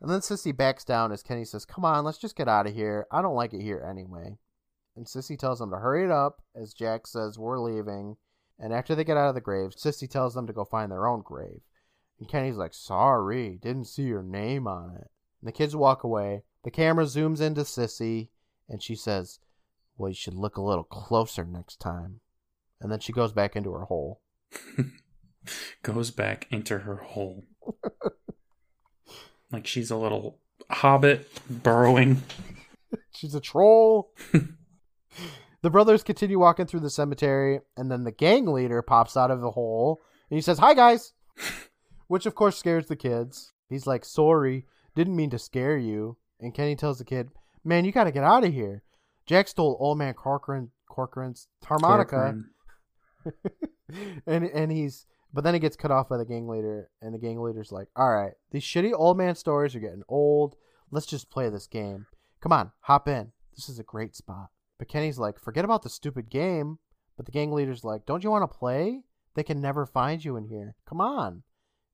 And 0.00 0.10
then 0.10 0.20
Sissy 0.20 0.56
backs 0.56 0.84
down 0.84 1.10
as 1.10 1.22
Kenny 1.22 1.44
says, 1.44 1.64
Come 1.64 1.84
on, 1.84 2.04
let's 2.04 2.18
just 2.18 2.36
get 2.36 2.48
out 2.48 2.66
of 2.66 2.74
here. 2.74 3.06
I 3.10 3.22
don't 3.22 3.34
like 3.34 3.54
it 3.54 3.62
here 3.62 3.84
anyway. 3.88 4.36
And 4.96 5.06
Sissy 5.06 5.38
tells 5.38 5.58
them 5.58 5.70
to 5.70 5.76
hurry 5.76 6.04
it 6.04 6.10
up 6.10 6.40
as 6.54 6.72
Jack 6.72 7.06
says, 7.06 7.38
We're 7.38 7.60
leaving. 7.60 8.16
And 8.58 8.72
after 8.72 8.94
they 8.94 9.04
get 9.04 9.18
out 9.18 9.28
of 9.28 9.34
the 9.34 9.40
grave, 9.42 9.72
Sissy 9.76 10.08
tells 10.08 10.34
them 10.34 10.46
to 10.46 10.52
go 10.52 10.64
find 10.64 10.90
their 10.90 11.06
own 11.06 11.20
grave. 11.22 11.60
And 12.18 12.28
Kenny's 12.28 12.56
like, 12.56 12.72
Sorry, 12.72 13.58
didn't 13.62 13.86
see 13.88 14.04
your 14.04 14.22
name 14.22 14.66
on 14.66 14.96
it. 14.96 15.10
And 15.40 15.48
the 15.48 15.52
kids 15.52 15.76
walk 15.76 16.02
away. 16.02 16.42
The 16.64 16.70
camera 16.70 17.04
zooms 17.04 17.40
into 17.40 17.60
Sissy, 17.60 18.28
and 18.68 18.82
she 18.82 18.96
says, 18.96 19.38
Well, 19.98 20.08
you 20.08 20.14
should 20.14 20.34
look 20.34 20.56
a 20.56 20.62
little 20.62 20.84
closer 20.84 21.44
next 21.44 21.78
time. 21.78 22.20
And 22.80 22.90
then 22.90 23.00
she 23.00 23.12
goes 23.12 23.32
back 23.32 23.54
into 23.54 23.72
her 23.72 23.84
hole. 23.84 24.22
Goes 25.82 26.10
back 26.10 26.48
into 26.50 26.78
her 26.78 26.96
hole. 26.96 27.44
like 29.52 29.66
she's 29.66 29.92
a 29.92 29.96
little 29.96 30.40
hobbit 30.68 31.30
burrowing. 31.48 32.22
She's 33.12 33.34
a 33.34 33.40
troll. 33.40 34.12
the 35.62 35.70
brothers 35.70 36.02
continue 36.02 36.38
walking 36.38 36.66
through 36.66 36.80
the 36.80 36.90
cemetery, 36.90 37.60
and 37.76 37.90
then 37.90 38.04
the 38.04 38.12
gang 38.12 38.46
leader 38.46 38.82
pops 38.82 39.16
out 39.16 39.30
of 39.30 39.40
the 39.40 39.50
hole 39.50 40.00
and 40.30 40.36
he 40.36 40.42
says, 40.42 40.58
Hi, 40.58 40.74
guys! 40.74 41.12
Which, 42.08 42.26
of 42.26 42.34
course, 42.34 42.56
scares 42.56 42.86
the 42.86 42.96
kids. 42.96 43.52
He's 43.68 43.86
like, 43.86 44.04
Sorry, 44.04 44.66
didn't 44.94 45.16
mean 45.16 45.30
to 45.30 45.38
scare 45.38 45.76
you. 45.76 46.16
And 46.40 46.54
Kenny 46.54 46.76
tells 46.76 46.98
the 46.98 47.04
kid, 47.04 47.30
Man, 47.64 47.84
you 47.84 47.92
gotta 47.92 48.12
get 48.12 48.24
out 48.24 48.44
of 48.44 48.52
here. 48.52 48.82
Jack 49.26 49.48
stole 49.48 49.76
old 49.80 49.98
man 49.98 50.14
Corcoran, 50.14 50.70
Corcoran's 50.88 51.48
harmonica, 51.64 52.10
Corcoran. 52.16 52.50
and 54.26 54.44
and 54.44 54.70
he's 54.70 55.06
but 55.32 55.42
then 55.42 55.52
he 55.52 55.60
gets 55.60 55.76
cut 55.76 55.90
off 55.90 56.08
by 56.08 56.16
the 56.16 56.24
gang 56.24 56.48
leader, 56.48 56.88
and 57.02 57.12
the 57.12 57.18
gang 57.18 57.42
leader's 57.42 57.72
like, 57.72 57.88
"All 57.96 58.08
right, 58.08 58.34
these 58.52 58.62
shitty 58.62 58.92
old 58.94 59.18
man 59.18 59.34
stories 59.34 59.74
are 59.74 59.80
getting 59.80 60.04
old. 60.08 60.56
Let's 60.90 61.06
just 61.06 61.28
play 61.28 61.48
this 61.48 61.66
game. 61.66 62.06
Come 62.40 62.52
on, 62.52 62.70
hop 62.82 63.08
in. 63.08 63.32
This 63.56 63.68
is 63.68 63.80
a 63.80 63.84
great 63.84 64.14
spot." 64.14 64.50
But 64.78 64.88
Kenny's 64.88 65.18
like, 65.18 65.38
"Forget 65.38 65.64
about 65.64 65.82
the 65.82 65.88
stupid 65.88 66.30
game." 66.30 66.78
But 67.16 67.24
the 67.24 67.32
gang 67.32 67.52
leader's 67.52 67.84
like, 67.84 68.04
"Don't 68.04 68.22
you 68.22 68.30
want 68.30 68.50
to 68.50 68.58
play? 68.58 69.04
They 69.34 69.42
can 69.42 69.60
never 69.60 69.86
find 69.86 70.24
you 70.24 70.36
in 70.36 70.44
here. 70.44 70.74
Come 70.86 71.00
on." 71.00 71.42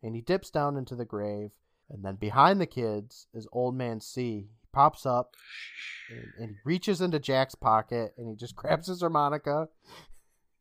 And 0.02 0.14
he 0.16 0.20
dips 0.20 0.50
down 0.50 0.76
into 0.76 0.96
the 0.96 1.04
grave, 1.04 1.50
and 1.88 2.04
then 2.04 2.16
behind 2.16 2.60
the 2.60 2.66
kids 2.66 3.28
is 3.32 3.46
old 3.52 3.76
man 3.76 4.00
C. 4.00 4.48
He 4.60 4.66
pops 4.72 5.06
up 5.06 5.36
and, 6.10 6.32
and 6.38 6.50
he 6.50 6.56
reaches 6.64 7.00
into 7.00 7.20
Jack's 7.20 7.54
pocket 7.54 8.14
and 8.16 8.28
he 8.28 8.34
just 8.34 8.56
grabs 8.56 8.88
his 8.88 9.00
harmonica. 9.00 9.68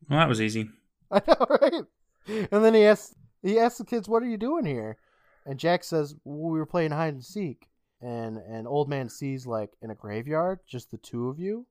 Well, 0.08 0.18
that 0.18 0.28
was 0.28 0.40
easy. 0.40 0.68
I 1.10 1.22
know, 1.26 1.46
right? 1.60 1.84
and 2.52 2.64
then 2.64 2.74
he 2.74 2.84
asks 2.84 3.14
he 3.42 3.58
asks 3.58 3.78
the 3.78 3.84
kids, 3.84 4.08
"What 4.08 4.22
are 4.22 4.28
you 4.28 4.36
doing 4.36 4.64
here?" 4.64 4.96
And 5.44 5.58
Jack 5.58 5.82
says, 5.82 6.14
well, 6.24 6.50
"We 6.52 6.58
were 6.58 6.66
playing 6.66 6.92
hide 6.92 7.14
and 7.14 7.24
seek." 7.24 7.68
And 8.00 8.38
and 8.38 8.66
old 8.68 8.88
man 8.88 9.08
C's 9.08 9.46
like 9.46 9.70
in 9.82 9.90
a 9.90 9.96
graveyard, 9.96 10.60
just 10.66 10.90
the 10.90 10.98
two 10.98 11.28
of 11.28 11.40
you. 11.40 11.66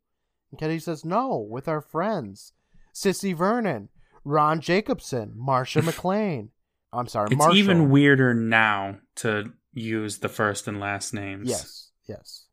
And 0.51 0.59
Kenny 0.59 0.79
says, 0.79 1.03
"No, 1.05 1.37
with 1.37 1.67
our 1.67 1.81
friends, 1.81 2.53
Sissy 2.93 3.35
Vernon, 3.35 3.89
Ron 4.23 4.61
Jacobson, 4.61 5.33
Marsha 5.37 5.83
McLean." 5.85 6.49
I'm 6.93 7.07
sorry, 7.07 7.29
marsha 7.29 7.31
It's 7.31 7.37
Marshall. 7.39 7.57
even 7.57 7.89
weirder 7.89 8.33
now 8.33 8.97
to 9.15 9.53
use 9.73 10.17
the 10.19 10.27
first 10.29 10.67
and 10.67 10.79
last 10.79 11.13
names. 11.13 11.49
Yes, 11.49 11.91
yes. 12.07 12.45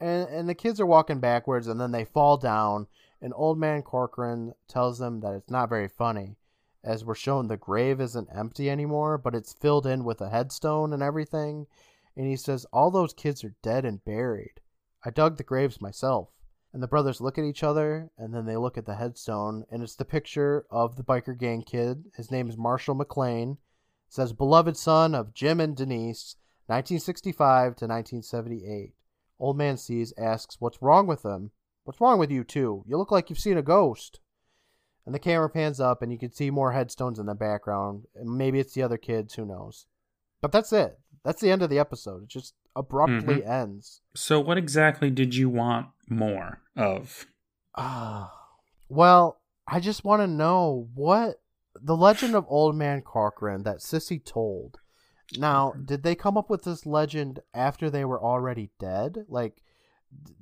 And 0.00 0.28
and 0.28 0.48
the 0.48 0.54
kids 0.54 0.80
are 0.80 0.86
walking 0.86 1.20
backwards, 1.20 1.68
and 1.68 1.80
then 1.80 1.92
they 1.92 2.04
fall 2.04 2.36
down. 2.36 2.86
And 3.20 3.32
old 3.34 3.58
man 3.58 3.82
Corcoran 3.82 4.54
tells 4.68 4.98
them 4.98 5.20
that 5.20 5.34
it's 5.34 5.50
not 5.50 5.68
very 5.68 5.88
funny, 5.88 6.36
as 6.84 7.04
we're 7.04 7.16
shown 7.16 7.48
the 7.48 7.56
grave 7.56 8.00
isn't 8.00 8.28
empty 8.34 8.70
anymore, 8.70 9.18
but 9.18 9.34
it's 9.34 9.52
filled 9.52 9.86
in 9.86 10.04
with 10.04 10.20
a 10.20 10.30
headstone 10.30 10.92
and 10.92 11.02
everything. 11.02 11.66
And 12.16 12.26
he 12.28 12.36
says 12.36 12.64
all 12.72 12.90
those 12.90 13.12
kids 13.12 13.42
are 13.44 13.54
dead 13.62 13.84
and 13.84 14.04
buried. 14.04 14.60
I 15.04 15.10
dug 15.10 15.36
the 15.36 15.42
graves 15.44 15.80
myself. 15.80 16.28
And 16.78 16.82
the 16.84 16.86
brothers 16.86 17.20
look 17.20 17.38
at 17.38 17.44
each 17.44 17.64
other, 17.64 18.08
and 18.16 18.32
then 18.32 18.46
they 18.46 18.56
look 18.56 18.78
at 18.78 18.86
the 18.86 18.94
headstone, 18.94 19.64
and 19.68 19.82
it's 19.82 19.96
the 19.96 20.04
picture 20.04 20.64
of 20.70 20.94
the 20.94 21.02
biker 21.02 21.36
gang 21.36 21.62
kid. 21.62 22.04
His 22.16 22.30
name 22.30 22.48
is 22.48 22.56
Marshall 22.56 22.94
McLean. 22.94 23.58
It 24.06 24.14
says 24.14 24.32
beloved 24.32 24.76
son 24.76 25.12
of 25.12 25.34
Jim 25.34 25.58
and 25.58 25.76
Denise, 25.76 26.36
1965 26.66 27.74
to 27.74 27.86
1978. 27.86 28.94
Old 29.40 29.58
man 29.58 29.76
sees, 29.76 30.14
asks, 30.16 30.60
What's 30.60 30.80
wrong 30.80 31.08
with 31.08 31.24
them? 31.24 31.50
What's 31.82 32.00
wrong 32.00 32.16
with 32.16 32.30
you 32.30 32.44
two? 32.44 32.84
You 32.86 32.96
look 32.96 33.10
like 33.10 33.28
you've 33.28 33.40
seen 33.40 33.58
a 33.58 33.62
ghost. 33.62 34.20
And 35.04 35.12
the 35.12 35.18
camera 35.18 35.50
pans 35.50 35.80
up, 35.80 36.00
and 36.00 36.12
you 36.12 36.18
can 36.18 36.30
see 36.30 36.48
more 36.48 36.70
headstones 36.70 37.18
in 37.18 37.26
the 37.26 37.34
background. 37.34 38.04
And 38.14 38.38
maybe 38.38 38.60
it's 38.60 38.74
the 38.74 38.84
other 38.84 38.98
kids, 38.98 39.34
who 39.34 39.44
knows? 39.44 39.86
But 40.40 40.52
that's 40.52 40.72
it. 40.72 41.00
That's 41.24 41.40
the 41.40 41.50
end 41.50 41.62
of 41.62 41.70
the 41.70 41.80
episode. 41.80 42.22
It 42.22 42.28
just 42.28 42.54
abruptly 42.76 43.38
mm-hmm. 43.38 43.50
ends. 43.50 44.00
So, 44.14 44.38
what 44.38 44.58
exactly 44.58 45.10
did 45.10 45.34
you 45.34 45.48
want 45.48 45.88
more 46.10 46.60
of? 46.76 47.26
Ah, 47.76 48.32
well, 48.88 49.40
I 49.66 49.80
just 49.80 50.04
want 50.04 50.22
to 50.22 50.26
know 50.26 50.88
what 50.94 51.40
the 51.80 51.96
legend 51.96 52.34
of 52.34 52.46
Old 52.48 52.74
Man 52.76 53.02
Corcoran 53.02 53.62
that 53.64 53.78
Sissy 53.78 54.24
told. 54.24 54.78
Now, 55.36 55.72
did 55.72 56.02
they 56.02 56.14
come 56.14 56.38
up 56.38 56.48
with 56.48 56.64
this 56.64 56.86
legend 56.86 57.40
after 57.52 57.90
they 57.90 58.04
were 58.04 58.22
already 58.22 58.70
dead? 58.80 59.26
Like, 59.28 59.62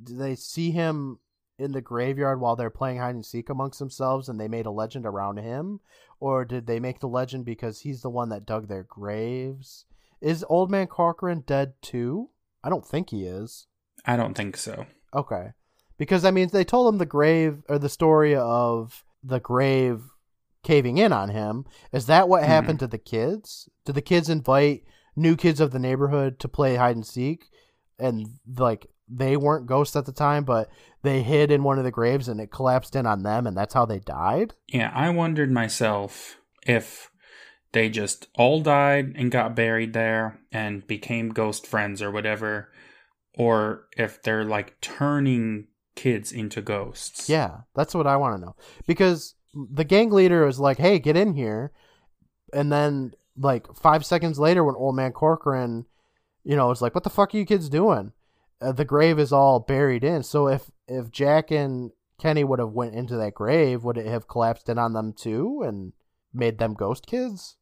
did 0.03 0.19
they 0.19 0.37
see 0.37 0.71
him 0.71 1.19
in 1.59 1.73
the 1.73 1.81
graveyard 1.81 2.41
while 2.41 2.55
they're 2.55 2.71
playing 2.71 2.99
hide 2.99 3.15
and 3.15 3.27
seek 3.27 3.49
amongst 3.49 3.79
themselves 3.79 4.29
and 4.29 4.39
they 4.39 4.49
made 4.49 4.67
a 4.67 4.71
legend 4.71 5.05
around 5.05 5.39
him? 5.39 5.81
Or 6.21 6.45
did 6.45 6.67
they 6.67 6.79
make 6.79 7.01
the 7.01 7.09
legend 7.09 7.45
because 7.45 7.81
he's 7.81 8.03
the 8.03 8.11
one 8.11 8.29
that 8.29 8.47
dug 8.47 8.69
their 8.69 8.85
graves? 8.85 9.85
Is 10.21 10.45
Old 10.49 10.71
Man 10.71 10.87
Corcoran 10.87 11.43
dead 11.47 11.75
too? 11.83 12.31
I 12.63 12.69
don't 12.69 12.87
think 12.87 13.11
he 13.11 13.25
is. 13.25 13.67
I 14.05 14.17
don't 14.17 14.35
think 14.35 14.57
so. 14.57 14.87
Okay. 15.13 15.53
Because 15.99 16.25
I 16.25 16.31
mean 16.31 16.49
they 16.53 16.65
told 16.65 16.93
him 16.93 16.99
the 16.99 17.07
grave 17.07 17.63
or 17.69 17.79
the 17.79 17.89
story 17.89 18.35
of 18.35 19.05
the 19.23 19.41
grave 19.41 20.03
caving 20.63 20.99
in 20.99 21.13
on 21.13 21.31
him. 21.31 21.65
Is 21.93 22.07
that 22.07 22.29
what 22.29 22.43
mm-hmm. 22.43 22.51
happened 22.51 22.79
to 22.81 22.87
the 22.87 22.99
kids? 22.99 23.69
Did 23.85 23.95
the 23.95 24.03
kids 24.03 24.29
invite 24.29 24.83
new 25.15 25.37
kids 25.37 25.61
of 25.61 25.71
the 25.71 25.79
neighborhood 25.79 26.39
to 26.41 26.49
play 26.49 26.77
hide 26.77 26.97
and 26.97 27.07
seek 27.07 27.47
and 27.99 28.27
like 28.59 28.87
they 29.09 29.37
weren't 29.37 29.67
ghosts 29.67 29.97
at 29.97 30.05
the 30.05 30.13
time 30.13 30.45
but 30.45 30.69
they 31.03 31.23
hid 31.23 31.51
in 31.51 31.63
one 31.63 31.79
of 31.79 31.85
the 31.85 31.91
graves 31.91 32.29
and 32.29 32.41
it 32.41 32.51
collapsed 32.51 32.97
in 32.97 33.07
on 33.07 33.23
them 33.23 33.47
and 33.47 33.57
that's 33.57 33.75
how 33.75 33.87
they 33.87 34.01
died? 34.01 34.55
Yeah, 34.69 34.91
I 34.95 35.11
wondered 35.11 35.51
myself 35.51 36.39
if 36.67 37.11
they 37.73 37.89
just 37.89 38.29
all 38.35 38.61
died 38.61 39.13
and 39.17 39.31
got 39.31 39.55
buried 39.55 39.93
there 39.93 40.41
and 40.51 40.87
became 40.87 41.29
ghost 41.29 41.67
friends 41.67 42.01
or 42.03 42.11
whatever, 42.11 42.73
or 43.35 43.87
if 43.97 44.23
they're 44.23 44.45
like 44.45 44.81
turning 44.81 45.69
kids 45.97 46.31
into 46.31 46.63
ghosts. 46.63 47.29
Yeah, 47.29 47.63
that's 47.75 47.95
what 47.95 48.07
I 48.07 48.17
want 48.17 48.37
to 48.37 48.47
know. 48.47 48.57
Because 48.87 49.35
the 49.53 49.85
gang 49.85 50.11
leader 50.11 50.47
is 50.47 50.61
like, 50.61 50.79
"Hey, 50.79 51.01
get 51.01 51.17
in 51.17 51.35
here," 51.35 51.73
and 52.53 52.71
then 52.71 53.15
like 53.37 53.75
five 53.75 54.07
seconds 54.07 54.39
later, 54.39 54.63
when 54.63 54.77
Old 54.77 54.95
Man 54.95 55.13
Corcoran, 55.13 55.87
you 56.45 56.55
know, 56.55 56.71
is 56.71 56.81
like, 56.81 56.95
"What 56.95 57.03
the 57.03 57.11
fuck 57.11 57.35
are 57.35 57.39
you 57.39 57.45
kids 57.45 57.69
doing?" 57.69 58.13
Uh, 58.61 58.73
the 58.73 58.85
grave 58.85 59.19
is 59.19 59.33
all 59.33 59.59
buried 59.59 60.05
in. 60.05 60.23
So 60.23 60.47
if 60.49 60.71
if 60.87 61.11
Jack 61.11 61.51
and 61.51 61.91
Kenny 62.19 62.45
would 62.45 62.59
have 62.59 62.73
went 62.73 62.95
into 62.95 63.17
that 63.17 63.35
grave, 63.35 63.85
would 63.85 63.99
it 63.99 64.07
have 64.07 64.29
collapsed 64.29 64.69
in 64.69 64.79
on 64.79 64.93
them 64.93 65.13
too 65.13 65.63
and 65.67 65.93
made 66.33 66.59
them 66.59 66.75
ghost 66.75 67.07
kids? 67.07 67.57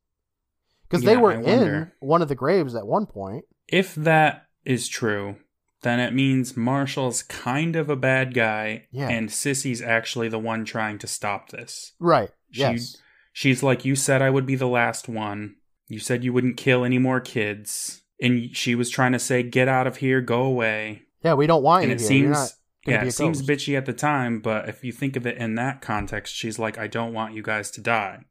Because 0.83 1.05
they 1.05 1.17
were 1.17 1.33
in 1.33 1.91
one 2.01 2.23
of 2.23 2.29
the 2.29 2.35
graves 2.35 2.75
at 2.75 2.87
one 2.87 3.07
point. 3.07 3.47
If 3.67 3.95
that 3.97 4.47
is 4.65 4.87
true, 4.87 5.37
then 5.85 6.01
it 6.01 6.13
means 6.13 6.57
Marshall's 6.57 7.23
kind 7.23 7.77
of 7.77 7.89
a 7.89 7.95
bad 7.97 8.35
guy 8.35 8.87
Yeah. 8.91 9.09
and 9.09 9.29
Sissy's 9.29 9.81
actually 9.81 10.29
the 10.29 10.39
one 10.39 10.65
trying 10.65 10.99
to 10.99 11.07
stop 11.07 11.51
this. 11.51 11.93
Right. 12.01 12.31
She, 12.51 12.61
yes. 12.61 12.97
She's 13.33 13.63
like, 13.63 13.85
You 13.85 13.95
said 13.95 14.21
I 14.21 14.31
would 14.31 14.47
be 14.47 14.57
the 14.57 14.67
last 14.69 15.09
one. 15.09 15.55
You 15.87 16.01
said 16.01 16.25
you 16.25 16.33
wouldn't 16.33 16.57
kill 16.57 16.85
any 16.85 16.99
more 16.99 17.21
kids. 17.21 18.03
And 18.21 18.57
she 18.57 18.75
was 18.75 18.91
trying 18.91 19.13
to 19.13 19.19
say, 19.19 19.43
Get 19.45 19.69
out 19.69 19.87
of 19.87 19.99
here, 19.99 20.21
go 20.21 20.43
away. 20.43 21.03
Yeah, 21.23 21.35
we 21.35 21.47
don't 21.47 21.63
want 21.63 21.85
And 21.85 21.91
you 21.91 21.95
it 21.95 22.01
here. 22.01 22.35
Seems, 22.35 22.59
yeah, 22.87 23.05
it 23.05 23.13
seems 23.13 23.43
bitchy 23.47 23.77
at 23.79 23.87
the 23.87 23.93
time, 23.95 24.41
but 24.41 24.69
if 24.69 24.85
you 24.85 24.93
think 24.93 25.17
of 25.17 25.27
it 25.27 25.39
in 25.39 25.55
that 25.55 25.81
context, 25.81 26.35
she's 26.35 26.59
like, 26.59 26.77
I 26.77 26.87
don't 26.87 27.15
want 27.15 27.33
you 27.35 27.43
guys 27.43 27.71
to 27.73 27.81
die. 27.81 28.25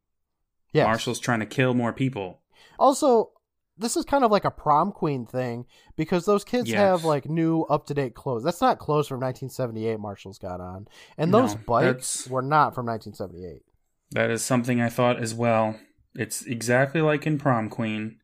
Yes. 0.74 0.86
Marshall's 0.86 1.20
trying 1.20 1.40
to 1.40 1.46
kill 1.48 1.74
more 1.74 1.92
people. 1.94 2.42
Also, 2.80 3.32
this 3.78 3.98
is 3.98 4.06
kind 4.06 4.24
of 4.24 4.32
like 4.32 4.46
a 4.46 4.52
prom 4.52 4.92
queen 4.92 5.26
thing 5.26 5.66
because 5.96 6.26
those 6.26 6.44
kids 6.44 6.70
Yes. 6.70 6.78
have 6.78 7.04
like 7.04 7.28
new 7.30 7.64
up 7.64 7.86
to 7.88 7.94
date 7.94 8.14
clothes. 8.14 8.44
That's 8.44 8.62
not 8.62 8.80
clothes 8.80 9.08
from 9.08 9.20
1978 9.20 10.00
Marshall's 10.00 10.38
got 10.38 10.62
on. 10.62 10.88
And 11.18 11.34
those 11.34 11.56
No, 11.56 11.62
bikes 11.66 12.28
were 12.28 12.42
not 12.42 12.76
from 12.76 12.86
1978. 12.86 13.64
That 14.12 14.30
is 14.30 14.44
something 14.46 14.80
I 14.80 14.90
thought 14.90 15.20
as 15.20 15.34
well. 15.34 15.80
It's 16.14 16.44
exactly 16.46 17.02
like 17.02 17.26
in 17.26 17.40
Prom 17.40 17.70
Queen. 17.70 18.20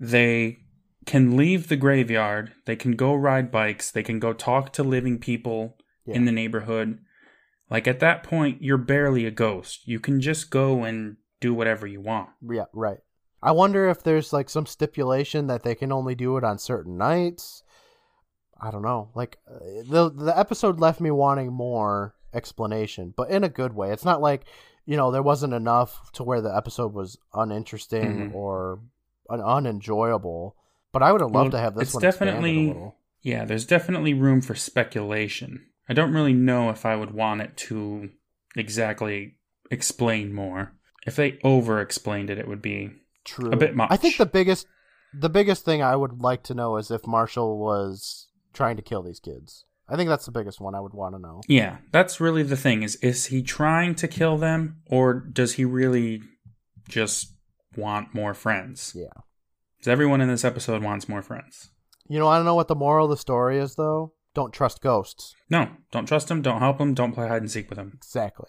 They 0.00 0.58
can 1.06 1.36
leave 1.36 1.68
the 1.68 1.76
graveyard, 1.76 2.52
they 2.64 2.76
can 2.76 2.92
go 2.92 3.14
ride 3.14 3.50
bikes, 3.50 3.90
they 3.90 4.02
can 4.02 4.18
go 4.18 4.32
talk 4.32 4.72
to 4.72 4.82
living 4.82 5.18
people 5.18 5.76
Yeah. 6.04 6.14
in 6.16 6.24
the 6.24 6.32
neighborhood. 6.32 6.98
Like 7.70 7.86
at 7.88 8.00
that 8.00 8.22
point, 8.22 8.62
you're 8.62 8.78
barely 8.78 9.24
a 9.26 9.30
ghost. 9.30 9.86
You 9.86 9.98
can 10.00 10.20
just 10.20 10.50
go 10.50 10.84
and 10.84 11.16
do 11.40 11.54
whatever 11.54 11.86
you 11.86 12.00
want. 12.00 12.30
Yeah, 12.48 12.64
right. 12.72 12.98
I 13.42 13.50
wonder 13.52 13.88
if 13.88 14.02
there's 14.02 14.32
like 14.32 14.48
some 14.48 14.66
stipulation 14.66 15.46
that 15.48 15.62
they 15.62 15.74
can 15.74 15.90
only 15.92 16.14
do 16.14 16.36
it 16.36 16.44
on 16.44 16.58
certain 16.58 16.96
nights. 16.96 17.62
I 18.60 18.70
don't 18.70 18.82
know. 18.82 19.10
Like 19.14 19.38
uh, 19.50 19.58
the 19.88 20.10
the 20.14 20.38
episode 20.38 20.78
left 20.78 21.00
me 21.00 21.10
wanting 21.10 21.52
more 21.52 22.14
explanation, 22.32 23.12
but 23.16 23.30
in 23.30 23.44
a 23.44 23.48
good 23.48 23.74
way. 23.74 23.90
It's 23.92 24.04
not 24.04 24.20
like, 24.22 24.44
you 24.86 24.96
know, 24.96 25.10
there 25.10 25.22
wasn't 25.22 25.54
enough 25.54 26.12
to 26.12 26.22
where 26.22 26.40
the 26.40 26.54
episode 26.56 26.92
was 26.94 27.18
uninteresting 27.34 28.30
Mhm. 28.30 28.34
or 28.34 28.80
un- 29.28 29.40
unenjoyable. 29.40 30.56
But 30.92 31.02
I 31.02 31.10
would 31.10 31.20
have 31.20 31.30
loved 31.30 31.52
Well, 31.52 31.58
to 31.60 31.64
have 31.64 31.74
this 31.74 31.88
it's 31.88 31.94
one 31.94 32.02
definitely-. 32.02 32.92
Yeah, 33.22 33.44
there's 33.44 33.66
definitely 33.66 34.14
room 34.14 34.40
for 34.40 34.54
speculation. 34.54 35.66
I 35.88 35.94
don't 35.94 36.12
really 36.12 36.32
know 36.32 36.70
if 36.70 36.84
I 36.86 36.96
would 36.96 37.12
want 37.12 37.40
it 37.40 37.56
to 37.68 38.10
exactly 38.56 39.36
explain 39.70 40.32
more. 40.32 40.72
If 41.06 41.16
they 41.16 41.38
over 41.42 41.80
explained 41.80 42.30
it, 42.30 42.38
it 42.38 42.46
would 42.48 42.62
be 42.62 42.90
True. 43.24 43.50
a 43.52 43.56
bit 43.56 43.74
much. 43.76 43.88
I 43.90 43.96
think 43.96 44.16
the 44.16 44.26
biggest 44.26 44.66
the 45.14 45.28
biggest 45.28 45.64
thing 45.64 45.82
I 45.82 45.94
would 45.94 46.20
like 46.22 46.42
to 46.44 46.54
know 46.54 46.76
is 46.78 46.90
if 46.90 47.06
Marshall 47.06 47.58
was 47.58 48.28
trying 48.52 48.76
to 48.76 48.82
kill 48.82 49.02
these 49.02 49.20
kids. 49.20 49.64
I 49.88 49.96
think 49.96 50.08
that's 50.08 50.24
the 50.24 50.32
biggest 50.32 50.60
one 50.60 50.74
I 50.74 50.80
would 50.80 50.94
want 50.94 51.14
to 51.14 51.20
know. 51.20 51.42
Yeah, 51.48 51.78
that's 51.90 52.20
really 52.20 52.42
the 52.42 52.56
thing 52.56 52.82
is 52.82 52.96
is 52.96 53.26
he 53.26 53.42
trying 53.42 53.94
to 53.96 54.08
kill 54.08 54.38
them 54.38 54.80
or 54.86 55.14
does 55.14 55.54
he 55.54 55.64
really 55.64 56.22
just 56.88 57.34
want 57.76 58.14
more 58.14 58.32
friends? 58.34 58.92
Yeah. 58.94 59.08
'Cause 59.78 59.88
everyone 59.88 60.20
in 60.20 60.28
this 60.28 60.44
episode 60.44 60.82
wants 60.82 61.08
more 61.08 61.22
friends. 61.22 61.70
You 62.08 62.18
know, 62.18 62.28
I 62.28 62.36
don't 62.36 62.44
know 62.46 62.54
what 62.54 62.68
the 62.68 62.74
moral 62.74 63.06
of 63.06 63.10
the 63.10 63.16
story 63.16 63.58
is 63.58 63.74
though. 63.74 64.12
Don't 64.34 64.52
trust 64.52 64.80
ghosts. 64.80 65.34
No, 65.50 65.68
don't 65.90 66.06
trust 66.06 66.28
them, 66.28 66.40
don't 66.40 66.60
help 66.60 66.78
them, 66.78 66.94
don't 66.94 67.12
play 67.12 67.28
hide 67.28 67.42
and 67.42 67.50
seek 67.50 67.68
with 67.68 67.76
them. 67.76 67.92
Exactly. 67.96 68.48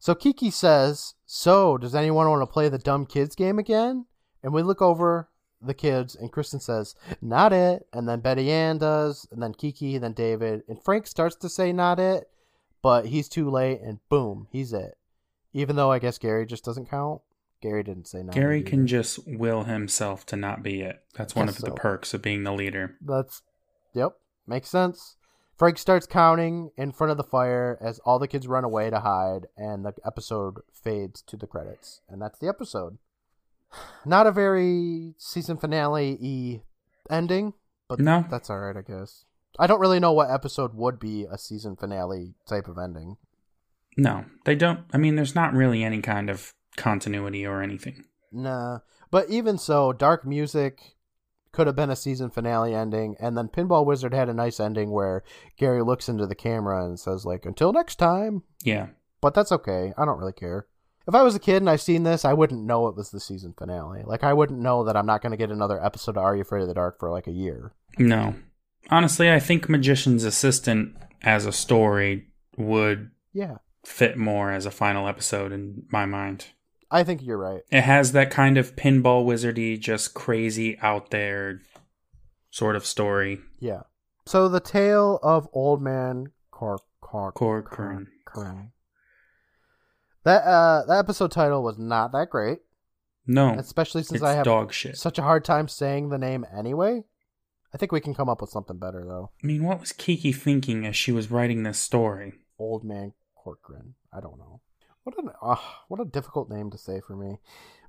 So 0.00 0.14
Kiki 0.14 0.50
says, 0.50 1.14
"So, 1.30 1.76
does 1.76 1.94
anyone 1.94 2.26
want 2.30 2.40
to 2.40 2.46
play 2.46 2.70
the 2.70 2.78
dumb 2.78 3.04
kids 3.04 3.36
game 3.36 3.58
again?" 3.58 4.06
And 4.42 4.54
we 4.54 4.62
look 4.62 4.80
over 4.80 5.28
the 5.60 5.74
kids, 5.74 6.14
and 6.14 6.32
Kristen 6.32 6.58
says, 6.58 6.94
"Not 7.20 7.52
it." 7.52 7.86
And 7.92 8.08
then 8.08 8.20
Betty 8.20 8.50
Ann 8.50 8.78
does, 8.78 9.28
and 9.30 9.42
then 9.42 9.52
Kiki, 9.52 9.94
and 9.94 10.02
then 10.02 10.14
David, 10.14 10.62
and 10.68 10.82
Frank 10.82 11.06
starts 11.06 11.36
to 11.36 11.50
say, 11.50 11.70
"Not 11.70 12.00
it," 12.00 12.30
but 12.80 13.06
he's 13.06 13.28
too 13.28 13.50
late, 13.50 13.82
and 13.82 13.98
boom, 14.08 14.48
he's 14.50 14.72
it. 14.72 14.96
Even 15.52 15.76
though 15.76 15.92
I 15.92 15.98
guess 15.98 16.16
Gary 16.16 16.46
just 16.46 16.64
doesn't 16.64 16.88
count. 16.88 17.20
Gary 17.60 17.82
didn't 17.82 18.06
say 18.06 18.22
not. 18.22 18.34
Gary 18.34 18.62
can 18.62 18.86
just 18.86 19.18
will 19.26 19.64
himself 19.64 20.24
to 20.26 20.36
not 20.36 20.62
be 20.62 20.80
it. 20.80 21.04
That's 21.14 21.34
one 21.34 21.48
of 21.48 21.58
the 21.58 21.72
perks 21.72 22.14
of 22.14 22.22
being 22.22 22.44
the 22.44 22.52
leader. 22.52 22.96
That's 23.00 23.42
yep, 23.92 24.12
makes 24.46 24.70
sense. 24.70 25.17
Frank 25.58 25.76
starts 25.76 26.06
counting 26.06 26.70
in 26.76 26.92
front 26.92 27.10
of 27.10 27.16
the 27.16 27.24
fire 27.24 27.76
as 27.80 27.98
all 28.00 28.20
the 28.20 28.28
kids 28.28 28.46
run 28.46 28.62
away 28.62 28.90
to 28.90 29.00
hide, 29.00 29.46
and 29.56 29.84
the 29.84 29.92
episode 30.06 30.60
fades 30.72 31.20
to 31.22 31.36
the 31.36 31.48
credits. 31.48 32.00
And 32.08 32.22
that's 32.22 32.38
the 32.38 32.46
episode. 32.48 32.98
Not 34.06 34.28
a 34.28 34.32
very 34.32 35.14
season 35.18 35.56
finale 35.56 36.16
y 36.20 36.62
ending, 37.14 37.54
but 37.88 37.98
No. 37.98 38.24
that's 38.30 38.48
all 38.50 38.60
right, 38.60 38.76
I 38.76 38.82
guess. 38.82 39.24
I 39.58 39.66
don't 39.66 39.80
really 39.80 39.98
know 39.98 40.12
what 40.12 40.30
episode 40.30 40.74
would 40.74 41.00
be 41.00 41.24
a 41.28 41.36
season 41.36 41.74
finale 41.74 42.34
type 42.46 42.68
of 42.68 42.78
ending. 42.78 43.16
No, 43.96 44.26
they 44.44 44.54
don't. 44.54 44.84
I 44.92 44.98
mean, 44.98 45.16
there's 45.16 45.34
not 45.34 45.52
really 45.54 45.82
any 45.82 46.00
kind 46.00 46.30
of 46.30 46.54
continuity 46.76 47.44
or 47.44 47.62
anything. 47.62 48.04
Nah. 48.30 48.78
But 49.10 49.28
even 49.28 49.58
so, 49.58 49.92
Dark 49.92 50.24
Music 50.24 50.94
could 51.58 51.66
have 51.66 51.74
been 51.74 51.90
a 51.90 51.96
season 51.96 52.30
finale 52.30 52.72
ending, 52.72 53.16
and 53.18 53.36
then 53.36 53.48
Pinball 53.48 53.84
Wizard 53.84 54.14
had 54.14 54.28
a 54.28 54.32
nice 54.32 54.60
ending 54.60 54.92
where 54.92 55.24
Gary 55.56 55.82
looks 55.82 56.08
into 56.08 56.24
the 56.24 56.36
camera 56.36 56.84
and 56.86 57.00
says, 57.00 57.24
like, 57.24 57.44
until 57.44 57.72
next 57.72 57.96
time. 57.96 58.44
Yeah. 58.62 58.90
But 59.20 59.34
that's 59.34 59.50
okay. 59.50 59.92
I 59.98 60.04
don't 60.04 60.20
really 60.20 60.32
care. 60.32 60.68
If 61.08 61.16
I 61.16 61.22
was 61.24 61.34
a 61.34 61.40
kid 61.40 61.56
and 61.56 61.68
I 61.68 61.74
seen 61.74 62.04
this, 62.04 62.24
I 62.24 62.32
wouldn't 62.32 62.62
know 62.64 62.86
it 62.86 62.94
was 62.94 63.10
the 63.10 63.18
season 63.18 63.54
finale. 63.58 64.02
Like 64.06 64.22
I 64.22 64.32
wouldn't 64.34 64.60
know 64.60 64.84
that 64.84 64.96
I'm 64.96 65.06
not 65.06 65.20
going 65.20 65.32
to 65.32 65.36
get 65.36 65.50
another 65.50 65.84
episode 65.84 66.16
of 66.16 66.22
Are 66.22 66.36
You 66.36 66.42
Afraid 66.42 66.62
of 66.62 66.68
the 66.68 66.74
Dark 66.74 67.00
for 67.00 67.10
like 67.10 67.26
a 67.26 67.32
year. 67.32 67.72
No. 67.98 68.34
Honestly, 68.90 69.32
I 69.32 69.40
think 69.40 69.68
Magician's 69.68 70.22
Assistant 70.22 70.94
as 71.22 71.44
a 71.46 71.50
story 71.52 72.28
would 72.56 73.10
Yeah. 73.32 73.56
fit 73.84 74.16
more 74.16 74.52
as 74.52 74.66
a 74.66 74.70
final 74.70 75.08
episode 75.08 75.50
in 75.50 75.84
my 75.90 76.06
mind. 76.06 76.44
I 76.90 77.04
think 77.04 77.22
you're 77.22 77.38
right. 77.38 77.62
It 77.70 77.82
has 77.82 78.12
that 78.12 78.30
kind 78.30 78.56
of 78.56 78.74
pinball 78.76 79.24
wizardy, 79.26 79.78
just 79.78 80.14
crazy 80.14 80.78
out 80.80 81.10
there 81.10 81.60
sort 82.50 82.76
of 82.76 82.86
story. 82.86 83.40
Yeah. 83.60 83.82
So 84.26 84.48
the 84.48 84.60
tale 84.60 85.18
of 85.22 85.48
Old 85.52 85.82
Man 85.82 86.32
Cork 86.50 86.82
Cork 87.00 87.34
Corcoran. 87.34 88.08
Corcoran. 88.24 88.72
That 90.24 90.42
uh 90.44 90.84
that 90.86 90.98
episode 90.98 91.30
title 91.30 91.62
was 91.62 91.78
not 91.78 92.12
that 92.12 92.28
great, 92.30 92.58
No, 93.26 93.50
especially 93.54 94.02
since 94.02 94.22
I 94.22 94.32
have 94.34 94.44
dog 94.44 94.72
shit. 94.72 94.96
such 94.96 95.18
a 95.18 95.22
hard 95.22 95.44
time 95.44 95.68
saying 95.68 96.08
the 96.08 96.18
name 96.18 96.44
anyway. 96.56 97.04
I 97.72 97.78
think 97.78 97.92
we 97.92 98.00
can 98.00 98.14
come 98.14 98.28
up 98.28 98.40
with 98.40 98.50
something 98.50 98.78
better 98.78 99.04
though. 99.06 99.30
I 99.42 99.46
mean, 99.46 99.64
what 99.64 99.80
was 99.80 99.92
Kiki 99.92 100.32
thinking 100.32 100.86
as 100.86 100.96
she 100.96 101.12
was 101.12 101.30
writing 101.30 101.62
this 101.62 101.78
story? 101.78 102.32
Old 102.58 102.84
Man 102.84 103.12
Corcoran. 103.36 103.94
I 104.12 104.20
don't 104.20 104.38
know. 104.38 104.60
What 105.08 105.24
an 105.24 105.30
uh, 105.40 105.56
what 105.88 106.00
a 106.00 106.04
difficult 106.04 106.50
name 106.50 106.70
to 106.70 106.76
say 106.76 107.00
for 107.00 107.16
me. 107.16 107.38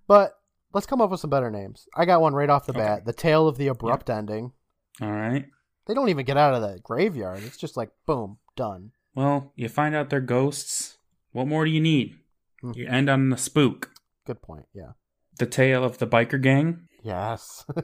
But 0.08 0.40
let's 0.74 0.88
come 0.88 1.02
up 1.02 1.10
with 1.10 1.20
some 1.20 1.30
better 1.30 1.52
names. 1.52 1.86
I 1.94 2.06
got 2.06 2.22
one 2.22 2.34
right 2.34 2.50
off 2.50 2.66
the 2.66 2.72
Okay. 2.72 2.80
bat. 2.80 3.06
The 3.06 3.12
Tale 3.12 3.46
of 3.46 3.58
the 3.58 3.68
Abrupt 3.68 4.10
Ending. 4.10 4.54
All 5.02 5.12
right. 5.12 5.46
They 5.86 5.94
don't 5.94 6.08
even 6.08 6.26
get 6.26 6.38
out 6.38 6.54
of 6.54 6.62
the 6.62 6.80
graveyard. 6.82 7.44
It's 7.44 7.58
just 7.58 7.76
like 7.76 7.90
boom, 8.06 8.38
done. 8.56 8.92
Well, 9.16 9.52
you 9.58 9.68
find 9.68 9.94
out 9.96 10.10
they're 10.10 10.22
ghosts. 10.22 10.98
What 11.34 11.48
more 11.48 11.66
do 11.66 11.72
you 11.72 11.82
need? 11.82 12.16
Hmm. 12.62 12.72
You 12.74 12.88
end 12.88 13.10
on 13.10 13.32
the 13.32 13.38
spook. 13.38 13.92
Good 14.26 14.42
point. 14.42 14.68
Yeah. 14.74 14.92
The 15.40 15.46
tale 15.46 15.84
of 15.84 15.98
the 15.98 16.08
biker 16.08 16.42
gang. 16.42 16.88
Yes. 17.04 17.66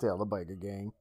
Tale 0.00 0.14
of 0.14 0.18
the 0.18 0.26
Biker 0.26 0.60
Gang. 0.60 0.92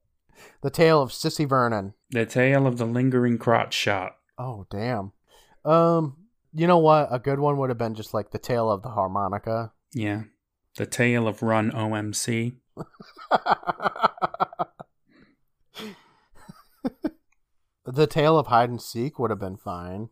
The 0.62 0.70
Tale 0.70 1.02
of 1.02 1.10
Sissy 1.10 1.50
Vernon. 1.50 1.96
The 2.12 2.28
tale 2.28 2.68
of 2.68 2.78
the 2.78 2.86
lingering 2.86 3.40
crotch 3.40 3.74
shot. 3.74 4.18
Oh 4.38 4.68
damn. 4.70 5.14
Um, 5.66 6.18
you 6.54 6.68
know 6.68 6.78
what? 6.78 7.08
A 7.12 7.20
good 7.20 7.40
one 7.40 7.58
would 7.58 7.70
have 7.70 7.78
been 7.78 7.96
just 7.96 8.14
like 8.14 8.32
the 8.32 8.40
Tale 8.40 8.70
of 8.70 8.82
the 8.82 8.90
Harmonica. 8.90 9.74
Yeah. 9.94 10.24
The 10.76 10.86
tale 10.86 11.28
of 11.28 11.44
Run 11.44 11.72
OMC. 11.72 12.56
the 17.86 18.08
Tale 18.08 18.40
of 18.40 18.48
Hide 18.48 18.70
and 18.70 18.82
Seek 18.82 19.20
would 19.20 19.30
have 19.30 19.40
been 19.40 19.58
fine. 19.58 20.10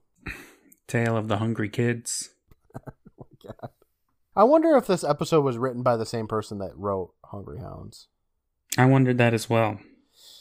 Tale 0.87 1.17
of 1.17 1.27
the 1.27 1.37
hungry 1.37 1.69
kids. 1.69 2.29
Oh 4.33 4.41
I 4.41 4.45
wonder 4.45 4.77
if 4.77 4.87
this 4.87 5.03
episode 5.03 5.41
was 5.41 5.57
written 5.57 5.83
by 5.83 5.97
the 5.97 6.05
same 6.05 6.25
person 6.25 6.59
that 6.59 6.77
wrote 6.77 7.13
Hungry 7.25 7.59
Hounds. 7.59 8.07
I 8.77 8.85
wondered 8.85 9.17
that 9.17 9.33
as 9.33 9.49
well. 9.49 9.77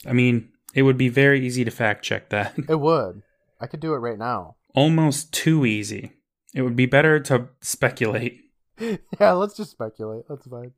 I 0.05 0.13
mean, 0.13 0.49
it 0.73 0.83
would 0.83 0.97
be 0.97 1.09
very 1.09 1.45
easy 1.45 1.65
to 1.65 1.71
fact 1.71 2.05
check 2.05 2.29
that. 2.29 2.53
It 2.69 2.75
would. 2.79 3.23
I 3.59 3.67
could 3.67 3.81
do 3.81 3.93
it 3.93 3.97
right 3.97 4.17
now. 4.17 4.55
Almost 4.73 5.33
too 5.33 5.65
easy. 5.65 6.13
It 6.53 6.61
would 6.63 6.75
be 6.75 6.85
better 6.85 7.19
to 7.21 7.49
speculate, 7.61 8.41
yeah, 9.19 9.31
let's 9.33 9.55
just 9.55 9.71
speculate. 9.71 10.23
That's 10.27 10.47
fine. 10.47 10.71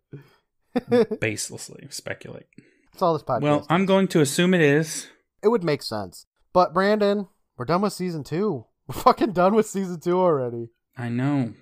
baselessly 0.76 1.92
speculate. 1.94 2.48
That's 2.92 3.02
all 3.02 3.14
this 3.14 3.24
podcast. 3.24 3.42
Well, 3.42 3.66
I'm 3.70 3.86
going 3.86 4.08
to 4.10 4.22
assume 4.22 4.54
it 4.54 4.62
is. 4.62 5.08
it 5.42 5.48
would 5.48 5.64
make 5.64 5.82
sense. 5.82 6.26
But 6.52 6.74
Brandon, 6.74 7.28
we're 7.58 7.66
done 7.66 7.82
with 7.82 7.94
season 7.94 8.24
two. 8.24 8.66
We're 8.88 8.96
fucking 8.96 9.32
done 9.32 9.56
with 9.56 9.66
season 9.66 10.02
two 10.02 10.20
already. 10.20 10.68
I 10.98 11.08
know. 11.08 11.54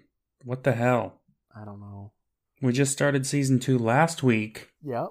What 0.43 0.63
the 0.63 0.71
hell? 0.71 1.21
I 1.55 1.63
don't 1.65 1.79
know. 1.79 2.13
We 2.63 2.73
just 2.73 2.93
started 2.93 3.27
season 3.27 3.59
two 3.59 3.77
last 3.77 4.23
week. 4.23 4.69
Yep. 4.81 5.09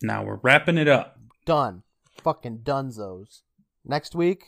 Now 0.00 0.24
we're 0.24 0.40
wrapping 0.42 0.78
it 0.78 0.88
up. 0.88 1.18
Done. 1.44 1.82
Fucking 2.22 2.60
dunzos. 2.60 3.42
Next 3.84 4.14
week, 4.14 4.44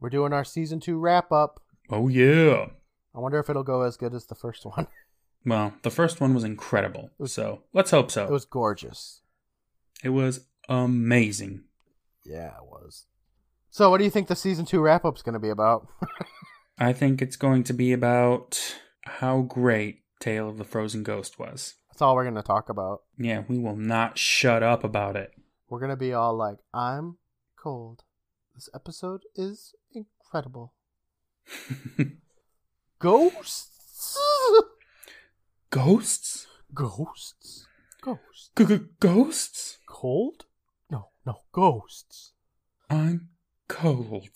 we're 0.00 0.10
doing 0.10 0.32
our 0.32 0.44
season 0.44 0.80
two 0.80 0.98
wrap 0.98 1.32
up. 1.32 1.60
Oh, 1.90 2.08
yeah. 2.08 2.66
I 3.14 3.20
wonder 3.20 3.38
if 3.38 3.48
it'll 3.48 3.62
go 3.62 3.82
as 3.82 3.96
good 3.96 4.14
as 4.14 4.26
the 4.26 4.34
first 4.34 4.64
one. 4.76 4.86
Well, 5.44 5.74
the 5.82 5.90
first 5.90 6.20
one 6.20 6.34
was 6.34 6.44
incredible. 6.44 7.10
So 7.26 7.62
let's 7.72 7.92
hope 7.92 8.10
so. 8.10 8.24
It 8.24 8.30
was 8.30 8.44
gorgeous. 8.44 9.20
It 10.02 10.10
was 10.10 10.46
amazing. 10.68 11.64
Yeah, 12.24 12.48
it 12.58 12.64
was. 12.64 13.06
So, 13.70 13.90
what 13.90 13.98
do 13.98 14.04
you 14.04 14.10
think 14.10 14.28
the 14.28 14.36
season 14.36 14.64
two 14.64 14.80
wrap 14.80 15.04
up's 15.04 15.22
going 15.22 15.34
to 15.34 15.38
be 15.38 15.50
about? 15.50 15.86
I 16.78 16.92
think 16.92 17.22
it's 17.22 17.36
going 17.36 17.62
to 17.64 17.72
be 17.72 17.92
about 17.92 18.76
how 19.02 19.42
great 19.42 20.00
Tale 20.18 20.48
of 20.48 20.58
the 20.58 20.64
Frozen 20.64 21.04
Ghost 21.04 21.38
was. 21.38 21.74
That's 21.90 22.02
all 22.02 22.14
we're 22.14 22.24
going 22.24 22.34
to 22.34 22.42
talk 22.42 22.68
about. 22.68 23.02
Yeah, 23.16 23.44
we 23.48 23.58
will 23.58 23.76
not 23.76 24.18
shut 24.18 24.62
up 24.62 24.82
about 24.82 25.16
it. 25.16 25.32
We're 25.68 25.78
going 25.78 25.90
to 25.90 25.96
be 25.96 26.12
all 26.12 26.36
like, 26.36 26.58
I'm 26.74 27.16
cold. 27.56 28.02
This 28.56 28.70
episode 28.74 29.24
is 29.34 29.74
incredible. 29.92 30.72
Ghosts? 32.98 34.16
Ghosts? 35.68 36.46
Ghosts? 36.72 37.66
Ghosts? 38.00 38.50
G-g-ghosts? 38.56 39.80
Cold? 39.86 40.46
No, 40.90 41.08
no, 41.26 41.42
ghosts. 41.52 42.32
I'm 42.88 43.28
cold. 43.68 44.30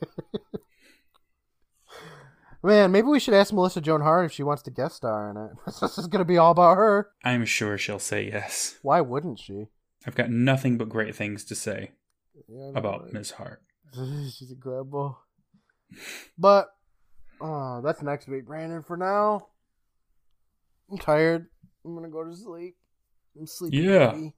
Man, 2.63 2.91
maybe 2.91 3.09
we 3.09 3.19
should 3.19 3.35
ask 3.35 3.53
Melissa 3.53 3.79
Joan 3.79 4.01
Hart 4.01 4.25
if 4.25 4.31
she 4.31 4.41
wants 4.41 4.63
to 4.63 4.71
guest 4.71 4.95
star 4.95 5.29
in 5.29 5.37
it. 5.37 5.51
this 5.79 5.99
is 5.99 6.07
going 6.07 6.21
to 6.21 6.25
be 6.25 6.39
all 6.39 6.49
about 6.49 6.77
her. 6.77 7.11
I'm 7.23 7.45
sure 7.45 7.77
she'll 7.77 7.99
say 7.99 8.25
yes. 8.25 8.79
Why 8.81 9.01
wouldn't 9.01 9.37
she? 9.37 9.67
I've 10.07 10.15
got 10.15 10.31
nothing 10.31 10.79
but 10.79 10.89
great 10.89 11.15
things 11.15 11.43
to 11.43 11.53
say 11.53 11.91
Yeah, 12.47 12.71
about 12.75 13.03
right? 13.03 13.13
Ms. 13.13 13.31
Hart. 13.31 13.61
She's 13.93 14.51
incredible. 14.51 15.19
But 16.37 16.69
oh, 17.39 17.81
that's 17.83 18.01
next 18.01 18.27
week, 18.27 18.45
Brandon. 18.45 18.81
For 18.81 18.97
now, 18.97 19.47
I'm 20.89 20.97
tired. 20.97 21.47
I'm 21.85 21.95
gonna 21.95 22.09
go 22.09 22.23
to 22.23 22.35
sleep. 22.35 22.75
I'm 23.39 23.47
sleepy. 23.47 23.77
Yeah. 23.77 24.11
baby. 24.11 24.33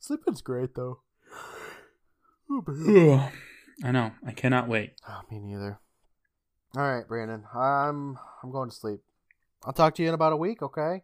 Sleeping's 0.00 0.42
great 0.42 0.74
though. 0.74 1.00
Oh. 2.50 2.64
Ugh. 2.66 3.30
I 3.84 3.90
know. 3.92 4.12
I 4.26 4.32
cannot 4.32 4.68
wait. 4.68 4.94
Oh, 5.06 5.20
me 5.30 5.38
neither. 5.38 5.80
All 6.74 6.82
right, 6.82 7.06
Brandon. 7.06 7.44
I'm 7.54 8.18
I'm 8.42 8.50
going 8.50 8.70
to 8.70 8.74
sleep. 8.74 9.00
I'll 9.64 9.74
talk 9.74 9.94
to 9.96 10.02
you 10.02 10.08
in 10.08 10.14
about 10.14 10.32
a 10.32 10.36
week. 10.36 10.62
Okay. 10.62 11.02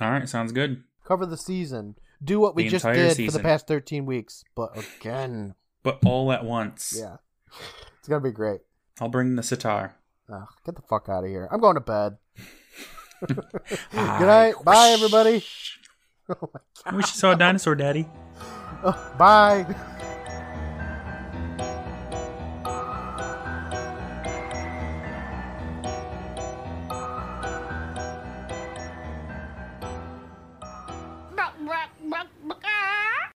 All 0.00 0.10
right, 0.10 0.28
sounds 0.28 0.50
good. 0.50 0.82
Cover 1.04 1.26
the 1.26 1.36
season. 1.36 1.94
Do 2.22 2.40
what 2.40 2.54
we 2.54 2.68
just 2.68 2.84
did 2.84 3.16
for 3.16 3.30
the 3.30 3.42
past 3.42 3.66
13 3.66 4.06
weeks, 4.06 4.44
but 4.54 4.76
again. 4.76 5.54
But 5.82 6.00
all 6.04 6.32
at 6.32 6.44
once. 6.44 6.94
Yeah. 6.98 7.16
It's 7.98 8.08
gonna 8.08 8.20
be 8.20 8.32
great. 8.32 8.60
I'll 9.00 9.08
bring 9.08 9.36
the 9.36 9.42
sitar. 9.42 9.94
Ugh, 10.32 10.48
get 10.66 10.74
the 10.74 10.82
fuck 10.82 11.08
out 11.08 11.24
of 11.24 11.30
here. 11.30 11.48
I'm 11.50 11.60
going 11.60 11.74
to 11.74 11.80
bed. 11.80 12.18
Good 13.26 13.38
night. 14.00 14.54
Bye, 14.64 14.90
everybody. 14.90 15.44
Oh 16.28 16.50
my 16.54 16.60
I 16.84 16.94
wish 16.94 17.06
you 17.06 17.18
saw 17.18 17.32
a 17.32 17.36
dinosaur, 17.36 17.74
Daddy. 17.74 18.06
Oh, 18.84 19.14
bye. 19.18 19.66